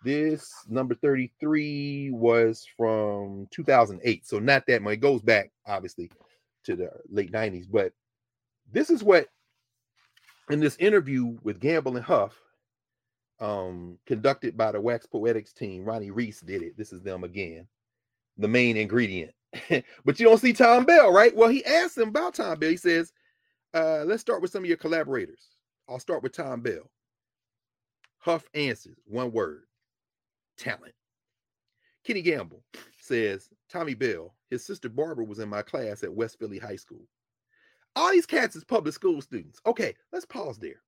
This 0.03 0.51
number 0.67 0.95
33 0.95 2.11
was 2.11 2.65
from 2.77 3.47
2008. 3.51 4.25
So 4.25 4.39
not 4.39 4.65
that 4.67 4.81
much. 4.81 4.93
It 4.93 5.01
goes 5.01 5.21
back, 5.21 5.51
obviously, 5.67 6.09
to 6.65 6.75
the 6.75 6.89
late 7.09 7.31
90s. 7.31 7.65
But 7.69 7.93
this 8.71 8.89
is 8.89 9.03
what, 9.03 9.27
in 10.49 10.59
this 10.59 10.75
interview 10.77 11.37
with 11.43 11.59
Gamble 11.59 11.95
and 11.95 12.05
Huff, 12.05 12.37
um, 13.39 13.97
conducted 14.05 14.55
by 14.55 14.71
the 14.71 14.79
Wax 14.79 15.05
Poetics 15.05 15.53
team, 15.53 15.83
Ronnie 15.83 16.11
Reese 16.11 16.41
did 16.41 16.61
it. 16.61 16.77
This 16.77 16.93
is 16.93 17.01
them 17.01 17.23
again, 17.23 17.67
the 18.37 18.47
main 18.47 18.77
ingredient. 18.77 19.33
but 20.05 20.19
you 20.19 20.25
don't 20.25 20.39
see 20.39 20.53
Thom 20.53 20.85
Bell, 20.85 21.11
right? 21.11 21.35
Well, 21.35 21.49
he 21.49 21.65
asked 21.65 21.97
him 21.97 22.09
about 22.09 22.35
Thom 22.35 22.59
Bell. 22.59 22.69
He 22.69 22.77
says, 22.77 23.11
uh, 23.73 24.03
let's 24.05 24.21
start 24.21 24.41
with 24.41 24.51
some 24.51 24.63
of 24.63 24.67
your 24.67 24.77
collaborators. 24.77 25.47
I'll 25.89 25.99
start 25.99 26.23
with 26.23 26.33
Thom 26.33 26.61
Bell. 26.61 26.89
Huff 28.19 28.43
answers 28.53 28.97
one 29.05 29.31
word 29.31 29.63
talent. 30.57 30.93
Kenny 32.03 32.21
Gamble 32.21 32.63
says 32.99 33.49
Tommy 33.69 33.93
Bell, 33.93 34.33
his 34.51 34.63
sister 34.65 34.89
Barbara 34.89 35.25
was 35.25 35.39
in 35.39 35.49
my 35.49 35.63
class 35.63 36.03
at 36.03 36.13
West 36.13 36.37
Philly 36.37 36.59
High 36.59 36.75
School. 36.75 37.07
All 37.95 38.11
these 38.11 38.25
cats 38.25 38.55
is 38.55 38.63
public 38.63 38.93
school 38.93 39.21
students. 39.21 39.59
Okay, 39.65 39.95
let's 40.13 40.25
pause 40.25 40.59
there. 40.59 40.81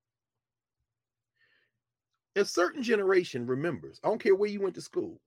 A 2.36 2.46
certain 2.46 2.84
generation 2.84 3.48
remembers, 3.48 4.00
I 4.04 4.10
don't 4.10 4.22
care 4.22 4.36
where 4.36 4.50
you 4.50 4.62
went 4.62 4.76
to 4.76 4.82
school, 4.82 5.20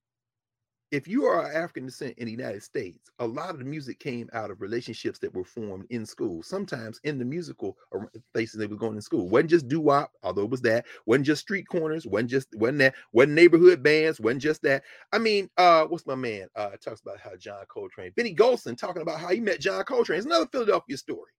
if 0.93 1.09
you 1.09 1.24
are 1.24 1.53
African 1.53 1.87
descent 1.87 2.14
in 2.16 2.26
the 2.26 2.30
United 2.30 2.62
States, 2.62 3.11
a 3.18 3.26
lot 3.26 3.51
of 3.51 3.59
the 3.59 3.64
music 3.64 3.99
came 3.99 4.28
out 4.32 4.51
of 4.51 4.61
relationships 4.61 5.18
that 5.18 5.34
were 5.34 5.45
formed 5.45 5.87
in 5.91 6.07
school. 6.07 6.43
Sometimes 6.43 7.01
in 7.03 7.18
the 7.18 7.24
musical 7.24 7.76
places 8.32 8.59
they 8.59 8.66
were 8.66 8.76
going 8.76 8.95
in 8.95 9.03
school. 9.03 9.28
wasn't 9.28 9.51
just 9.51 9.68
doo 9.68 9.80
wop, 9.80 10.12
although 10.22 10.45
it 10.45 10.51
was 10.51 10.61
that. 10.62 10.87
wasn't 11.07 11.26
just 11.26 11.43
street 11.43 11.66
corners. 11.68 12.07
wasn't 12.07 12.30
just 12.30 12.49
wasn't 12.55 12.78
that. 12.78 12.95
wasn't 13.12 13.34
neighborhood 13.34 13.82
bands. 13.82 14.20
wasn't 14.20 14.43
just 14.43 14.62
that. 14.62 14.84
I 15.12 15.18
mean, 15.18 15.51
uh, 15.57 15.87
what's 15.87 16.07
my 16.07 16.14
man? 16.14 16.49
Uh, 16.55 16.70
talks 16.82 17.01
about 17.01 17.18
how 17.18 17.34
John 17.37 17.64
Coltrane, 17.68 18.12
Benny 18.16 18.34
Golson, 18.34 18.78
talking 18.78 19.03
about 19.03 19.20
how 19.20 19.28
he 19.28 19.41
met 19.41 19.61
John 19.61 19.82
Coltrane. 19.84 20.18
It's 20.18 20.26
another 20.26 20.49
Philadelphia 20.53 20.97
story. 20.97 21.32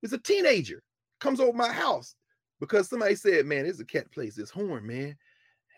He's 0.00 0.12
a 0.12 0.18
teenager 0.18 0.82
comes 1.20 1.38
over 1.38 1.52
my 1.52 1.70
house 1.70 2.14
because 2.60 2.88
somebody 2.88 3.14
said, 3.14 3.44
"Man, 3.44 3.64
there's 3.64 3.80
a 3.80 3.84
cat 3.84 4.10
plays 4.10 4.34
this 4.34 4.50
horn, 4.50 4.86
man." 4.86 5.16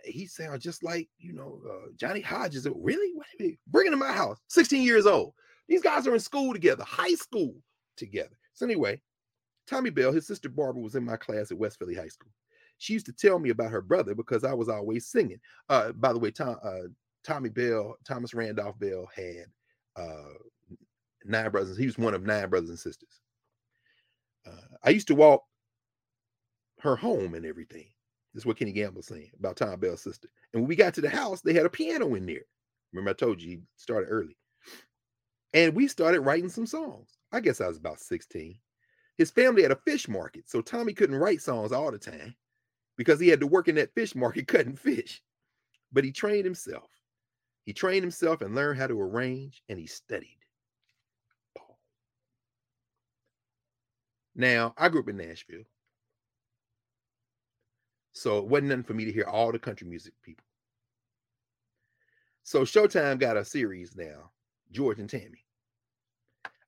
He 0.05 0.27
sounds 0.27 0.63
just 0.63 0.83
like 0.83 1.09
you 1.19 1.33
know 1.33 1.61
uh, 1.69 1.91
Johnny 1.97 2.21
Hodges. 2.21 2.67
Really? 2.75 3.13
What 3.15 3.27
Bring 3.69 3.87
him 3.87 3.93
to 3.93 3.97
my 3.97 4.13
house. 4.13 4.39
16 4.49 4.83
years 4.83 5.07
old. 5.07 5.35
These 5.69 5.83
guys 5.83 6.07
are 6.07 6.15
in 6.15 6.21
school 6.21 6.53
together, 6.53 6.85
high 6.85 7.15
school 7.15 7.55
together. 7.97 8.37
So 8.55 8.67
anyway, 8.67 9.01
Tommy 9.67 9.91
Bell, 9.91 10.13
his 10.13 10.27
sister 10.27 10.49
Barbara, 10.49 10.83
was 10.83 10.97
in 10.97 11.05
my 11.05 11.17
class 11.17 11.51
at 11.51 11.59
West 11.59 11.79
Philly 11.79 11.95
High 11.95 12.09
School. 12.09 12.31
She 12.79 12.93
used 12.93 13.07
to 13.07 13.13
tell 13.13 13.39
me 13.39 13.51
about 13.51 13.71
her 13.71 13.81
brother 13.81 14.15
because 14.15 14.45
I 14.45 14.55
was 14.55 14.69
always 14.69 15.07
singing. 15.07 15.39
Uh, 15.69 15.93
by 15.93 16.13
the 16.13 16.19
way, 16.19 16.31
Thom, 16.31 16.57
uh, 16.63 16.89
Tommy 17.25 17.49
Bell, 17.49 17.97
Thomas 18.05 18.35
Randolph 18.35 18.79
Bell 18.79 19.09
had 19.15 19.47
uh, 19.97 20.75
nine 21.25 21.51
brothers. 21.51 21.77
He 21.77 21.87
was 21.87 21.99
one 21.99 22.15
of 22.15 22.25
nine 22.25 22.51
brothers 22.51 22.71
and 22.71 22.79
sisters. 22.79 23.21
Uh, 24.47 24.77
I 24.83 24.91
used 24.91 25.07
to 25.09 25.15
walk 25.15 25.45
her 26.81 26.97
home 26.97 27.35
and 27.35 27.47
everything. 27.47 27.87
This 28.33 28.43
is 28.43 28.47
what 28.47 28.57
Kenny 28.57 28.73
Gamble 28.73 29.03
saying 29.03 29.31
about 29.39 29.57
Thom 29.57 29.79
Bell's 29.79 30.03
sister. 30.03 30.29
And 30.53 30.63
when 30.63 30.69
we 30.69 30.77
got 30.77 30.95
to 30.95 31.01
the 31.01 31.11
house, 31.11 31.41
they 31.41 31.53
had 31.53 31.67
a 31.67 31.71
piano 31.71 32.15
in 32.15 32.27
there. 32.27 32.45
Remember, 32.93 33.11
I 33.11 33.15
told 33.15 33.41
you 33.41 33.49
he 33.49 33.61
started 33.77 34.09
early. 34.09 34.37
And 35.55 35.75
we 35.75 35.87
started 35.87 36.21
writing 36.21 36.49
some 36.49 36.67
songs. 36.67 37.11
I 37.31 37.41
guess 37.41 37.61
I 37.61 37.69
was 37.69 37.77
about 37.77 38.01
16. 38.01 38.59
His 39.19 39.31
family 39.31 39.63
had 39.63 39.71
a 39.71 39.77
fish 39.77 40.09
market, 40.09 40.49
so 40.49 40.63
Tommy 40.63 40.95
couldn't 40.95 41.17
write 41.17 41.43
songs 41.43 41.73
all 41.73 41.91
the 41.91 41.99
time 41.99 42.35
because 42.97 43.21
he 43.21 43.29
had 43.29 43.41
to 43.41 43.47
work 43.47 43.69
in 43.69 43.75
that 43.75 43.95
fish 43.95 44.15
market 44.15 44.47
cutting 44.49 44.77
fish. 44.77 45.23
But 45.93 46.05
he 46.05 46.13
trained 46.13 46.45
himself. 46.45 46.89
He 47.65 47.73
trained 47.73 48.03
himself 48.03 48.41
and 48.41 48.55
learned 48.55 48.79
how 48.79 48.87
to 48.87 49.01
arrange, 49.01 49.63
and 49.69 49.79
he 49.79 49.87
studied. 49.87 50.39
Now, 54.35 54.73
I 54.79 54.89
grew 54.89 55.01
up 55.01 55.09
in 55.09 55.19
Nashville. 55.19 55.65
So 58.13 58.39
it 58.39 58.47
wasn't 58.47 58.69
nothing 58.69 58.85
for 58.85 58.95
me 58.95 59.05
to 59.05 59.13
hear 59.13 59.25
all 59.25 59.53
the 59.53 59.59
country 59.59 59.89
music 59.89 60.13
people. 60.23 60.45
So 62.43 62.63
Showtime 62.63 63.19
got 63.19 63.37
a 63.37 63.45
series 63.45 63.97
now, 63.97 64.31
George 64.71 64.99
and 64.99 65.09
Tammy. 65.09 65.45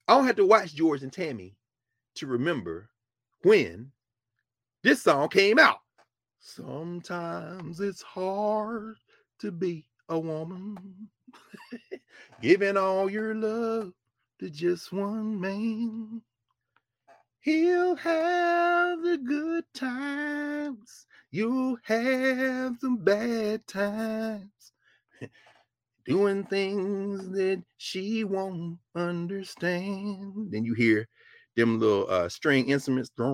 I 0.06 0.14
don't 0.14 0.26
have 0.26 0.36
to 0.36 0.46
watch 0.46 0.74
George 0.74 1.02
and 1.02 1.12
Tammy 1.12 1.56
to 2.16 2.26
remember 2.26 2.90
when 3.42 3.90
this 4.82 5.02
song 5.02 5.28
came 5.28 5.58
out. 5.58 5.78
Sometimes 6.40 7.80
it's 7.80 8.02
hard 8.02 8.96
to 9.40 9.50
be 9.50 9.86
a 10.08 10.18
woman, 10.18 11.08
giving 12.42 12.76
all 12.76 13.10
your 13.10 13.34
love 13.34 13.92
to 14.38 14.50
just 14.50 14.92
one 14.92 15.40
man. 15.40 16.22
He'll 17.40 17.96
have 17.96 19.02
the 19.02 19.18
good 19.18 19.64
times 19.74 21.06
You'll 21.34 21.76
have 21.82 22.78
some 22.80 22.98
bad 22.98 23.66
times 23.66 24.72
doing 26.06 26.44
things 26.44 27.28
that 27.30 27.60
she 27.76 28.22
won't 28.22 28.78
understand. 28.94 30.52
Then 30.52 30.64
you 30.64 30.74
hear 30.74 31.08
them 31.56 31.80
little 31.80 32.08
uh, 32.08 32.28
string 32.28 32.70
instruments. 32.70 33.10
But 33.16 33.26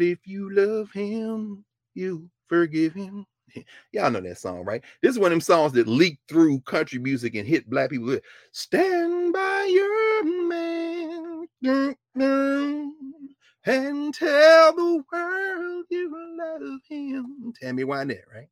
if 0.00 0.18
you 0.26 0.54
love 0.54 0.92
him, 0.92 1.64
you 1.94 2.30
forgive 2.46 2.92
him. 2.92 3.26
Y'all 3.90 4.12
know 4.12 4.20
that 4.20 4.38
song, 4.38 4.64
right? 4.64 4.84
This 5.02 5.10
is 5.10 5.18
one 5.18 5.32
of 5.32 5.38
them 5.38 5.40
songs 5.40 5.72
that 5.72 5.88
leaked 5.88 6.28
through 6.28 6.60
country 6.60 7.00
music 7.00 7.34
and 7.34 7.48
hit 7.48 7.68
black 7.68 7.90
people. 7.90 8.16
Stand 8.52 9.32
by 9.32 9.64
your 9.72 10.24
man 10.48 11.48
and 13.64 14.14
tell 14.14 14.74
the 14.74 15.04
world 15.12 15.84
you 15.88 16.36
love 16.38 16.80
him. 16.88 17.52
Tammy 17.60 17.84
Wynette, 17.84 18.26
right? 18.32 18.48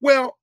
Well, 0.00 0.36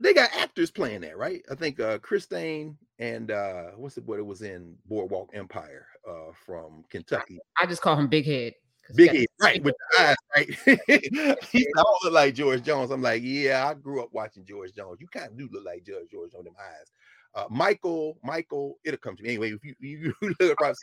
they 0.00 0.14
got 0.14 0.34
actors 0.36 0.70
playing 0.70 1.02
that, 1.02 1.16
right? 1.16 1.42
I 1.50 1.54
think 1.54 1.80
uh 1.80 1.98
Christine 1.98 2.76
and 2.98 3.30
uh 3.30 3.70
what's 3.76 3.96
it 3.98 4.04
what 4.04 4.18
it 4.18 4.26
was 4.26 4.42
in 4.42 4.74
Boardwalk 4.86 5.30
Empire 5.34 5.86
uh 6.08 6.32
from 6.44 6.84
Kentucky. 6.90 7.38
I 7.60 7.66
just 7.66 7.82
call 7.82 7.96
him 7.96 8.08
Big 8.08 8.26
Head. 8.26 8.54
Big 8.96 9.12
head, 9.14 9.26
right, 9.40 9.62
with 9.62 9.76
the 9.78 10.02
eyes, 10.02 10.16
right? 10.36 11.38
he 11.52 11.66
all 11.78 11.98
look 12.02 12.12
like 12.12 12.34
George 12.34 12.62
Jones. 12.64 12.90
I'm 12.90 13.00
like, 13.00 13.22
yeah, 13.24 13.68
I 13.68 13.74
grew 13.74 14.02
up 14.02 14.08
watching 14.12 14.44
George 14.44 14.74
Jones. 14.74 15.00
You 15.00 15.06
kind 15.06 15.30
of 15.30 15.38
do 15.38 15.48
look 15.52 15.64
like 15.64 15.84
George 15.84 16.10
George 16.10 16.32
on 16.36 16.44
them 16.44 16.54
eyes. 16.60 16.90
Uh, 17.34 17.46
Michael, 17.48 18.18
Michael, 18.24 18.78
it'll 18.84 18.98
come 18.98 19.16
to 19.16 19.22
me 19.22 19.30
anyway. 19.30 19.52
If 19.52 19.64
you 19.64 19.74
you, 19.78 20.14
you 20.22 20.34
look 20.40 20.52
across, 20.52 20.76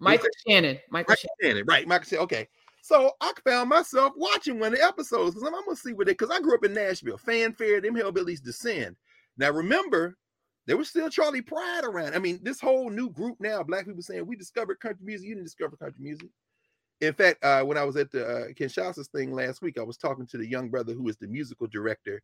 Michael 0.00 0.28
Shannon, 0.46 0.78
Michael, 0.90 1.12
Michael 1.12 1.30
Shannon, 1.42 1.64
right? 1.66 1.86
Michael 1.86 2.06
Shannon. 2.06 2.24
Okay, 2.24 2.48
so 2.82 3.12
I 3.20 3.32
found 3.44 3.68
myself 3.68 4.12
watching 4.16 4.58
one 4.58 4.72
of 4.72 4.78
the 4.78 4.84
episodes 4.84 5.34
because 5.34 5.46
I'm, 5.46 5.54
I'm, 5.54 5.64
gonna 5.64 5.76
see 5.76 5.92
what 5.92 6.06
they 6.06 6.12
because 6.12 6.30
I 6.30 6.40
grew 6.40 6.54
up 6.54 6.64
in 6.64 6.72
Nashville, 6.72 7.18
fanfare, 7.18 7.80
them 7.80 7.96
hillbillies 7.96 8.42
descend. 8.42 8.96
Now 9.36 9.50
remember, 9.50 10.16
there 10.66 10.76
was 10.76 10.88
still 10.88 11.10
Charley 11.10 11.42
Pride 11.42 11.84
around. 11.84 12.14
I 12.14 12.18
mean, 12.18 12.40
this 12.42 12.60
whole 12.60 12.90
new 12.90 13.10
group 13.10 13.36
now, 13.40 13.62
black 13.62 13.86
people 13.86 14.02
saying 14.02 14.26
we 14.26 14.36
discovered 14.36 14.80
country 14.80 15.04
music. 15.04 15.26
You 15.26 15.34
didn't 15.34 15.46
discover 15.46 15.76
country 15.76 16.02
music. 16.02 16.28
In 17.00 17.14
fact, 17.14 17.44
uh, 17.44 17.62
when 17.62 17.78
I 17.78 17.84
was 17.84 17.96
at 17.96 18.10
the 18.10 18.26
uh, 18.26 18.46
Kinshasha's 18.58 19.08
thing 19.08 19.32
last 19.32 19.62
week, 19.62 19.78
I 19.78 19.82
was 19.82 19.96
talking 19.96 20.26
to 20.26 20.36
the 20.36 20.46
young 20.46 20.68
brother 20.68 20.92
who 20.92 21.08
is 21.08 21.16
the 21.16 21.28
musical 21.28 21.68
director 21.68 22.20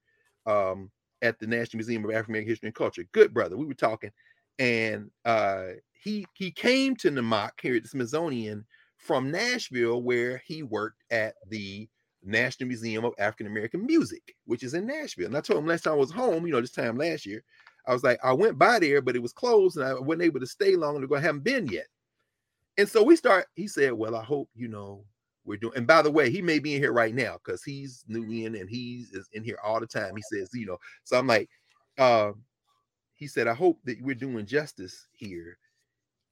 um, 0.47 0.91
at 1.23 1.39
the 1.39 1.47
National 1.47 1.79
Museum 1.79 2.05
of 2.05 2.11
African 2.11 2.33
American 2.33 2.51
History 2.51 2.67
and 2.69 2.75
Culture. 2.75 3.05
Good 3.13 3.33
brother. 3.33 3.57
We 3.57 3.67
were 3.67 3.75
talking, 3.75 4.11
and 4.59 5.11
uh, 5.25 5.65
he 5.93 6.27
he 6.35 6.51
came 6.51 6.97
to 6.97 7.11
NAMAC 7.11 7.51
here 7.61 7.77
at 7.77 7.83
the 7.83 7.89
Smithsonian 7.89 8.65
from 8.97 9.31
Nashville, 9.31 10.03
where 10.03 10.43
he 10.47 10.63
worked 10.63 11.03
at 11.11 11.35
the 11.49 11.89
National 12.23 12.69
Museum 12.69 13.05
of 13.05 13.15
African 13.19 13.47
American 13.47 13.85
Music, 13.87 14.35
which 14.47 14.63
is 14.63 14.75
in 14.75 14.87
Nashville. 14.87 15.27
And 15.27 15.37
I 15.37 15.41
told 15.41 15.59
him 15.61 15.67
last 15.67 15.85
time 15.85 15.95
I 15.95 15.97
was 15.97 16.13
home, 16.13 16.47
you 16.47 16.53
know, 16.53 16.61
this 16.61 16.73
time 16.73 16.97
last 16.97 17.27
year, 17.27 17.43
I 17.87 17.93
was 17.93 18.03
like, 18.03 18.19
I 18.25 18.33
went 18.33 18.59
by 18.59 18.79
there, 18.79 19.03
but 19.03 19.17
it 19.17 19.23
was 19.23 19.33
closed, 19.33 19.77
and 19.77 19.87
I 19.87 19.95
wasn't 19.95 20.23
able 20.23 20.41
to 20.41 20.47
stay 20.47 20.77
long. 20.77 20.97
And 20.97 21.15
I 21.15 21.21
haven't 21.21 21.45
been 21.45 21.67
yet. 21.67 21.87
And 22.79 22.89
so 22.89 23.03
we 23.03 23.17
start, 23.17 23.47
he 23.55 23.69
said, 23.69 23.93
Well, 23.93 24.17
I 24.17 24.23
hope, 24.23 24.49
you 24.55 24.69
know, 24.69 25.05
we're 25.45 25.59
doing, 25.59 25.75
and 25.77 25.87
by 25.87 26.03
the 26.03 26.11
way, 26.11 26.31
he 26.31 26.41
may 26.41 26.59
be 26.59 26.75
in 26.75 26.83
here 26.83 26.93
right 26.93 27.15
now 27.15 27.39
because 27.45 27.63
he's 27.63 28.05
new 28.09 28.25
in 28.31 28.55
and 28.55 28.69
he's 28.69 29.13
is 29.13 29.29
in 29.33 29.45
here 29.45 29.59
all 29.63 29.81
the 29.81 29.87
time. 29.87 30.17
He 30.17 30.23
says, 30.23 30.51
you 30.55 30.67
know, 30.67 30.79
so 31.05 31.19
I'm 31.19 31.27
like, 31.27 31.51
uh, 31.99 32.33
he 33.15 33.27
said, 33.27 33.47
I 33.47 33.55
hope 33.55 33.79
that 33.85 34.01
we're 34.03 34.15
doing 34.15 34.45
justice 34.45 35.07
here, 35.13 35.59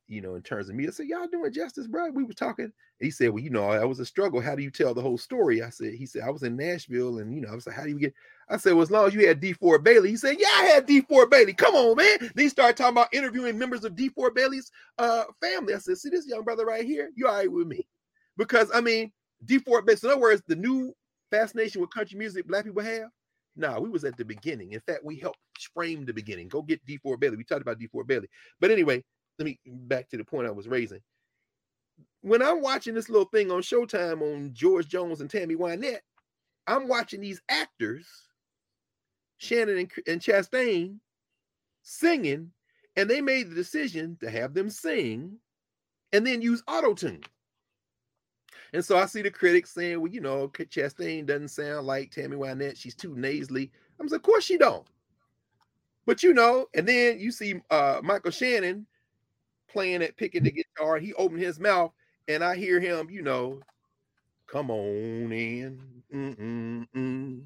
you 0.08 0.20
know, 0.20 0.34
in 0.34 0.42
terms 0.42 0.68
of 0.68 0.74
me. 0.74 0.86
I 0.86 0.90
said, 0.90 1.06
Y'all 1.06 1.26
doing 1.26 1.52
justice, 1.52 1.86
bro. 1.86 2.10
We 2.10 2.24
were 2.24 2.32
talking. 2.32 2.72
He 2.98 3.10
said, 3.10 3.30
Well, 3.30 3.42
you 3.42 3.50
know, 3.50 3.72
that 3.72 3.88
was 3.88 4.00
a 4.00 4.06
struggle. 4.06 4.40
How 4.40 4.54
do 4.56 4.62
you 4.62 4.70
tell 4.70 4.92
the 4.92 5.02
whole 5.02 5.18
story? 5.18 5.62
I 5.62 5.70
said, 5.70 5.94
He 5.94 6.06
said, 6.06 6.22
I 6.22 6.30
was 6.30 6.42
in 6.42 6.56
Nashville, 6.56 7.18
and 7.18 7.34
you 7.34 7.40
know, 7.40 7.50
I 7.50 7.54
was 7.54 7.66
like, 7.66 7.76
How 7.76 7.84
do 7.84 7.90
you 7.90 7.98
get? 7.98 8.14
I 8.48 8.56
said, 8.56 8.72
Well, 8.72 8.82
as 8.82 8.90
long 8.90 9.06
as 9.06 9.14
you 9.14 9.26
had 9.26 9.40
DeFord 9.40 9.84
Bailey. 9.84 10.10
He 10.10 10.16
said, 10.16 10.36
Yeah, 10.38 10.48
I 10.54 10.64
had 10.64 10.86
DeFord 10.86 11.30
Bailey. 11.30 11.54
Come 11.54 11.74
on, 11.74 11.96
man. 11.96 12.18
Then 12.20 12.30
he 12.36 12.48
started 12.48 12.76
talking 12.76 12.94
about 12.94 13.14
interviewing 13.14 13.58
members 13.58 13.84
of 13.84 13.94
DeFord 13.94 14.34
Bailey's 14.34 14.70
uh 14.98 15.24
family. 15.40 15.74
I 15.74 15.78
said, 15.78 15.98
See 15.98 16.10
this 16.10 16.26
young 16.26 16.42
brother 16.42 16.66
right 16.66 16.84
here? 16.84 17.10
You 17.14 17.28
all 17.28 17.34
right 17.34 17.50
with 17.50 17.68
me? 17.68 17.86
Because 18.36 18.70
I 18.74 18.80
mean, 18.80 19.12
DeFord 19.46 19.86
Bailey, 19.86 19.98
so 19.98 20.08
in 20.08 20.12
other 20.12 20.20
words, 20.20 20.42
the 20.48 20.56
new 20.56 20.92
fascination 21.30 21.80
with 21.80 21.90
country 21.90 22.18
music 22.18 22.46
black 22.46 22.64
people 22.64 22.82
have. 22.82 23.08
No, 23.54 23.72
nah, 23.72 23.80
we 23.80 23.90
was 23.90 24.04
at 24.04 24.16
the 24.16 24.24
beginning. 24.24 24.72
In 24.72 24.80
fact, 24.80 25.04
we 25.04 25.16
helped 25.16 25.38
frame 25.74 26.04
the 26.04 26.12
beginning. 26.12 26.48
Go 26.48 26.62
get 26.62 26.84
DeFord 26.86 27.20
Bailey. 27.20 27.36
We 27.36 27.44
talked 27.44 27.62
about 27.62 27.78
DeFord 27.78 28.06
Bailey. 28.06 28.28
But 28.60 28.70
anyway, 28.70 29.04
let 29.38 29.44
me 29.44 29.58
back 29.66 30.08
to 30.10 30.16
the 30.16 30.24
point 30.24 30.46
I 30.46 30.52
was 30.52 30.68
raising. 30.68 31.00
When 32.22 32.42
I'm 32.42 32.62
watching 32.62 32.94
this 32.94 33.08
little 33.08 33.28
thing 33.28 33.50
on 33.50 33.62
Showtime 33.62 34.22
on 34.22 34.52
George 34.54 34.88
Jones 34.88 35.20
and 35.20 35.28
Tammy 35.28 35.56
Wynette, 35.56 36.00
I'm 36.66 36.88
watching 36.88 37.20
these 37.20 37.42
actors, 37.48 38.06
Shannon 39.36 39.78
and, 39.78 39.90
and 40.06 40.20
Chastain, 40.20 40.98
singing, 41.82 42.52
and 42.96 43.10
they 43.10 43.20
made 43.20 43.50
the 43.50 43.54
decision 43.54 44.16
to 44.20 44.30
have 44.30 44.54
them 44.54 44.70
sing 44.70 45.38
and 46.12 46.26
then 46.26 46.42
use 46.42 46.62
auto 46.68 46.94
tune. 46.94 47.22
And 48.72 48.84
so 48.84 48.96
I 48.96 49.06
see 49.06 49.22
the 49.22 49.30
critics 49.30 49.70
saying, 49.70 50.00
well, 50.00 50.10
you 50.10 50.20
know, 50.20 50.48
Chastain 50.48 51.26
doesn't 51.26 51.48
sound 51.48 51.86
like 51.86 52.10
Tammy 52.10 52.36
Wynette. 52.36 52.76
She's 52.76 52.94
too 52.94 53.14
nasally. 53.16 53.70
I'm 54.00 54.06
like, 54.06 54.16
of 54.16 54.22
course 54.22 54.44
she 54.44 54.56
don't. 54.56 54.86
But 56.06 56.22
you 56.22 56.32
know, 56.32 56.66
and 56.74 56.88
then 56.88 57.18
you 57.20 57.30
see 57.30 57.60
uh 57.70 58.00
Michael 58.02 58.30
Shannon 58.30 58.86
playing 59.68 60.02
at 60.02 60.16
picking 60.16 60.42
the 60.42 60.50
guitar. 60.50 60.98
He 60.98 61.14
opened 61.14 61.40
his 61.42 61.60
mouth, 61.60 61.92
and 62.28 62.42
I 62.42 62.56
hear 62.56 62.80
him, 62.80 63.08
you 63.10 63.22
know, 63.22 63.60
come 64.46 64.70
on 64.70 65.32
in. 65.32 65.80
Mm-mm-mm. 66.12 67.42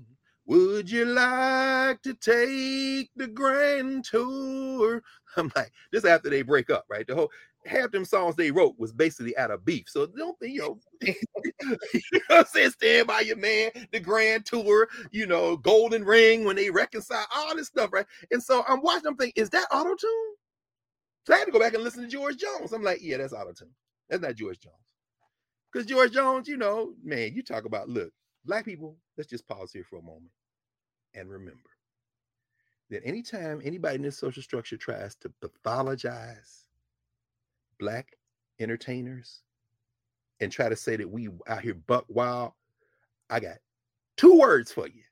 Would 0.47 0.91
you 0.91 1.05
like 1.07 2.03
to 2.03 2.15
take 2.15 3.11
the 3.17 3.27
grand 3.27 4.05
tour? 4.05 5.03
I'm 5.37 5.51
like, 5.57 5.73
this 5.93 6.05
after 6.05 6.31
they 6.31 6.43
break 6.43 6.71
up, 6.71 6.85
right? 6.89 7.07
The 7.07 7.15
whole 7.15 7.31
half 7.67 7.91
them 7.91 8.05
songs 8.05 8.37
they 8.37 8.51
wrote 8.51 8.75
was 8.79 8.93
basically 8.93 9.37
out 9.37 9.51
of 9.51 9.65
beef. 9.65 9.89
So 9.89 10.07
don't 10.07 10.39
think, 10.39 10.55
you 10.55 10.61
know, 10.61 10.79
you 11.03 12.21
know 12.31 12.39
I'm 12.39 12.45
saying? 12.47 12.71
Stand 12.71 13.07
by 13.07 13.21
your 13.21 13.37
man, 13.37 13.71
the 13.93 14.01
grand 14.01 14.47
tour, 14.47 14.89
you 15.11 15.27
know, 15.27 15.57
golden 15.57 16.05
ring 16.05 16.45
when 16.45 16.57
they 16.57 16.71
reconcile, 16.71 17.27
all 17.35 17.57
this 17.57 17.69
stuff, 17.69 17.93
right? 17.93 18.07
And 18.31 18.43
so 18.43 18.65
I'm 18.69 18.83
watching, 18.83 19.09
I'm 19.09 19.17
thinking, 19.17 19.43
is 19.43 19.51
that 19.51 19.67
auto 19.73 19.95
tune? 19.95 20.35
So 21.27 21.35
I 21.35 21.39
had 21.39 21.47
to 21.47 21.53
go 21.53 21.61
back 21.61 21.75
and 21.75 21.83
listen 21.83 22.03
to 22.03 22.09
George 22.09 22.37
Jones. 22.37 22.73
I'm 22.73 22.83
like, 22.83 23.01
yeah, 23.03 23.19
that's 23.19 23.33
auto 23.33 23.53
tune. 23.53 23.75
That's 24.09 24.23
not 24.23 24.37
George 24.37 24.61
Jones. 24.61 24.77
Because 25.73 25.87
George 25.87 26.13
Jones, 26.13 26.49
you 26.49 26.57
know, 26.57 26.95
man, 27.03 27.33
you 27.35 27.43
talk 27.43 27.65
about, 27.65 27.89
look, 27.89 28.11
black 28.45 28.65
people, 28.65 28.97
let's 29.17 29.29
just 29.29 29.47
pause 29.49 29.73
here 29.73 29.85
for 29.85 29.99
a 29.99 30.03
moment 30.03 30.31
and 31.15 31.29
remember 31.29 31.71
that 32.91 33.05
anytime 33.05 33.61
anybody 33.65 33.97
in 33.97 34.03
this 34.03 34.19
social 34.19 34.43
structure 34.43 34.77
tries 34.77 35.17
to 35.17 35.33
pathologize 35.43 36.66
black 37.79 38.17
entertainers 38.61 39.43
and 40.41 40.53
try 40.53 40.69
to 40.69 40.77
say 40.77 40.97
that 40.97 41.09
we 41.11 41.29
out 41.49 41.63
here 41.63 41.75
buck 41.75 42.05
wild, 42.09 42.53
I 43.31 43.41
got 43.41 43.57
two 44.17 44.39
words 44.39 44.73
for 44.73 44.87
you. 44.87 45.03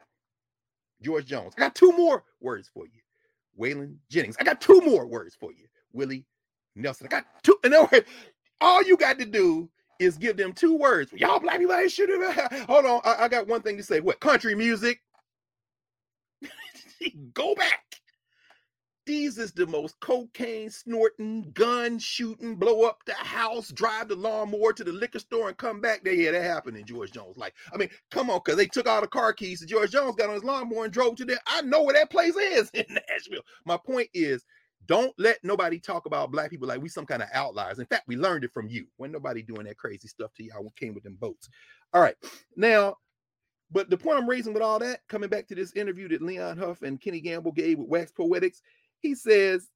George 1.03 1.27
Jones. 1.27 1.55
I 1.57 1.61
got 1.61 1.75
two 1.75 1.93
more 1.93 2.25
words 2.41 2.71
for 2.73 2.87
you. 2.87 3.01
Waylon 3.59 3.97
Jennings. 4.11 4.37
I 4.41 4.45
got 4.45 4.61
two 4.61 4.81
more 4.81 5.07
words 5.07 5.37
for 5.39 5.53
you. 5.53 5.67
Willie 5.93 6.25
Nelson. 6.75 7.07
I 7.07 7.11
got 7.11 7.27
two. 7.43 7.57
In 7.63 7.73
other 7.75 7.89
words, 7.93 8.09
all 8.61 8.83
you 8.83 8.97
got 8.97 9.19
to 9.19 9.25
do 9.25 9.69
is 9.99 10.19
give 10.19 10.37
them 10.37 10.53
two 10.53 10.77
words. 10.77 11.13
Y'all 11.13 11.39
black 11.39 11.59
people 11.59 11.75
ain't 11.75 11.91
should. 11.91 12.09
Hold 12.67 12.87
on. 12.87 13.01
I, 13.05 13.25
I 13.25 13.29
got 13.29 13.47
one 13.47 13.63
thing 13.63 13.77
to 13.77 13.83
say. 13.83 14.01
What? 14.01 14.21
Country 14.21 14.55
music. 14.55 15.01
Go 17.35 17.55
back. 17.55 18.01
These 19.07 19.37
is 19.37 19.53
the 19.53 19.67
most 19.67 20.01
cocaine 20.01 20.71
snorting, 20.71 21.51
gun 21.53 21.99
shooting, 21.99 22.57
blow 22.57 22.85
up 22.85 23.05
the 23.05 23.13
house, 23.13 23.69
drive 23.69 24.09
the 24.09 24.17
lawnmower 24.17 24.73
to 24.73 24.85
the 24.85 24.93
liquor 24.93 25.19
store 25.19 25.49
and 25.49 25.57
come 25.59 25.81
back. 25.81 26.03
There, 26.03 26.15
yeah, 26.15 26.33
that 26.33 26.43
happened 26.43 26.79
in 26.79 26.87
George 26.87 27.13
Jones. 27.13 27.37
Like, 27.37 27.55
I 27.73 27.77
mean, 27.77 27.91
come 28.11 28.31
on, 28.31 28.41
because 28.43 28.57
they 28.57 28.67
took 28.67 28.89
all 28.89 29.03
the 29.03 29.07
car 29.07 29.35
keys 29.35 29.61
and 29.61 29.69
George 29.69 29.91
Jones 29.91 30.17
got 30.17 30.29
on 30.29 30.35
his 30.35 30.45
lawnmower 30.45 30.85
and 30.85 30.93
drove 30.93 31.17
to 31.17 31.27
there. 31.27 31.39
I 31.47 31.61
know 31.63 31.83
where 31.83 31.95
that 31.95 32.11
place 32.11 32.35
is 32.37 32.71
in 32.75 32.87
Nashville. 32.89 33.45
My 33.67 33.77
point 33.77 34.09
is, 34.15 34.45
don't 34.87 35.13
let 35.19 35.39
nobody 35.43 35.79
talk 35.79 36.07
about 36.07 36.31
black 36.31 36.51
people 36.51 36.69
like 36.69 36.81
we 36.81 36.89
some 36.89 37.07
kind 37.07 37.23
of 37.23 37.29
outliers. 37.33 37.79
In 37.79 37.87
fact, 37.87 38.09
we 38.09 38.17
learned 38.17 38.45
it 38.45 38.53
from 38.53 38.69
you. 38.69 38.87
When 38.97 39.13
nobody 39.13 39.43
doing 39.43 39.65
that 39.65 39.79
crazy 39.79 40.09
stuff 40.09 40.33
to 40.35 40.45
y'all 40.45 40.73
came 40.77 40.95
with 40.95 41.05
them 41.05 41.17
boats. 41.21 41.49
All 41.93 42.01
right. 42.01 42.17
Now, 42.57 42.97
but 43.71 43.91
the 43.91 43.97
point 43.97 44.19
I'm 44.19 44.29
raising 44.29 44.53
with 44.53 44.63
all 44.63 44.79
that, 44.79 45.01
coming 45.09 45.29
back 45.29 45.49
to 45.49 45.55
this 45.55 45.73
interview 45.73 46.09
that 46.09 46.23
Leon 46.23 46.59
Huff 46.59 46.83
and 46.83 47.01
Kenny 47.01 47.21
Gamble 47.21 47.53
gave 47.53 47.79
with 47.79 47.89
Wax 47.89 48.13
Poetics, 48.13 48.63
he 49.05 49.15
says, 49.15 49.69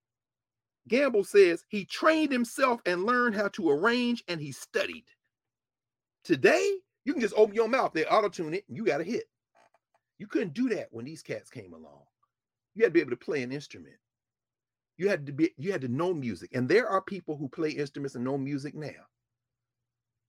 Gamble 0.89 1.23
says 1.23 1.63
he 1.69 1.85
trained 1.85 2.33
himself 2.33 2.81
and 2.87 3.05
learned 3.05 3.37
how 3.37 3.49
to 3.49 3.69
arrange 3.69 4.25
and 4.27 4.41
he 4.41 4.53
studied. 4.53 5.05
Today, 6.25 6.79
you 7.05 7.13
can 7.13 7.21
just 7.21 7.35
open 7.37 7.55
your 7.55 7.69
mouth, 7.69 7.93
they 7.93 8.07
auto 8.07 8.31
tune 8.31 8.55
it, 8.55 8.65
and 8.69 8.77
you 8.77 8.85
got 8.87 9.03
a 9.03 9.05
hit. 9.05 9.25
You 10.19 10.27
couldn't 10.27 10.55
do 10.55 10.71
that 10.71 10.89
when 10.91 11.05
these 11.05 11.23
cats 11.23 11.51
came 11.51 11.75
along. 11.75 12.03
You 12.75 12.85
had 12.85 12.89
to 12.89 12.95
be 12.95 13.01
able 13.01 13.11
to 13.11 13.17
play 13.17 13.43
an 13.43 13.53
instrument. 13.53 13.97
You 14.97 15.09
had 15.11 15.27
to 15.27 15.33
be, 15.33 15.51
you 15.59 15.73
had 15.73 15.83
to 15.83 15.89
know 15.89 16.15
music. 16.15 16.51
And 16.55 16.67
there 16.67 16.89
are 16.89 17.03
people 17.03 17.37
who 17.37 17.49
play 17.49 17.71
instruments 17.71 18.15
and 18.15 18.25
know 18.25 18.39
music 18.39 18.75
now. 18.75 19.05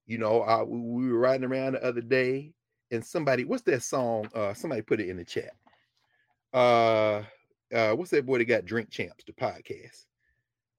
You 0.07 0.17
know, 0.17 0.41
uh, 0.41 0.65
we 0.67 1.09
were 1.09 1.19
riding 1.19 1.49
around 1.49 1.73
the 1.73 1.83
other 1.85 2.01
day, 2.01 2.51
and 2.91 3.03
somebody, 3.05 3.45
what's 3.45 3.63
that 3.63 3.81
song? 3.81 4.29
Uh, 4.35 4.53
somebody 4.53 4.81
put 4.81 4.99
it 4.99 5.07
in 5.09 5.17
the 5.17 5.25
chat. 5.25 5.51
Uh, 6.51 7.23
uh, 7.73 7.93
what's 7.93 8.11
that 8.11 8.25
boy 8.25 8.37
that 8.39 8.45
got 8.45 8.65
Drink 8.65 8.89
Champs, 8.89 9.23
the 9.25 9.33
podcast? 9.33 10.05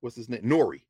What's 0.00 0.16
his 0.16 0.28
name? 0.28 0.42
Nori. 0.42 0.82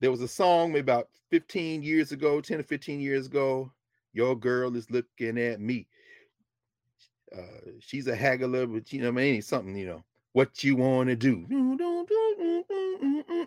There 0.00 0.10
was 0.10 0.22
a 0.22 0.28
song 0.28 0.72
maybe 0.72 0.80
about 0.80 1.08
15 1.30 1.82
years 1.82 2.12
ago, 2.12 2.40
10 2.40 2.60
or 2.60 2.62
15 2.62 3.00
years 3.00 3.26
ago. 3.26 3.72
Your 4.12 4.34
girl 4.34 4.74
is 4.74 4.90
looking 4.90 5.38
at 5.38 5.60
me. 5.60 5.86
Uh, 7.36 7.70
she's 7.80 8.06
a 8.06 8.16
haggler, 8.16 8.66
but 8.66 8.92
you 8.92 9.02
know, 9.02 9.08
I 9.08 9.12
mean, 9.12 9.42
something, 9.42 9.76
you 9.76 9.86
know, 9.86 10.04
what 10.32 10.64
you 10.64 10.76
want 10.76 11.08
to 11.10 11.16
do. 11.16 11.46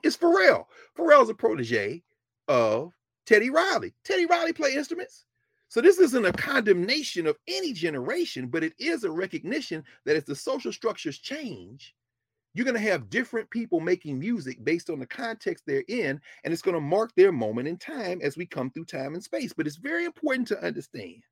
It's 0.04 0.16
Pharrell. 0.16 0.66
Pharrell's 0.98 1.30
a 1.30 1.34
protege 1.34 2.04
of 2.48 2.94
Teddy 3.26 3.50
Riley. 3.50 3.94
Teddy 4.04 4.26
Riley 4.26 4.54
play 4.54 4.74
instruments. 4.76 5.26
So 5.74 5.82
this 5.82 5.98
isn't 5.98 6.24
a 6.24 6.32
condemnation 6.32 7.26
of 7.26 7.36
any 7.48 7.74
generation, 7.74 8.46
but 8.46 8.64
it 8.64 8.74
is 8.78 9.06
a 9.06 9.10
recognition 9.10 9.84
that 10.06 10.16
as 10.16 10.24
the 10.24 10.36
social 10.36 10.72
structures 10.72 11.18
change, 11.18 11.96
you're 12.54 12.64
going 12.64 12.80
to 12.80 12.92
have 12.92 13.10
different 13.10 13.50
people 13.50 13.80
making 13.80 14.20
music 14.20 14.64
based 14.64 14.92
on 14.92 15.00
the 15.00 15.08
context 15.08 15.64
they're 15.66 15.84
in, 15.88 16.22
and 16.44 16.54
it's 16.54 16.62
going 16.62 16.76
to 16.76 16.80
mark 16.80 17.12
their 17.16 17.32
moment 17.32 17.68
in 17.68 17.78
time 17.78 18.20
as 18.22 18.38
we 18.38 18.46
come 18.46 18.70
through 18.70 18.86
time 18.86 19.16
and 19.16 19.24
space. 19.24 19.52
But 19.52 19.66
it's 19.66 19.78
very 19.78 20.06
important 20.06 20.48
to 20.50 20.64
understand 20.64 21.24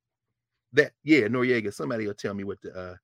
that, 0.73 0.93
yeah, 1.03 1.27
Noreaga, 1.27 1.71
somebody 1.71 2.07
will 2.07 2.15
tell 2.15 2.33
me 2.33 2.43
what 2.43 2.63
the 2.63 2.75
uh, 2.75 2.95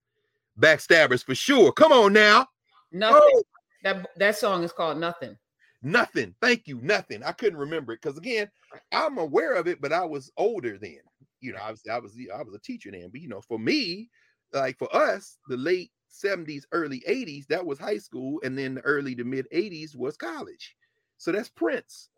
backstabbers 0.59 1.23
for 1.23 1.35
sure. 1.35 1.71
Come 1.71 1.91
on 1.91 2.13
now. 2.13 2.47
Nothing. 2.91 3.21
Oh. 3.21 3.43
That 3.83 4.07
that 4.17 4.35
song 4.37 4.63
is 4.63 4.71
called 4.71 4.97
Nothing. 4.97 5.37
Nothing. 5.83 6.33
Thank 6.41 6.65
you. 6.65 6.79
Nothing. 6.81 7.23
I 7.23 7.31
couldn't 7.31 7.59
remember 7.59 7.93
it 7.93 8.01
because 8.01 8.17
again, 8.17 8.49
I'm 8.91 9.19
aware 9.19 9.53
of 9.53 9.67
it, 9.67 9.79
but 9.79 9.93
I 9.93 10.03
was 10.03 10.31
older 10.35 10.79
then. 10.79 10.97
You 11.41 11.53
know, 11.53 11.59
I 11.61 11.71
was 11.71 11.81
I 11.91 11.99
was 11.99 12.17
I 12.33 12.41
was 12.41 12.53
a 12.53 12.59
teacher 12.59 12.91
then. 12.91 13.09
But 13.11 13.21
you 13.21 13.27
know, 13.27 13.41
for 13.41 13.59
me, 13.59 14.09
like 14.53 14.77
for 14.77 14.93
us, 14.95 15.37
the 15.47 15.57
late 15.57 15.91
70s, 16.11 16.63
early 16.71 17.03
80s, 17.07 17.47
that 17.47 17.65
was 17.65 17.79
high 17.79 17.97
school, 17.97 18.39
and 18.43 18.57
then 18.57 18.75
the 18.75 18.81
early 18.81 19.15
to 19.15 19.23
mid 19.23 19.47
80s 19.53 19.95
was 19.95 20.17
college. 20.17 20.75
So 21.17 21.31
that's 21.31 21.49
Prince. 21.49 22.09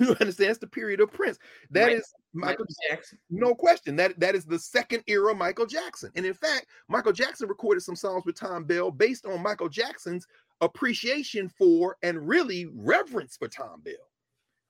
You 0.00 0.16
understand? 0.20 0.50
That's 0.50 0.58
the 0.58 0.66
period 0.66 1.00
of 1.00 1.12
Prince. 1.12 1.38
That 1.70 1.84
right. 1.84 1.96
is 1.98 2.12
Michael, 2.32 2.64
Michael 2.64 2.66
Jackson. 2.90 3.18
No 3.30 3.54
question. 3.54 3.94
That 3.94 4.18
that 4.18 4.34
is 4.34 4.44
the 4.44 4.58
second 4.58 5.04
era 5.06 5.32
Michael 5.32 5.66
Jackson. 5.66 6.10
And 6.16 6.26
in 6.26 6.34
fact, 6.34 6.66
Michael 6.88 7.12
Jackson 7.12 7.48
recorded 7.48 7.82
some 7.82 7.94
songs 7.94 8.24
with 8.26 8.36
Thom 8.36 8.64
Bell 8.64 8.90
based 8.90 9.24
on 9.24 9.40
Michael 9.40 9.68
Jackson's 9.68 10.26
appreciation 10.60 11.48
for 11.48 11.96
and 12.02 12.26
really 12.26 12.66
reverence 12.74 13.36
for 13.36 13.46
Thom 13.46 13.80
Bell 13.82 13.94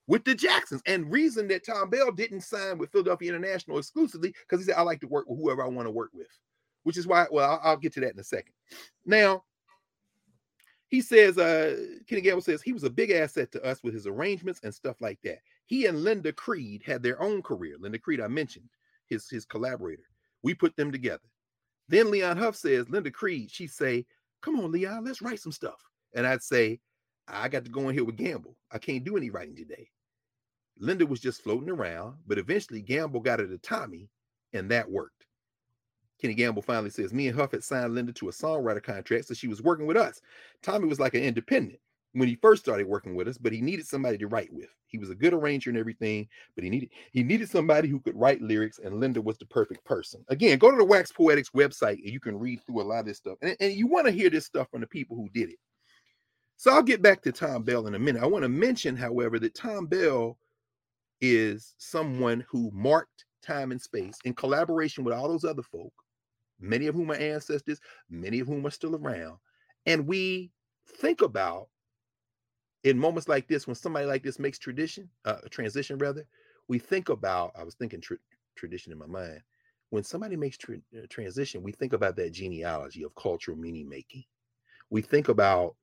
with 0.09 0.25
the 0.25 0.35
Jacksons. 0.35 0.83
And 0.87 1.11
reason 1.11 1.47
that 1.49 1.65
Thom 1.65 1.91
Bell 1.91 2.11
didn't 2.11 2.41
sign 2.41 2.79
with 2.79 2.91
Philadelphia 2.91 3.29
International 3.29 3.79
exclusively 3.79 4.35
because 4.49 4.61
he 4.61 4.67
said, 4.67 4.79
I 4.79 4.83
like 4.83 5.01
to 5.03 5.09
work 5.09 5.29
with 5.29 5.39
whoever 5.39 5.63
I 5.63 5.69
want 5.69 5.87
to 5.87 5.93
work 5.93 6.11
with 6.13 6.27
which 6.89 6.97
is 6.97 7.07
why, 7.07 7.27
well, 7.31 7.51
I'll, 7.51 7.61
I'll 7.63 7.77
get 7.77 7.93
to 7.95 8.01
that 8.01 8.15
in 8.15 8.19
a 8.19 8.25
second. 8.25 8.55
Now, 9.05 9.45
he 10.89 11.03
says, 11.03 11.37
uh, 11.37 11.77
Kenny 12.09 12.23
Gamble 12.23 12.41
says 12.41 12.63
he 12.63 12.73
was 12.73 12.85
a 12.85 12.89
big 12.89 13.11
asset 13.11 13.53
to 13.53 13.63
us 13.63 13.83
with 13.83 13.93
his 13.93 14.07
arrangements 14.07 14.61
and 14.63 14.75
stuff 14.75 14.97
like 15.03 15.19
that. 15.23 15.41
He 15.67 15.85
and 15.85 16.03
Linda 16.03 16.33
Creed 16.33 16.83
had 16.83 17.03
their 17.03 17.21
own 17.21 17.43
career. 17.43 17.77
Linda 17.79 17.99
Creed, 17.99 18.23
I 18.23 18.29
mentioned, 18.29 18.71
his, 19.07 19.29
his 19.29 19.45
collaborator. 19.45 20.05
We 20.43 20.55
put 20.55 20.75
them 20.77 20.91
together. 20.91 21.29
Then 21.89 22.11
Leon 22.11 22.39
Huff 22.39 22.57
says, 22.57 22.89
Linda 22.89 23.11
Creed, 23.11 23.51
she'd 23.51 23.71
say, 23.71 24.07
Come 24.41 24.59
on, 24.59 24.73
Leon, 24.73 25.05
let's 25.05 25.21
write 25.21 25.41
some 25.41 25.53
stuff. 25.53 25.83
And 26.15 26.27
I'd 26.27 26.43
say, 26.43 26.81
I 27.27 27.49
got 27.49 27.65
to 27.65 27.71
go 27.71 27.89
in 27.91 27.95
here 27.95 28.05
with 28.05 28.17
Gamble. 28.17 28.57
I 28.73 28.79
can't 28.79 29.05
do 29.05 29.19
any 29.19 29.29
writing 29.29 29.57
today. 29.57 29.91
Linda 30.79 31.07
was 31.07 31.21
just 31.21 31.43
floating 31.43 31.71
around, 31.71 32.17
but 32.27 32.39
eventually 32.39 32.83
Gamble 32.83 33.21
got 33.21 33.41
her 33.41 33.47
to 33.47 33.59
Tommy, 33.59 34.09
and 34.53 34.71
that 34.71 34.91
worked. 34.91 35.27
Kenny 36.21 36.35
Gamble 36.35 36.63
finally 36.63 36.91
says, 36.91 37.13
Me 37.13 37.29
and 37.29 37.37
Huff 37.37 37.53
had 37.53 37.63
signed 37.63 37.95
Linda 37.95 38.13
to 38.15 38.29
a 38.29 38.33
songwriter 38.33 38.83
contract, 38.83 39.27
so 39.27 39.35
she 39.35 39.49
was 39.49 39.63
working 39.63 39.87
with 39.87 39.97
us. 39.97 40.21
Tommy 40.63 40.89
was 40.89 40.99
like 40.99 41.15
an 41.15 41.23
independent 41.23 41.79
when 42.13 42.29
he 42.29 42.35
first 42.37 42.63
started 42.63 42.87
working 42.87 43.15
with 43.15 43.29
us, 43.29 43.39
but 43.39 43.53
he 43.53 43.61
needed 43.61 43.87
somebody 43.87 44.19
to 44.19 44.27
write 44.27 44.53
with. 44.53 44.69
He 44.87 44.99
was 44.99 45.11
a 45.11 45.15
good 45.15 45.35
arranger 45.35 45.71
and 45.71 45.79
everything, 45.79 46.27
but 46.55 46.65
he 46.65 46.71
needed 46.71 46.91
he 47.13 47.23
needed 47.23 47.49
somebody 47.49 47.89
who 47.89 48.01
could 48.01 48.19
write 48.19 48.41
lyrics, 48.41 48.81
and 48.83 48.99
Linda 48.99 49.21
was 49.21 49.39
the 49.39 49.47
perfect 49.47 49.85
person. 49.85 50.25
Again, 50.29 50.59
go 50.59 50.71
to 50.71 50.77
the 50.77 50.85
Wax 50.85 51.13
Poetics 51.13 51.51
website 51.51 51.99
and 52.03 52.11
you 52.11 52.21
can 52.21 52.39
read 52.39 52.61
through 52.65 52.81
a 52.81 52.85
lot 52.85 53.01
of 53.01 53.07
this 53.07 53.19
stuff. 53.19 53.39
And, 53.43 53.57
and 53.61 53.73
you 53.75 53.87
want 53.87 54.07
to 54.07 54.13
hear 54.13 54.31
this 54.31 54.47
stuff 54.47 54.69
from 54.71 54.81
the 54.81 54.87
people 54.87 55.17
who 55.17 55.29
did 55.29 55.51
it. 55.51 55.59
So 56.57 56.73
I'll 56.73 56.83
get 56.83 57.03
back 57.03 57.23
to 57.23 57.33
Thom 57.33 57.63
Bell 57.63 57.87
in 57.87 57.95
a 57.95 57.99
minute. 57.99 58.23
I 58.23 58.27
want 58.27 58.43
to 58.43 58.49
mention, 58.49 58.97
however, 58.97 59.39
that 59.39 59.55
Thom 59.55 59.87
Bell 59.87 60.39
is 61.21 61.75
someone 61.79 62.45
who 62.49 62.71
marked 62.73 63.25
time 63.43 63.73
and 63.73 63.81
space 63.81 64.17
in 64.25 64.35
collaboration 64.35 65.05
with 65.05 65.15
all 65.15 65.29
those 65.29 65.45
other 65.45 65.63
folk 65.63 65.93
many 66.61 66.87
of 66.87 66.95
whom 66.95 67.11
are 67.11 67.17
ancestors, 67.17 67.81
many 68.11 68.41
of 68.41 68.47
whom 68.47 68.67
are 68.67 68.71
still 68.71 68.97
around. 68.97 69.39
And 69.87 70.07
we 70.07 70.51
think 70.87 71.23
about 71.23 71.69
in 72.85 72.99
moments 72.99 73.29
like 73.29 73.49
this, 73.49 73.67
when 73.67 73.75
somebody 73.77 74.07
like 74.07 74.23
this 74.23 74.39
makes 74.39 74.59
tradition, 74.59 75.09
uh, 75.25 75.39
transition 75.51 75.99
rather, 75.99 76.27
we 76.69 76.79
think 76.79 77.09
about, 77.09 77.53
I 77.57 77.65
was 77.65 77.75
thinking 77.75 78.01
tra- 78.01 78.19
tradition 78.57 78.93
in 78.93 78.99
my 78.99 79.07
mind. 79.07 79.43
When 79.91 80.05
somebody 80.05 80.37
makes 80.37 80.57
tra- 80.59 80.77
uh, 80.97 81.07
transition, 81.09 81.63
we 81.63 81.73
think 81.73 81.93
about 81.93 82.17
that 82.17 82.33
genealogy 82.33 83.03
of 83.05 83.15
cultural 83.15 83.57
meaning 83.57 83.89
making. 83.89 84.25
We 84.91 85.03
think 85.03 85.29
about 85.29 85.77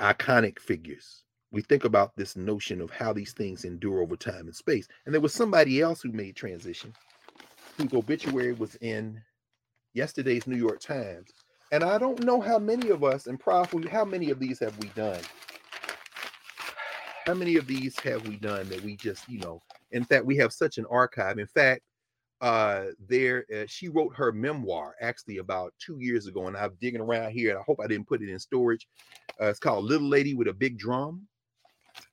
iconic 0.00 0.58
figures. 0.58 1.24
We 1.52 1.60
think 1.62 1.84
about 1.84 2.16
this 2.16 2.34
notion 2.34 2.80
of 2.80 2.90
how 2.90 3.12
these 3.12 3.32
things 3.32 3.64
endure 3.64 4.00
over 4.00 4.16
time 4.16 4.46
and 4.46 4.56
space. 4.56 4.88
And 5.04 5.14
there 5.14 5.20
was 5.20 5.34
somebody 5.34 5.82
else 5.82 6.00
who 6.00 6.10
made 6.10 6.34
transition, 6.34 6.94
whose 7.76 7.92
obituary 7.92 8.54
was 8.54 8.74
in 8.76 9.20
yesterday's 9.92 10.46
New 10.46 10.56
York 10.56 10.80
Times. 10.80 11.30
And 11.70 11.84
I 11.84 11.98
don't 11.98 12.24
know 12.24 12.40
how 12.40 12.58
many 12.58 12.88
of 12.88 13.04
us, 13.04 13.26
and 13.26 13.38
probably 13.38 13.88
how 13.88 14.04
many 14.04 14.30
of 14.30 14.38
these 14.38 14.58
have 14.60 14.76
we 14.78 14.88
done? 14.88 15.20
How 17.26 17.34
many 17.34 17.56
of 17.56 17.66
these 17.66 17.98
have 18.00 18.26
we 18.26 18.36
done 18.36 18.68
that 18.70 18.82
we 18.82 18.96
just, 18.96 19.28
you 19.28 19.38
know, 19.38 19.62
in 19.92 20.04
fact, 20.04 20.24
we 20.24 20.36
have 20.38 20.52
such 20.52 20.78
an 20.78 20.86
archive. 20.90 21.38
In 21.38 21.46
fact, 21.46 21.82
uh, 22.40 22.86
there 23.08 23.44
uh, 23.54 23.64
she 23.68 23.88
wrote 23.88 24.16
her 24.16 24.32
memoir 24.32 24.96
actually 25.00 25.38
about 25.38 25.72
two 25.78 25.98
years 26.00 26.26
ago, 26.26 26.48
and 26.48 26.56
I'm 26.56 26.72
digging 26.80 27.00
around 27.00 27.30
here, 27.30 27.50
and 27.50 27.58
I 27.58 27.62
hope 27.62 27.78
I 27.82 27.86
didn't 27.86 28.08
put 28.08 28.22
it 28.22 28.28
in 28.28 28.38
storage. 28.38 28.88
Uh, 29.40 29.46
it's 29.46 29.60
called 29.60 29.84
Little 29.84 30.08
Lady 30.08 30.34
with 30.34 30.48
a 30.48 30.52
Big 30.52 30.78
Drum. 30.78 31.26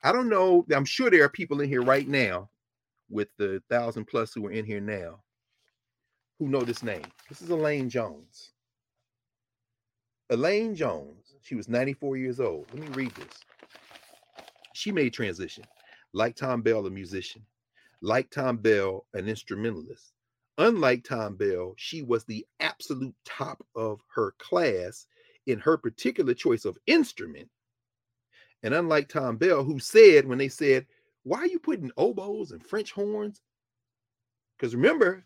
I 0.03 0.11
don't 0.11 0.30
know. 0.30 0.65
I'm 0.73 0.85
sure 0.85 1.10
there 1.10 1.23
are 1.23 1.30
people 1.30 1.61
in 1.61 1.69
here 1.69 1.81
right 1.81 2.07
now 2.07 2.49
with 3.10 3.30
the 3.38 3.61
thousand 3.69 4.06
plus 4.06 4.34
who 4.34 4.45
are 4.47 4.51
in 4.51 4.65
here 4.65 4.81
now 4.81 5.22
who 6.39 6.47
know 6.47 6.61
this 6.61 6.84
name. 6.84 7.03
This 7.27 7.41
is 7.41 7.49
Elaine 7.49 7.89
Jones. 7.89 8.51
Elaine 10.30 10.76
Jones, 10.76 11.35
she 11.41 11.56
was 11.56 11.68
94 11.68 12.18
years 12.18 12.39
old. 12.39 12.68
Let 12.73 12.84
me 12.84 12.88
read 12.95 13.14
this. 13.15 13.34
She 14.73 14.91
made 14.91 15.14
transition, 15.14 15.65
like 16.14 16.35
Thom 16.38 16.61
Bell, 16.61 16.85
a 16.85 16.89
musician, 16.89 17.45
like 18.01 18.31
Thom 18.31 18.57
Bell, 18.57 19.06
an 19.14 19.27
instrumentalist. 19.27 20.14
Unlike 20.57 21.06
Thom 21.06 21.35
Bell, 21.35 21.73
she 21.77 22.03
was 22.03 22.23
the 22.26 22.45
absolute 22.60 23.15
top 23.26 23.65
of 23.76 24.01
her 24.14 24.34
class 24.39 25.07
in 25.47 25.60
her 25.60 25.77
particular 25.77 26.34
choice 26.34 26.64
of 26.65 26.77
instrument. 26.88 27.49
And 28.64 28.73
unlike 28.73 29.10
Thom 29.10 29.38
Bell, 29.38 29.64
who 29.64 29.80
said, 29.80 30.27
when 30.27 30.38
they 30.38 30.49
said, 30.49 30.86
Why 31.23 31.40
are 31.40 31.48
you 31.48 31.60
putting 31.60 31.91
oboes 31.98 32.52
and 32.52 32.65
French 32.65 32.91
horns? 32.91 33.41
Because 34.57 34.76
remember, 34.76 35.23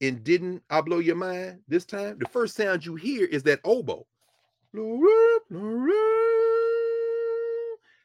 and 0.00 0.22
didn't 0.22 0.62
I 0.70 0.80
blow 0.82 0.98
your 0.98 1.16
mind 1.16 1.60
this 1.68 1.84
time? 1.84 2.18
The 2.18 2.28
first 2.28 2.54
sound 2.54 2.84
you 2.84 2.94
hear 2.94 3.26
is 3.26 3.42
that 3.44 3.60
oboe. 3.64 4.06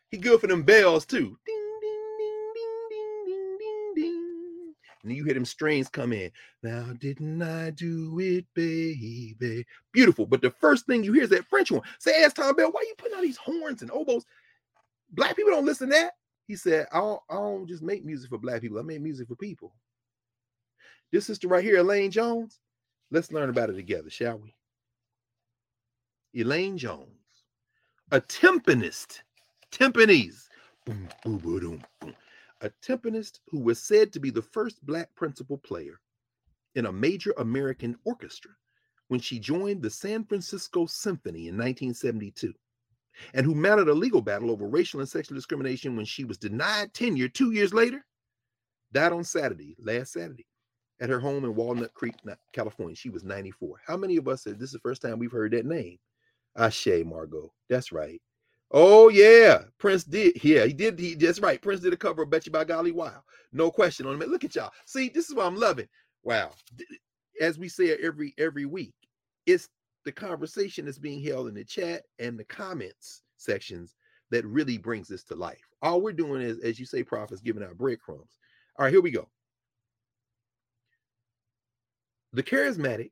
He 0.09 0.17
good 0.17 0.39
for 0.41 0.47
them 0.47 0.63
bells 0.63 1.05
too. 1.05 1.37
Ding, 1.45 1.79
ding, 1.81 2.17
ding, 2.17 2.51
ding, 2.55 2.87
ding, 2.89 3.25
ding, 3.27 3.57
ding, 3.57 3.93
ding. 3.95 4.73
And 5.03 5.13
you 5.13 5.23
hear 5.25 5.33
them 5.33 5.45
strings 5.45 5.89
come 5.89 6.13
in. 6.13 6.31
Now, 6.63 6.93
didn't 6.99 7.41
I 7.41 7.71
do 7.71 8.19
it, 8.19 8.45
baby? 8.53 9.65
Beautiful. 9.91 10.25
But 10.25 10.41
the 10.41 10.51
first 10.51 10.85
thing 10.85 11.03
you 11.03 11.13
hear 11.13 11.23
is 11.23 11.29
that 11.29 11.45
French 11.49 11.69
horn. 11.69 11.81
Say, 11.99 12.23
ask 12.23 12.35
Thom 12.35 12.55
Bell, 12.55 12.71
why 12.71 12.81
are 12.81 12.85
you 12.85 12.95
putting 12.97 13.15
all 13.15 13.21
these 13.21 13.37
horns 13.37 13.81
and 13.81 13.91
oboes? 13.91 14.25
Black 15.11 15.35
people 15.35 15.51
don't 15.51 15.65
listen 15.65 15.89
to 15.89 15.95
that. 15.95 16.13
He 16.47 16.55
said, 16.55 16.87
I 16.91 16.99
don't, 16.99 17.21
I 17.29 17.35
don't 17.35 17.67
just 17.67 17.83
make 17.83 18.03
music 18.03 18.29
for 18.29 18.37
black 18.37 18.61
people. 18.61 18.79
I 18.79 18.81
make 18.81 19.01
music 19.01 19.27
for 19.27 19.35
people. 19.35 19.73
This 21.11 21.25
sister 21.25 21.47
right 21.47 21.63
here, 21.63 21.77
Elaine 21.77 22.11
Jones, 22.11 22.59
let's 23.11 23.31
learn 23.31 23.49
about 23.49 23.69
it 23.69 23.73
together, 23.73 24.09
shall 24.09 24.37
we? 24.37 24.55
Elaine 26.33 26.77
Jones, 26.77 27.09
a 28.11 28.21
timpanist, 28.21 29.19
timpanese, 29.71 30.47
boom, 30.85 31.09
boom, 31.23 31.37
boom, 31.37 31.83
boom, 31.99 32.15
a 32.61 32.69
timpanist 32.81 33.39
who 33.47 33.59
was 33.59 33.81
said 33.81 34.13
to 34.13 34.19
be 34.19 34.29
the 34.29 34.41
first 34.41 34.85
black 34.85 35.13
principal 35.15 35.57
player 35.57 35.99
in 36.75 36.85
a 36.85 36.91
major 36.91 37.33
American 37.37 37.97
orchestra 38.05 38.51
when 39.09 39.19
she 39.19 39.39
joined 39.39 39.81
the 39.81 39.89
San 39.89 40.23
Francisco 40.23 40.85
Symphony 40.85 41.49
in 41.49 41.57
1972, 41.57 42.53
and 43.33 43.45
who 43.45 43.55
mounted 43.55 43.87
a 43.87 43.93
legal 43.93 44.21
battle 44.21 44.51
over 44.51 44.67
racial 44.67 44.99
and 44.99 45.09
sexual 45.09 45.35
discrimination 45.35 45.95
when 45.95 46.05
she 46.05 46.23
was 46.23 46.37
denied 46.37 46.93
tenure 46.93 47.27
two 47.27 47.51
years 47.51 47.73
later, 47.73 48.05
died 48.91 49.13
on 49.13 49.23
Saturday, 49.23 49.75
last 49.79 50.13
Saturday, 50.13 50.45
at 50.99 51.09
her 51.09 51.19
home 51.19 51.45
in 51.45 51.55
Walnut 51.55 51.93
Creek, 51.93 52.15
California. 52.53 52.95
She 52.95 53.09
was 53.09 53.23
94. 53.23 53.81
How 53.85 53.97
many 53.97 54.17
of 54.17 54.27
us 54.27 54.43
said 54.43 54.59
this 54.59 54.69
is 54.69 54.73
the 54.73 54.79
first 54.79 55.01
time 55.01 55.19
we've 55.19 55.31
heard 55.31 55.51
that 55.53 55.65
name? 55.65 55.97
Ashe, 56.57 56.87
Margot. 57.05 57.51
That's 57.69 57.91
right. 57.91 58.21
Oh 58.73 59.09
yeah, 59.09 59.63
Prince 59.77 60.05
did. 60.05 60.41
Yeah, 60.43 60.65
he 60.65 60.73
did. 60.73 60.97
He 60.97 61.15
that's 61.15 61.41
right. 61.41 61.61
Prince 61.61 61.81
did 61.81 61.93
a 61.93 61.97
cover 61.97 62.23
of 62.23 62.29
"Bet 62.29 62.45
You 62.45 62.53
by 62.53 62.63
Golly 62.63 62.91
Wow." 62.91 63.21
No 63.51 63.69
question 63.69 64.05
on 64.07 64.13
him. 64.13 64.29
Look 64.29 64.45
at 64.45 64.55
y'all. 64.55 64.71
See, 64.85 65.09
this 65.09 65.29
is 65.29 65.35
what 65.35 65.45
I'm 65.45 65.57
loving. 65.57 65.87
Wow. 66.23 66.51
As 67.41 67.59
we 67.59 67.67
say 67.67 67.91
every 67.97 68.33
every 68.37 68.65
week, 68.65 68.93
it's 69.45 69.67
the 70.05 70.11
conversation 70.11 70.85
that's 70.85 70.97
being 70.97 71.23
held 71.23 71.47
in 71.47 71.53
the 71.53 71.63
chat 71.63 72.03
and 72.19 72.37
the 72.37 72.43
comments 72.43 73.21
sections 73.37 73.95
that 74.31 74.45
really 74.45 74.77
brings 74.77 75.07
this 75.07 75.23
to 75.25 75.35
life. 75.35 75.61
All 75.81 76.01
we're 76.01 76.13
doing 76.13 76.41
is, 76.41 76.59
as 76.59 76.79
you 76.79 76.85
say, 76.85 77.03
prophets 77.03 77.41
giving 77.41 77.63
out 77.63 77.77
breadcrumbs. 77.77 78.37
All 78.77 78.85
right, 78.85 78.93
here 78.93 79.01
we 79.01 79.11
go. 79.11 79.27
The 82.33 82.43
charismatic, 82.43 83.11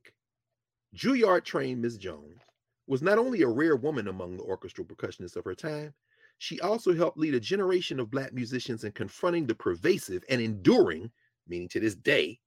Juilliard 0.96 1.44
trained 1.44 1.82
Miss 1.82 1.98
Jones 1.98 2.40
was 2.88 3.02
not 3.02 3.18
only 3.18 3.42
a 3.42 3.48
rare 3.48 3.76
woman 3.76 4.08
among 4.08 4.38
the 4.38 4.44
orchestral 4.44 4.88
percussionists 4.88 5.36
of 5.36 5.44
her 5.44 5.56
time, 5.56 5.94
she 6.38 6.62
also 6.62 6.96
helped 6.96 7.18
lead 7.18 7.36
a 7.36 7.40
generation 7.40 8.00
of 8.00 8.10
Black 8.10 8.34
musicians 8.34 8.86
in 8.86 8.94
confronting 8.94 9.46
the 9.46 9.54
pervasive 9.54 10.24
and 10.30 10.42
enduring, 10.42 11.12
meaning 11.48 11.68
to 11.68 11.82
this 11.82 11.96
day, 11.96 12.40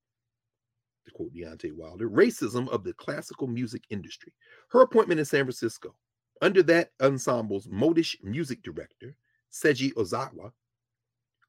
to 1.05 1.11
quote 1.13 1.35
Deontay 1.35 1.73
Wilder, 1.73 2.09
racism 2.09 2.69
of 2.69 2.85
the 2.85 2.93
classical 2.95 3.47
music 3.47 3.85
industry. 3.91 4.33
Her 4.69 4.83
appointment 4.83 5.21
in 5.21 5.27
San 5.27 5.45
Francisco, 5.45 5.95
under 6.41 6.63
that 6.65 6.91
ensemble's 7.01 7.67
modish 7.69 8.17
music 8.23 8.63
director, 8.63 9.15
Seiji 9.53 9.93
Ozawa, 9.95 10.53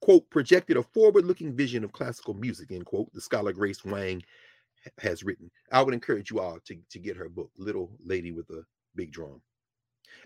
quote, 0.00 0.28
projected 0.30 0.76
a 0.76 0.82
forward 0.82 1.24
looking 1.24 1.54
vision 1.54 1.84
of 1.84 1.92
classical 1.92 2.34
music, 2.34 2.70
end 2.70 2.84
quote, 2.84 3.12
the 3.12 3.20
scholar 3.20 3.52
Grace 3.52 3.84
Wang 3.84 4.22
has 4.98 5.22
written. 5.22 5.50
I 5.72 5.82
would 5.82 5.94
encourage 5.94 6.30
you 6.30 6.40
all 6.40 6.58
to, 6.66 6.76
to 6.90 6.98
get 6.98 7.16
her 7.16 7.28
book, 7.28 7.50
Little 7.56 7.90
Lady 8.04 8.30
with 8.30 8.50
a 8.50 8.64
Big 8.94 9.12
Drum. 9.12 9.40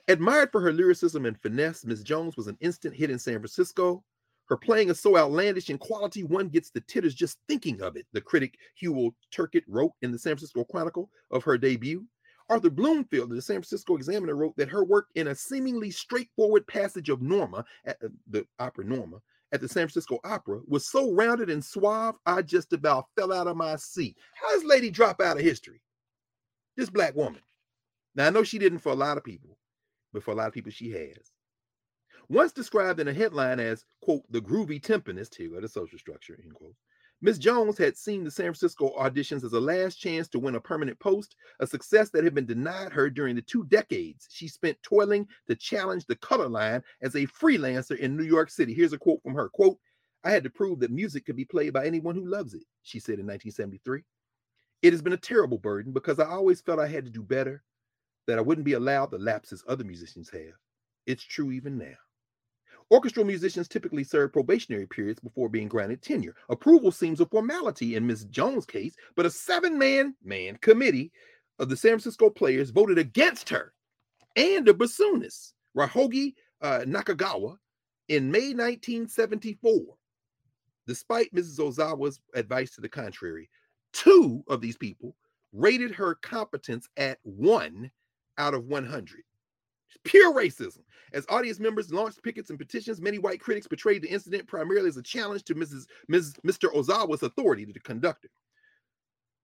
Admired 0.09 0.51
for 0.51 0.61
her 0.61 0.73
lyricism 0.73 1.27
and 1.27 1.41
finesse, 1.41 1.85
Miss 1.85 2.03
Jones 2.03 2.37
was 2.37 2.49
an 2.49 2.59
instant 2.61 2.95
hit 2.95 3.11
in 3.11 3.19
San 3.19 3.35
Francisco. 3.35 4.03
Her 4.49 4.57
playing 4.57 4.89
is 4.89 4.99
so 4.99 5.17
outlandish 5.17 5.69
in 5.69 5.77
quality, 5.77 6.25
one 6.25 6.49
gets 6.49 6.71
the 6.71 6.81
titters 6.83 7.15
just 7.15 7.39
thinking 7.49 7.83
of 7.83 7.97
it, 7.97 8.07
the 8.13 8.21
critic 8.21 8.57
Heuwell 8.83 9.15
Tircuit 9.31 9.65
wrote 9.69 9.93
in 10.01 10.11
the 10.11 10.19
San 10.19 10.33
Francisco 10.33 10.65
Chronicle 10.65 11.11
of 11.31 11.45
her 11.45 11.59
debut. 11.59 12.05
Arthur 12.49 12.71
Bloomfield 12.71 13.29
the 13.29 13.43
San 13.43 13.57
Francisco 13.57 13.95
Examiner 13.97 14.35
wrote 14.35 14.57
that 14.57 14.71
her 14.71 14.85
work 14.85 15.09
in 15.17 15.29
a 15.29 15.35
seemingly 15.35 15.91
straightforward 15.91 16.67
passage 16.67 17.11
of 17.11 17.21
Norma, 17.21 17.63
at 17.85 17.99
uh, 18.03 18.09
the 18.31 18.47
opera 18.59 18.87
Norma, 18.87 19.19
at 19.53 19.61
the 19.61 19.69
San 19.69 19.87
Francisco 19.87 20.19
Opera 20.25 20.61
was 20.67 20.87
so 20.87 21.13
rounded 21.13 21.51
and 21.51 21.63
suave, 21.63 22.17
I 22.25 22.41
just 22.41 22.73
about 22.73 23.07
fell 23.17 23.35
out 23.35 23.47
of 23.47 23.57
my 23.57 23.77
seat. 23.77 24.17
How 24.35 24.55
does 24.55 24.65
lady 24.65 24.91
drop 24.91 25.21
out 25.21 25.37
of 25.37 25.43
history? 25.43 25.83
This 26.77 26.91
black 26.91 27.15
woman. 27.15 27.43
Now, 28.15 28.27
I 28.27 28.31
know 28.31 28.43
she 28.43 28.59
didn't 28.59 28.79
for 28.79 28.93
a 28.93 28.97
lot 28.97 29.19
of 29.19 29.25
people, 29.25 29.59
but 30.13 30.23
for 30.23 30.31
a 30.31 30.35
lot 30.35 30.49
of 30.49 30.55
people, 30.55 30.73
she 30.73 30.91
has. 30.91 31.33
Once 32.31 32.53
described 32.53 33.01
in 33.01 33.09
a 33.09 33.13
headline 33.13 33.59
as, 33.59 33.85
quote, 34.03 34.23
the 34.31 34.41
groovy 34.41 34.81
timpanist, 34.81 35.35
here 35.35 35.57
at 35.57 35.63
the 35.63 35.69
social 35.69 35.99
structure, 35.99 36.39
end 36.43 36.53
quote, 36.53 36.75
Ms. 37.21 37.39
Jones 37.39 37.77
had 37.79 37.97
seen 37.97 38.23
the 38.23 38.31
San 38.31 38.47
Francisco 38.47 38.95
auditions 38.97 39.43
as 39.45 39.53
a 39.53 39.61
last 39.61 39.97
chance 39.97 40.29
to 40.29 40.39
win 40.39 40.55
a 40.55 40.61
permanent 40.61 40.99
post, 41.01 41.35
a 41.59 41.67
success 41.67 42.11
that 42.11 42.23
had 42.23 42.35
been 42.35 42.47
denied 42.47 42.93
her 42.93 43.11
during 43.11 43.35
the 43.35 43.43
two 43.43 43.65
decades 43.65 44.29
she 44.31 44.47
spent 44.47 44.81
toiling 44.83 45.27
to 45.49 45.57
challenge 45.57 46.07
the 46.07 46.15
color 46.17 46.49
line 46.49 46.83
as 47.03 47.17
a 47.17 47.27
freelancer 47.27 47.99
in 47.99 48.17
New 48.17 48.25
York 48.25 48.51
City. 48.51 48.73
Here's 48.73 48.93
a 48.93 48.99
quote 48.99 49.23
from 49.23 49.35
her 49.35 49.49
quote, 49.49 49.79
I 50.23 50.31
had 50.31 50.45
to 50.45 50.51
prove 50.51 50.79
that 50.81 50.93
music 50.93 51.27
could 51.27 51.37
be 51.37 51.45
played 51.45 51.73
by 51.73 51.87
anyone 51.87 52.15
who 52.15 52.27
loves 52.27 52.55
it, 52.55 52.63
she 52.83 53.01
said 53.01 53.19
in 53.19 53.27
1973. 53.27 54.03
It 54.83 54.93
has 54.93 55.03
been 55.03 55.13
a 55.15 55.17
terrible 55.17 55.59
burden 55.59 55.93
because 55.93 56.21
I 56.21 56.27
always 56.27 56.61
felt 56.61 56.79
I 56.79 56.87
had 56.87 57.05
to 57.05 57.11
do 57.11 57.23
better, 57.23 57.65
that 58.29 58.39
I 58.39 58.43
wouldn't 58.43 58.65
be 58.65 58.75
allowed 58.75 59.11
the 59.11 59.19
lapses 59.19 59.65
other 59.67 59.85
musicians 59.85 60.31
have. 60.31 60.55
It's 61.07 61.25
true 61.25 61.51
even 61.51 61.79
now. 61.79 61.97
Orchestral 62.91 63.27
musicians 63.27 63.69
typically 63.69 64.03
serve 64.03 64.33
probationary 64.33 64.87
periods 64.87 65.21
before 65.21 65.49
being 65.49 65.69
granted 65.69 66.01
tenure. 66.01 66.35
Approval 66.49 66.91
seems 66.91 67.21
a 67.21 67.27
formality 67.27 67.97
in 67.97 68.07
Ms. 68.07 68.25
Jones' 68.27 68.65
case, 68.65 68.95
but 69.15 69.27
a 69.27 69.31
seven-man 69.31 70.15
man 70.25 70.57
committee 70.63 71.13
of 71.59 71.69
the 71.69 71.77
San 71.77 71.93
Francisco 71.93 72.31
players 72.31 72.71
voted 72.71 72.97
against 72.99 73.49
her 73.51 73.75
and 74.37 74.67
the 74.67 74.73
bassoonist, 74.73 75.53
Ryohei 75.77 76.35
uh, 76.63 76.81
Nakagawa, 76.87 77.57
in 78.09 78.31
May 78.31 78.55
1974. 78.55 79.83
Despite 80.87 81.35
Mrs. 81.35 81.59
Ozawa's 81.59 82.21
advice 82.35 82.71
to 82.75 82.81
the 82.81 82.89
contrary, 82.89 83.51
two 83.93 84.43
of 84.49 84.63
these 84.63 84.79
people 84.79 85.15
rated 85.53 85.95
her 85.95 86.15
competence 86.17 86.89
at 86.97 87.19
one 87.23 87.91
out 88.39 88.55
of 88.55 88.67
100. 88.67 89.23
Pure 90.05 90.35
racism. 90.35 90.81
As 91.13 91.27
audience 91.29 91.59
members 91.59 91.93
launched 91.93 92.23
pickets 92.23 92.51
and 92.51 92.59
petitions, 92.59 93.01
many 93.01 93.19
white 93.19 93.41
critics 93.41 93.67
portrayed 93.67 94.03
the 94.03 94.11
incident 94.11 94.47
primarily 94.47 94.89
as 94.89 94.97
a 94.97 95.03
challenge 95.03 95.45
to 95.45 95.55
Mrs. 95.55 95.87
Ms. 96.09 96.35
Mr. 96.47 96.73
Ozawa's 96.75 97.23
authority 97.23 97.67
to 97.67 97.73
the 97.73 97.81
conductor. 97.81 98.29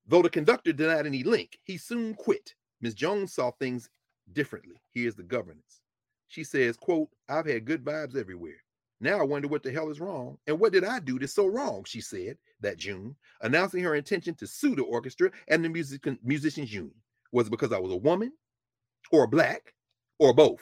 Though 0.07 0.23
the 0.23 0.31
conductor 0.31 0.73
denied 0.73 1.07
any 1.07 1.23
link, 1.23 1.59
he 1.65 1.79
soon 1.79 2.15
quit. 2.15 2.55
Ms. 2.83 2.95
Jones 2.95 3.33
saw 3.33 3.51
things 3.53 3.89
differently. 4.33 4.77
Here's 4.91 5.15
the 5.15 5.23
governance. 5.23 5.81
She 6.29 6.45
says, 6.45 6.77
quote, 6.77 7.09
I've 7.29 7.47
had 7.47 7.65
good 7.65 7.85
vibes 7.85 8.17
everywhere. 8.17 8.57
Now 9.01 9.19
I 9.19 9.25
wonder 9.25 9.49
what 9.49 9.63
the 9.63 9.73
hell 9.73 9.91
is 9.91 10.01
wrong. 10.01 10.39
And 10.47 10.59
what 10.59 10.73
did 10.73 10.85
I 10.85 10.99
do 10.99 11.19
that's 11.19 11.35
so 11.35 11.47
wrong? 11.47 11.85
She 11.85 12.01
said 12.01 12.39
that 12.61 12.77
June, 12.77 13.17
announcing 13.43 13.83
her 13.83 13.95
intention 13.95 14.35
to 14.37 14.47
sue 14.47 14.75
the 14.75 14.83
orchestra 14.83 15.31
and 15.49 15.65
the 15.65 15.69
music 15.69 16.07
musicians 16.23 16.73
union. 16.73 16.95
Was 17.33 17.49
it 17.49 17.51
because 17.51 17.73
I 17.73 17.79
was 17.79 17.93
a 17.93 17.97
woman 17.97 18.33
or 19.11 19.27
black 19.27 19.75
or 20.19 20.33
both? 20.33 20.61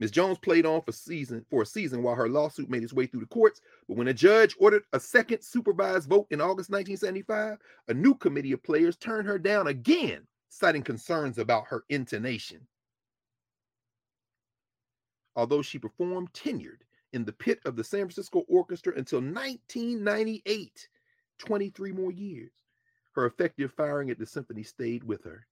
Ms. 0.00 0.10
Jones 0.10 0.38
played 0.38 0.64
on 0.64 0.80
for 0.80 0.92
season 0.92 1.44
for 1.50 1.62
a 1.62 1.66
season 1.66 2.02
while 2.02 2.14
her 2.14 2.28
lawsuit 2.28 2.70
made 2.70 2.82
its 2.82 2.94
way 2.94 3.06
through 3.06 3.20
the 3.20 3.26
courts. 3.26 3.60
But 3.86 3.98
when 3.98 4.08
a 4.08 4.14
judge 4.14 4.56
ordered 4.58 4.84
a 4.94 5.00
second 5.00 5.42
supervised 5.42 6.08
vote 6.08 6.26
in 6.30 6.40
August 6.40 6.70
1975, 6.70 7.58
a 7.88 7.94
new 7.94 8.14
committee 8.14 8.52
of 8.52 8.62
players 8.62 8.96
turned 8.96 9.28
her 9.28 9.38
down 9.38 9.66
again, 9.66 10.26
citing 10.48 10.82
concerns 10.82 11.36
about 11.36 11.66
her 11.66 11.84
intonation. 11.90 12.66
Although 15.36 15.62
she 15.62 15.78
performed 15.78 16.32
tenured 16.32 16.80
in 17.12 17.24
the 17.24 17.32
pit 17.32 17.60
of 17.66 17.76
the 17.76 17.84
San 17.84 18.00
Francisco 18.00 18.44
Orchestra 18.48 18.94
until 18.96 19.20
1998, 19.20 20.88
23 21.38 21.92
more 21.92 22.10
years, 22.10 22.52
her 23.12 23.26
effective 23.26 23.72
firing 23.72 24.10
at 24.10 24.18
the 24.18 24.26
symphony 24.26 24.62
stayed 24.62 25.04
with 25.04 25.24
her. 25.24 25.46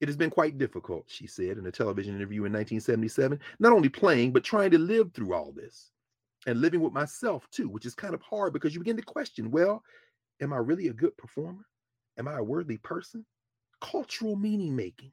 It 0.00 0.08
has 0.08 0.16
been 0.16 0.30
quite 0.30 0.58
difficult, 0.58 1.04
she 1.08 1.26
said 1.26 1.56
in 1.56 1.66
a 1.66 1.72
television 1.72 2.14
interview 2.14 2.44
in 2.44 2.52
1977, 2.52 3.40
not 3.58 3.72
only 3.72 3.88
playing, 3.88 4.32
but 4.32 4.44
trying 4.44 4.70
to 4.72 4.78
live 4.78 5.12
through 5.12 5.34
all 5.34 5.52
this 5.52 5.90
and 6.46 6.60
living 6.60 6.80
with 6.80 6.92
myself 6.92 7.48
too, 7.50 7.68
which 7.68 7.86
is 7.86 7.94
kind 7.94 8.14
of 8.14 8.22
hard 8.22 8.52
because 8.52 8.74
you 8.74 8.80
begin 8.80 8.96
to 8.96 9.02
question 9.02 9.50
well, 9.50 9.82
am 10.40 10.52
I 10.52 10.58
really 10.58 10.88
a 10.88 10.92
good 10.92 11.16
performer? 11.16 11.66
Am 12.18 12.28
I 12.28 12.38
a 12.38 12.42
worthy 12.42 12.76
person? 12.78 13.24
Cultural 13.80 14.36
meaning 14.36 14.76
making. 14.76 15.12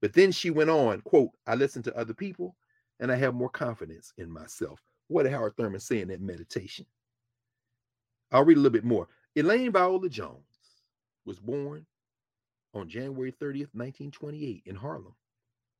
But 0.00 0.12
then 0.12 0.32
she 0.32 0.50
went 0.50 0.70
on, 0.70 1.00
quote, 1.02 1.30
I 1.46 1.54
listen 1.54 1.82
to 1.84 1.96
other 1.96 2.14
people 2.14 2.56
and 3.00 3.12
I 3.12 3.16
have 3.16 3.34
more 3.34 3.50
confidence 3.50 4.12
in 4.18 4.30
myself. 4.30 4.80
What 5.08 5.24
did 5.24 5.32
Howard 5.32 5.56
Thurman 5.56 5.80
say 5.80 6.00
in 6.00 6.08
that 6.08 6.20
meditation? 6.20 6.86
I'll 8.32 8.44
read 8.44 8.56
a 8.56 8.60
little 8.60 8.72
bit 8.72 8.84
more. 8.84 9.08
Elaine 9.36 9.72
Viola 9.72 10.08
Jones 10.08 10.42
was 11.24 11.38
born 11.38 11.86
on 12.74 12.88
January 12.88 13.32
30th, 13.32 13.72
1928, 13.72 14.62
in 14.66 14.76
Harlem, 14.76 15.14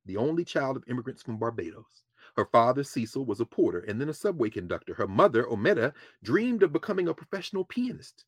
the 0.06 0.16
only 0.16 0.44
child 0.44 0.76
of 0.76 0.84
immigrants 0.88 1.22
from 1.22 1.38
Barbados. 1.38 2.02
Her 2.36 2.46
father, 2.46 2.82
Cecil, 2.82 3.24
was 3.24 3.40
a 3.40 3.44
porter 3.44 3.80
and 3.80 4.00
then 4.00 4.08
a 4.08 4.14
subway 4.14 4.50
conductor. 4.50 4.94
Her 4.94 5.06
mother, 5.06 5.44
Omeda, 5.44 5.92
dreamed 6.22 6.62
of 6.62 6.72
becoming 6.72 7.08
a 7.08 7.14
professional 7.14 7.64
pianist, 7.64 8.24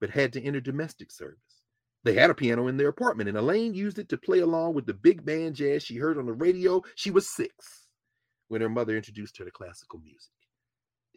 but 0.00 0.10
had 0.10 0.32
to 0.34 0.42
enter 0.42 0.60
domestic 0.60 1.10
service. 1.10 1.62
They 2.04 2.14
had 2.14 2.30
a 2.30 2.34
piano 2.34 2.68
in 2.68 2.76
their 2.76 2.88
apartment, 2.88 3.28
and 3.28 3.38
Elaine 3.38 3.74
used 3.74 3.98
it 3.98 4.08
to 4.10 4.18
play 4.18 4.40
along 4.40 4.74
with 4.74 4.86
the 4.86 4.94
big 4.94 5.24
band 5.24 5.56
jazz 5.56 5.82
she 5.82 5.96
heard 5.96 6.18
on 6.18 6.26
the 6.26 6.32
radio. 6.32 6.82
She 6.94 7.10
was 7.10 7.28
six 7.28 7.88
when 8.48 8.60
her 8.60 8.68
mother 8.68 8.96
introduced 8.96 9.38
her 9.38 9.44
to 9.44 9.50
classical 9.50 10.00
music. 10.00 10.30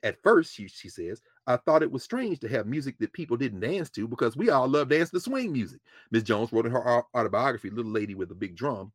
At 0.03 0.21
first, 0.23 0.53
she, 0.53 0.67
she 0.69 0.89
says, 0.89 1.21
I 1.47 1.55
thought 1.55 1.81
it 1.81 1.91
was 1.91 2.03
strange 2.03 2.39
to 2.41 2.49
have 2.49 2.67
music 2.67 2.97
that 2.99 3.13
people 3.13 3.37
didn't 3.37 3.61
dance 3.61 3.89
to 3.91 4.05
because 4.07 4.35
we 4.35 4.49
all 4.49 4.67
love 4.67 4.89
dance 4.89 5.09
to 5.11 5.19
swing 5.19 5.53
music. 5.53 5.79
Miss 6.11 6.23
Jones 6.23 6.51
wrote 6.51 6.65
in 6.65 6.73
her 6.73 7.03
autobiography, 7.15 7.69
Little 7.69 7.91
Lady 7.91 8.15
with 8.15 8.29
a 8.31 8.35
Big 8.35 8.55
Drum. 8.55 8.91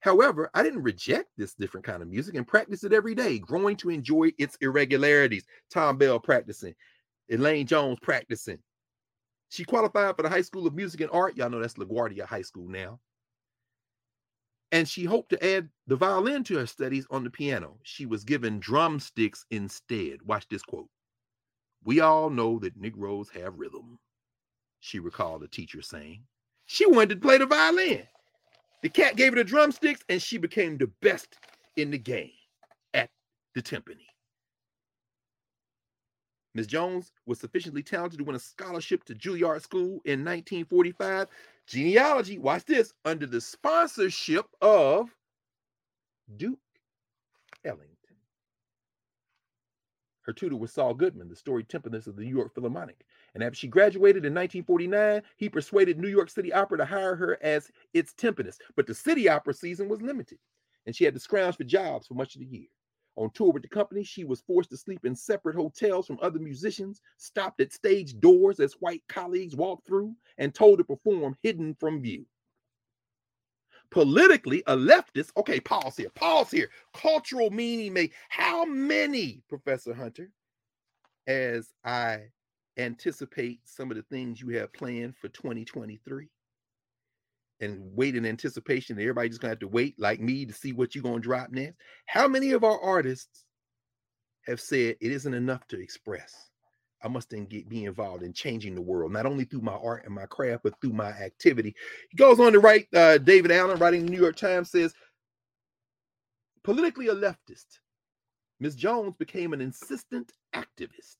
However, 0.00 0.48
I 0.54 0.62
didn't 0.62 0.84
reject 0.84 1.30
this 1.36 1.54
different 1.54 1.84
kind 1.84 2.02
of 2.02 2.08
music 2.08 2.36
and 2.36 2.46
practice 2.46 2.84
it 2.84 2.92
every 2.92 3.16
day, 3.16 3.40
growing 3.40 3.76
to 3.78 3.90
enjoy 3.90 4.30
its 4.38 4.56
irregularities. 4.60 5.46
Thom 5.70 5.98
Bell 5.98 6.20
practicing, 6.20 6.76
Elaine 7.28 7.66
Jones 7.66 7.98
practicing. 8.00 8.58
She 9.48 9.64
qualified 9.64 10.14
for 10.14 10.22
the 10.22 10.28
High 10.28 10.42
School 10.42 10.66
of 10.66 10.74
Music 10.74 11.00
and 11.00 11.10
Art. 11.10 11.36
Y'all 11.36 11.50
know 11.50 11.60
that's 11.60 11.74
LaGuardia 11.74 12.24
High 12.24 12.42
School 12.42 12.68
now. 12.68 13.00
And 14.70 14.88
she 14.88 15.04
hoped 15.04 15.30
to 15.30 15.44
add 15.44 15.68
the 15.86 15.96
violin 15.96 16.44
to 16.44 16.58
her 16.58 16.66
studies 16.66 17.06
on 17.10 17.24
the 17.24 17.30
piano. 17.30 17.78
She 17.82 18.06
was 18.06 18.22
given 18.22 18.60
drumsticks 18.60 19.44
instead. 19.50 20.22
Watch 20.22 20.46
this 20.48 20.62
quote. 20.62 20.88
We 21.86 22.00
all 22.00 22.30
know 22.30 22.58
that 22.58 22.76
Negroes 22.76 23.30
have 23.30 23.60
rhythm, 23.60 24.00
she 24.80 24.98
recalled 24.98 25.44
a 25.44 25.48
teacher 25.48 25.80
saying. 25.80 26.24
She 26.66 26.84
wanted 26.84 27.10
to 27.10 27.16
play 27.16 27.38
the 27.38 27.46
violin. 27.46 28.02
The 28.82 28.88
cat 28.88 29.14
gave 29.14 29.32
her 29.32 29.36
the 29.36 29.44
drumsticks, 29.44 30.00
and 30.08 30.20
she 30.20 30.36
became 30.36 30.76
the 30.76 30.90
best 31.00 31.36
in 31.76 31.92
the 31.92 31.98
game 31.98 32.32
at 32.92 33.08
the 33.54 33.62
timpani. 33.62 34.08
Ms. 36.56 36.66
Jones 36.66 37.12
was 37.24 37.38
sufficiently 37.38 37.84
talented 37.84 38.18
to 38.18 38.24
win 38.24 38.34
a 38.34 38.40
scholarship 38.40 39.04
to 39.04 39.14
Juilliard 39.14 39.62
School 39.62 40.00
in 40.06 40.24
1945. 40.24 41.28
Genealogy, 41.68 42.38
watch 42.38 42.64
this, 42.64 42.92
under 43.04 43.26
the 43.26 43.40
sponsorship 43.40 44.46
of 44.60 45.08
Duke 46.36 46.58
Ellington. 47.64 47.95
Her 50.26 50.32
tutor 50.32 50.56
was 50.56 50.72
Saul 50.72 50.92
Goodman, 50.92 51.28
the 51.28 51.36
storied 51.36 51.68
timpanist 51.68 52.08
of 52.08 52.16
the 52.16 52.24
New 52.24 52.34
York 52.34 52.52
Philharmonic. 52.52 53.06
And 53.34 53.44
after 53.44 53.54
she 53.54 53.68
graduated 53.68 54.24
in 54.24 54.34
1949, 54.34 55.22
he 55.36 55.48
persuaded 55.48 56.00
New 56.00 56.08
York 56.08 56.30
City 56.30 56.52
Opera 56.52 56.78
to 56.78 56.84
hire 56.84 57.14
her 57.14 57.38
as 57.42 57.70
its 57.94 58.12
timpanist. 58.12 58.58
But 58.74 58.88
the 58.88 58.94
city 58.94 59.28
opera 59.28 59.54
season 59.54 59.88
was 59.88 60.02
limited, 60.02 60.40
and 60.84 60.96
she 60.96 61.04
had 61.04 61.14
to 61.14 61.20
scrounge 61.20 61.56
for 61.56 61.62
jobs 61.62 62.08
for 62.08 62.14
much 62.14 62.34
of 62.34 62.40
the 62.40 62.46
year. 62.46 62.66
On 63.14 63.30
tour 63.30 63.52
with 63.52 63.62
the 63.62 63.68
company, 63.68 64.02
she 64.02 64.24
was 64.24 64.40
forced 64.40 64.70
to 64.70 64.76
sleep 64.76 65.04
in 65.04 65.14
separate 65.14 65.54
hotels 65.54 66.08
from 66.08 66.18
other 66.20 66.40
musicians, 66.40 67.00
stopped 67.18 67.60
at 67.60 67.72
stage 67.72 68.18
doors 68.18 68.58
as 68.58 68.74
white 68.80 69.04
colleagues 69.08 69.54
walked 69.54 69.86
through, 69.86 70.12
and 70.38 70.52
told 70.52 70.78
to 70.78 70.84
perform 70.84 71.36
hidden 71.40 71.72
from 71.78 72.02
view. 72.02 72.26
Politically, 73.90 74.62
a 74.66 74.76
leftist, 74.76 75.30
okay, 75.36 75.60
pause 75.60 75.96
here, 75.96 76.10
pause 76.10 76.50
here. 76.50 76.68
Cultural 76.94 77.50
meaning 77.50 77.92
may, 77.92 78.10
how 78.28 78.64
many, 78.64 79.42
Professor 79.48 79.94
Hunter, 79.94 80.30
as 81.26 81.68
I 81.84 82.24
anticipate 82.76 83.60
some 83.64 83.90
of 83.90 83.96
the 83.96 84.02
things 84.04 84.40
you 84.40 84.50
have 84.58 84.72
planned 84.72 85.16
for 85.16 85.28
2023? 85.28 86.28
and 87.60 87.90
wait 87.94 88.16
in 88.16 88.26
anticipation. 88.26 88.98
Everybody 88.98 89.28
just 89.28 89.40
gonna 89.40 89.52
have 89.52 89.58
to 89.60 89.68
wait, 89.68 89.98
like 89.98 90.20
me, 90.20 90.44
to 90.46 90.52
see 90.52 90.72
what 90.72 90.94
you're 90.94 91.02
gonna 91.02 91.20
drop 91.20 91.50
next. 91.50 91.76
How 92.06 92.28
many 92.28 92.52
of 92.52 92.64
our 92.64 92.80
artists 92.80 93.44
have 94.44 94.60
said 94.60 94.96
it 95.00 95.12
isn't 95.12 95.34
enough 95.34 95.66
to 95.68 95.80
express? 95.80 96.50
I 97.06 97.08
must 97.08 97.30
then 97.30 97.46
get 97.46 97.68
be 97.68 97.84
involved 97.84 98.24
in 98.24 98.32
changing 98.32 98.74
the 98.74 98.82
world, 98.82 99.12
not 99.12 99.26
only 99.26 99.44
through 99.44 99.60
my 99.60 99.74
art 99.74 100.04
and 100.04 100.12
my 100.12 100.26
craft, 100.26 100.64
but 100.64 100.74
through 100.80 100.92
my 100.92 101.10
activity. 101.10 101.72
He 102.10 102.16
goes 102.16 102.40
on 102.40 102.52
to 102.52 102.58
write. 102.58 102.88
Uh, 102.92 103.18
David 103.18 103.52
Allen, 103.52 103.78
writing 103.78 104.04
the 104.04 104.10
New 104.10 104.20
York 104.20 104.34
Times, 104.34 104.72
says, 104.72 104.92
politically 106.64 107.06
a 107.06 107.14
leftist, 107.14 107.78
Ms. 108.58 108.74
Jones 108.74 109.14
became 109.20 109.52
an 109.52 109.60
insistent 109.60 110.32
activist 110.52 111.16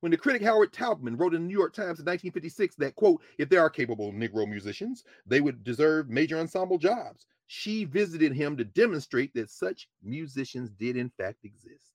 when 0.00 0.10
the 0.10 0.18
critic 0.18 0.42
Howard 0.42 0.72
Taubman 0.72 1.16
wrote 1.16 1.34
in 1.34 1.42
the 1.42 1.46
New 1.46 1.56
York 1.56 1.74
Times 1.74 2.00
in 2.00 2.06
1956 2.06 2.74
that, 2.76 2.96
quote, 2.96 3.22
if 3.38 3.48
there 3.48 3.60
are 3.60 3.70
capable 3.70 4.12
Negro 4.12 4.48
musicians, 4.48 5.04
they 5.26 5.40
would 5.40 5.62
deserve 5.62 6.08
major 6.08 6.38
ensemble 6.38 6.78
jobs. 6.78 7.26
She 7.46 7.84
visited 7.84 8.32
him 8.32 8.56
to 8.56 8.64
demonstrate 8.64 9.32
that 9.34 9.50
such 9.50 9.88
musicians 10.02 10.70
did 10.70 10.96
in 10.96 11.10
fact 11.10 11.44
exist. 11.44 11.92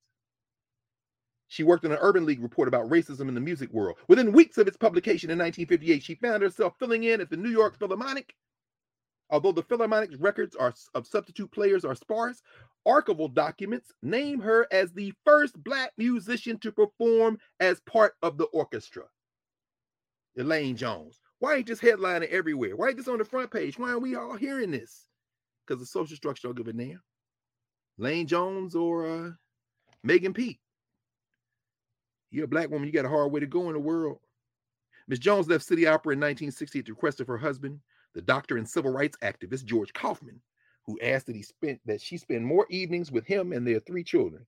She 1.47 1.63
worked 1.63 1.85
on 1.85 1.91
an 1.91 1.99
Urban 2.01 2.26
League 2.26 2.41
report 2.41 2.67
about 2.67 2.89
racism 2.89 3.27
in 3.27 3.35
the 3.35 3.41
music 3.41 3.72
world. 3.72 3.97
Within 4.07 4.31
weeks 4.31 4.57
of 4.57 4.67
its 4.67 4.77
publication 4.77 5.30
in 5.30 5.38
1958, 5.38 6.01
she 6.01 6.15
found 6.15 6.41
herself 6.41 6.73
filling 6.80 7.03
in 7.03 7.22
at 7.22 7.30
the 7.30 7.38
New 7.38 7.49
York 7.49 7.77
Philharmonic 7.77 8.34
Although 9.30 9.53
the 9.53 9.63
Philharmonic's 9.63 10.17
records 10.17 10.55
are, 10.55 10.73
of 10.93 11.07
substitute 11.07 11.51
players 11.51 11.84
are 11.84 11.95
sparse, 11.95 12.43
archival 12.88 13.34
documents 13.34 13.91
name 14.03 14.39
her 14.39 14.67
as 14.72 14.93
the 14.93 15.13
first 15.26 15.61
Black 15.63 15.91
musician 15.97 16.59
to 16.59 16.72
perform 16.72 17.39
as 17.59 17.81
part 17.81 18.13
of 18.22 18.38
the 18.38 18.45
orchestra. 18.45 19.05
Elaine 20.38 20.77
Jones. 20.77 21.19
Why 21.39 21.55
ain't 21.55 21.67
this 21.67 21.80
headlining 21.80 22.30
everywhere? 22.30 22.76
Why 22.76 22.89
ain't 22.89 22.97
this 22.97 23.07
on 23.07 23.17
the 23.17 23.26
front 23.26 23.51
page? 23.51 23.80
Why 23.80 23.91
are 23.91 23.99
we 23.99 24.15
all 24.15 24.35
hearing 24.35 24.72
this? 24.72 25.07
Because 25.65 25.80
the 25.80 25.88
social 25.88 26.15
structure 26.15 26.47
don't 26.47 26.57
give 26.57 26.67
a 26.67 26.73
damn. 26.73 27.01
Lane 27.97 28.27
Jones 28.27 28.76
or 28.76 29.07
uh, 29.07 29.31
Megan 30.03 30.34
Pete. 30.34 30.59
You're 32.36 32.45
a 32.45 32.49
black 32.49 32.70
woman, 32.70 32.86
you 32.86 32.91
got 32.91 33.06
a 33.06 33.10
hard 33.10 33.32
way 33.32 33.40
to 33.40 33.48
go 33.48 33.68
in 33.68 33.74
the 33.74 33.80
world. 33.80 34.20
Miss 35.07 35.20
Jones 35.20 35.48
left 35.48 35.64
City 35.64 35.88
Opera 35.88 36.14
in 36.14 36.20
1960 36.20 36.80
at 36.80 36.86
the 36.86 36.91
request 36.91 37.22
of 37.22 37.28
her 37.28 37.38
husband, 37.38 37.80
the 38.14 38.22
doctor 38.22 38.57
and 38.57 38.68
civil 38.68 38.91
rights 38.91 39.18
activist 39.22 39.64
George 39.64 39.94
Kaufman, 39.94 40.41
who 40.86 40.99
asked 41.02 41.28
that 41.28 41.36
he 41.38 41.44
spent 41.44 41.80
that 41.86 42.02
she 42.02 42.18
spend 42.18 42.45
more 42.45 42.68
evenings 42.70 43.10
with 43.10 43.26
him 43.26 43.53
and 43.53 43.66
their 43.66 43.80
three 43.80 44.03
children. 44.03 44.45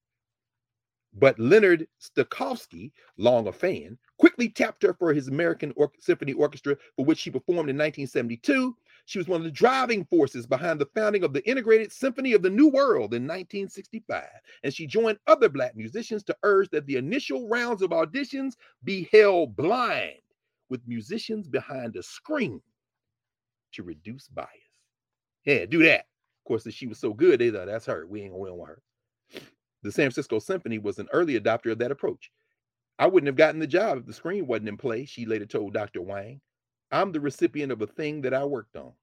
But 1.13 1.39
Leonard 1.39 1.87
Stokowski, 2.01 2.91
long 3.15 3.47
a 3.47 3.53
fan, 3.53 3.97
quickly 4.19 4.49
tapped 4.49 4.83
her 4.83 4.93
for 4.93 5.13
his 5.13 5.29
American 5.29 5.71
Or- 5.77 5.91
Symphony 5.97 6.33
Orchestra, 6.33 6.75
for 6.97 7.05
which 7.05 7.19
she 7.19 7.31
performed 7.31 7.69
in 7.69 7.77
1972. 7.77 8.75
She 9.07 9.19
was 9.19 9.29
one 9.29 9.39
of 9.39 9.45
the 9.45 9.51
driving 9.51 10.03
forces 10.03 10.45
behind 10.45 10.81
the 10.81 10.89
founding 10.93 11.23
of 11.23 11.31
the 11.31 11.47
Integrated 11.47 11.93
Symphony 11.93 12.33
of 12.33 12.41
the 12.41 12.49
New 12.49 12.67
World 12.67 13.13
in 13.13 13.23
1965. 13.23 14.25
And 14.63 14.73
she 14.73 14.85
joined 14.85 15.17
other 15.27 15.47
Black 15.47 15.77
musicians 15.77 16.25
to 16.25 16.35
urge 16.43 16.69
that 16.71 16.85
the 16.87 16.97
initial 16.97 17.47
rounds 17.47 17.81
of 17.81 17.91
auditions 17.91 18.55
be 18.83 19.07
held 19.13 19.55
blind 19.55 20.19
with 20.67 20.85
musicians 20.85 21.47
behind 21.47 21.95
a 21.95 22.03
screen 22.03 22.61
to 23.71 23.83
reduce 23.83 24.27
bias. 24.27 24.49
Yeah, 25.45 25.65
do 25.65 25.81
that. 25.83 26.01
Of 26.01 26.45
course, 26.45 26.69
she 26.69 26.87
was 26.87 26.99
so 26.99 27.13
good, 27.13 27.39
they 27.39 27.49
thought 27.49 27.67
that's 27.67 27.85
her. 27.85 28.05
We 28.07 28.23
ain't 28.23 28.33
gonna 28.33 28.55
want 28.55 28.71
her. 28.71 28.81
The 29.83 29.91
San 29.93 30.07
Francisco 30.07 30.39
Symphony 30.39 30.79
was 30.79 30.99
an 30.99 31.07
early 31.13 31.39
adopter 31.39 31.71
of 31.71 31.77
that 31.77 31.91
approach. 31.91 32.29
I 32.99 33.07
wouldn't 33.07 33.27
have 33.27 33.37
gotten 33.37 33.61
the 33.61 33.67
job 33.67 33.99
if 33.99 34.05
the 34.05 34.11
screen 34.11 34.47
wasn't 34.47 34.67
in 34.67 34.75
play, 34.75 35.05
she 35.05 35.25
later 35.25 35.45
told 35.45 35.73
Dr. 35.73 36.01
Wang. 36.01 36.41
I'm 36.91 37.11
the 37.11 37.19
recipient 37.19 37.71
of 37.71 37.81
a 37.81 37.87
thing 37.87 38.21
that 38.21 38.33
I 38.33 38.43
worked 38.45 38.75
on. 38.75 38.93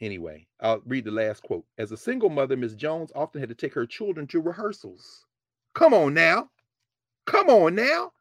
Anyway, 0.00 0.46
I'll 0.60 0.82
read 0.84 1.04
the 1.04 1.10
last 1.10 1.42
quote. 1.42 1.64
As 1.78 1.90
a 1.90 1.96
single 1.96 2.28
mother, 2.28 2.56
Ms. 2.56 2.74
Jones 2.74 3.10
often 3.14 3.40
had 3.40 3.48
to 3.48 3.54
take 3.54 3.72
her 3.74 3.86
children 3.86 4.26
to 4.28 4.40
rehearsals. 4.40 5.24
Come 5.74 5.94
on 5.94 6.14
now. 6.14 6.50
Come 7.26 7.48
on 7.48 7.74
now. 7.74 8.12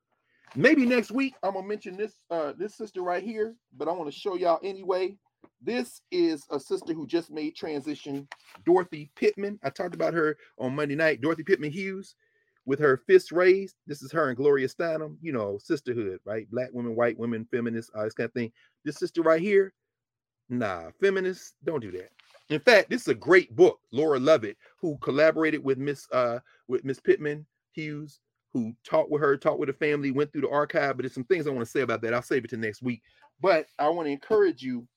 Maybe 0.56 0.86
next 0.86 1.12
week 1.12 1.36
I'm 1.44 1.53
gonna 1.53 1.68
mention 1.68 1.98
this 1.98 2.14
uh 2.30 2.53
this 2.57 2.76
sister 2.76 3.02
right 3.02 3.24
here, 3.24 3.56
but 3.78 3.90
I 3.90 3.91
want 3.91 4.12
to 4.12 4.18
show 4.18 4.36
y'all 4.36 4.60
anyway. 4.64 5.18
This 5.62 6.02
is 6.12 6.45
a 6.49 6.60
sister 6.60 6.94
who 6.94 7.06
just 7.06 7.30
made 7.30 7.56
transition, 7.56 8.28
Dorothy 8.66 9.12
Pitman. 9.16 9.60
I 9.64 9.70
talked 9.70 9.95
about 9.95 10.14
her 10.14 10.38
on 10.57 10.76
Monday 10.76 10.95
night, 10.95 11.22
Dorothy 11.22 11.44
Pitman 11.44 11.72
Hughes, 11.72 12.16
with 12.65 12.79
her 12.79 12.97
fists 13.07 13.31
raised. 13.31 13.75
This 13.87 14.01
is 14.01 14.11
her 14.11 14.29
and 14.29 14.37
Gloria 14.37 14.67
Steinem, 14.67 15.17
you 15.21 15.31
know, 15.31 15.57
sisterhood, 15.61 16.19
right? 16.25 16.49
Black 16.49 16.69
women, 16.73 16.95
white 16.95 17.17
women, 17.17 17.47
feminists, 17.51 17.91
all 17.95 18.03
this 18.03 18.13
kind 18.13 18.27
of 18.27 18.33
thing. 18.33 18.51
This 18.83 18.97
sister 18.97 19.21
right 19.21 19.41
here, 19.41 19.73
nah, 20.49 20.89
feminists, 20.99 21.53
don't 21.63 21.81
do 21.81 21.91
that. 21.91 22.09
In 22.49 22.59
fact, 22.59 22.89
this 22.89 23.01
is 23.01 23.07
a 23.07 23.15
great 23.15 23.55
book. 23.55 23.79
Laura 23.91 24.19
Lovett, 24.19 24.57
who 24.79 24.97
collaborated 24.97 25.63
with 25.63 25.77
Miss 25.77 26.07
uh 26.11 26.39
with 26.67 26.83
Miss 26.83 26.99
Pitman 26.99 27.45
Hughes 27.73 28.19
who 28.55 28.73
talked 28.85 29.11
with 29.11 29.21
her, 29.21 29.35
talked 29.35 29.59
with 29.59 29.67
the 29.67 29.73
family, 29.73 30.11
went 30.11 30.31
through 30.31 30.39
the 30.39 30.49
archive. 30.49 30.95
But 30.95 31.03
there's 31.03 31.13
some 31.13 31.25
things 31.25 31.45
I 31.45 31.49
want 31.49 31.65
to 31.65 31.69
say 31.71 31.81
about 31.81 32.01
that. 32.01 32.13
I'll 32.13 32.21
save 32.21 32.45
it 32.45 32.49
to 32.51 32.57
next 32.57 32.81
week. 32.81 33.01
But 33.41 33.67
I 33.77 33.89
want 33.89 34.07
to 34.07 34.13
encourage 34.13 34.61
you 34.61 34.87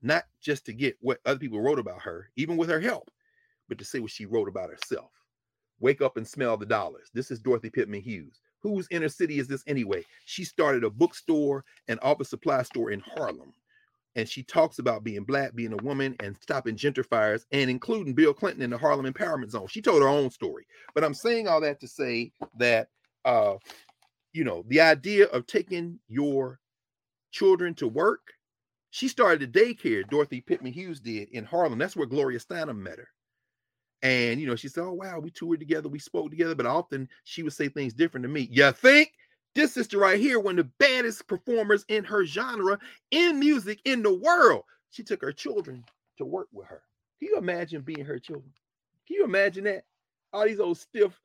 not 0.00 0.24
just 0.40 0.64
to 0.64 0.72
get 0.72 0.96
what 1.02 1.20
other 1.26 1.38
people 1.38 1.60
wrote 1.60 1.78
about 1.78 2.00
her, 2.00 2.30
even 2.36 2.56
with 2.56 2.70
her 2.70 2.80
help, 2.80 3.10
but 3.68 3.76
to 3.78 3.84
say 3.84 4.00
what 4.00 4.10
she 4.10 4.24
wrote 4.24 4.48
about 4.48 4.70
herself. 4.70 5.10
Wake 5.80 6.02
up 6.02 6.16
and 6.16 6.26
smell 6.26 6.56
the 6.56 6.66
dollars. 6.66 7.10
This 7.14 7.30
is 7.30 7.40
Dorothy 7.40 7.70
Pitman 7.70 8.02
Hughes. 8.02 8.40
Whose 8.60 8.88
inner 8.90 9.08
city 9.08 9.38
is 9.38 9.48
this 9.48 9.64
anyway? 9.66 10.04
She 10.24 10.44
started 10.44 10.84
a 10.84 10.90
bookstore 10.90 11.64
and 11.88 11.98
office 12.02 12.30
supply 12.30 12.62
store 12.62 12.90
in 12.90 13.00
Harlem 13.00 13.52
and 14.16 14.28
she 14.28 14.42
talks 14.42 14.78
about 14.78 15.04
being 15.04 15.24
black, 15.24 15.54
being 15.54 15.72
a 15.72 15.82
woman, 15.82 16.14
and 16.20 16.36
stopping 16.40 16.76
gentrifiers, 16.76 17.46
and 17.52 17.68
including 17.68 18.14
Bill 18.14 18.32
Clinton 18.32 18.62
in 18.62 18.70
the 18.70 18.78
Harlem 18.78 19.12
Empowerment 19.12 19.50
Zone. 19.50 19.66
She 19.66 19.82
told 19.82 20.02
her 20.02 20.08
own 20.08 20.30
story. 20.30 20.66
But 20.94 21.04
I'm 21.04 21.14
saying 21.14 21.48
all 21.48 21.60
that 21.62 21.80
to 21.80 21.88
say 21.88 22.32
that, 22.58 22.88
uh, 23.24 23.54
you 24.32 24.44
know, 24.44 24.64
the 24.68 24.80
idea 24.80 25.26
of 25.26 25.46
taking 25.46 25.98
your 26.08 26.60
children 27.32 27.74
to 27.74 27.88
work. 27.88 28.20
She 28.90 29.08
started 29.08 29.42
a 29.42 29.46
daycare. 29.48 30.08
Dorothy 30.08 30.40
Pitman 30.40 30.72
Hughes 30.72 31.00
did 31.00 31.28
in 31.30 31.44
Harlem. 31.44 31.80
That's 31.80 31.96
where 31.96 32.06
Gloria 32.06 32.38
Steinem 32.38 32.78
met 32.78 32.98
her. 32.98 33.08
And 34.04 34.38
you 34.38 34.46
know, 34.46 34.54
she 34.54 34.68
said, 34.68 34.84
"Oh 34.84 34.92
wow, 34.92 35.18
we 35.18 35.30
toured 35.30 35.58
together, 35.60 35.88
we 35.88 35.98
spoke 35.98 36.30
together." 36.30 36.54
But 36.54 36.66
often 36.66 37.08
she 37.24 37.42
would 37.42 37.54
say 37.54 37.68
things 37.68 37.94
different 37.94 38.22
to 38.24 38.28
me. 38.28 38.48
You 38.52 38.70
think? 38.70 39.12
This 39.54 39.72
sister 39.72 39.98
right 39.98 40.18
here, 40.20 40.40
one 40.40 40.58
of 40.58 40.66
the 40.66 40.72
baddest 40.78 41.26
performers 41.28 41.84
in 41.88 42.04
her 42.04 42.26
genre 42.26 42.78
in 43.12 43.38
music 43.38 43.80
in 43.84 44.02
the 44.02 44.12
world. 44.12 44.64
She 44.90 45.02
took 45.04 45.22
her 45.22 45.32
children 45.32 45.84
to 46.18 46.24
work 46.24 46.48
with 46.52 46.66
her. 46.66 46.82
Can 47.20 47.28
you 47.28 47.38
imagine 47.38 47.82
being 47.82 48.04
her 48.04 48.18
children? 48.18 48.52
Can 49.06 49.16
you 49.16 49.24
imagine 49.24 49.64
that? 49.64 49.84
All 50.32 50.44
these 50.44 50.60
old 50.60 50.76
stiff, 50.76 51.18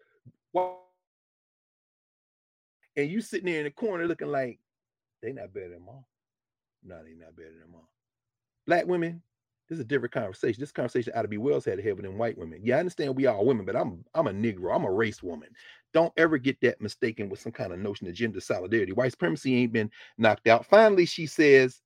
and 2.96 3.10
you 3.10 3.20
sitting 3.20 3.48
there 3.48 3.60
in 3.60 3.66
the 3.66 3.72
corner 3.72 4.08
looking 4.08 4.28
like 4.28 4.60
they 5.22 5.34
not 5.34 5.54
better 5.54 5.70
than 5.70 5.86
mom. 5.86 6.06
No, 6.84 7.04
they 7.04 7.14
not 7.14 7.36
better 7.36 7.56
than 7.60 7.72
mom. 7.72 7.88
Black 8.68 8.86
women, 8.86 9.22
this 9.70 9.78
is 9.78 9.86
a 9.86 9.88
different 9.88 10.14
conversation. 10.14 10.62
This 10.62 10.72
conversation 10.72 11.14
ought 11.16 11.24
to 11.24 11.30
be 11.30 11.38
Wells 11.38 11.66
had 11.66 11.78
to 11.78 11.84
have 11.84 11.98
than 12.02 12.18
white 12.18 12.38
women. 12.38 12.62
Yeah, 12.64 12.78
I 12.78 12.80
understand 12.80 13.16
we 13.16 13.28
are 13.28 13.44
women, 13.44 13.66
but 13.66 13.76
I'm 13.78 14.06
I'm 14.16 14.28
a 14.28 14.32
Negro. 14.32 14.76
I'm 14.76 14.86
a 14.86 14.92
race 14.92 15.24
woman. 15.24 15.50
Don't 15.94 16.14
ever 16.18 16.38
get 16.40 16.62
that 16.62 16.82
mistaken 16.82 17.30
with 17.30 17.42
some 17.42 17.54
kind 17.54 17.74
of 17.74 17.80
notion 17.80 18.08
of 18.08 18.16
gender 18.16 18.42
solidarity. 18.42 18.94
White 18.94 19.12
supremacy 19.14 19.56
ain't 19.58 19.74
been 19.74 19.92
knocked 20.18 20.48
out. 20.48 20.66
Finally, 20.68 21.08
she 21.08 21.28
says, 21.28 21.82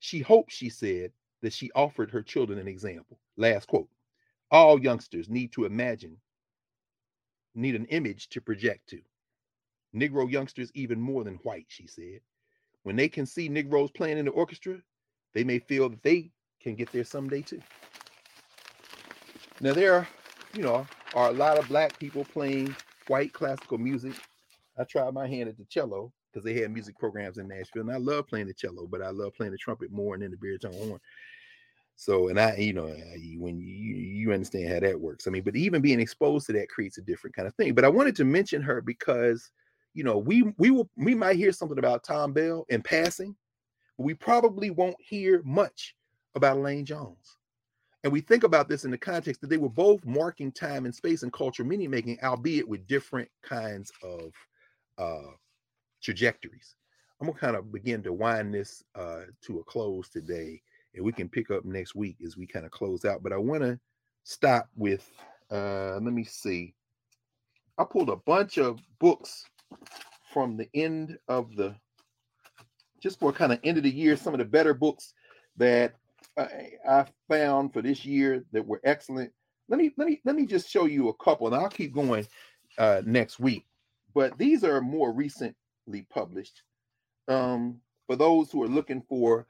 she 0.00 0.20
hopes 0.20 0.54
she 0.54 0.70
said 0.70 1.12
that 1.42 1.52
she 1.54 1.70
offered 1.74 2.10
her 2.12 2.22
children 2.22 2.58
an 2.58 2.68
example. 2.68 3.18
Last 3.36 3.68
quote. 3.68 3.88
all 4.52 4.80
youngsters 4.82 5.30
need 5.30 5.52
to 5.54 5.66
imagine, 5.66 6.18
need 7.54 7.76
an 7.76 7.86
image 7.86 8.28
to 8.30 8.40
project 8.42 8.88
to. 8.90 9.00
Negro 9.96 10.30
youngsters, 10.30 10.70
even 10.74 11.00
more 11.00 11.24
than 11.24 11.36
white, 11.44 11.66
she 11.68 11.86
said. 11.86 12.20
When 12.84 12.96
they 12.96 13.08
can 13.08 13.26
see 13.26 13.48
Negroes 13.48 13.92
playing 13.92 14.18
in 14.18 14.26
the 14.26 14.32
orchestra, 14.32 14.78
they 15.34 15.44
may 15.44 15.60
feel 15.60 15.90
that 15.90 16.02
they 16.02 16.32
can 16.62 16.74
get 16.74 16.92
there 16.92 17.04
someday 17.04 17.42
too. 17.42 17.60
Now, 19.60 19.74
there, 19.74 20.08
you 20.54 20.62
know, 20.62 20.86
are 21.14 21.28
a 21.28 21.32
lot 21.32 21.58
of 21.58 21.68
black 21.68 21.98
people 21.98 22.24
playing 22.24 22.74
white 23.08 23.32
classical 23.32 23.78
music. 23.78 24.14
I 24.78 24.84
tried 24.84 25.12
my 25.12 25.26
hand 25.26 25.48
at 25.48 25.58
the 25.58 25.64
cello 25.64 26.12
because 26.32 26.44
they 26.44 26.60
had 26.60 26.70
music 26.70 26.98
programs 26.98 27.38
in 27.38 27.48
Nashville, 27.48 27.82
and 27.82 27.92
I 27.92 27.98
love 27.98 28.26
playing 28.26 28.46
the 28.46 28.54
cello, 28.54 28.86
but 28.86 29.02
I 29.02 29.10
love 29.10 29.34
playing 29.34 29.52
the 29.52 29.58
trumpet 29.58 29.90
more 29.90 30.14
and 30.14 30.22
then 30.22 30.30
the 30.30 30.36
baritone 30.36 30.72
horn. 30.72 31.00
So, 31.96 32.28
and 32.28 32.40
I, 32.40 32.56
you 32.56 32.72
know, 32.72 32.86
when 33.36 33.60
you 33.60 33.94
you 33.94 34.32
understand 34.32 34.72
how 34.72 34.80
that 34.80 34.98
works, 34.98 35.26
I 35.26 35.30
mean, 35.30 35.42
but 35.42 35.56
even 35.56 35.82
being 35.82 36.00
exposed 36.00 36.46
to 36.46 36.52
that 36.54 36.70
creates 36.70 36.96
a 36.96 37.02
different 37.02 37.36
kind 37.36 37.46
of 37.46 37.54
thing. 37.56 37.74
But 37.74 37.84
I 37.84 37.88
wanted 37.88 38.16
to 38.16 38.24
mention 38.24 38.62
her 38.62 38.80
because, 38.80 39.50
you 39.92 40.04
know, 40.04 40.16
we 40.16 40.44
we 40.56 40.70
will 40.70 40.88
we 40.96 41.14
might 41.14 41.36
hear 41.36 41.52
something 41.52 41.78
about 41.78 42.04
Thom 42.04 42.32
Bell 42.32 42.64
in 42.70 42.80
passing, 42.80 43.36
but 43.98 44.04
we 44.04 44.14
probably 44.14 44.70
won't 44.70 44.96
hear 44.98 45.42
much 45.44 45.94
about 46.34 46.56
Elaine 46.56 46.84
Jones. 46.84 47.36
And 48.02 48.12
we 48.12 48.20
think 48.20 48.44
about 48.44 48.68
this 48.68 48.84
in 48.84 48.90
the 48.90 48.98
context 48.98 49.40
that 49.40 49.50
they 49.50 49.58
were 49.58 49.68
both 49.68 50.04
marking 50.06 50.52
time 50.52 50.86
and 50.86 50.94
space 50.94 51.22
and 51.22 51.32
culture 51.32 51.64
meaning 51.64 51.90
making, 51.90 52.18
albeit 52.22 52.66
with 52.66 52.86
different 52.86 53.28
kinds 53.42 53.92
of 54.02 54.32
uh, 54.96 55.32
trajectories. 56.02 56.76
I'm 57.20 57.26
gonna 57.26 57.38
kind 57.38 57.56
of 57.56 57.70
begin 57.70 58.02
to 58.04 58.12
wind 58.12 58.54
this 58.54 58.82
uh, 58.94 59.22
to 59.42 59.58
a 59.58 59.64
close 59.64 60.08
today 60.08 60.62
and 60.94 61.04
we 61.04 61.12
can 61.12 61.28
pick 61.28 61.50
up 61.50 61.64
next 61.64 61.94
week 61.94 62.16
as 62.24 62.36
we 62.36 62.46
kind 62.46 62.64
of 62.64 62.72
close 62.72 63.04
out. 63.04 63.22
But 63.22 63.32
I 63.32 63.36
want 63.36 63.62
to 63.62 63.78
stop 64.24 64.68
with 64.76 65.08
uh 65.50 65.94
let 65.94 66.12
me 66.12 66.24
see. 66.24 66.74
I 67.78 67.84
pulled 67.84 68.10
a 68.10 68.16
bunch 68.16 68.58
of 68.58 68.78
books 68.98 69.44
from 70.32 70.56
the 70.56 70.68
end 70.74 71.18
of 71.28 71.56
the 71.56 71.74
just 73.02 73.18
for 73.18 73.32
kind 73.32 73.52
of 73.52 73.60
end 73.64 73.78
of 73.78 73.82
the 73.82 73.90
year, 73.90 74.16
some 74.16 74.34
of 74.34 74.38
the 74.38 74.44
better 74.44 74.74
books 74.74 75.14
that 75.56 75.94
I, 76.38 77.06
found 77.28 77.72
for 77.72 77.82
this 77.82 78.04
year 78.04 78.44
that 78.52 78.66
were 78.66 78.80
excellent. 78.84 79.32
Let 79.68 79.78
me 79.78 79.92
let 79.96 80.08
me 80.08 80.20
let 80.24 80.34
me 80.34 80.46
just 80.46 80.68
show 80.68 80.86
you 80.86 81.08
a 81.08 81.14
couple, 81.14 81.46
and 81.46 81.56
I'll 81.56 81.68
keep 81.68 81.94
going 81.94 82.26
uh, 82.78 83.02
next 83.04 83.38
week. 83.38 83.66
But 84.14 84.36
these 84.38 84.64
are 84.64 84.80
more 84.80 85.12
recently 85.12 86.06
published. 86.10 86.62
Um, 87.28 87.80
for 88.06 88.16
those 88.16 88.50
who 88.50 88.62
are 88.62 88.68
looking 88.68 89.02
for 89.08 89.46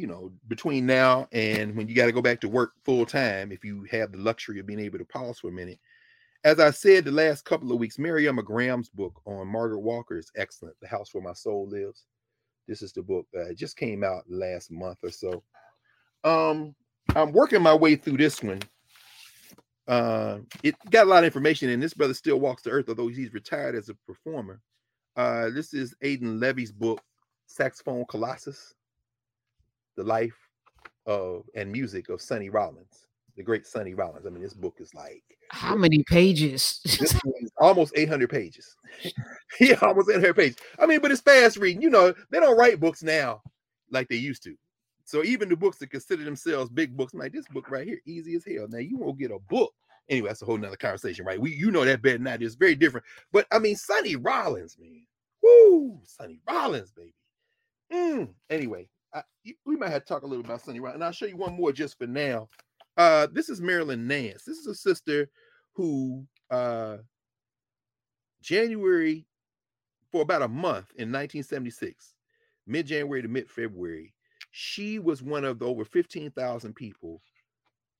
you 0.00 0.06
know, 0.06 0.32
between 0.48 0.86
now 0.86 1.28
and 1.32 1.76
when 1.76 1.86
you 1.88 1.94
got 1.94 2.06
to 2.06 2.12
go 2.12 2.22
back 2.22 2.40
to 2.40 2.48
work 2.48 2.72
full 2.84 3.04
time, 3.04 3.52
if 3.52 3.64
you 3.64 3.86
have 3.90 4.12
the 4.12 4.18
luxury 4.18 4.58
of 4.58 4.66
being 4.66 4.80
able 4.80 4.98
to 4.98 5.04
pause 5.04 5.38
for 5.38 5.48
a 5.48 5.52
minute. 5.52 5.78
As 6.42 6.58
I 6.58 6.70
said 6.70 7.04
the 7.04 7.10
last 7.10 7.44
couple 7.44 7.70
of 7.70 7.78
weeks, 7.78 7.98
Maryemma 7.98 8.42
Graham's 8.42 8.88
book 8.88 9.20
on 9.26 9.46
Margaret 9.46 9.80
Walker 9.80 10.16
is 10.16 10.32
excellent. 10.36 10.74
The 10.80 10.88
House 10.88 11.12
Where 11.12 11.22
My 11.22 11.34
Soul 11.34 11.68
Lives. 11.68 12.06
This 12.66 12.80
is 12.80 12.92
the 12.92 13.02
book 13.02 13.26
that 13.34 13.54
just 13.58 13.76
came 13.76 14.02
out 14.02 14.22
last 14.26 14.70
month 14.70 14.98
or 15.02 15.10
so. 15.10 15.42
Um, 16.24 16.74
I'm 17.14 17.32
working 17.32 17.62
my 17.62 17.74
way 17.74 17.96
through 17.96 18.18
this 18.18 18.42
one. 18.42 18.60
Uh, 19.88 20.38
it 20.62 20.76
got 20.90 21.06
a 21.06 21.10
lot 21.10 21.18
of 21.18 21.24
information, 21.24 21.70
and 21.70 21.82
this 21.82 21.94
brother 21.94 22.14
still 22.14 22.38
walks 22.38 22.62
the 22.62 22.70
earth, 22.70 22.88
although 22.88 23.08
he's 23.08 23.32
retired 23.32 23.74
as 23.74 23.88
a 23.88 23.94
performer. 24.06 24.60
Uh, 25.16 25.50
this 25.50 25.74
is 25.74 25.94
Aidan 26.02 26.38
Levy's 26.38 26.70
book, 26.70 27.00
Saxophone 27.46 28.04
Colossus 28.08 28.74
the 30.00 30.06
life 30.06 30.36
of 31.06 31.44
and 31.54 31.70
music 31.70 32.08
of 32.08 32.20
Sonny 32.20 32.48
Rollins, 32.48 33.06
the 33.36 33.42
great 33.42 33.66
Sonny 33.66 33.94
Rollins. 33.94 34.26
I 34.26 34.30
mean, 34.30 34.42
this 34.42 34.54
book 34.54 34.76
is 34.78 34.94
like 34.94 35.22
how 35.50 35.76
many 35.76 36.02
pages? 36.04 36.80
almost 37.58 37.92
800 37.96 38.30
pages. 38.30 38.76
yeah, 39.60 39.76
almost 39.82 40.08
800 40.08 40.34
pages. 40.34 40.56
I 40.78 40.86
mean, 40.86 41.00
but 41.00 41.10
it's 41.10 41.20
fast 41.20 41.56
reading. 41.56 41.82
You 41.82 41.90
know, 41.90 42.14
they 42.30 42.40
don't 42.40 42.56
write 42.56 42.80
books 42.80 43.02
now 43.02 43.42
like 43.90 44.08
they 44.08 44.16
used 44.16 44.42
to. 44.44 44.56
So 45.04 45.24
even 45.24 45.48
the 45.48 45.56
books 45.56 45.78
that 45.78 45.90
consider 45.90 46.24
themselves 46.24 46.70
big 46.70 46.96
books, 46.96 47.12
I'm 47.12 47.20
like 47.20 47.32
this 47.32 47.48
book 47.48 47.70
right 47.70 47.86
here, 47.86 48.00
easy 48.06 48.36
as 48.36 48.44
hell. 48.44 48.66
Now 48.68 48.78
you 48.78 48.96
won't 48.96 49.18
get 49.18 49.30
a 49.30 49.38
book. 49.38 49.72
Anyway, 50.08 50.28
that's 50.28 50.42
a 50.42 50.44
whole 50.44 50.58
nother 50.58 50.76
conversation, 50.76 51.24
right? 51.24 51.40
We 51.40 51.54
you 51.54 51.70
know 51.70 51.84
that 51.84 52.02
better 52.02 52.18
than 52.18 52.26
I. 52.26 52.34
It's 52.40 52.54
very 52.56 52.74
different. 52.74 53.06
But 53.32 53.46
I 53.52 53.58
mean, 53.58 53.76
Sonny 53.76 54.16
Rollins, 54.16 54.76
man. 54.78 55.06
Woo, 55.42 56.00
Sonny 56.04 56.40
Rollins, 56.48 56.92
baby. 56.92 57.14
Mm. 57.92 58.28
Anyway, 58.50 58.88
I, 59.14 59.22
we 59.64 59.76
might 59.76 59.90
have 59.90 60.04
to 60.04 60.08
talk 60.08 60.22
a 60.22 60.26
little 60.26 60.44
about 60.44 60.62
Sonny 60.62 60.80
Rollins, 60.80 60.96
and 60.96 61.04
I'll 61.04 61.12
show 61.12 61.26
you 61.26 61.36
one 61.36 61.54
more 61.54 61.72
just 61.72 61.98
for 61.98 62.06
now. 62.06 62.48
Uh, 62.96 63.28
this 63.32 63.48
is 63.48 63.60
Marilyn 63.60 64.06
Nance. 64.06 64.42
This 64.44 64.58
is 64.58 64.66
a 64.66 64.74
sister 64.74 65.30
who 65.74 66.26
uh, 66.50 66.98
January 68.42 69.26
for 70.10 70.22
about 70.22 70.42
a 70.42 70.48
month 70.48 70.90
in 70.96 71.08
1976, 71.12 72.14
mid 72.66 72.86
January 72.86 73.22
to 73.22 73.28
mid 73.28 73.48
February, 73.48 74.12
she 74.50 74.98
was 74.98 75.22
one 75.22 75.44
of 75.44 75.58
the 75.58 75.66
over 75.66 75.84
15,000 75.84 76.74
people, 76.74 77.22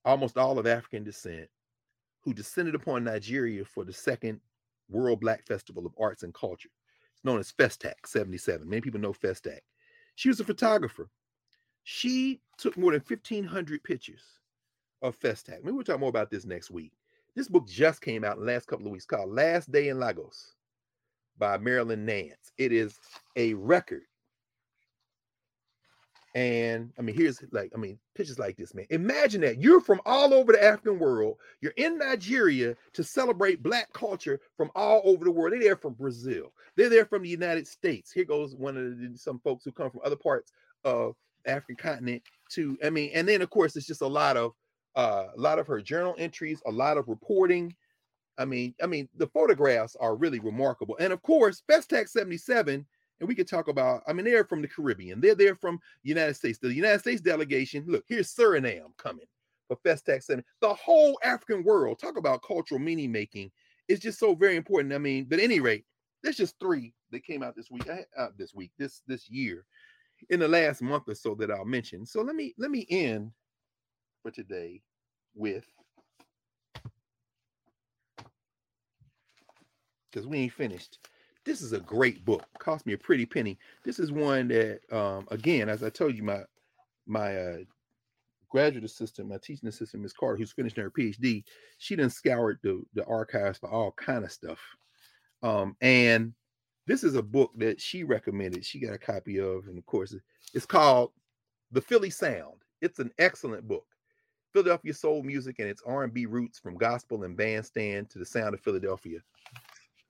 almost 0.05 0.37
all 0.37 0.59
of 0.59 0.67
African 0.67 1.05
descent, 1.05 1.49
who 2.23 2.35
descended 2.35 2.75
upon 2.75 3.05
Nigeria 3.05 3.65
for 3.65 3.85
the 3.85 3.93
second 3.93 4.41
World 4.89 5.21
Black 5.21 5.47
Festival 5.47 5.87
of 5.87 5.95
Arts 5.99 6.23
and 6.23 6.35
Culture. 6.35 6.71
It's 7.15 7.25
known 7.25 7.39
as 7.39 7.53
Festac 7.53 7.95
77. 8.07 8.69
Many 8.69 8.81
people 8.81 9.01
know 9.01 9.13
Festac. 9.13 9.61
She 10.17 10.29
was 10.29 10.41
a 10.41 10.45
photographer. 10.45 11.09
She 11.85 12.41
took 12.59 12.77
more 12.77 12.93
than 12.93 13.03
1,500 13.07 13.83
pictures 13.85 14.23
of 15.03 15.19
Festac. 15.19 15.63
Maybe 15.63 15.73
we'll 15.73 15.85
talk 15.85 16.01
more 16.01 16.09
about 16.09 16.31
this 16.31 16.45
next 16.45 16.71
week. 16.71 16.93
This 17.37 17.49
book 17.49 17.67
just 17.69 18.03
came 18.03 18.25
out 18.25 18.37
in 18.37 18.45
the 18.45 18.53
last 18.53 18.67
couple 18.67 18.87
of 18.87 18.93
weeks 18.93 19.07
called 19.07 19.31
Last 19.31 19.71
Day 19.71 19.89
in 19.89 20.01
Lagos 20.01 20.55
by 21.39 21.57
Marilyn 21.59 22.05
Nance. 22.05 22.53
It 22.59 22.73
is 22.73 22.99
a 23.37 23.55
record 23.55 24.03
and 26.35 26.93
I 26.97 27.03
mean, 27.03 27.17
here's 27.17 27.43
like, 27.51 27.73
I 27.75 27.79
mean, 27.79 27.99
pictures 28.15 28.39
like 28.39 28.57
this, 28.57 28.73
man. 28.73 28.87
Imagine 28.91 29.41
that 29.41 29.61
you're 29.61 29.81
from 29.81 30.01
all 30.07 30.33
over 30.33 30.53
the 30.53 30.63
African 30.63 30.99
world. 30.99 31.39
You're 31.61 31.75
in 31.77 31.99
Nigeria 31.99 32.77
to 32.93 33.03
celebrate 33.03 33.63
Black 33.63 33.93
culture 33.93 34.41
from 34.57 34.71
all 34.77 35.03
over 35.05 35.25
the 35.25 35.31
world. 35.31 35.53
They're 35.53 35.61
there 35.61 35.77
from 35.77 35.95
Brazil. 35.95 36.53
They're 36.77 36.89
there 36.89 37.05
from 37.05 37.23
the 37.23 37.29
United 37.29 37.67
States. 37.67 38.13
Here 38.13 38.25
goes 38.25 38.55
one 38.55 38.77
of 38.77 38.99
the, 38.99 39.19
some 39.19 39.41
folks 39.41 39.65
who 39.65 39.73
come 39.73 39.91
from 39.91 40.03
other 40.05 40.17
parts 40.17 40.53
of 40.85 41.17
African 41.47 41.77
continent. 41.77 42.23
To 42.53 42.79
I 42.85 42.91
mean, 42.91 43.11
and 43.13 43.29
then 43.29 43.43
of 43.43 43.51
course 43.51 43.75
it's 43.75 43.87
just 43.87 44.03
a 44.03 44.07
lot 44.07 44.37
of 44.37 44.53
uh, 44.95 45.27
a 45.37 45.41
lot 45.41 45.59
of 45.59 45.67
her 45.67 45.81
journal 45.81 46.15
entries, 46.19 46.63
a 46.67 46.71
lot 46.71 46.97
of 46.97 47.09
reporting. 47.09 47.75
I 48.39 48.45
mean, 48.45 48.75
I 48.83 48.87
mean, 48.87 49.09
the 49.17 49.27
photographs 49.27 49.97
are 50.01 50.17
really 50.17 50.39
remarkable. 50.39 50.97
And 51.01 51.13
of 51.13 51.23
course, 51.23 51.63
Festac 51.69 52.09
77 52.09 52.87
and 53.21 53.29
we 53.29 53.35
could 53.35 53.49
talk 53.49 53.69
about, 53.69 54.03
I 54.07 54.13
mean, 54.13 54.25
they're 54.25 54.45
from 54.45 54.63
the 54.63 54.69
Caribbean, 54.69 55.21
they're 55.21 55.35
there 55.35 55.55
from 55.55 55.79
United 56.03 56.35
States. 56.35 56.59
The 56.59 56.73
United 56.73 57.01
States 57.01 57.21
delegation, 57.21 57.85
look, 57.87 58.05
here's 58.09 58.35
Suriname 58.35 58.97
coming 58.97 59.27
for 59.69 59.77
Festac 59.77 60.23
7. 60.23 60.43
The 60.61 60.75
whole 60.75 61.19
African 61.23 61.63
world, 61.63 61.99
talk 61.99 62.17
about 62.17 62.43
cultural 62.43 62.81
meaning 62.81 63.13
making, 63.13 63.51
It's 63.89 64.01
just 64.01 64.19
so 64.19 64.35
very 64.35 64.57
important. 64.57 64.95
I 64.95 64.99
mean, 64.99 65.27
but 65.29 65.39
at 65.39 65.45
any 65.45 65.61
rate, 65.61 65.85
there's 66.23 66.37
just 66.37 66.59
three 66.59 66.95
that 67.13 67.25
came 67.25 67.43
out 67.43 67.55
this 67.55 67.71
week, 67.71 67.89
uh, 67.89 68.29
this 68.37 68.55
week, 68.55 68.73
this 68.79 69.03
this 69.07 69.29
year, 69.29 69.65
in 70.29 70.41
the 70.41 70.49
last 70.49 70.83
month 70.83 71.05
or 71.09 71.15
so 71.15 71.35
that 71.37 71.51
I'll 71.51 71.65
mention. 71.65 72.05
So 72.05 72.23
let 72.23 72.35
me 72.35 72.55
let 72.59 72.71
me 72.71 72.87
end 72.91 73.33
for 74.23 74.31
today 74.31 74.83
with 75.35 75.65
because 80.11 80.27
we 80.27 80.39
ain't 80.39 80.53
finished 80.53 80.99
this 81.51 81.63
is 81.63 81.73
a 81.73 81.81
great 81.81 82.25
book. 82.25 82.47
Cost 82.61 82.87
me 82.87 82.93
a 82.93 82.99
pretty 82.99 83.27
penny. 83.27 83.59
This 83.85 83.99
is 83.99 84.13
one 84.13 84.47
that, 84.49 84.81
um, 84.93 85.27
again, 85.33 85.69
as 85.69 85.83
I 85.83 85.91
told 85.91 86.15
you, 86.15 86.23
my 86.23 86.43
my 87.07 87.37
uh, 87.37 87.57
graduate 88.49 88.85
assistant, 88.85 89.29
my 89.29 89.39
teaching 89.43 89.69
assistant, 89.69 90.05
Miss 90.05 90.13
Carter, 90.13 90.37
who's 90.37 90.53
finishing 90.53 90.85
her 90.85 90.93
PhD, 90.93 91.43
she 91.79 91.97
done 91.97 92.09
scoured 92.09 92.61
the 92.63 92.81
the 92.95 93.05
archives 93.07 93.59
for 93.59 93.69
all 93.69 93.91
kind 93.93 94.25
of 94.25 94.31
stuff. 94.31 94.61
Um, 95.43 95.77
and 95.81 96.35
this 96.87 97.03
is 97.03 97.17
a 97.17 97.23
book 97.23 97.51
that 97.57 97.81
she 97.81 98.05
recommended. 98.05 98.65
She 98.65 98.79
got 98.79 98.95
a 98.95 98.99
copy 98.99 99.41
of, 99.41 99.67
and 99.67 99.77
of 99.77 99.85
course, 99.87 100.15
it's 100.55 100.67
called 100.67 101.11
The 101.73 101.81
Philly 101.81 102.11
Sound. 102.11 102.63
It's 102.81 103.01
an 103.01 103.11
excellent 103.19 103.67
book. 103.67 103.87
Philadelphia 104.53 104.95
soul 104.95 105.25
music 105.25 105.59
and 105.59 105.69
its 105.69 105.83
R&B 105.85 106.27
roots 106.27 106.61
from 106.61 106.77
gospel 106.77 107.25
and 107.25 107.37
bandstand 107.37 108.09
to 108.11 108.21
the 108.21 108.25
sound 108.25 108.55
of 108.55 108.61
Philadelphia. 108.61 109.19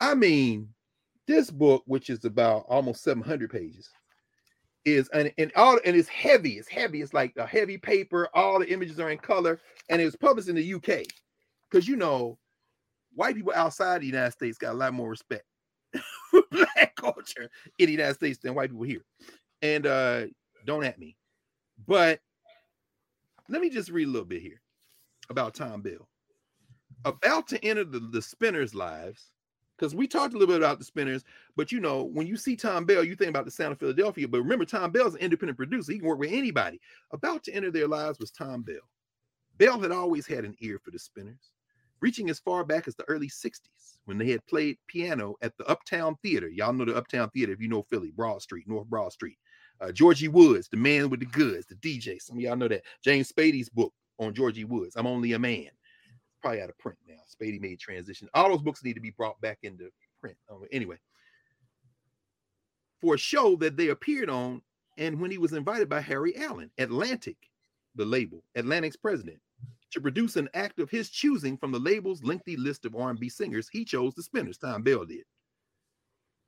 I 0.00 0.14
mean, 0.14 0.68
this 1.30 1.50
book, 1.50 1.84
which 1.86 2.10
is 2.10 2.26
about 2.26 2.66
almost 2.68 3.04
700 3.04 3.50
pages, 3.50 3.90
is 4.86 5.08
and, 5.10 5.32
and 5.38 5.52
all 5.56 5.78
and 5.86 5.96
it's 5.96 6.08
heavy. 6.08 6.52
It's 6.58 6.68
heavy. 6.68 7.02
It's 7.02 7.14
like 7.14 7.34
a 7.38 7.46
heavy 7.46 7.78
paper. 7.78 8.28
All 8.34 8.60
the 8.60 8.72
images 8.72 9.00
are 9.00 9.10
in 9.10 9.18
color, 9.18 9.60
and 9.90 10.02
it 10.02 10.06
was 10.06 10.16
published 10.16 10.48
in 10.50 10.56
the 10.56 10.74
UK. 10.74 11.04
Because 11.70 11.88
you 11.88 11.96
know, 11.96 12.38
white 13.14 13.36
people 13.36 13.52
outside 13.56 14.02
the 14.02 14.06
United 14.08 14.32
States 14.32 14.58
got 14.58 14.72
a 14.74 14.78
lot 14.78 14.94
more 14.94 15.10
respect 15.10 15.44
for 16.30 16.42
black 16.52 16.96
culture 16.96 17.50
in 17.78 17.86
the 17.86 17.92
United 17.92 18.14
States 18.14 18.38
than 18.40 18.54
white 18.56 18.70
people 18.70 18.84
here. 18.84 19.04
And 19.62 19.86
uh 19.86 20.26
don't 20.66 20.84
at 20.84 20.98
me. 21.00 21.16
But 21.86 22.20
let 23.48 23.62
me 23.62 23.70
just 23.70 23.90
read 23.90 24.08
a 24.08 24.10
little 24.10 24.26
bit 24.26 24.42
here. 24.42 24.60
about 25.30 25.54
Thom 25.54 25.82
Bell. 25.82 26.08
About 27.04 27.48
to 27.48 27.64
enter 27.64 27.84
the, 27.84 28.00
the 28.00 28.22
Spinners' 28.22 28.74
lives, 28.74 29.30
because 29.80 29.94
we 29.94 30.06
talked 30.06 30.34
a 30.34 30.36
little 30.36 30.54
bit 30.54 30.62
about 30.62 30.78
the 30.78 30.84
Spinners, 30.84 31.24
but 31.56 31.72
you 31.72 31.80
know, 31.80 32.04
when 32.04 32.26
you 32.26 32.36
see 32.36 32.54
Thom 32.54 32.84
Bell, 32.84 33.02
you 33.02 33.16
think 33.16 33.30
about 33.30 33.46
the 33.46 33.50
sound 33.50 33.72
of 33.72 33.78
Philadelphia. 33.78 34.28
But 34.28 34.42
remember, 34.42 34.66
Thom 34.66 34.90
Bell's 34.90 35.14
an 35.14 35.20
independent 35.20 35.56
producer, 35.56 35.92
he 35.92 35.98
can 35.98 36.08
work 36.08 36.18
with 36.18 36.32
anybody. 36.32 36.80
About 37.12 37.42
to 37.44 37.52
enter 37.52 37.70
their 37.70 37.88
lives 37.88 38.18
was 38.18 38.30
Thom 38.30 38.62
Bell. 38.62 38.76
Bell 39.56 39.80
had 39.80 39.90
always 39.90 40.26
had 40.26 40.44
an 40.44 40.54
ear 40.60 40.78
for 40.84 40.90
the 40.90 40.98
Spinners, 40.98 41.52
reaching 42.00 42.28
as 42.28 42.38
far 42.38 42.62
back 42.62 42.88
as 42.88 42.94
the 42.94 43.08
early 43.08 43.28
60s 43.28 43.96
when 44.04 44.18
they 44.18 44.30
had 44.30 44.46
played 44.46 44.76
piano 44.86 45.34
at 45.40 45.56
the 45.56 45.66
Uptown 45.66 46.16
Theater. 46.22 46.48
Y'all 46.48 46.74
know 46.74 46.84
the 46.84 46.96
Uptown 46.96 47.30
Theater 47.30 47.52
if 47.52 47.60
you 47.60 47.68
know 47.68 47.82
Philly, 47.82 48.10
Broad 48.10 48.42
Street, 48.42 48.68
North 48.68 48.86
Broad 48.86 49.12
Street. 49.12 49.38
Uh, 49.80 49.90
Georgie 49.92 50.28
Woods, 50.28 50.68
the 50.68 50.76
man 50.76 51.08
with 51.08 51.20
the 51.20 51.26
goods, 51.26 51.66
the 51.66 51.74
DJ. 51.76 52.20
Some 52.20 52.36
of 52.36 52.42
y'all 52.42 52.56
know 52.56 52.68
that. 52.68 52.82
James 53.02 53.32
Spady's 53.32 53.70
book 53.70 53.94
on 54.18 54.34
Georgie 54.34 54.64
Woods, 54.64 54.96
I'm 54.96 55.06
Only 55.06 55.32
a 55.32 55.38
Man. 55.38 55.70
Probably 56.40 56.62
out 56.62 56.70
of 56.70 56.78
print 56.78 56.98
now. 57.06 57.16
Spady 57.28 57.60
made 57.60 57.78
transition. 57.78 58.28
All 58.34 58.48
those 58.48 58.62
books 58.62 58.82
need 58.82 58.94
to 58.94 59.00
be 59.00 59.10
brought 59.10 59.40
back 59.40 59.58
into 59.62 59.90
print. 60.20 60.36
Um, 60.50 60.64
anyway, 60.72 60.96
for 63.00 63.14
a 63.14 63.18
show 63.18 63.56
that 63.56 63.76
they 63.76 63.88
appeared 63.88 64.30
on, 64.30 64.62
and 64.98 65.20
when 65.20 65.30
he 65.30 65.38
was 65.38 65.52
invited 65.52 65.88
by 65.88 66.00
Harry 66.00 66.36
Allen, 66.36 66.70
Atlantic, 66.78 67.36
the 67.94 68.04
label, 68.04 68.42
Atlantic's 68.54 68.96
president, 68.96 69.38
to 69.90 70.00
produce 70.00 70.36
an 70.36 70.48
act 70.54 70.78
of 70.78 70.90
his 70.90 71.10
choosing 71.10 71.56
from 71.56 71.72
the 71.72 71.78
label's 71.78 72.22
lengthy 72.22 72.56
list 72.56 72.84
of 72.84 72.94
R&B 72.94 73.28
singers, 73.28 73.68
he 73.70 73.84
chose 73.84 74.14
the 74.14 74.22
Spinners. 74.22 74.58
Thom 74.58 74.82
Bell 74.82 75.04
did. 75.04 75.24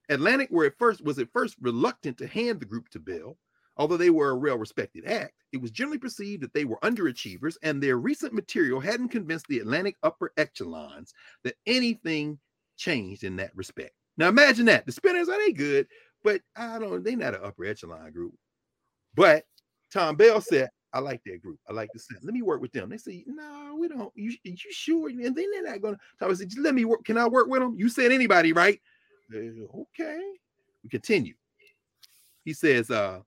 Atlantic 0.08 0.50
were 0.50 0.66
at 0.66 0.78
first 0.78 1.02
was 1.02 1.18
at 1.18 1.32
first 1.32 1.56
reluctant 1.60 2.18
to 2.18 2.26
hand 2.26 2.60
the 2.60 2.66
group 2.66 2.88
to 2.90 3.00
Bell, 3.00 3.38
although 3.76 3.96
they 3.96 4.10
were 4.10 4.30
a 4.30 4.36
well-respected 4.36 5.06
act. 5.06 5.34
It 5.52 5.60
was 5.60 5.70
generally 5.70 5.98
perceived 5.98 6.42
that 6.42 6.54
they 6.54 6.64
were 6.64 6.78
underachievers, 6.82 7.56
and 7.62 7.82
their 7.82 7.98
recent 7.98 8.32
material 8.32 8.80
hadn't 8.80 9.08
convinced 9.08 9.46
the 9.48 9.58
Atlantic 9.58 9.96
upper 10.02 10.32
echelons 10.36 11.12
that 11.44 11.56
anything 11.66 12.38
changed 12.76 13.24
in 13.24 13.36
that 13.36 13.54
respect. 13.54 13.94
Now 14.16 14.28
imagine 14.28 14.66
that 14.66 14.86
the 14.86 14.92
Spinners 14.92 15.28
are 15.28 15.38
they 15.38 15.52
good, 15.52 15.86
but 16.22 16.40
I 16.56 16.78
don't. 16.78 17.02
They're 17.02 17.16
not 17.16 17.34
an 17.34 17.40
upper 17.42 17.64
echelon 17.64 18.12
group. 18.12 18.34
But 19.14 19.44
Thom 19.92 20.16
Bell 20.16 20.40
said, 20.40 20.70
I 20.94 21.00
like 21.00 21.22
that 21.24 21.42
group. 21.42 21.58
I 21.68 21.72
like 21.72 21.90
the 21.92 21.98
sound. 21.98 22.20
Let 22.22 22.34
me 22.34 22.42
work 22.42 22.60
with 22.60 22.72
them. 22.72 22.90
They 22.90 22.98
say, 22.98 23.24
no, 23.26 23.76
we 23.78 23.88
don't. 23.88 24.12
You, 24.14 24.34
you 24.42 24.56
sure? 24.56 25.08
And 25.08 25.22
then 25.22 25.34
they're 25.34 25.62
not 25.62 25.80
gonna. 25.80 25.98
Thom 26.18 26.34
said, 26.34 26.50
let 26.58 26.74
me 26.74 26.84
work. 26.84 27.04
Can 27.04 27.16
I 27.16 27.26
work 27.26 27.48
with 27.48 27.60
them? 27.60 27.76
You 27.78 27.88
said 27.88 28.12
anybody, 28.12 28.52
right? 28.52 28.80
okay. 29.34 30.20
We 30.82 30.90
continue. 30.90 31.34
He 32.44 32.52
says, 32.52 32.90
uh, 32.90 33.20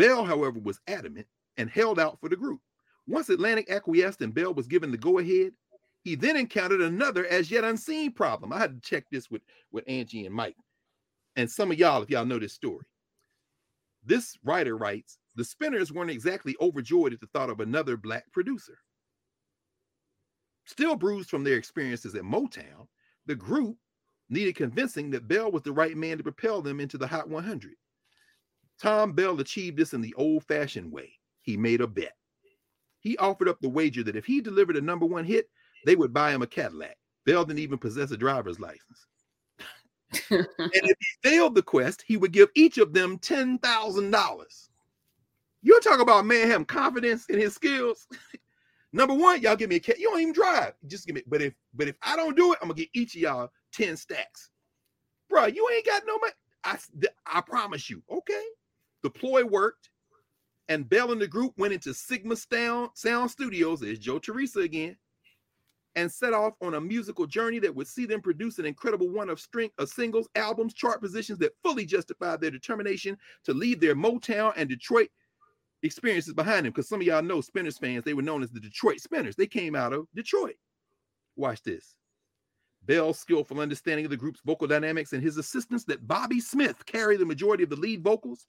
Bell, 0.00 0.24
however, 0.24 0.58
was 0.58 0.80
adamant 0.86 1.26
and 1.58 1.68
held 1.68 2.00
out 2.00 2.18
for 2.20 2.30
the 2.30 2.36
group. 2.36 2.62
Once 3.06 3.28
Atlantic 3.28 3.70
acquiesced 3.70 4.22
and 4.22 4.32
Bell 4.32 4.54
was 4.54 4.66
given 4.66 4.90
the 4.90 4.96
go-ahead, 4.96 5.52
he 6.04 6.14
then 6.14 6.38
encountered 6.38 6.80
another 6.80 7.26
as 7.26 7.50
yet 7.50 7.64
unseen 7.64 8.10
problem. 8.10 8.50
I 8.50 8.60
had 8.60 8.82
to 8.82 8.88
check 8.88 9.04
this 9.10 9.30
with, 9.30 9.42
with 9.70 9.84
Angie 9.86 10.24
and 10.24 10.34
Mike. 10.34 10.56
And 11.36 11.50
some 11.50 11.70
of 11.70 11.78
y'all, 11.78 12.02
if 12.02 12.08
y'all 12.08 12.24
know 12.24 12.38
this 12.38 12.54
story. 12.54 12.86
This 14.02 14.38
writer 14.42 14.78
writes 14.78 15.18
the 15.36 15.44
Spinners 15.44 15.92
weren't 15.92 16.10
exactly 16.10 16.56
overjoyed 16.62 17.12
at 17.12 17.20
the 17.20 17.26
thought 17.26 17.50
of 17.50 17.60
another 17.60 17.98
black 17.98 18.24
producer. 18.32 18.78
Still 20.64 20.96
bruised 20.96 21.28
from 21.28 21.44
their 21.44 21.58
experiences 21.58 22.14
at 22.14 22.22
Motown, 22.22 22.88
the 23.26 23.34
group 23.34 23.76
needed 24.30 24.56
convincing 24.56 25.10
that 25.10 25.28
Bell 25.28 25.52
was 25.52 25.60
the 25.60 25.72
right 25.72 25.94
man 25.94 26.16
to 26.16 26.22
propel 26.22 26.62
them 26.62 26.80
into 26.80 26.96
the 26.96 27.06
Hot 27.06 27.28
100. 27.28 27.74
Thom 28.80 29.12
Bell 29.12 29.38
achieved 29.40 29.76
this 29.76 29.92
in 29.92 30.00
the 30.00 30.14
old 30.14 30.44
fashioned 30.44 30.90
way. 30.90 31.12
He 31.42 31.56
made 31.56 31.80
a 31.80 31.86
bet. 31.86 32.14
He 33.00 33.16
offered 33.18 33.48
up 33.48 33.60
the 33.60 33.68
wager 33.68 34.02
that 34.04 34.16
if 34.16 34.24
he 34.24 34.40
delivered 34.40 34.76
a 34.76 34.80
number 34.80 35.06
one 35.06 35.24
hit, 35.24 35.48
they 35.84 35.96
would 35.96 36.12
buy 36.12 36.32
him 36.32 36.42
a 36.42 36.46
Cadillac. 36.46 36.96
Bell 37.26 37.44
didn't 37.44 37.60
even 37.60 37.78
possess 37.78 38.10
a 38.10 38.16
driver's 38.16 38.60
license. 38.60 39.06
and 40.30 40.46
if 40.58 40.96
he 40.98 41.28
failed 41.28 41.54
the 41.54 41.62
quest, 41.62 42.02
he 42.06 42.16
would 42.16 42.32
give 42.32 42.48
each 42.54 42.78
of 42.78 42.92
them 42.92 43.18
$10,000. 43.18 44.68
You're 45.62 45.80
talking 45.80 46.00
about 46.00 46.26
man 46.26 46.48
having 46.48 46.64
confidence 46.64 47.26
in 47.26 47.38
his 47.38 47.54
skills. 47.54 48.06
Number 48.92 49.14
one, 49.14 49.40
y'all 49.40 49.56
give 49.56 49.70
me 49.70 49.76
a 49.76 49.80
cat. 49.80 50.00
You 50.00 50.10
don't 50.10 50.20
even 50.20 50.32
drive. 50.32 50.72
Just 50.86 51.06
give 51.06 51.14
me. 51.14 51.22
But 51.26 51.42
if 51.42 51.54
but 51.74 51.86
if 51.86 51.96
I 52.02 52.16
don't 52.16 52.36
do 52.36 52.52
it, 52.52 52.58
I'm 52.60 52.68
gonna 52.68 52.78
get 52.78 52.88
each 52.92 53.14
of 53.14 53.20
y'all 53.20 53.50
10 53.72 53.96
stacks. 53.96 54.50
Bro, 55.28 55.46
you 55.46 55.68
ain't 55.72 55.86
got 55.86 56.02
no 56.06 56.18
money. 56.18 56.32
I 56.64 56.78
I 57.26 57.40
promise 57.40 57.88
you. 57.88 58.02
Okay. 58.10 58.42
The 59.02 59.10
ploy 59.10 59.44
worked, 59.44 59.90
and 60.68 60.88
Bell 60.88 61.12
and 61.12 61.20
the 61.20 61.26
group 61.26 61.52
went 61.56 61.72
into 61.72 61.94
Sigma 61.94 62.36
Sound, 62.36 62.90
Studios. 62.94 63.80
There's 63.80 63.98
Joe 63.98 64.20
Tarsia 64.20 64.64
again, 64.64 64.96
and 65.96 66.10
set 66.10 66.32
off 66.32 66.54
on 66.62 66.74
a 66.74 66.80
musical 66.80 67.26
journey 67.26 67.58
that 67.58 67.74
would 67.74 67.88
see 67.88 68.06
them 68.06 68.20
produce 68.20 68.58
an 68.58 68.66
incredible 68.66 69.08
one 69.08 69.28
of 69.28 69.40
string 69.40 69.70
of 69.78 69.88
singles, 69.88 70.28
albums, 70.34 70.74
chart 70.74 71.00
positions 71.00 71.38
that 71.38 71.56
fully 71.62 71.84
justified 71.84 72.40
their 72.40 72.50
determination 72.50 73.16
to 73.44 73.54
leave 73.54 73.80
their 73.80 73.96
Motown 73.96 74.52
and 74.56 74.68
Detroit 74.68 75.08
experiences 75.82 76.34
behind 76.34 76.66
them. 76.66 76.72
Because 76.72 76.88
some 76.88 77.00
of 77.00 77.06
y'all 77.06 77.22
know 77.22 77.40
Spinners 77.40 77.78
fans, 77.78 78.04
they 78.04 78.14
were 78.14 78.22
known 78.22 78.42
as 78.42 78.50
the 78.50 78.60
Detroit 78.60 79.00
Spinners. 79.00 79.34
They 79.34 79.46
came 79.46 79.74
out 79.74 79.92
of 79.92 80.06
Detroit. 80.14 80.56
Watch 81.36 81.62
this. 81.62 81.96
Bell's 82.82 83.18
skillful 83.18 83.60
understanding 83.60 84.04
of 84.04 84.10
the 84.10 84.16
group's 84.16 84.40
vocal 84.44 84.66
dynamics 84.66 85.12
and 85.12 85.22
his 85.22 85.36
assistance 85.36 85.84
that 85.84 86.06
Bobby 86.06 86.40
Smith 86.40 86.84
carried 86.86 87.20
the 87.20 87.26
majority 87.26 87.62
of 87.62 87.70
the 87.70 87.76
lead 87.76 88.02
vocals 88.02 88.46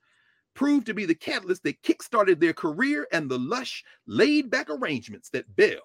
proved 0.53 0.85
to 0.87 0.93
be 0.93 1.05
the 1.05 1.15
catalyst 1.15 1.63
that 1.63 1.81
kickstarted 1.81 2.39
their 2.39 2.53
career 2.53 3.07
and 3.11 3.29
the 3.29 3.39
lush, 3.39 3.83
laid 4.07 4.49
back 4.49 4.69
arrangements 4.69 5.29
that 5.29 5.55
Bell 5.55 5.81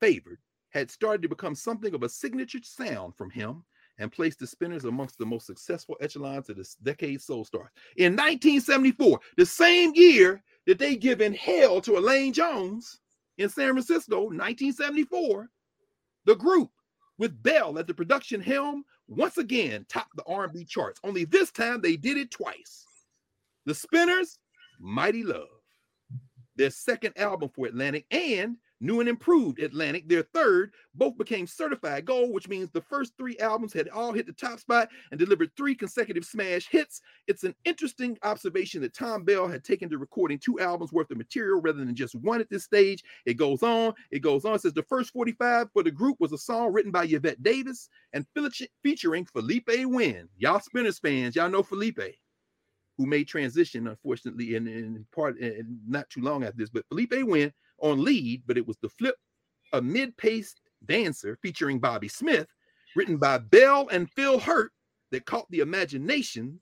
favored 0.00 0.38
had 0.70 0.90
started 0.90 1.22
to 1.22 1.28
become 1.28 1.54
something 1.54 1.94
of 1.94 2.02
a 2.02 2.08
signature 2.08 2.58
sound 2.62 3.14
from 3.16 3.30
him 3.30 3.62
and 3.98 4.10
placed 4.10 4.38
the 4.38 4.46
Spinners 4.46 4.84
amongst 4.84 5.18
the 5.18 5.26
most 5.26 5.46
successful 5.46 5.96
echelons 6.00 6.48
of 6.48 6.56
this 6.56 6.76
decade's 6.82 7.24
soul 7.24 7.44
stars. 7.44 7.70
In 7.96 8.12
1974, 8.12 9.20
the 9.36 9.46
same 9.46 9.92
year 9.94 10.42
that 10.66 10.78
they 10.78 10.96
given 10.96 11.34
hell 11.34 11.80
to 11.82 11.98
Elaine 11.98 12.32
Jones 12.32 13.00
in 13.38 13.48
San 13.48 13.72
Francisco, 13.72 14.22
1974, 14.22 15.48
the 16.24 16.36
group 16.36 16.70
with 17.18 17.42
Bell 17.42 17.78
at 17.78 17.86
the 17.86 17.94
production 17.94 18.40
helm 18.40 18.84
once 19.08 19.38
again 19.38 19.84
topped 19.88 20.16
the 20.16 20.24
R&B 20.24 20.64
charts. 20.64 21.00
Only 21.04 21.24
this 21.24 21.50
time 21.50 21.80
they 21.80 21.96
did 21.96 22.16
it 22.16 22.30
twice. 22.30 22.86
The 23.64 23.74
Spinners, 23.74 24.38
Mighty 24.80 25.22
Love, 25.22 25.46
their 26.56 26.70
second 26.70 27.16
album 27.16 27.48
for 27.54 27.66
Atlantic, 27.66 28.06
and 28.10 28.56
New 28.80 28.98
and 28.98 29.08
Improved 29.08 29.60
Atlantic, 29.60 30.08
their 30.08 30.24
third, 30.34 30.72
both 30.96 31.16
became 31.16 31.46
certified 31.46 32.04
gold, 32.04 32.32
which 32.32 32.48
means 32.48 32.68
the 32.70 32.80
first 32.80 33.12
three 33.16 33.38
albums 33.38 33.72
had 33.72 33.88
all 33.90 34.12
hit 34.12 34.26
the 34.26 34.32
top 34.32 34.58
spot 34.58 34.88
and 35.12 35.20
delivered 35.20 35.52
three 35.56 35.76
consecutive 35.76 36.24
smash 36.24 36.68
hits. 36.68 37.00
It's 37.28 37.44
an 37.44 37.54
interesting 37.64 38.18
observation 38.24 38.82
that 38.82 38.96
Thom 38.96 39.22
Bell 39.22 39.46
had 39.46 39.62
taken 39.62 39.88
to 39.90 39.98
recording 39.98 40.40
two 40.40 40.58
albums 40.58 40.92
worth 40.92 41.12
of 41.12 41.16
material 41.16 41.60
rather 41.60 41.84
than 41.84 41.94
just 41.94 42.16
one 42.16 42.40
at 42.40 42.50
this 42.50 42.64
stage. 42.64 43.04
It 43.24 43.34
goes 43.34 43.62
on, 43.62 43.94
it 44.10 44.18
goes 44.18 44.44
on. 44.44 44.56
It 44.56 44.62
says 44.62 44.74
the 44.74 44.82
first 44.82 45.12
45 45.12 45.68
for 45.72 45.84
the 45.84 45.92
group 45.92 46.16
was 46.18 46.32
a 46.32 46.38
song 46.38 46.72
written 46.72 46.90
by 46.90 47.04
Yvette 47.04 47.44
Davis 47.44 47.88
and 48.12 48.26
featuring 48.82 49.26
Philippé 49.26 49.86
Wynne. 49.86 50.28
Y'all 50.38 50.58
Spinners 50.58 50.98
fans, 50.98 51.36
y'all 51.36 51.48
know 51.48 51.62
Philippé 51.62 52.14
who 53.02 53.08
made 53.08 53.26
transition, 53.26 53.88
unfortunately, 53.88 54.54
in, 54.54 54.68
in 54.68 55.04
part 55.12 55.36
in 55.38 55.80
not 55.88 56.08
too 56.08 56.20
long 56.20 56.44
after 56.44 56.56
this. 56.56 56.70
But 56.70 56.88
Philippé 56.88 57.24
went 57.24 57.52
on 57.78 58.04
lead, 58.04 58.44
but 58.46 58.56
it 58.56 58.64
was 58.64 58.76
the 58.80 58.88
flip, 58.88 59.16
a 59.72 59.82
mid-paced 59.82 60.60
dancer 60.86 61.36
featuring 61.42 61.80
Bobby 61.80 62.06
Smith, 62.06 62.46
written 62.94 63.16
by 63.16 63.38
Bell 63.38 63.88
and 63.90 64.08
Phil 64.12 64.38
Hurtt, 64.38 64.70
that 65.10 65.26
caught 65.26 65.50
the 65.50 65.58
imaginations 65.58 66.60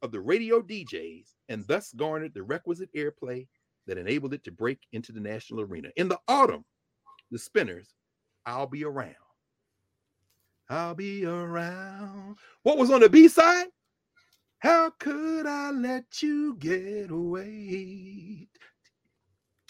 of 0.00 0.12
the 0.12 0.20
radio 0.20 0.62
DJs 0.62 1.26
and 1.48 1.66
thus 1.66 1.92
garnered 1.92 2.34
the 2.34 2.42
requisite 2.42 2.88
airplay 2.94 3.48
that 3.88 3.98
enabled 3.98 4.32
it 4.32 4.44
to 4.44 4.52
break 4.52 4.78
into 4.92 5.10
the 5.10 5.20
national 5.20 5.60
arena. 5.60 5.88
In 5.96 6.08
the 6.08 6.18
autumn, 6.28 6.64
the 7.32 7.38
Spinners, 7.38 7.94
I'll 8.46 8.68
be 8.68 8.84
around. 8.84 9.16
I'll 10.70 10.94
be 10.94 11.26
around. 11.26 12.36
What 12.62 12.78
was 12.78 12.92
on 12.92 13.00
the 13.00 13.08
B 13.08 13.26
side? 13.26 13.66
How 14.64 14.88
could 14.98 15.46
I 15.46 15.72
let 15.72 16.22
you 16.22 16.56
get 16.56 17.10
away? 17.10 18.48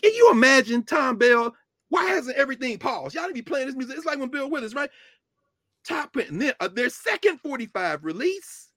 Can 0.01 0.15
you 0.15 0.31
imagine 0.31 0.85
Thom 0.85 1.19
Bell? 1.19 1.53
Why 1.89 2.05
hasn't 2.05 2.37
everything 2.37 2.79
paused? 2.79 3.17
Y'all 3.17 3.27
to 3.27 3.35
be 3.35 3.43
playing 3.43 3.67
this 3.67 3.75
music. 3.75 3.97
It's 3.97 4.07
like 4.07 4.21
when 4.21 4.29
Bill 4.29 4.49
Withers, 4.49 4.73
right? 4.73 4.91
Top 5.85 6.17
it 6.17 6.31
and 6.31 6.41
then 6.41 6.55
uh, 6.61 6.69
their 6.69 6.91
second 6.91 7.39
45 7.39 8.05
release. 8.05 8.69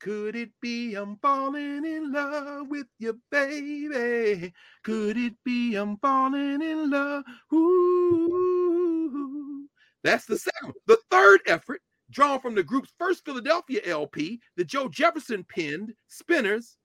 Could 0.00 0.34
it 0.34 0.48
be 0.62 0.94
I'm 0.94 1.18
falling 1.18 1.84
in 1.84 2.10
love 2.10 2.68
with 2.68 2.86
you, 2.98 3.20
baby? 3.30 4.54
Could 4.82 5.18
it 5.18 5.34
be 5.44 5.74
I'm 5.74 5.98
falling 5.98 6.62
in 6.62 6.88
love? 6.88 7.24
Ooh. 7.52 9.68
That's 10.04 10.24
the 10.24 10.38
second. 10.38 10.72
The 10.86 10.96
third 11.10 11.42
effort, 11.46 11.82
drawn 12.12 12.40
from 12.40 12.54
the 12.54 12.62
group's 12.62 12.92
first 12.98 13.24
Philadelphia 13.24 13.80
LP, 13.84 14.40
the 14.56 14.64
Joe 14.64 14.88
Jefferson 14.88 15.44
penned 15.44 15.94
Spinners 16.06 16.76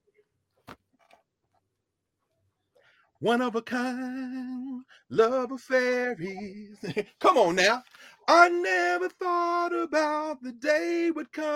one 3.19 3.41
of 3.41 3.55
a 3.55 3.61
kind, 3.61 4.83
love 5.09 5.51
of 5.51 5.59
fairies. 5.61 6.77
come 7.19 7.37
on 7.37 7.55
now. 7.55 7.83
I 8.27 8.49
never 8.49 9.09
thought 9.09 9.73
about 9.73 10.43
the 10.43 10.51
day 10.51 11.11
would 11.11 11.31
come. 11.31 11.53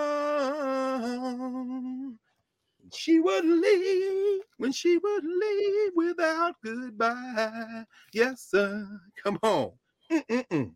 She 2.94 3.20
would 3.20 3.46
leave 3.46 4.42
when 4.58 4.72
she 4.72 4.98
would 4.98 5.24
leave 5.24 5.92
without 5.96 6.56
goodbye. 6.64 7.86
Yes, 8.14 8.48
sir. 8.50 8.88
Come 9.24 9.38
on. 9.44 9.74
Mm-mm-mm. 10.12 10.74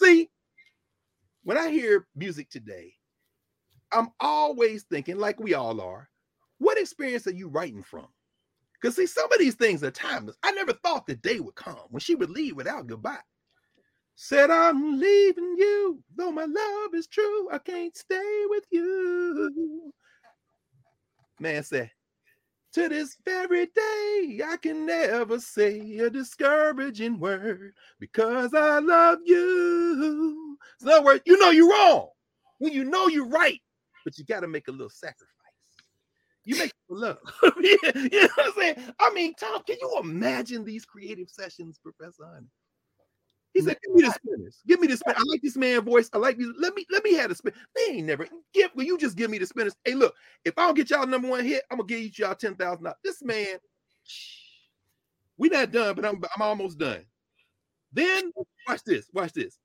See, 0.00 0.28
when 1.46 1.56
I 1.56 1.70
hear 1.70 2.08
music 2.16 2.50
today, 2.50 2.92
I'm 3.92 4.08
always 4.18 4.82
thinking, 4.82 5.16
like 5.16 5.38
we 5.38 5.54
all 5.54 5.80
are, 5.80 6.10
what 6.58 6.76
experience 6.76 7.28
are 7.28 7.34
you 7.34 7.46
writing 7.46 7.84
from? 7.84 8.08
Because 8.72 8.96
see, 8.96 9.06
some 9.06 9.32
of 9.32 9.38
these 9.38 9.54
things 9.54 9.84
are 9.84 9.92
timeless. 9.92 10.36
I 10.42 10.50
never 10.50 10.72
thought 10.72 11.06
the 11.06 11.14
day 11.14 11.38
would 11.38 11.54
come 11.54 11.78
when 11.90 12.00
she 12.00 12.16
would 12.16 12.30
leave 12.30 12.56
without 12.56 12.88
goodbye. 12.88 13.20
Said, 14.16 14.50
I'm 14.50 14.98
leaving 14.98 15.54
you, 15.56 16.02
though 16.16 16.32
my 16.32 16.46
love 16.46 16.94
is 16.94 17.06
true. 17.06 17.48
I 17.52 17.58
can't 17.58 17.96
stay 17.96 18.42
with 18.48 18.64
you. 18.72 19.92
Man 21.38 21.62
said, 21.62 21.92
to 22.72 22.88
this 22.88 23.18
very 23.24 23.66
day, 23.66 24.40
I 24.44 24.56
can 24.60 24.84
never 24.84 25.38
say 25.38 25.98
a 25.98 26.10
discouraging 26.10 27.20
word 27.20 27.74
because 28.00 28.52
I 28.52 28.80
love 28.80 29.20
you. 29.24 30.45
So 30.78 30.88
in 30.88 30.92
other 30.94 31.04
words, 31.04 31.22
you 31.26 31.38
know 31.38 31.50
you're 31.50 31.70
wrong 31.70 32.08
when 32.58 32.72
you 32.72 32.84
know 32.84 33.08
you're 33.08 33.28
right, 33.28 33.60
but 34.04 34.18
you 34.18 34.24
got 34.24 34.40
to 34.40 34.48
make 34.48 34.68
a 34.68 34.72
little 34.72 34.90
sacrifice. 34.90 35.26
You 36.44 36.56
make 36.58 36.72
love. 36.88 37.18
you 37.60 37.78
know 37.82 38.28
what 38.36 38.46
I'm 38.46 38.52
saying? 38.56 38.76
I 39.00 39.10
mean, 39.12 39.34
Thom, 39.34 39.62
can 39.64 39.76
you 39.80 39.98
imagine 40.00 40.64
these 40.64 40.84
creative 40.84 41.28
sessions, 41.28 41.78
Professor 41.82 42.24
Hunter? 42.24 42.46
He 43.56 43.62
said, 43.62 43.78
"Give 43.82 43.94
me 43.94 44.02
the 44.02 44.12
spinners. 44.12 44.58
Give 44.66 44.80
me 44.80 44.86
the 44.86 44.96
spin. 44.98 45.14
I 45.16 45.22
like 45.26 45.40
this 45.42 45.56
man 45.56 45.80
voice. 45.80 46.10
I 46.12 46.18
like 46.18 46.36
these. 46.36 46.52
Let 46.58 46.74
me 46.74 46.84
let 46.90 47.02
me 47.02 47.14
have 47.14 47.30
the 47.30 47.34
spin. 47.34 47.54
They 47.74 47.94
ain't 47.94 48.06
never 48.06 48.28
give. 48.52 48.70
Will 48.74 48.84
you 48.84 48.98
just 48.98 49.16
give 49.16 49.30
me 49.30 49.38
the 49.38 49.46
spinners? 49.46 49.74
Hey, 49.82 49.94
look, 49.94 50.14
if 50.44 50.58
I 50.58 50.66
don't 50.66 50.74
get 50.74 50.90
y'all 50.90 51.06
number 51.06 51.28
one 51.28 51.42
hit, 51.42 51.62
I'm 51.70 51.78
gonna 51.78 51.88
give 51.88 52.18
y'all 52.18 52.34
ten 52.34 52.54
thousand 52.54 52.84
dollars. 52.84 52.98
This 53.02 53.22
man, 53.22 53.56
we 55.38 55.48
not 55.48 55.72
done, 55.72 55.94
but 55.94 56.04
I'm 56.04 56.22
I'm 56.36 56.42
almost 56.42 56.78
done. 56.78 57.02
Then 57.94 58.30
watch 58.68 58.82
this. 58.84 59.08
Watch 59.14 59.32
this. 59.32 59.58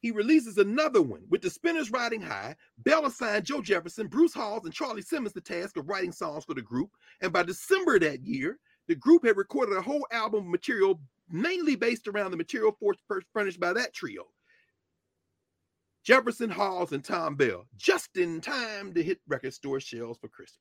He 0.00 0.10
releases 0.10 0.56
another 0.56 1.02
one 1.02 1.22
with 1.28 1.42
the 1.42 1.50
spinners 1.50 1.90
riding 1.90 2.22
high. 2.22 2.56
Bell 2.78 3.04
assigned 3.06 3.44
Joe 3.44 3.60
Jefferson, 3.60 4.06
Bruce 4.06 4.32
Hawes, 4.32 4.64
and 4.64 4.72
Charlie 4.72 5.02
Simmons 5.02 5.34
the 5.34 5.40
task 5.40 5.76
of 5.76 5.88
writing 5.88 6.12
songs 6.12 6.44
for 6.44 6.54
the 6.54 6.62
group. 6.62 6.90
And 7.20 7.32
by 7.32 7.42
December 7.42 7.98
that 7.98 8.24
year, 8.24 8.58
the 8.88 8.94
group 8.94 9.24
had 9.24 9.36
recorded 9.36 9.76
a 9.76 9.82
whole 9.82 10.06
album 10.10 10.44
of 10.46 10.50
material 10.50 11.00
mainly 11.30 11.76
based 11.76 12.08
around 12.08 12.30
the 12.30 12.36
material 12.36 12.76
furnished 13.32 13.60
by 13.60 13.72
that 13.72 13.94
trio. 13.94 14.24
Jefferson 16.02 16.50
Hawes 16.50 16.92
and 16.92 17.04
Thom 17.04 17.36
Bell, 17.36 17.66
just 17.76 18.16
in 18.16 18.40
time 18.40 18.94
to 18.94 19.02
hit 19.02 19.20
record 19.28 19.52
store 19.52 19.80
shelves 19.80 20.18
for 20.18 20.28
Christmas. 20.28 20.58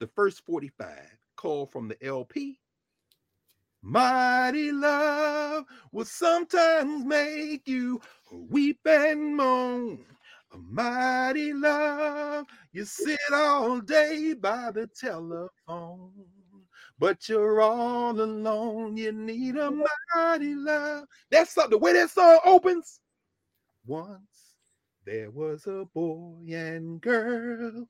The 0.00 0.06
first 0.06 0.44
45 0.46 0.88
called 1.36 1.70
from 1.70 1.88
the 1.88 2.04
LP. 2.04 2.58
Mighty 3.82 4.72
love 4.72 5.64
will 5.92 6.04
sometimes 6.04 7.04
make 7.04 7.66
you 7.66 8.00
weep 8.32 8.80
and 8.84 9.36
moan. 9.36 10.04
A 10.52 10.58
mighty 10.58 11.52
love, 11.52 12.46
you 12.72 12.84
sit 12.84 13.18
all 13.32 13.80
day 13.80 14.34
by 14.34 14.70
the 14.70 14.88
telephone 14.88 16.12
but 16.98 17.28
you're 17.28 17.60
all 17.60 18.20
alone. 18.20 18.96
You 18.96 19.12
need 19.12 19.56
a 19.56 19.70
mighty 20.14 20.54
love. 20.54 21.04
That's 21.30 21.54
the 21.54 21.78
way 21.78 21.92
that 21.92 22.10
song 22.10 22.40
opens. 22.44 23.00
Once 23.86 24.54
there 25.06 25.30
was 25.30 25.66
a 25.66 25.84
boy 25.94 26.44
and 26.52 27.00
girl. 27.00 27.88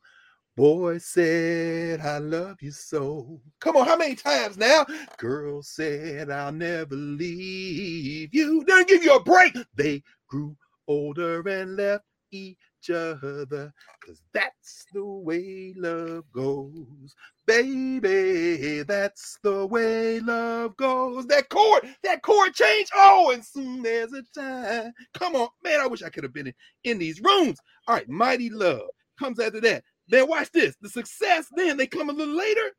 Boy 0.59 0.99
said, 0.99 2.01
I 2.01 2.19
love 2.19 2.57
you 2.61 2.73
so. 2.73 3.41
Come 3.61 3.77
on, 3.77 3.87
how 3.87 3.97
many 3.97 4.17
times 4.17 4.59
now? 4.59 4.85
Girl 5.17 5.63
said, 5.63 6.31
I'll 6.31 6.51
never 6.51 6.97
leave 6.97 8.35
you. 8.35 8.65
Then 8.67 8.85
give 8.87 9.05
you 9.05 9.15
a 9.15 9.23
break. 9.23 9.57
They 9.77 10.03
grew 10.27 10.57
older 10.89 11.49
and 11.49 11.77
left 11.77 12.03
each 12.33 12.91
other 12.91 13.73
because 14.01 14.21
that's 14.35 14.85
the 14.93 15.05
way 15.05 15.75
love 15.77 16.25
goes 16.33 17.15
baby 17.47 18.83
that's 18.83 19.39
the 19.43 19.65
way 19.65 20.21
love 20.21 20.77
goes 20.77 21.27
that 21.27 21.49
chord 21.49 21.89
that 22.03 22.21
chord 22.23 22.53
change 22.53 22.89
oh 22.95 23.31
and 23.33 23.43
soon 23.45 23.83
there's 23.83 24.13
a 24.13 24.23
time 24.39 24.93
come 25.15 25.35
on 25.35 25.49
man 25.65 25.81
i 25.81 25.87
wish 25.87 26.03
i 26.03 26.11
could 26.11 26.23
have 26.23 26.35
been 26.35 26.49
in, 26.49 26.55
in 26.85 26.99
these 26.99 27.21
rooms 27.23 27.59
all 27.87 27.95
right 27.95 28.09
mighty 28.11 28.51
love 28.51 28.83
comes 29.19 29.41
after 29.41 29.61
that 29.61 29.83
then 30.09 30.29
watch 30.29 30.51
this 30.53 30.75
the 30.81 30.89
success 30.89 31.47
then 31.55 31.77
they 31.77 31.87
come 31.87 32.11
a 32.11 32.13
little 32.13 32.35
later 32.35 32.71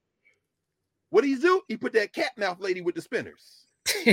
what 1.10 1.22
do 1.22 1.28
he 1.28 1.36
do 1.36 1.62
he 1.68 1.78
put 1.78 1.94
that 1.94 2.14
cat 2.14 2.32
mouth 2.38 2.60
lady 2.60 2.82
with 2.82 2.96
the 2.96 3.02
spinners 3.02 3.66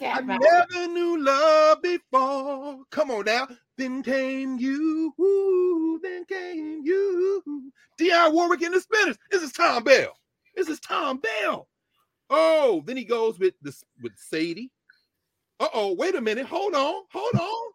I 0.00 0.20
never 0.20 0.92
knew 0.92 1.22
love 1.22 1.82
before. 1.82 2.80
Come 2.90 3.10
on 3.10 3.24
now. 3.24 3.48
Then 3.76 4.02
came 4.02 4.58
you. 4.58 6.00
Then 6.02 6.24
came 6.24 6.82
you. 6.84 7.72
Dionne 7.98 8.32
Warwick 8.32 8.62
in 8.62 8.72
the 8.72 8.80
spinners. 8.80 9.16
This 9.30 9.42
is 9.42 9.52
Thom 9.52 9.84
Bell. 9.84 10.12
This 10.54 10.68
is 10.68 10.80
Thom 10.80 11.18
Bell. 11.18 11.68
Oh, 12.30 12.82
then 12.86 12.96
he 12.96 13.04
goes 13.04 13.38
with 13.38 13.54
this 13.62 13.84
with 14.02 14.12
Sadie. 14.16 14.70
Uh-oh, 15.60 15.94
wait 15.94 16.14
a 16.14 16.20
minute. 16.20 16.46
Hold 16.46 16.74
on. 16.74 17.02
Hold 17.12 17.34
on. 17.34 17.72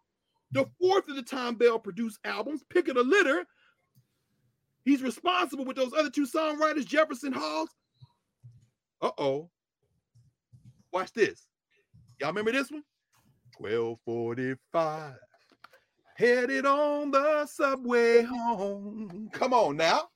The 0.52 0.66
fourth 0.80 1.08
of 1.08 1.16
the 1.16 1.22
Thom 1.22 1.54
Bell 1.54 1.78
produced 1.78 2.18
albums, 2.24 2.64
Pick 2.68 2.88
of 2.88 2.96
the 2.96 3.02
Litter. 3.02 3.46
He's 4.84 5.02
responsible 5.02 5.64
with 5.64 5.76
those 5.76 5.92
other 5.92 6.10
two 6.10 6.26
songwriters, 6.26 6.86
Jefferson 6.86 7.32
Hawes. 7.32 7.68
Uh-oh. 9.02 9.50
Watch 10.92 11.12
this. 11.12 11.46
Y'all 12.18 12.30
remember 12.30 12.52
this 12.52 12.70
one? 12.70 12.82
1245. 13.58 15.14
Headed 16.16 16.66
on 16.66 17.10
the 17.10 17.46
subway 17.46 18.22
home. 18.22 19.28
Come 19.32 19.54
on 19.54 19.76
now. 19.76 20.08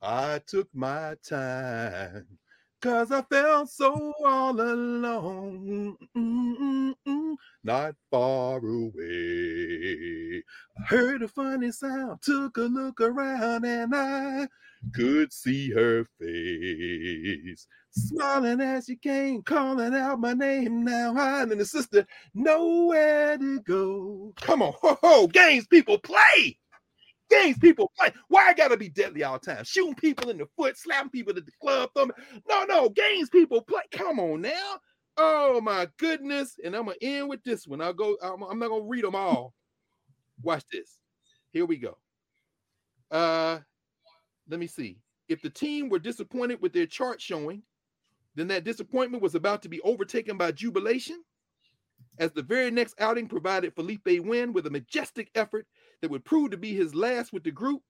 I 0.00 0.40
took 0.46 0.68
my 0.72 1.14
time 1.28 2.37
Cause 2.80 3.10
I 3.10 3.22
felt 3.22 3.70
so 3.70 4.12
all 4.24 4.60
alone, 4.60 5.96
Mm-mm-mm, 6.16 7.34
not 7.64 7.96
far 8.08 8.58
away. 8.58 10.44
I 10.78 10.82
heard 10.86 11.22
a 11.24 11.28
funny 11.28 11.72
sound, 11.72 12.22
took 12.22 12.56
a 12.56 12.60
look 12.60 13.00
around, 13.00 13.64
and 13.64 13.92
I 13.96 14.46
could 14.94 15.32
see 15.32 15.72
her 15.72 16.04
face. 16.20 17.66
Smiling 17.90 18.60
as 18.60 18.84
she 18.84 18.94
came, 18.94 19.42
calling 19.42 19.96
out 19.96 20.20
my 20.20 20.34
name. 20.34 20.84
Now 20.84 21.14
I 21.16 21.42
and 21.42 21.60
the 21.60 21.64
sister 21.64 22.06
nowhere 22.32 23.38
to 23.38 23.60
go. 23.62 24.32
Come 24.40 24.62
on, 24.62 24.74
ho 24.80 24.96
ho, 25.02 25.26
games 25.26 25.66
people 25.66 25.98
play 25.98 26.56
games 27.30 27.58
people 27.58 27.92
play. 27.98 28.12
Why 28.28 28.48
I 28.48 28.54
gotta 28.54 28.76
be 28.76 28.88
deadly 28.88 29.24
all 29.24 29.38
the 29.38 29.54
time? 29.54 29.64
Shooting 29.64 29.94
people 29.94 30.30
in 30.30 30.38
the 30.38 30.46
foot, 30.56 30.76
slapping 30.76 31.10
people 31.10 31.36
at 31.36 31.46
the 31.46 31.52
club. 31.60 31.90
No, 31.96 32.64
no, 32.64 32.88
games 32.88 33.28
people 33.28 33.62
play. 33.62 33.82
Come 33.92 34.18
on 34.18 34.42
now. 34.42 34.80
Oh 35.16 35.60
my 35.60 35.88
goodness. 35.98 36.56
And 36.64 36.74
I'm 36.74 36.86
gonna 36.86 36.96
end 37.02 37.28
with 37.28 37.42
this 37.44 37.66
one. 37.66 37.80
I'll 37.80 37.92
go, 37.92 38.16
I'm, 38.22 38.42
I'm 38.42 38.58
not 38.58 38.68
gonna 38.68 38.84
read 38.84 39.04
them 39.04 39.14
all. 39.14 39.54
Watch 40.42 40.64
this. 40.70 40.98
Here 41.52 41.66
we 41.66 41.76
go. 41.76 41.96
Uh 43.10 43.58
let 44.48 44.60
me 44.60 44.66
see. 44.66 44.98
If 45.28 45.42
the 45.42 45.50
team 45.50 45.88
were 45.88 45.98
disappointed 45.98 46.62
with 46.62 46.72
their 46.72 46.86
chart 46.86 47.20
showing, 47.20 47.62
then 48.34 48.48
that 48.48 48.64
disappointment 48.64 49.22
was 49.22 49.34
about 49.34 49.62
to 49.62 49.68
be 49.68 49.80
overtaken 49.82 50.38
by 50.38 50.52
jubilation. 50.52 51.22
As 52.18 52.32
the 52.32 52.42
very 52.42 52.70
next 52.70 52.94
outing 53.00 53.28
provided 53.28 53.74
Philippé 53.74 54.20
Wynne 54.24 54.52
with 54.52 54.66
a 54.66 54.70
majestic 54.70 55.30
effort 55.34 55.66
that 56.00 56.10
would 56.10 56.24
prove 56.24 56.50
to 56.50 56.56
be 56.56 56.74
his 56.74 56.94
last 56.94 57.32
with 57.32 57.44
the 57.44 57.50
group 57.50 57.82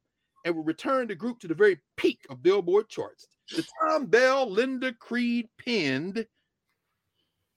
and 0.44 0.55
would 0.55 0.66
return 0.66 1.09
the 1.09 1.14
group 1.14 1.39
to 1.40 1.48
the 1.48 1.55
very 1.55 1.78
peak 1.97 2.20
of 2.30 2.43
Billboard 2.43 2.89
charts. 2.89 3.28
The 3.51 3.64
Thom 3.80 4.06
Bell 4.06 4.48
Linda 4.48 4.93
Creed 4.93 5.48
penned 5.59 6.26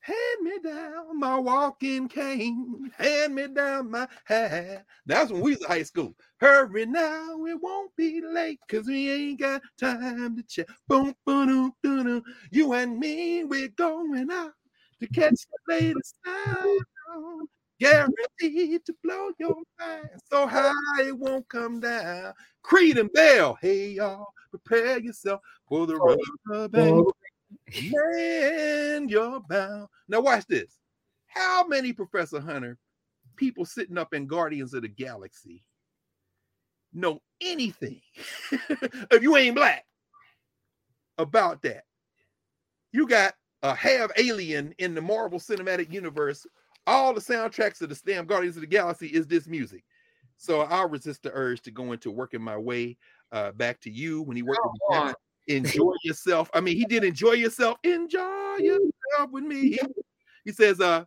Hand 0.04 0.42
me 0.42 0.58
down 0.64 1.20
my 1.20 1.38
walking 1.38 2.08
cane. 2.08 2.92
Hand 2.98 3.36
me 3.36 3.48
down 3.48 3.92
my 3.92 4.08
hat. 4.26 4.84
That's 5.06 5.32
when 5.32 5.42
we 5.42 5.52
was 5.52 5.62
in 5.62 5.68
high 5.68 5.84
school. 5.84 6.16
Hurry 6.40 6.88
now, 6.88 7.46
it 7.46 7.62
won't 7.62 7.96
be 7.96 8.20
late, 8.20 8.60
cause 8.68 8.88
we 8.88 9.12
ain't 9.12 9.40
got 9.40 9.62
time 9.80 10.38
to 10.38 10.44
chat. 10.44 10.66
Boom, 10.88 11.14
boom, 11.24 11.46
boom, 11.48 11.74
boom. 11.84 12.24
You 12.50 12.74
and 12.74 12.98
me, 13.00 13.44
we're 13.44 13.68
going 13.68 14.32
out 14.32 14.54
to 15.02 15.08
catch 15.08 15.46
the 15.68 15.74
latest 15.74 16.16
sound 16.26 17.48
guaranteed 17.82 18.86
to 18.86 18.96
blow 19.04 19.32
your 19.40 19.56
mind 19.80 20.10
so 20.32 20.48
high 20.48 20.72
it 21.00 21.18
won't 21.18 21.48
come 21.50 21.80
down. 21.80 22.32
Creed 22.62 22.98
and 22.98 23.12
Bell, 23.12 23.58
hey 23.60 23.90
y'all, 23.90 24.28
prepare 24.52 25.00
yourself 25.00 25.42
for 25.68 25.88
the 25.88 25.96
oh. 25.96 26.18
rubber 26.48 26.68
band. 26.70 26.92
Oh. 26.92 27.12
Man, 27.92 29.10
you're 29.10 29.40
bound. 29.42 29.88
Now 30.08 30.22
watch 30.22 30.46
this. 30.48 30.78
How 31.26 31.66
many 31.68 31.92
Professor 31.92 32.40
Hunter 32.40 32.78
people 33.36 33.66
sitting 33.66 33.98
up 33.98 34.14
in 34.14 34.28
Guardians 34.28 34.74
of 34.74 34.84
the 34.84 34.88
Galaxy 34.88 35.64
know 36.94 37.20
anything 37.42 38.02
if 38.52 39.24
you 39.24 39.36
ain't 39.38 39.56
black 39.56 39.86
about 41.18 41.64
that? 41.64 41.84
You 42.94 43.08
got 43.08 43.34
a 43.64 43.74
half 43.74 44.12
alien 44.18 44.76
in 44.78 44.94
the 44.94 45.02
Marvel 45.02 45.40
Cinematic 45.40 45.92
Universe. 45.92 46.46
All 46.88 47.14
the 47.14 47.22
soundtracks 47.22 47.82
of 47.82 47.90
the 47.90 48.00
damn 48.06 48.26
Guardians 48.26 48.58
of 48.58 48.62
the 48.62 48.68
Galaxy 48.68 49.08
is 49.08 49.28
this 49.28 49.48
music. 49.48 49.84
So 50.38 50.62
I'll 50.62 50.90
resist 50.90 51.24
the 51.24 51.32
urge 51.34 51.62
to 51.62 51.72
go 51.72 51.92
into 51.92 52.10
working 52.10 52.42
my 52.42 52.58
way 52.58 52.98
uh, 53.32 53.52
back 53.52 53.80
to 53.82 53.92
you 53.92 54.24
when 54.24 54.36
he 54.36 54.42
worked 54.42 54.62
Come 54.64 54.72
with 54.90 55.00
on. 55.00 55.14
enjoy 55.48 55.94
yourself. 56.04 56.50
I 56.54 56.62
mean, 56.62 56.76
he 56.78 56.86
did 56.86 57.04
enjoy 57.04 57.34
yourself. 57.34 57.78
Enjoy 57.84 58.56
yourself 58.58 59.32
with 59.32 59.44
me. 59.44 59.72
He, 59.72 59.80
he 60.46 60.52
says, 60.52 60.80
uh, 60.82 61.06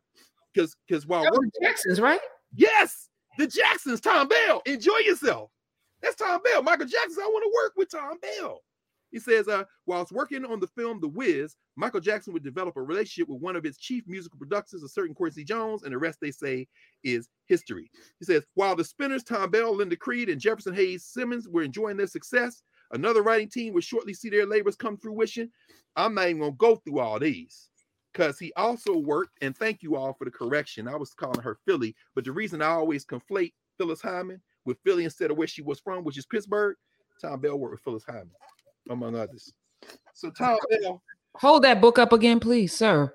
because 0.52 0.76
because 0.86 1.06
while 1.06 1.22
That 1.24 1.32
was 1.32 1.38
working, 1.38 1.50
the 1.60 1.66
Jacksons, 1.66 2.00
right? 2.00 2.20
yes, 2.54 3.08
the 3.38 3.46
Jacksons, 3.48 4.00
Thom 4.00 4.28
Bell, 4.28 4.62
enjoy 4.66 4.98
yourself. 4.98 5.50
That's 6.00 6.14
Thom 6.14 6.40
Bell. 6.42 6.62
Michael 6.62 6.86
Jackson, 6.86 7.22
I 7.22 7.26
want 7.26 7.42
to 7.42 7.52
work 7.54 7.72
with 7.76 7.90
Thom 7.90 8.18
Bell. 8.20 8.60
He 9.14 9.20
says, 9.20 9.46
uh, 9.46 9.62
whilst 9.86 10.10
working 10.10 10.44
on 10.44 10.58
the 10.58 10.66
film 10.66 10.98
The 11.00 11.06
Wiz, 11.06 11.54
Michael 11.76 12.00
Jackson 12.00 12.32
would 12.32 12.42
develop 12.42 12.76
a 12.76 12.82
relationship 12.82 13.28
with 13.28 13.40
one 13.40 13.54
of 13.54 13.64
its 13.64 13.78
chief 13.78 14.02
musical 14.08 14.40
producers, 14.40 14.82
a 14.82 14.88
certain 14.88 15.14
Quincy 15.14 15.44
Jones, 15.44 15.84
and 15.84 15.92
the 15.92 15.98
rest 15.98 16.18
they 16.20 16.32
say 16.32 16.66
is 17.04 17.28
history. 17.46 17.92
He 18.18 18.24
says, 18.24 18.44
while 18.54 18.74
the 18.74 18.82
Spinners, 18.82 19.22
Thom 19.22 19.52
Bell, 19.52 19.72
Linda 19.72 19.94
Creed, 19.94 20.30
and 20.30 20.40
Jefferson 20.40 20.74
Hawes 20.74 21.04
Simmons 21.04 21.48
were 21.48 21.62
enjoying 21.62 21.96
their 21.96 22.08
success, 22.08 22.64
another 22.90 23.22
writing 23.22 23.48
team 23.48 23.72
would 23.74 23.84
shortly 23.84 24.14
see 24.14 24.30
their 24.30 24.46
labors 24.46 24.74
come 24.74 24.96
fruition. 24.96 25.48
I'm 25.94 26.14
not 26.14 26.30
even 26.30 26.40
gonna 26.40 26.52
go 26.58 26.74
through 26.74 26.98
all 26.98 27.20
these 27.20 27.70
because 28.12 28.36
he 28.36 28.52
also 28.56 28.96
worked, 28.96 29.38
and 29.42 29.56
thank 29.56 29.80
you 29.80 29.94
all 29.94 30.14
for 30.14 30.24
the 30.24 30.30
correction. 30.32 30.88
I 30.88 30.96
was 30.96 31.14
calling 31.14 31.40
her 31.40 31.56
Philly, 31.64 31.94
but 32.16 32.24
the 32.24 32.32
reason 32.32 32.60
I 32.60 32.70
always 32.70 33.06
conflate 33.06 33.52
Phyllis 33.78 34.02
Hyman 34.02 34.42
with 34.64 34.80
Philly 34.84 35.04
instead 35.04 35.30
of 35.30 35.36
where 35.36 35.46
she 35.46 35.62
was 35.62 35.78
from, 35.78 36.02
which 36.02 36.18
is 36.18 36.26
Pittsburgh, 36.26 36.74
Thom 37.20 37.40
Bell 37.40 37.56
worked 37.56 37.74
with 37.74 37.82
Phyllis 37.82 38.04
Hyman, 38.04 38.32
among 38.90 39.16
others. 39.16 39.52
So 40.14 40.30
Thom 40.30 40.58
Bell, 40.70 41.02
Hold 41.36 41.64
that 41.64 41.80
book 41.80 41.98
up 41.98 42.12
again, 42.12 42.38
please, 42.40 42.72
sir. 42.72 43.12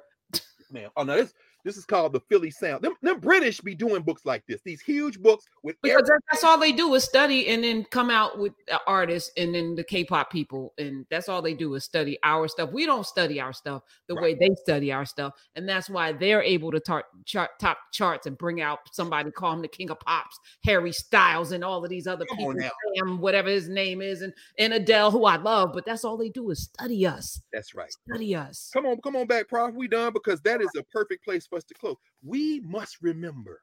man. 0.72 0.90
Oh 0.98 1.04
no, 1.04 1.16
this 1.16 1.34
this 1.66 1.78
is 1.78 1.86
called 1.86 2.14
the 2.14 2.20
Philly 2.22 2.52
Sound. 2.52 2.82
Them, 2.84 2.94
them 3.02 3.20
British 3.20 3.60
be 3.62 3.76
doing 3.76 4.02
books 4.02 4.26
like 4.26 4.44
this, 4.48 4.62
these 4.64 4.82
huge 4.82 5.20
books 5.20 5.46
with 5.64 5.76
Because 5.82 6.04
that- 6.08 6.22
that's 6.32 6.44
all 6.44 6.58
they 6.58 6.72
do 6.72 6.94
is 6.96 7.04
study 7.04 7.48
and 7.50 7.64
then 7.64 7.84
come 7.86 8.10
out 8.10 8.38
with 8.40 8.54
the 8.68 8.80
artists 8.88 9.32
and 9.38 9.54
then 9.54 9.76
the 9.76 9.84
K-pop 9.84 10.32
people, 10.32 10.74
and 10.78 11.06
that's 11.10 11.28
all 11.30 11.42
they 11.42 11.54
do 11.54 11.74
is 11.76 11.84
study 11.84 12.18
our 12.24 12.48
stuff. 12.48 12.72
We 12.72 12.86
don't 12.86 13.06
study 13.06 13.40
our 13.42 13.54
stuff 13.54 13.84
the 14.08 14.16
way 14.16 14.34
they 14.36 14.50
study 14.64 14.92
our 14.92 15.06
stuff, 15.06 15.34
and 15.56 15.68
that's 15.68 15.90
why 15.90 16.12
they're 16.14 16.42
able 16.42 16.72
to 16.72 16.80
tar- 16.80 17.06
chart 17.26 17.52
top 17.60 17.78
charts 17.92 18.26
and 18.26 18.38
bring 18.38 18.62
out 18.62 18.80
somebody 18.92 19.32
call 19.32 19.54
him 19.54 19.62
the 19.62 19.68
king 19.68 19.90
of 19.90 20.00
pops, 20.00 20.40
Harry 20.64 20.92
Styles, 20.92 21.52
and 21.52 21.64
all 21.64 21.84
of 21.84 21.90
these 21.90 22.08
other 22.08 22.26
Come 22.26 22.38
people. 22.38 22.56
Sam, 22.96 23.20
whatever 23.20 23.50
his 23.50 23.70
name 23.70 24.02
is, 24.02 24.22
and 24.22 24.34
and 24.58 24.74
Adele, 24.74 25.12
who 25.12 25.26
I 25.26 25.36
love, 25.38 25.72
but 25.74 25.86
that's 25.86 26.04
all 26.04 26.18
they 26.18 26.30
do 26.30 26.50
is 26.52 26.64
study 26.64 27.06
us, 27.06 27.42
That's 27.52 27.74
right. 27.76 27.92
study 27.92 28.36
us. 28.36 28.70
Come 28.74 28.86
on, 28.86 29.00
come 29.02 29.16
on 29.16 29.28
back, 29.28 29.48
Prof. 29.48 29.74
We 29.76 29.88
done 29.88 30.14
because 30.14 30.42
that 30.42 30.62
is 30.62 30.70
a 30.78 30.84
perfect 30.84 31.24
place 31.24 31.48
for 31.50 31.58
us 31.58 31.64
to 31.66 31.74
close. 31.74 31.96
We 32.24 32.60
must 32.62 32.98
remember, 33.02 33.62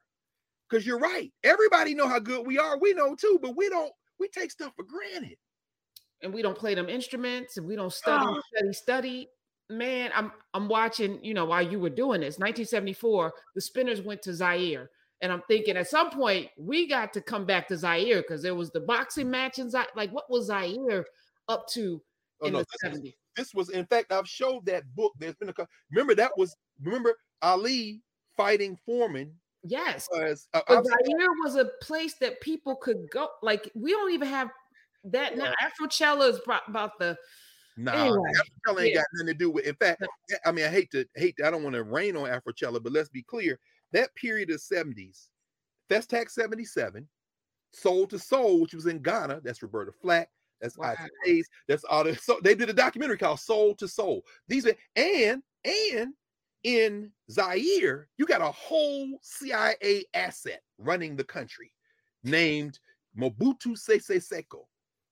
because 0.69 0.85
you're 0.85 0.99
right. 0.99 1.31
Everybody 1.43 1.95
know 1.95 2.07
how 2.07 2.19
good 2.19 2.45
we 2.45 2.57
are. 2.57 2.77
We 2.79 2.93
know 2.93 3.15
too, 3.15 3.39
but 3.41 3.55
we 3.55 3.69
don't. 3.69 3.91
We 4.19 4.27
take 4.29 4.51
stuff 4.51 4.73
for 4.75 4.83
granted. 4.83 5.37
and 6.23 6.33
we 6.33 6.41
don't 6.41 6.57
play 6.57 6.73
them 6.73 6.89
instruments 6.89 7.57
and 7.57 7.67
we 7.67 7.75
don't 7.75 7.93
study, 7.93 8.25
Ah. 8.27 8.41
study, 8.55 8.73
study. 8.73 9.29
Man, 9.69 10.09
I'm 10.15 10.31
I'm 10.55 10.67
watching, 10.67 11.23
you 11.23 11.35
know, 11.35 11.45
while 11.45 11.61
you 11.61 11.79
were 11.79 11.91
doing 11.91 12.21
this, 12.21 12.39
1974, 12.39 13.33
the 13.53 13.61
spinners 13.61 14.01
went 14.01 14.23
to 14.23 14.33
Zaire. 14.33 14.89
And 15.21 15.31
I'm 15.31 15.43
thinking 15.47 15.77
at 15.77 15.87
some 15.87 16.09
point 16.09 16.49
we 16.57 16.87
got 16.87 17.13
to 17.13 17.21
come 17.21 17.45
back 17.45 17.67
to 17.67 17.77
Zaire 17.77 18.21
because 18.23 18.41
there 18.41 18.55
was 18.55 18.71
the 18.71 18.79
boxing 18.79 19.29
match 19.29 19.59
in 19.59 19.69
Zaire. 19.69 19.85
Like, 19.95 20.11
what 20.11 20.27
was 20.29 20.47
Zaire 20.47 21.05
up 21.49 21.67
to 21.73 22.01
Oh 22.41 22.47
in 22.47 22.53
no, 22.53 22.59
the 22.59 22.65
this 22.81 22.91
was, 22.91 22.99
70s? 23.01 23.15
this 23.35 23.53
was 23.53 23.69
in 23.69 23.85
fact 23.85 24.11
I've 24.11 24.27
showed 24.27 24.65
that 24.65 24.83
book. 24.95 25.13
There's 25.19 25.35
been 25.35 25.49
a 25.49 25.67
remember 25.91 26.15
that 26.15 26.31
was 26.37 26.55
remember 26.81 27.15
Ali 27.41 28.01
fighting 28.35 28.77
Foreman 28.85 29.33
Yes. 29.63 30.07
was 30.11 30.47
uh, 30.53 30.61
But 30.67 30.85
Zaire 30.85 31.27
was 31.43 31.55
a 31.55 31.69
place 31.81 32.15
that 32.21 32.39
people 32.41 32.75
could 32.75 33.09
go. 33.11 33.27
Like, 33.41 33.69
we 33.75 33.91
don't 33.91 34.11
even 34.11 34.27
have 34.27 34.49
that 35.05 35.37
now. 35.37 35.51
Afrochella 35.61 36.29
is 36.29 36.39
about 36.45 36.97
the 36.99 37.17
Nah, 37.79 37.91
Anyway, 37.93 38.31
Afrochella 38.31 38.81
ain't 38.83 38.89
yeah. 38.93 38.95
got 38.95 39.05
nothing 39.13 39.27
to 39.27 39.33
do 39.35 39.51
with. 39.51 39.65
In 39.65 39.75
fact, 39.75 40.03
I 40.45 40.51
mean, 40.51 40.65
I 40.65 40.69
hate 40.69 40.89
to 40.91 41.05
hate. 41.15 41.35
I 41.45 41.51
don't 41.51 41.63
want 41.63 41.75
to 41.75 41.83
rain 41.83 42.17
on 42.17 42.27
Afrochella, 42.27 42.81
but 42.81 42.91
let's 42.91 43.09
be 43.09 43.21
clear. 43.21 43.59
That 43.91 44.13
period 44.15 44.49
of 44.49 44.61
seventies, 44.61 45.29
Festac 45.89 46.31
seventy 46.31 46.65
seven, 46.65 47.07
Soul 47.71 48.07
to 48.07 48.17
Soul, 48.17 48.61
which 48.61 48.73
was 48.73 48.87
in 48.87 48.99
Ghana. 49.01 49.41
That's 49.43 49.61
Roberta 49.61 49.91
Flack. 49.91 50.29
That's 50.59 50.75
Wow. 50.75 50.95
Isaac 50.97 51.11
Hayes. 51.23 51.47
That's 51.67 51.83
all. 51.83 52.03
The, 52.03 52.15
so 52.15 52.39
they 52.43 52.55
did 52.55 52.69
a 52.69 52.73
documentary 52.73 53.17
called 53.17 53.39
Soul 53.39 53.75
to 53.75 53.87
Soul. 53.87 54.23
These 54.47 54.65
are 54.65 54.75
and 54.95 55.43
and 55.63 56.13
in 56.67 57.09
Zaire, 57.31 58.09
you 58.17 58.25
got 58.25 58.41
a 58.41 58.51
whole 58.51 59.19
CIA 59.21 60.03
asset 60.13 60.61
running 60.77 61.15
the 61.15 61.23
country, 61.23 61.71
named 62.25 62.77
Mobutu 63.17 63.77
Sese 63.77 64.19
Seko. 64.19 64.65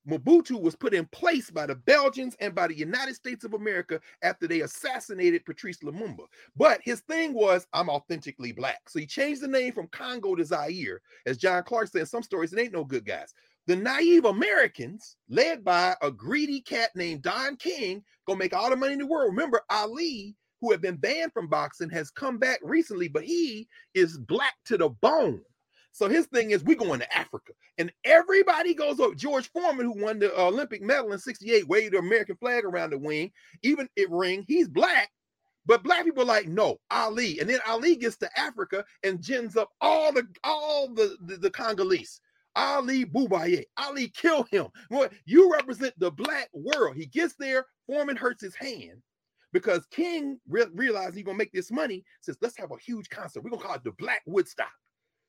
Mobutu 0.06 0.61
was 0.61 0.76
put 0.76 0.94
in 0.94 1.06
place 1.06 1.49
by 1.49 1.65
the 1.65 1.76
Belgians 1.76 2.36
and 2.41 2.53
by 2.53 2.68
the 2.68 2.77
United 2.77 3.15
States 3.15 3.45
of 3.45 3.53
America 3.53 4.02
after 4.22 4.48
they 4.48 4.61
assassinated 4.61 5.45
Patrice 5.45 5.77
Lumumba. 5.80 6.26
But 6.57 6.82
his 6.84 6.99
thing 6.99 7.34
was, 7.34 7.65
I'm 7.72 7.90
authentically 7.90 8.52
black. 8.52 8.90
So 8.90 8.99
he 8.99 9.06
changed 9.06 9.41
the 9.41 9.48
name 9.48 9.72
from 9.72 9.88
Congo 9.88 10.36
to 10.36 10.44
Zaire. 10.44 11.02
As 11.26 11.38
John 11.38 11.64
Clarke 11.64 11.88
said 11.88 12.02
in 12.02 12.06
some 12.06 12.22
stories, 12.22 12.52
it 12.52 12.60
ain't 12.60 12.73
no 12.73 12.84
good 12.84 13.06
guys. 13.06 13.34
The 13.65 13.77
naive 13.77 14.26
Americans, 14.26 15.15
led 15.30 15.64
by 15.64 15.95
a 16.02 16.11
greedy 16.11 16.60
cat 16.60 16.91
named 16.95 17.22
Don 17.22 17.56
King, 17.56 18.03
gonna 18.27 18.40
make 18.40 18.53
all 18.53 18.69
the 18.69 18.76
money 18.76 18.94
in 18.94 18.99
the 18.99 19.07
world. 19.07 19.32
Remember, 19.32 19.61
Ali, 19.69 20.36
who 20.61 20.72
had 20.72 20.82
been 20.82 20.95
banned 20.95 21.34
from 21.34 21.48
boxing, 21.48 21.90
has 21.90 22.10
come 22.11 22.38
back 22.38 22.60
recently, 22.64 23.07
but 23.07 23.23
he 23.23 23.68
is 23.94 24.18
black 24.18 24.53
to 24.65 24.77
the 24.77 24.90
bone. 24.90 25.41
So 25.91 26.10
his 26.10 26.26
thing 26.26 26.52
is, 26.52 26.64
we 26.64 26.76
going 26.76 26.99
to 26.99 27.18
Africa, 27.18 27.53
and 27.77 27.91
everybody 28.03 28.73
goes 28.73 28.99
up. 28.99 29.15
George 29.15 29.49
Foreman, 29.52 29.86
who 29.86 30.03
won 30.03 30.19
the 30.19 30.38
Olympic 30.38 30.82
medal 30.82 31.14
in 31.14 31.19
'68, 31.19 31.68
waved 31.68 31.94
the 31.94 31.99
American 31.99 32.36
flag 32.36 32.65
around 32.65 32.90
the 32.90 32.98
wing, 32.98 33.32
even 33.64 33.88
it 33.95 34.10
ring. 34.11 34.44
He's 34.45 34.68
black, 34.68 35.10
but 35.65 35.84
black 35.84 36.03
people 36.03 36.23
are 36.23 36.26
like, 36.26 36.48
no, 36.48 36.80
Ali. 36.91 37.40
And 37.40 37.49
then 37.49 37.60
Ali 37.65 37.95
gets 37.95 38.18
to 38.18 38.40
Africa 38.40 38.84
and 39.03 39.22
gins 39.22 39.56
up 39.56 39.69
all 39.80 40.11
the 40.11 40.27
all 40.44 40.94
the 40.94 41.15
the, 41.22 41.38
the 41.38 41.49
Congolese. 41.49 42.19
Ali 42.57 43.06
Bomaye. 43.06 43.64
Ali 43.77 44.10
kill 44.10 44.44
him. 44.52 44.68
You 45.26 45.52
represent 45.52 45.94
the 45.98 46.11
black 46.11 46.49
world. 46.53 46.95
He 46.95 47.06
gets 47.06 47.36
there, 47.36 47.65
Foreman 47.88 48.15
hurts 48.15 48.41
his 48.41 48.56
hand 48.56 49.02
because 49.56 49.86
King 49.86 50.38
re- 50.49 50.65
realized 50.73 51.15
he's 51.15 51.23
gonna 51.23 51.38
make 51.38 51.53
this 51.53 51.72
money. 51.72 52.03
Says, 52.19 52.38
let's 52.41 52.57
have 52.57 52.72
a 52.72 52.77
huge 52.77 53.10
concert. 53.10 53.41
We're 53.41 53.52
gonna 53.52 53.64
call 53.64 53.76
it 53.76 53.86
the 53.86 53.94
Black 53.94 54.22
Woodstock. 54.26 54.68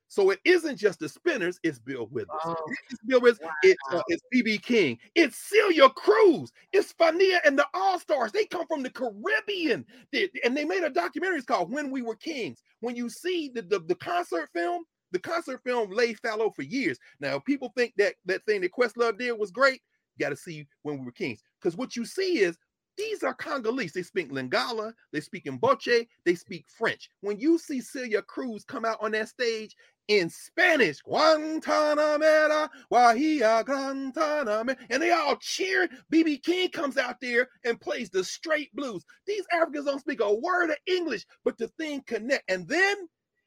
So 0.08 0.30
it 0.30 0.40
isn't 0.44 0.78
just 0.78 0.98
the 0.98 1.08
Spinners, 1.08 1.60
it's 1.62 1.78
Bill 1.78 2.08
Withers. 2.10 2.40
Oh, 2.44 2.56
It's 2.90 3.00
Bill 3.06 3.20
Withers, 3.20 3.38
it's, 3.62 3.80
uh, 3.92 4.02
it's 4.08 4.22
BB 4.34 4.62
King, 4.62 4.98
it's 5.14 5.36
Celia 5.36 5.88
Cruz, 5.90 6.50
it's 6.72 6.92
Fania 6.94 7.38
and 7.44 7.56
the 7.56 7.66
All 7.72 8.00
Stars. 8.00 8.32
They 8.32 8.46
come 8.46 8.66
from 8.66 8.82
the 8.82 8.90
Caribbean, 8.90 9.86
They- 10.10 10.28
and 10.44 10.56
they 10.56 10.64
made 10.64 10.82
a 10.82 10.90
documentary. 10.90 11.36
It's 11.36 11.46
called 11.46 11.72
When 11.72 11.92
We 11.92 12.02
Were 12.02 12.16
Kings. 12.16 12.64
When 12.80 12.96
you 12.96 13.08
see 13.08 13.48
the, 13.48 13.62
the, 13.62 13.78
the 13.78 13.94
concert 13.94 14.48
film, 14.52 14.82
the 15.12 15.20
concert 15.20 15.62
film 15.62 15.92
lay 15.92 16.14
fallow 16.14 16.50
for 16.50 16.62
years. 16.62 16.98
Now, 17.20 17.38
people 17.38 17.72
think 17.76 17.94
that 17.96 18.16
that 18.24 18.44
thing 18.44 18.60
that 18.62 18.72
Questlove 18.72 19.18
did 19.18 19.38
was 19.38 19.52
great. 19.52 19.82
You 20.16 20.24
got 20.24 20.30
to 20.30 20.36
see 20.36 20.66
When 20.82 20.98
We 20.98 21.04
Were 21.04 21.12
Kings, 21.12 21.42
because 21.60 21.76
what 21.76 21.94
you 21.94 22.04
see 22.04 22.40
is 22.40 22.58
these 22.96 23.22
are 23.22 23.34
Congolese. 23.34 23.92
They 23.92 24.02
speak 24.02 24.30
Lingala, 24.30 24.92
they 25.12 25.20
speak 25.20 25.44
Mboche, 25.44 26.06
they 26.24 26.34
speak 26.34 26.66
French. 26.68 27.10
When 27.20 27.38
you 27.38 27.58
see 27.58 27.80
Celia 27.80 28.22
Cruz 28.22 28.64
come 28.64 28.84
out 28.84 28.98
on 29.00 29.12
that 29.12 29.28
stage 29.28 29.76
in 30.08 30.30
Spanish, 30.30 31.02
Guantanamera, 31.02 32.68
Guajira 32.92 33.64
Guantanamera, 33.64 34.76
and 34.90 35.02
they 35.02 35.10
all 35.10 35.36
cheer. 35.36 35.88
BB 36.12 36.42
King 36.42 36.70
comes 36.70 36.96
out 36.96 37.16
there 37.20 37.48
and 37.64 37.80
plays 37.80 38.10
the 38.10 38.22
straight 38.22 38.74
blues. 38.74 39.04
These 39.26 39.44
Africans 39.52 39.86
don't 39.86 40.00
speak 40.00 40.20
a 40.20 40.34
word 40.34 40.70
of 40.70 40.76
English, 40.86 41.26
but 41.44 41.58
the 41.58 41.68
thing 41.78 42.02
connect. 42.06 42.48
And 42.48 42.68
then 42.68 42.96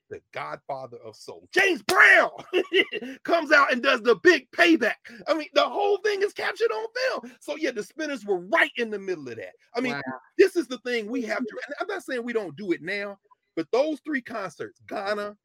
the 0.09 0.21
godfather 0.33 0.97
of 0.97 1.15
soul, 1.15 1.47
James 1.53 1.81
Brown, 1.83 2.29
comes 3.23 3.51
out 3.51 3.71
and 3.71 3.81
does 3.83 4.01
the 4.01 4.15
big 4.23 4.49
payback. 4.51 4.95
I 5.27 5.33
mean, 5.33 5.47
the 5.53 5.67
whole 5.67 5.97
thing 5.97 6.21
is 6.21 6.33
captured 6.33 6.71
on 6.71 6.87
film. 6.95 7.33
So, 7.39 7.55
yeah, 7.55 7.71
the 7.71 7.83
spinners 7.83 8.25
were 8.25 8.39
right 8.39 8.71
in 8.77 8.89
the 8.89 8.99
middle 8.99 9.27
of 9.29 9.37
that. 9.37 9.53
I 9.75 9.81
mean, 9.81 9.93
wow. 9.93 10.01
this 10.37 10.55
is 10.55 10.67
the 10.67 10.79
thing 10.79 11.09
we 11.09 11.21
have 11.23 11.39
to, 11.39 11.59
and 11.67 11.75
I'm 11.79 11.87
not 11.87 12.03
saying 12.03 12.23
we 12.23 12.33
don't 12.33 12.55
do 12.55 12.71
it 12.71 12.81
now, 12.81 13.17
but 13.55 13.67
those 13.71 13.99
three 14.01 14.21
concerts, 14.21 14.81
Ghana, 14.87 15.35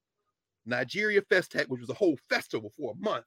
Nigeria 0.66 1.20
Festac, 1.22 1.66
which 1.68 1.80
was 1.80 1.90
a 1.90 1.94
whole 1.94 2.16
festival 2.28 2.72
for 2.76 2.92
a 2.92 3.04
month, 3.04 3.26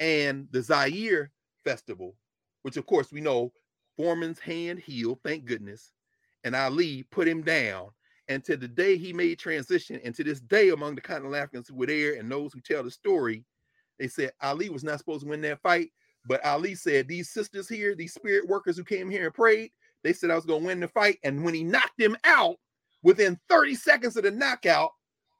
and 0.00 0.46
the 0.50 0.62
Zaire 0.62 1.30
Festival, 1.64 2.14
which 2.62 2.76
of 2.76 2.86
course 2.86 3.12
we 3.12 3.20
know 3.20 3.52
Foreman's 3.96 4.38
hand 4.38 4.78
healed, 4.78 5.20
thank 5.24 5.44
goodness. 5.46 5.92
and 6.44 6.54
Ali 6.54 7.02
put 7.10 7.26
him 7.26 7.42
down. 7.42 7.88
And 8.28 8.44
to 8.44 8.56
the 8.56 8.68
day 8.68 8.96
he 8.96 9.12
made 9.12 9.38
transition, 9.38 10.00
and 10.04 10.14
to 10.16 10.24
this 10.24 10.40
day, 10.40 10.70
among 10.70 10.94
the 10.96 11.00
continental 11.00 11.36
Africans 11.36 11.68
who 11.68 11.76
were 11.76 11.86
there 11.86 12.14
and 12.14 12.30
those 12.30 12.52
who 12.52 12.60
tell 12.60 12.82
the 12.82 12.90
story, 12.90 13.44
they 13.98 14.08
said 14.08 14.32
Ali 14.42 14.68
was 14.68 14.84
not 14.84 14.98
supposed 14.98 15.22
to 15.22 15.28
win 15.28 15.40
that 15.42 15.62
fight. 15.62 15.90
But 16.26 16.44
Ali 16.44 16.74
said, 16.74 17.06
These 17.06 17.30
sisters 17.30 17.68
here, 17.68 17.94
these 17.94 18.14
spirit 18.14 18.48
workers 18.48 18.76
who 18.76 18.84
came 18.84 19.08
here 19.08 19.26
and 19.26 19.34
prayed, 19.34 19.70
they 20.02 20.12
said 20.12 20.30
I 20.30 20.34
was 20.34 20.44
going 20.46 20.62
to 20.62 20.66
win 20.66 20.80
the 20.80 20.88
fight. 20.88 21.18
And 21.24 21.44
when 21.44 21.54
he 21.54 21.62
knocked 21.62 22.00
him 22.00 22.16
out, 22.24 22.56
within 23.02 23.38
30 23.48 23.76
seconds 23.76 24.16
of 24.16 24.24
the 24.24 24.30
knockout, 24.32 24.90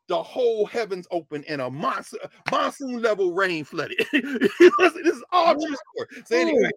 the 0.08 0.22
whole 0.22 0.66
heavens 0.66 1.06
open 1.10 1.44
and 1.48 1.60
a 1.60 1.70
monsoon, 1.70 2.20
monsoon 2.50 3.02
level 3.02 3.32
rain 3.32 3.64
flooded. 3.64 3.98
this 4.12 4.94
is 4.96 5.24
all 5.32 5.54
true 5.54 5.76
story. 5.94 6.24
So 6.24 6.36
anyway, 6.36 6.70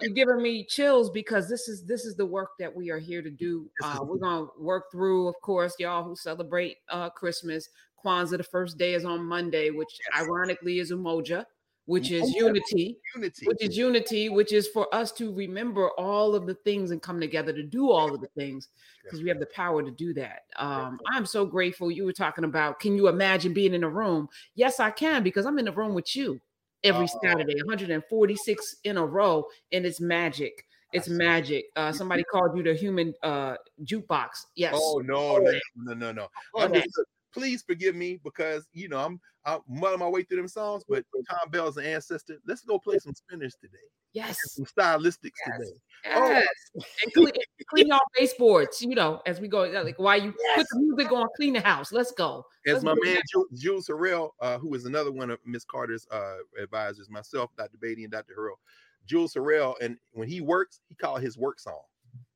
you're 0.00 0.14
giving 0.14 0.42
me 0.42 0.64
chills 0.64 1.10
because 1.10 1.48
this 1.48 1.68
is 1.68 1.84
this 1.84 2.04
is 2.04 2.14
the 2.14 2.26
work 2.26 2.50
that 2.58 2.74
we 2.74 2.90
are 2.90 2.98
here 2.98 3.22
to 3.22 3.30
do. 3.30 3.68
Uh, 3.82 3.98
we're 4.02 4.18
gonna 4.18 4.46
work 4.58 4.90
through, 4.92 5.28
of 5.28 5.34
course, 5.42 5.74
y'all 5.78 6.04
who 6.04 6.16
celebrate 6.16 6.76
uh, 6.88 7.10
Christmas. 7.10 7.68
Kwanzaa, 8.04 8.38
the 8.38 8.42
first 8.42 8.78
day 8.78 8.94
is 8.94 9.04
on 9.04 9.22
Monday, 9.22 9.68
which 9.70 9.98
yes. 10.14 10.24
ironically 10.24 10.78
is 10.78 10.90
Umoja 10.90 11.44
which 11.90 12.12
is 12.12 12.32
unity, 12.32 12.98
unity, 13.16 13.46
which 13.46 13.60
is 13.60 13.76
unity, 13.76 14.28
which 14.28 14.52
is 14.52 14.68
for 14.68 14.92
us 14.94 15.10
to 15.10 15.34
remember 15.34 15.90
all 15.98 16.36
of 16.36 16.46
the 16.46 16.54
things 16.54 16.92
and 16.92 17.02
come 17.02 17.18
together 17.18 17.52
to 17.52 17.64
do 17.64 17.90
all 17.90 18.14
of 18.14 18.20
the 18.20 18.28
things 18.28 18.68
because 19.02 19.20
we 19.20 19.28
have 19.28 19.40
the 19.40 19.46
power 19.46 19.82
to 19.82 19.90
do 19.90 20.14
that. 20.14 20.42
Um, 20.54 21.00
I'm 21.12 21.26
so 21.26 21.44
grateful. 21.44 21.90
You 21.90 22.04
were 22.04 22.12
talking 22.12 22.44
about, 22.44 22.78
can 22.78 22.96
you 22.96 23.08
imagine 23.08 23.52
being 23.52 23.74
in 23.74 23.82
a 23.82 23.88
room? 23.88 24.28
Yes, 24.54 24.78
I 24.78 24.92
can 24.92 25.24
because 25.24 25.46
I'm 25.46 25.58
in 25.58 25.64
the 25.64 25.72
room 25.72 25.94
with 25.94 26.14
you 26.14 26.40
every 26.84 27.06
uh, 27.06 27.18
Saturday, 27.24 27.56
146 27.56 28.76
in 28.84 28.96
a 28.96 29.04
row, 29.04 29.44
and 29.72 29.84
it's 29.84 30.00
magic. 30.00 30.64
It's 30.92 31.08
magic. 31.08 31.64
Uh, 31.74 31.90
somebody 31.90 32.22
called 32.30 32.56
you 32.56 32.62
the 32.62 32.74
human 32.74 33.14
uh, 33.24 33.56
jukebox. 33.82 34.28
Yes. 34.54 34.74
Oh 34.76 35.02
no, 35.04 35.38
no, 35.38 35.50
no, 35.76 35.94
no, 35.94 36.12
no. 36.12 36.28
I'm 36.56 36.72
just, 36.72 36.88
please 37.32 37.62
forgive 37.62 37.94
me 37.94 38.20
because 38.22 38.66
you 38.72 38.88
know 38.88 38.98
I'm 38.98 39.20
I'm 39.44 39.60
muddling 39.68 40.00
my 40.00 40.08
way 40.08 40.22
through 40.22 40.38
them 40.38 40.48
songs, 40.48 40.84
but 40.88 41.04
Thom 41.28 41.50
Bell's 41.50 41.76
an 41.76 41.84
ancestor. 41.84 42.38
Let's 42.46 42.62
go 42.62 42.78
play 42.78 42.98
some 42.98 43.14
spinners 43.14 43.56
today. 43.60 43.78
Yes. 44.12 44.38
Some 44.54 44.64
stylistics 44.64 45.30
yes. 45.46 45.58
today. 45.58 45.72
Yes. 46.04 46.46
Oh. 46.76 46.82
and 47.04 47.12
clean, 47.12 47.32
clean 47.68 47.86
your 47.86 48.00
baseboards, 48.18 48.82
you 48.82 48.94
know, 48.94 49.22
as 49.26 49.40
we 49.40 49.48
go. 49.48 49.62
Like 49.62 49.98
why 49.98 50.16
you 50.16 50.34
yes. 50.38 50.58
put 50.58 50.66
the 50.70 50.78
music 50.80 51.12
on, 51.12 51.26
clean 51.36 51.52
the 51.54 51.60
house. 51.60 51.92
Let's 51.92 52.12
go. 52.12 52.44
As 52.66 52.82
Let's 52.82 52.84
my 52.84 52.94
man 53.02 53.20
Jules 53.54 53.86
Harrell, 53.86 54.30
uh, 54.40 54.58
who 54.58 54.74
is 54.74 54.84
another 54.84 55.12
one 55.12 55.30
of 55.30 55.38
Miss 55.46 55.64
Carter's 55.64 56.06
uh, 56.10 56.36
advisors, 56.60 57.08
myself, 57.08 57.50
Dr. 57.56 57.78
Beatty, 57.80 58.04
and 58.04 58.12
Dr. 58.12 58.34
Harrell. 58.38 58.58
Jules 59.06 59.34
Harrell, 59.34 59.74
and 59.80 59.96
when 60.12 60.28
he 60.28 60.40
works, 60.40 60.80
he 60.88 60.94
call 60.94 61.16
his 61.16 61.38
work 61.38 61.58
song. 61.60 61.82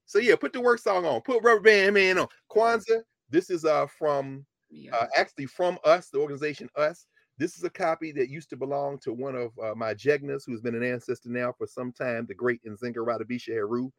So 0.06 0.18
yeah, 0.18 0.36
put 0.36 0.52
the 0.52 0.60
work 0.60 0.78
song 0.78 1.04
on. 1.04 1.20
Put 1.22 1.42
Rubber 1.42 1.60
Band 1.60 1.94
Man 1.94 2.18
on. 2.18 2.28
Kwanzaa. 2.50 3.02
This 3.30 3.50
is 3.50 3.64
uh 3.64 3.86
from 3.98 4.44
uh, 4.92 5.06
actually 5.16 5.46
from 5.46 5.78
us, 5.84 6.09
the 6.10 6.18
organization 6.18 6.68
Us. 6.76 7.06
This 7.36 7.56
is 7.56 7.64
a 7.64 7.70
copy 7.70 8.12
that 8.12 8.28
used 8.28 8.48
to 8.51 8.56
belong 8.56 8.98
to 9.01 9.12
one 9.12 9.34
of 9.34 9.51
uh, 9.59 9.74
my 9.74 9.92
Jegnas, 9.92 10.42
who's 10.46 10.60
been 10.60 10.76
an 10.76 10.84
ancestor 10.84 11.30
now 11.30 11.52
for 11.56 11.66
some 11.66 11.92
time, 11.92 12.26
the 12.26 12.34
great 12.34 12.60
Nzinga 12.64 12.96
Ratibisha 12.96 13.48
Heru, 13.48 13.90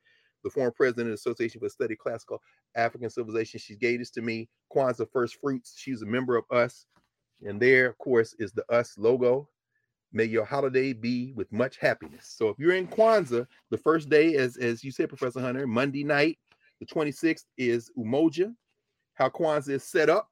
the 0.43 0.49
former 0.49 0.71
president 0.71 1.07
of 1.07 1.11
the 1.11 1.15
Association 1.15 1.59
for 1.59 1.67
Study 1.67 1.97
Classical 1.97 2.41
African 2.75 3.09
Civilization. 3.09 3.59
She 3.59 3.75
gave 3.75 3.99
this 3.99 4.11
to 4.11 4.21
me, 4.21 4.47
Kwanzaa 4.73 5.11
First 5.11 5.37
Fruits. 5.41 5.73
She's 5.77 6.01
a 6.01 6.05
member 6.05 6.37
of 6.37 6.45
Us. 6.49 6.85
And 7.45 7.61
there, 7.61 7.87
of 7.87 7.97
course, 7.97 8.33
is 8.39 8.53
the 8.53 8.63
Us 8.71 8.97
logo. 8.97 9.49
May 10.13 10.25
your 10.25 10.45
holiday 10.45 10.93
be 10.93 11.33
with 11.33 11.51
much 11.51 11.77
happiness. 11.77 12.33
So 12.37 12.47
if 12.47 12.57
you're 12.57 12.75
in 12.75 12.87
Kwanzaa, 12.87 13.45
the 13.69 13.77
first 13.77 14.09
day, 14.09 14.35
as, 14.35 14.55
as 14.55 14.81
you 14.81 14.91
said, 14.91 15.09
Professor 15.09 15.41
Hunter, 15.41 15.67
Monday 15.67 16.05
night, 16.05 16.39
the 16.79 16.85
26th 16.85 17.45
is 17.57 17.91
Umoja. 17.97 18.53
How 19.15 19.27
Kwanzaa 19.27 19.71
is 19.71 19.83
set 19.83 20.09
up 20.09 20.29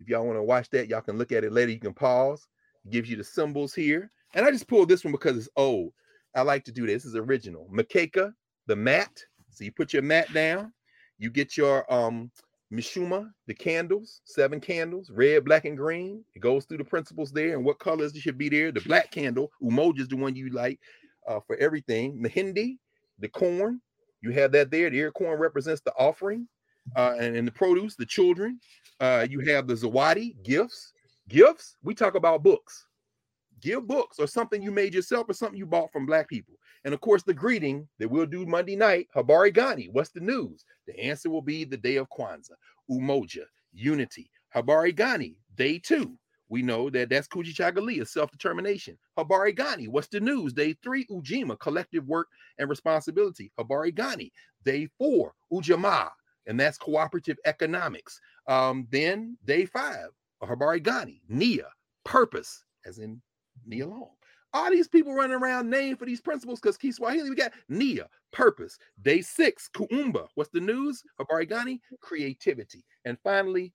if 0.00 0.08
y'all 0.08 0.26
want 0.26 0.38
to 0.38 0.42
watch 0.42 0.70
that, 0.70 0.88
y'all 0.88 1.00
can 1.00 1.18
look 1.18 1.32
at 1.32 1.44
it 1.44 1.52
later. 1.52 1.72
You 1.72 1.80
can 1.80 1.94
pause. 1.94 2.46
It 2.84 2.90
gives 2.90 3.10
you 3.10 3.16
the 3.16 3.24
symbols 3.24 3.74
here. 3.74 4.10
And 4.34 4.44
I 4.44 4.50
just 4.50 4.68
pulled 4.68 4.88
this 4.88 5.04
one 5.04 5.12
because 5.12 5.36
it's 5.36 5.48
old. 5.56 5.92
I 6.34 6.42
like 6.42 6.64
to 6.64 6.72
do 6.72 6.86
this. 6.86 7.04
This 7.04 7.10
is 7.10 7.16
original. 7.16 7.68
Mkeka, 7.72 8.32
the 8.66 8.76
mat. 8.76 9.22
So 9.50 9.64
you 9.64 9.72
put 9.72 9.92
your 9.92 10.02
mat 10.02 10.32
down. 10.32 10.72
You 11.18 11.30
get 11.30 11.56
your 11.56 11.90
um 11.92 12.30
Mishumaa, 12.72 13.30
the 13.46 13.54
candles, 13.54 14.20
seven 14.24 14.60
candles, 14.60 15.10
red, 15.10 15.44
black, 15.44 15.64
and 15.64 15.76
green. 15.76 16.24
It 16.34 16.40
goes 16.40 16.64
through 16.64 16.78
the 16.78 16.84
principles 16.84 17.32
there 17.32 17.54
and 17.54 17.64
what 17.64 17.78
colors 17.78 18.12
should 18.16 18.36
be 18.36 18.48
there. 18.48 18.72
The 18.72 18.80
black 18.80 19.10
candle, 19.10 19.52
Umoja 19.62 20.00
is 20.00 20.08
the 20.08 20.16
one 20.16 20.34
you 20.34 20.50
like 20.50 20.80
uh, 21.28 21.40
for 21.46 21.56
everything. 21.56 22.20
Mahindi, 22.20 22.78
the 23.20 23.28
corn, 23.28 23.80
you 24.20 24.30
have 24.32 24.52
that 24.52 24.70
there. 24.70 24.90
The 24.90 24.98
ear 24.98 25.12
corn 25.12 25.38
represents 25.38 25.80
the 25.80 25.92
offering 25.94 26.48
uh, 26.94 27.14
and, 27.18 27.36
and 27.36 27.46
the 27.46 27.52
produce, 27.52 27.96
the 27.96 28.06
children. 28.06 28.60
Uh, 29.00 29.26
you 29.28 29.40
have 29.40 29.66
the 29.66 29.74
Zawadi 29.74 30.42
gifts. 30.42 30.92
Gifts, 31.28 31.76
we 31.82 31.94
talk 31.94 32.14
about 32.14 32.42
books. 32.42 32.86
Give 33.60 33.86
books 33.86 34.18
or 34.18 34.26
something 34.26 34.62
you 34.62 34.70
made 34.70 34.94
yourself 34.94 35.28
or 35.28 35.32
something 35.32 35.58
you 35.58 35.66
bought 35.66 35.92
from 35.92 36.06
black 36.06 36.28
people. 36.28 36.54
And 36.84 36.94
of 36.94 37.00
course, 37.00 37.24
the 37.24 37.34
greeting 37.34 37.88
that 37.98 38.08
we'll 38.08 38.26
do 38.26 38.46
Monday 38.46 38.76
night, 38.76 39.08
Habari 39.16 39.52
Gani. 39.52 39.88
What's 39.90 40.10
the 40.10 40.20
news? 40.20 40.64
The 40.86 40.98
answer 41.00 41.30
will 41.30 41.42
be 41.42 41.64
the 41.64 41.76
day 41.76 41.96
of 41.96 42.08
Kwanzaa, 42.10 42.52
Umoja, 42.88 43.44
unity. 43.72 44.30
Habari 44.54 44.94
Gani, 44.94 45.36
day 45.56 45.78
two. 45.78 46.16
We 46.48 46.62
know 46.62 46.88
that 46.90 47.08
that's 47.08 47.26
Kujichagulia, 47.26 48.06
self-determination. 48.06 48.96
Habari 49.18 49.52
Gani, 49.52 49.88
what's 49.88 50.06
the 50.06 50.20
news? 50.20 50.52
Day 50.52 50.76
three, 50.80 51.04
Ujima, 51.06 51.58
collective 51.58 52.06
work 52.06 52.28
and 52.58 52.70
responsibility. 52.70 53.50
Habari 53.58 53.92
Gani, 53.92 54.32
day 54.64 54.88
four, 54.96 55.34
Ujamaa, 55.52 56.10
and 56.46 56.58
that's 56.58 56.78
cooperative 56.78 57.38
economics. 57.44 58.20
Um, 58.46 58.86
then 58.90 59.36
day 59.44 59.66
five, 59.66 60.08
Habari 60.42 60.80
Gani, 60.80 61.22
Nia, 61.28 61.68
purpose, 62.04 62.64
as 62.84 62.98
in 62.98 63.20
Nia 63.66 63.86
Long. 63.86 64.10
All 64.52 64.70
these 64.70 64.88
people 64.88 65.12
running 65.12 65.36
around 65.36 65.68
name 65.68 65.96
for 65.96 66.06
these 66.06 66.20
principles 66.20 66.60
because 66.60 66.78
Kiswahili, 66.78 67.28
we 67.28 67.36
got 67.36 67.52
Nia, 67.68 68.08
purpose. 68.32 68.78
Day 69.02 69.20
six, 69.20 69.68
Kuumba. 69.74 70.28
What's 70.34 70.50
the 70.50 70.60
news? 70.60 71.02
Habari 71.20 71.48
Gani, 71.48 71.80
creativity. 72.00 72.84
And 73.04 73.18
finally, 73.22 73.72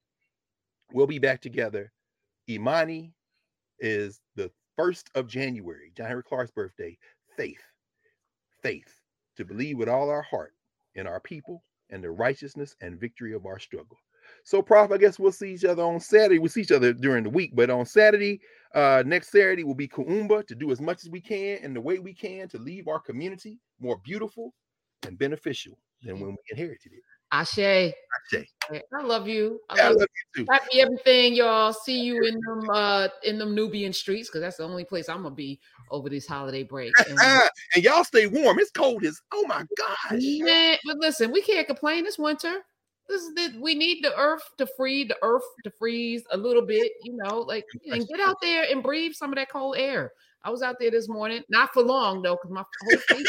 we'll 0.92 1.08
be 1.08 1.20
back 1.20 1.42
together. 1.42 1.92
Imani 2.50 3.14
is 3.80 4.22
the 4.36 4.50
first 4.76 5.10
of 5.14 5.28
January, 5.28 5.92
John 5.96 6.08
Henrik 6.08 6.26
Clarke's 6.26 6.52
birthday. 6.52 6.98
Faith, 7.38 7.62
faith, 8.64 9.02
to 9.38 9.46
believe 9.46 9.78
with 9.78 9.90
all 9.90 10.10
our 10.10 10.22
heart 10.22 10.54
in 10.96 11.06
our 11.06 11.20
people 11.20 11.64
and 11.92 12.04
the 12.04 12.12
righteousness 12.12 12.76
and 12.82 13.00
victory 13.00 13.34
of 13.34 13.46
our 13.46 13.60
struggle. 13.60 13.98
So, 14.44 14.62
Prof, 14.62 14.92
I 14.92 14.98
guess 14.98 15.20
we'll 15.20 15.32
see 15.32 15.54
each 15.54 15.66
other 15.66 15.84
on 15.84 16.00
Saturday. 16.00 16.40
We'll 16.40 16.50
see 16.50 16.62
each 16.62 16.72
other 16.72 16.94
during 16.94 17.24
the 17.24 17.30
week, 17.30 17.52
but 17.54 17.70
on 17.70 17.86
Saturday, 17.86 18.42
uh, 18.74 19.04
next 19.06 19.32
Saturday 19.32 19.64
will 19.64 19.76
be 19.76 19.88
Kuumba 19.88 20.46
to 20.48 20.56
do 20.56 20.72
as 20.72 20.82
much 20.82 21.04
as 21.04 21.10
we 21.10 21.22
can 21.22 21.60
and 21.64 21.76
the 21.76 21.82
way 21.82 22.00
we 22.00 22.14
can 22.14 22.48
to 22.50 22.58
leave 22.58 22.88
our 22.88 23.00
community 23.00 23.60
more 23.80 23.98
beautiful 24.04 24.54
and 25.06 25.18
beneficial 25.18 25.78
than 26.04 26.20
when 26.20 26.32
we 26.32 26.38
inherited 26.50 26.94
it. 26.94 27.04
Ashe. 27.32 27.60
Ashe. 27.60 28.44
I 28.94 29.02
love 29.04 29.28
you. 29.28 29.60
I, 29.70 29.78
yeah, 29.78 29.90
love, 29.90 29.92
I 29.92 30.00
love 30.00 30.08
you 30.36 30.46
too. 30.46 30.52
Happy 30.52 30.82
everything, 30.82 31.34
y'all. 31.34 31.74
See 31.74 32.00
you 32.00 32.24
in 32.26 32.40
them 32.40 32.70
uh 32.70 33.08
in 33.24 33.38
them 33.38 33.56
Nubian 33.56 33.94
streets 33.94 34.30
because 34.30 34.42
that's 34.42 34.58
the 34.58 34.64
only 34.64 34.86
place 34.86 35.10
I'm 35.10 35.24
gonna 35.24 35.36
be 35.36 35.60
over 35.90 36.10
this 36.10 36.28
holiday 36.28 36.64
break. 36.64 36.94
And, 37.08 37.20
and 37.76 37.84
y'all 37.84 38.04
stay 38.04 38.28
warm. 38.28 38.60
It's 38.60 38.72
cold 38.72 39.04
as 39.04 39.20
oh 39.34 39.46
my 39.48 39.66
gosh. 39.78 40.20
Man, 40.22 40.78
but 40.86 40.98
listen, 40.98 41.32
we 41.32 41.42
can't 41.42 41.68
complain. 41.68 42.06
It's 42.06 42.20
winter. 42.20 42.62
This 43.10 43.24
is 43.24 43.34
the, 43.34 43.60
we 43.60 43.76
need 43.76 44.04
the 44.04 44.16
earth 44.18 44.44
to 44.58 44.68
free 44.78 45.04
the 45.04 45.18
earth 45.22 45.44
to 45.66 45.72
freeze 45.72 46.24
a 46.32 46.38
little 46.38 46.66
bit, 46.66 46.94
you 47.04 47.18
know, 47.18 47.40
like 47.40 47.66
and 47.86 48.08
get 48.08 48.22
out 48.22 48.38
there 48.42 48.66
and 48.72 48.82
breathe 48.82 49.14
some 49.14 49.32
of 49.32 49.36
that 49.36 49.52
cold 49.52 49.76
air. 49.78 50.12
I 50.44 50.50
was 50.50 50.62
out 50.62 50.78
there 50.80 50.92
this 50.92 51.10
morning, 51.10 51.44
not 51.50 51.74
for 51.74 51.84
long 51.84 52.22
though, 52.22 52.36
because 52.36 52.52
my 52.52 52.64
whole 52.82 52.98
face, 52.98 53.28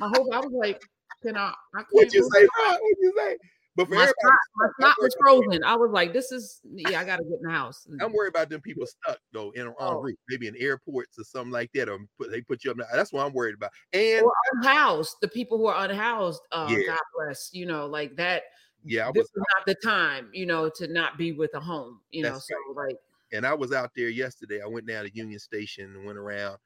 my 0.00 0.08
whole 0.08 0.32
I 0.34 0.40
was 0.40 0.52
like, 0.52 0.82
can 1.24 1.36
I? 1.36 1.52
I 1.74 1.82
what 1.90 2.12
you 2.12 2.28
say? 2.32 2.46
What 2.56 2.80
you 3.00 3.12
say? 3.16 3.36
But 3.76 3.88
for 3.88 3.94
my 3.94 4.04
spot, 4.04 4.32
my 4.56 4.68
spot 4.78 4.96
was 5.00 5.16
frozen. 5.20 5.64
I 5.64 5.74
was 5.74 5.90
like, 5.90 6.12
"This 6.12 6.30
is 6.30 6.60
yeah, 6.64 7.00
I 7.00 7.04
gotta 7.04 7.24
get 7.24 7.38
in 7.42 7.42
the 7.42 7.50
house." 7.50 7.86
I'm 8.00 8.12
worried 8.12 8.28
about 8.28 8.48
them 8.48 8.60
people 8.60 8.86
stuck 8.86 9.18
though 9.32 9.50
in 9.50 9.66
on 9.66 9.74
oh. 9.78 10.00
route, 10.00 10.18
maybe 10.28 10.46
in 10.46 10.54
airports 10.56 11.18
or 11.18 11.24
something 11.24 11.50
like 11.50 11.70
that, 11.74 11.88
or 11.88 11.98
put, 12.18 12.30
they 12.30 12.40
put 12.40 12.62
you 12.62 12.70
up. 12.70 12.76
That's 12.92 13.12
what 13.12 13.26
I'm 13.26 13.32
worried 13.32 13.56
about. 13.56 13.72
And 13.92 14.24
or 14.24 14.32
unhoused, 14.52 15.16
the 15.22 15.28
people 15.28 15.58
who 15.58 15.66
are 15.66 15.84
unhoused. 15.84 16.40
Uh, 16.52 16.68
yeah. 16.70 16.86
God 16.86 17.00
bless. 17.16 17.50
You 17.52 17.66
know, 17.66 17.86
like 17.86 18.14
that. 18.16 18.44
Yeah, 18.84 19.10
this 19.12 19.24
is 19.24 19.32
not 19.36 19.66
the 19.66 19.74
time. 19.74 20.28
You 20.32 20.46
know, 20.46 20.70
to 20.76 20.86
not 20.86 21.18
be 21.18 21.32
with 21.32 21.50
a 21.54 21.60
home. 21.60 22.00
You 22.10 22.22
know, 22.22 22.38
so 22.38 22.54
right. 22.76 22.88
like. 22.88 22.96
And 23.32 23.44
I 23.44 23.54
was 23.54 23.72
out 23.72 23.90
there 23.96 24.10
yesterday. 24.10 24.60
I 24.62 24.68
went 24.68 24.86
down 24.86 25.04
to 25.04 25.16
Union 25.16 25.40
Station 25.40 25.96
and 25.96 26.04
went 26.04 26.18
around. 26.18 26.58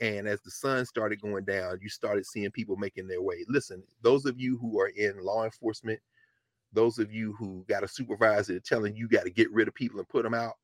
And 0.00 0.28
as 0.28 0.40
the 0.42 0.50
sun 0.50 0.84
started 0.86 1.20
going 1.22 1.44
down, 1.44 1.78
you 1.80 1.88
started 1.88 2.26
seeing 2.26 2.50
people 2.50 2.76
making 2.76 3.06
their 3.08 3.22
way. 3.22 3.44
Listen, 3.48 3.82
those 4.02 4.26
of 4.26 4.40
you 4.40 4.58
who 4.58 4.80
are 4.80 4.88
in 4.88 5.18
law 5.24 5.44
enforcement, 5.44 6.00
those 6.72 6.98
of 6.98 7.12
you 7.12 7.34
who 7.38 7.64
got 7.68 7.84
a 7.84 7.88
supervisor 7.88 8.58
telling 8.60 8.96
you 8.96 9.08
got 9.08 9.24
to 9.24 9.30
get 9.30 9.52
rid 9.52 9.68
of 9.68 9.74
people 9.74 9.98
and 10.00 10.08
put 10.08 10.24
them 10.24 10.34
out, 10.34 10.54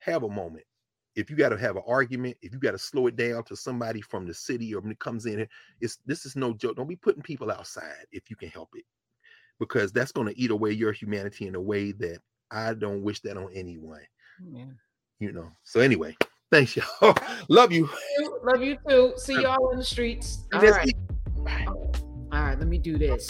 have 0.00 0.22
a 0.24 0.28
moment. 0.28 0.64
If 1.14 1.30
you 1.30 1.36
got 1.36 1.48
to 1.50 1.58
have 1.58 1.76
an 1.76 1.82
argument, 1.86 2.36
if 2.42 2.52
you 2.52 2.58
got 2.60 2.72
to 2.72 2.78
slow 2.78 3.06
it 3.06 3.16
down 3.16 3.44
to 3.44 3.56
somebody 3.56 4.02
from 4.02 4.26
the 4.26 4.34
city 4.34 4.74
or 4.74 4.80
when 4.82 4.92
it 4.92 4.98
comes 4.98 5.26
in, 5.26 5.48
it's 5.80 5.98
this 6.06 6.26
is 6.26 6.36
no 6.36 6.52
joke. 6.52 6.76
Don't 6.76 6.88
be 6.88 6.96
putting 6.96 7.22
people 7.22 7.50
outside 7.50 8.04
if 8.12 8.28
you 8.30 8.36
can 8.36 8.50
help 8.50 8.70
it. 8.74 8.84
because 9.58 9.92
that's 9.92 10.12
going 10.12 10.28
to 10.28 10.38
eat 10.40 10.50
away 10.50 10.72
your 10.72 10.92
humanity 10.92 11.46
in 11.46 11.54
a 11.54 11.60
way 11.60 11.92
that 11.92 12.18
I 12.50 12.74
don't 12.74 13.02
wish 13.02 13.20
that 13.22 13.36
on 13.36 13.50
anyone. 13.54 14.02
Yeah. 14.52 14.66
You 15.18 15.32
know. 15.32 15.50
So 15.64 15.80
anyway, 15.80 16.16
thanks 16.50 16.76
y'all. 16.76 17.14
Love 17.48 17.72
you. 17.72 17.88
Love 18.42 18.62
you 18.62 18.78
too. 18.88 19.14
See 19.16 19.40
y'all 19.40 19.70
in 19.70 19.78
the 19.78 19.84
streets. 19.84 20.44
All 20.52 20.60
Next 20.60 20.76
right. 20.76 20.86
week. 20.86 20.96
All 21.66 22.42
right, 22.42 22.58
let 22.58 22.68
me 22.68 22.78
do 22.78 22.98
this. 22.98 23.28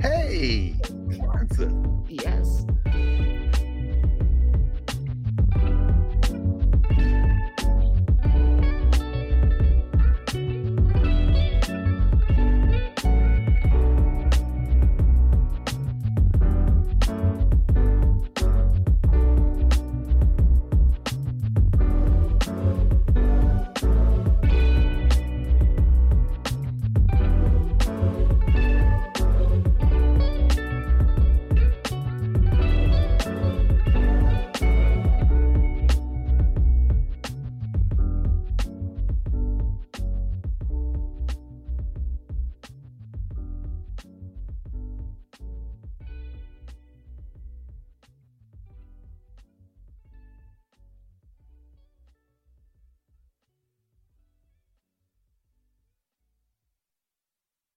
Hey. 0.00 0.74
Kwanzaa. 0.82 2.06
Yes. 2.08 2.66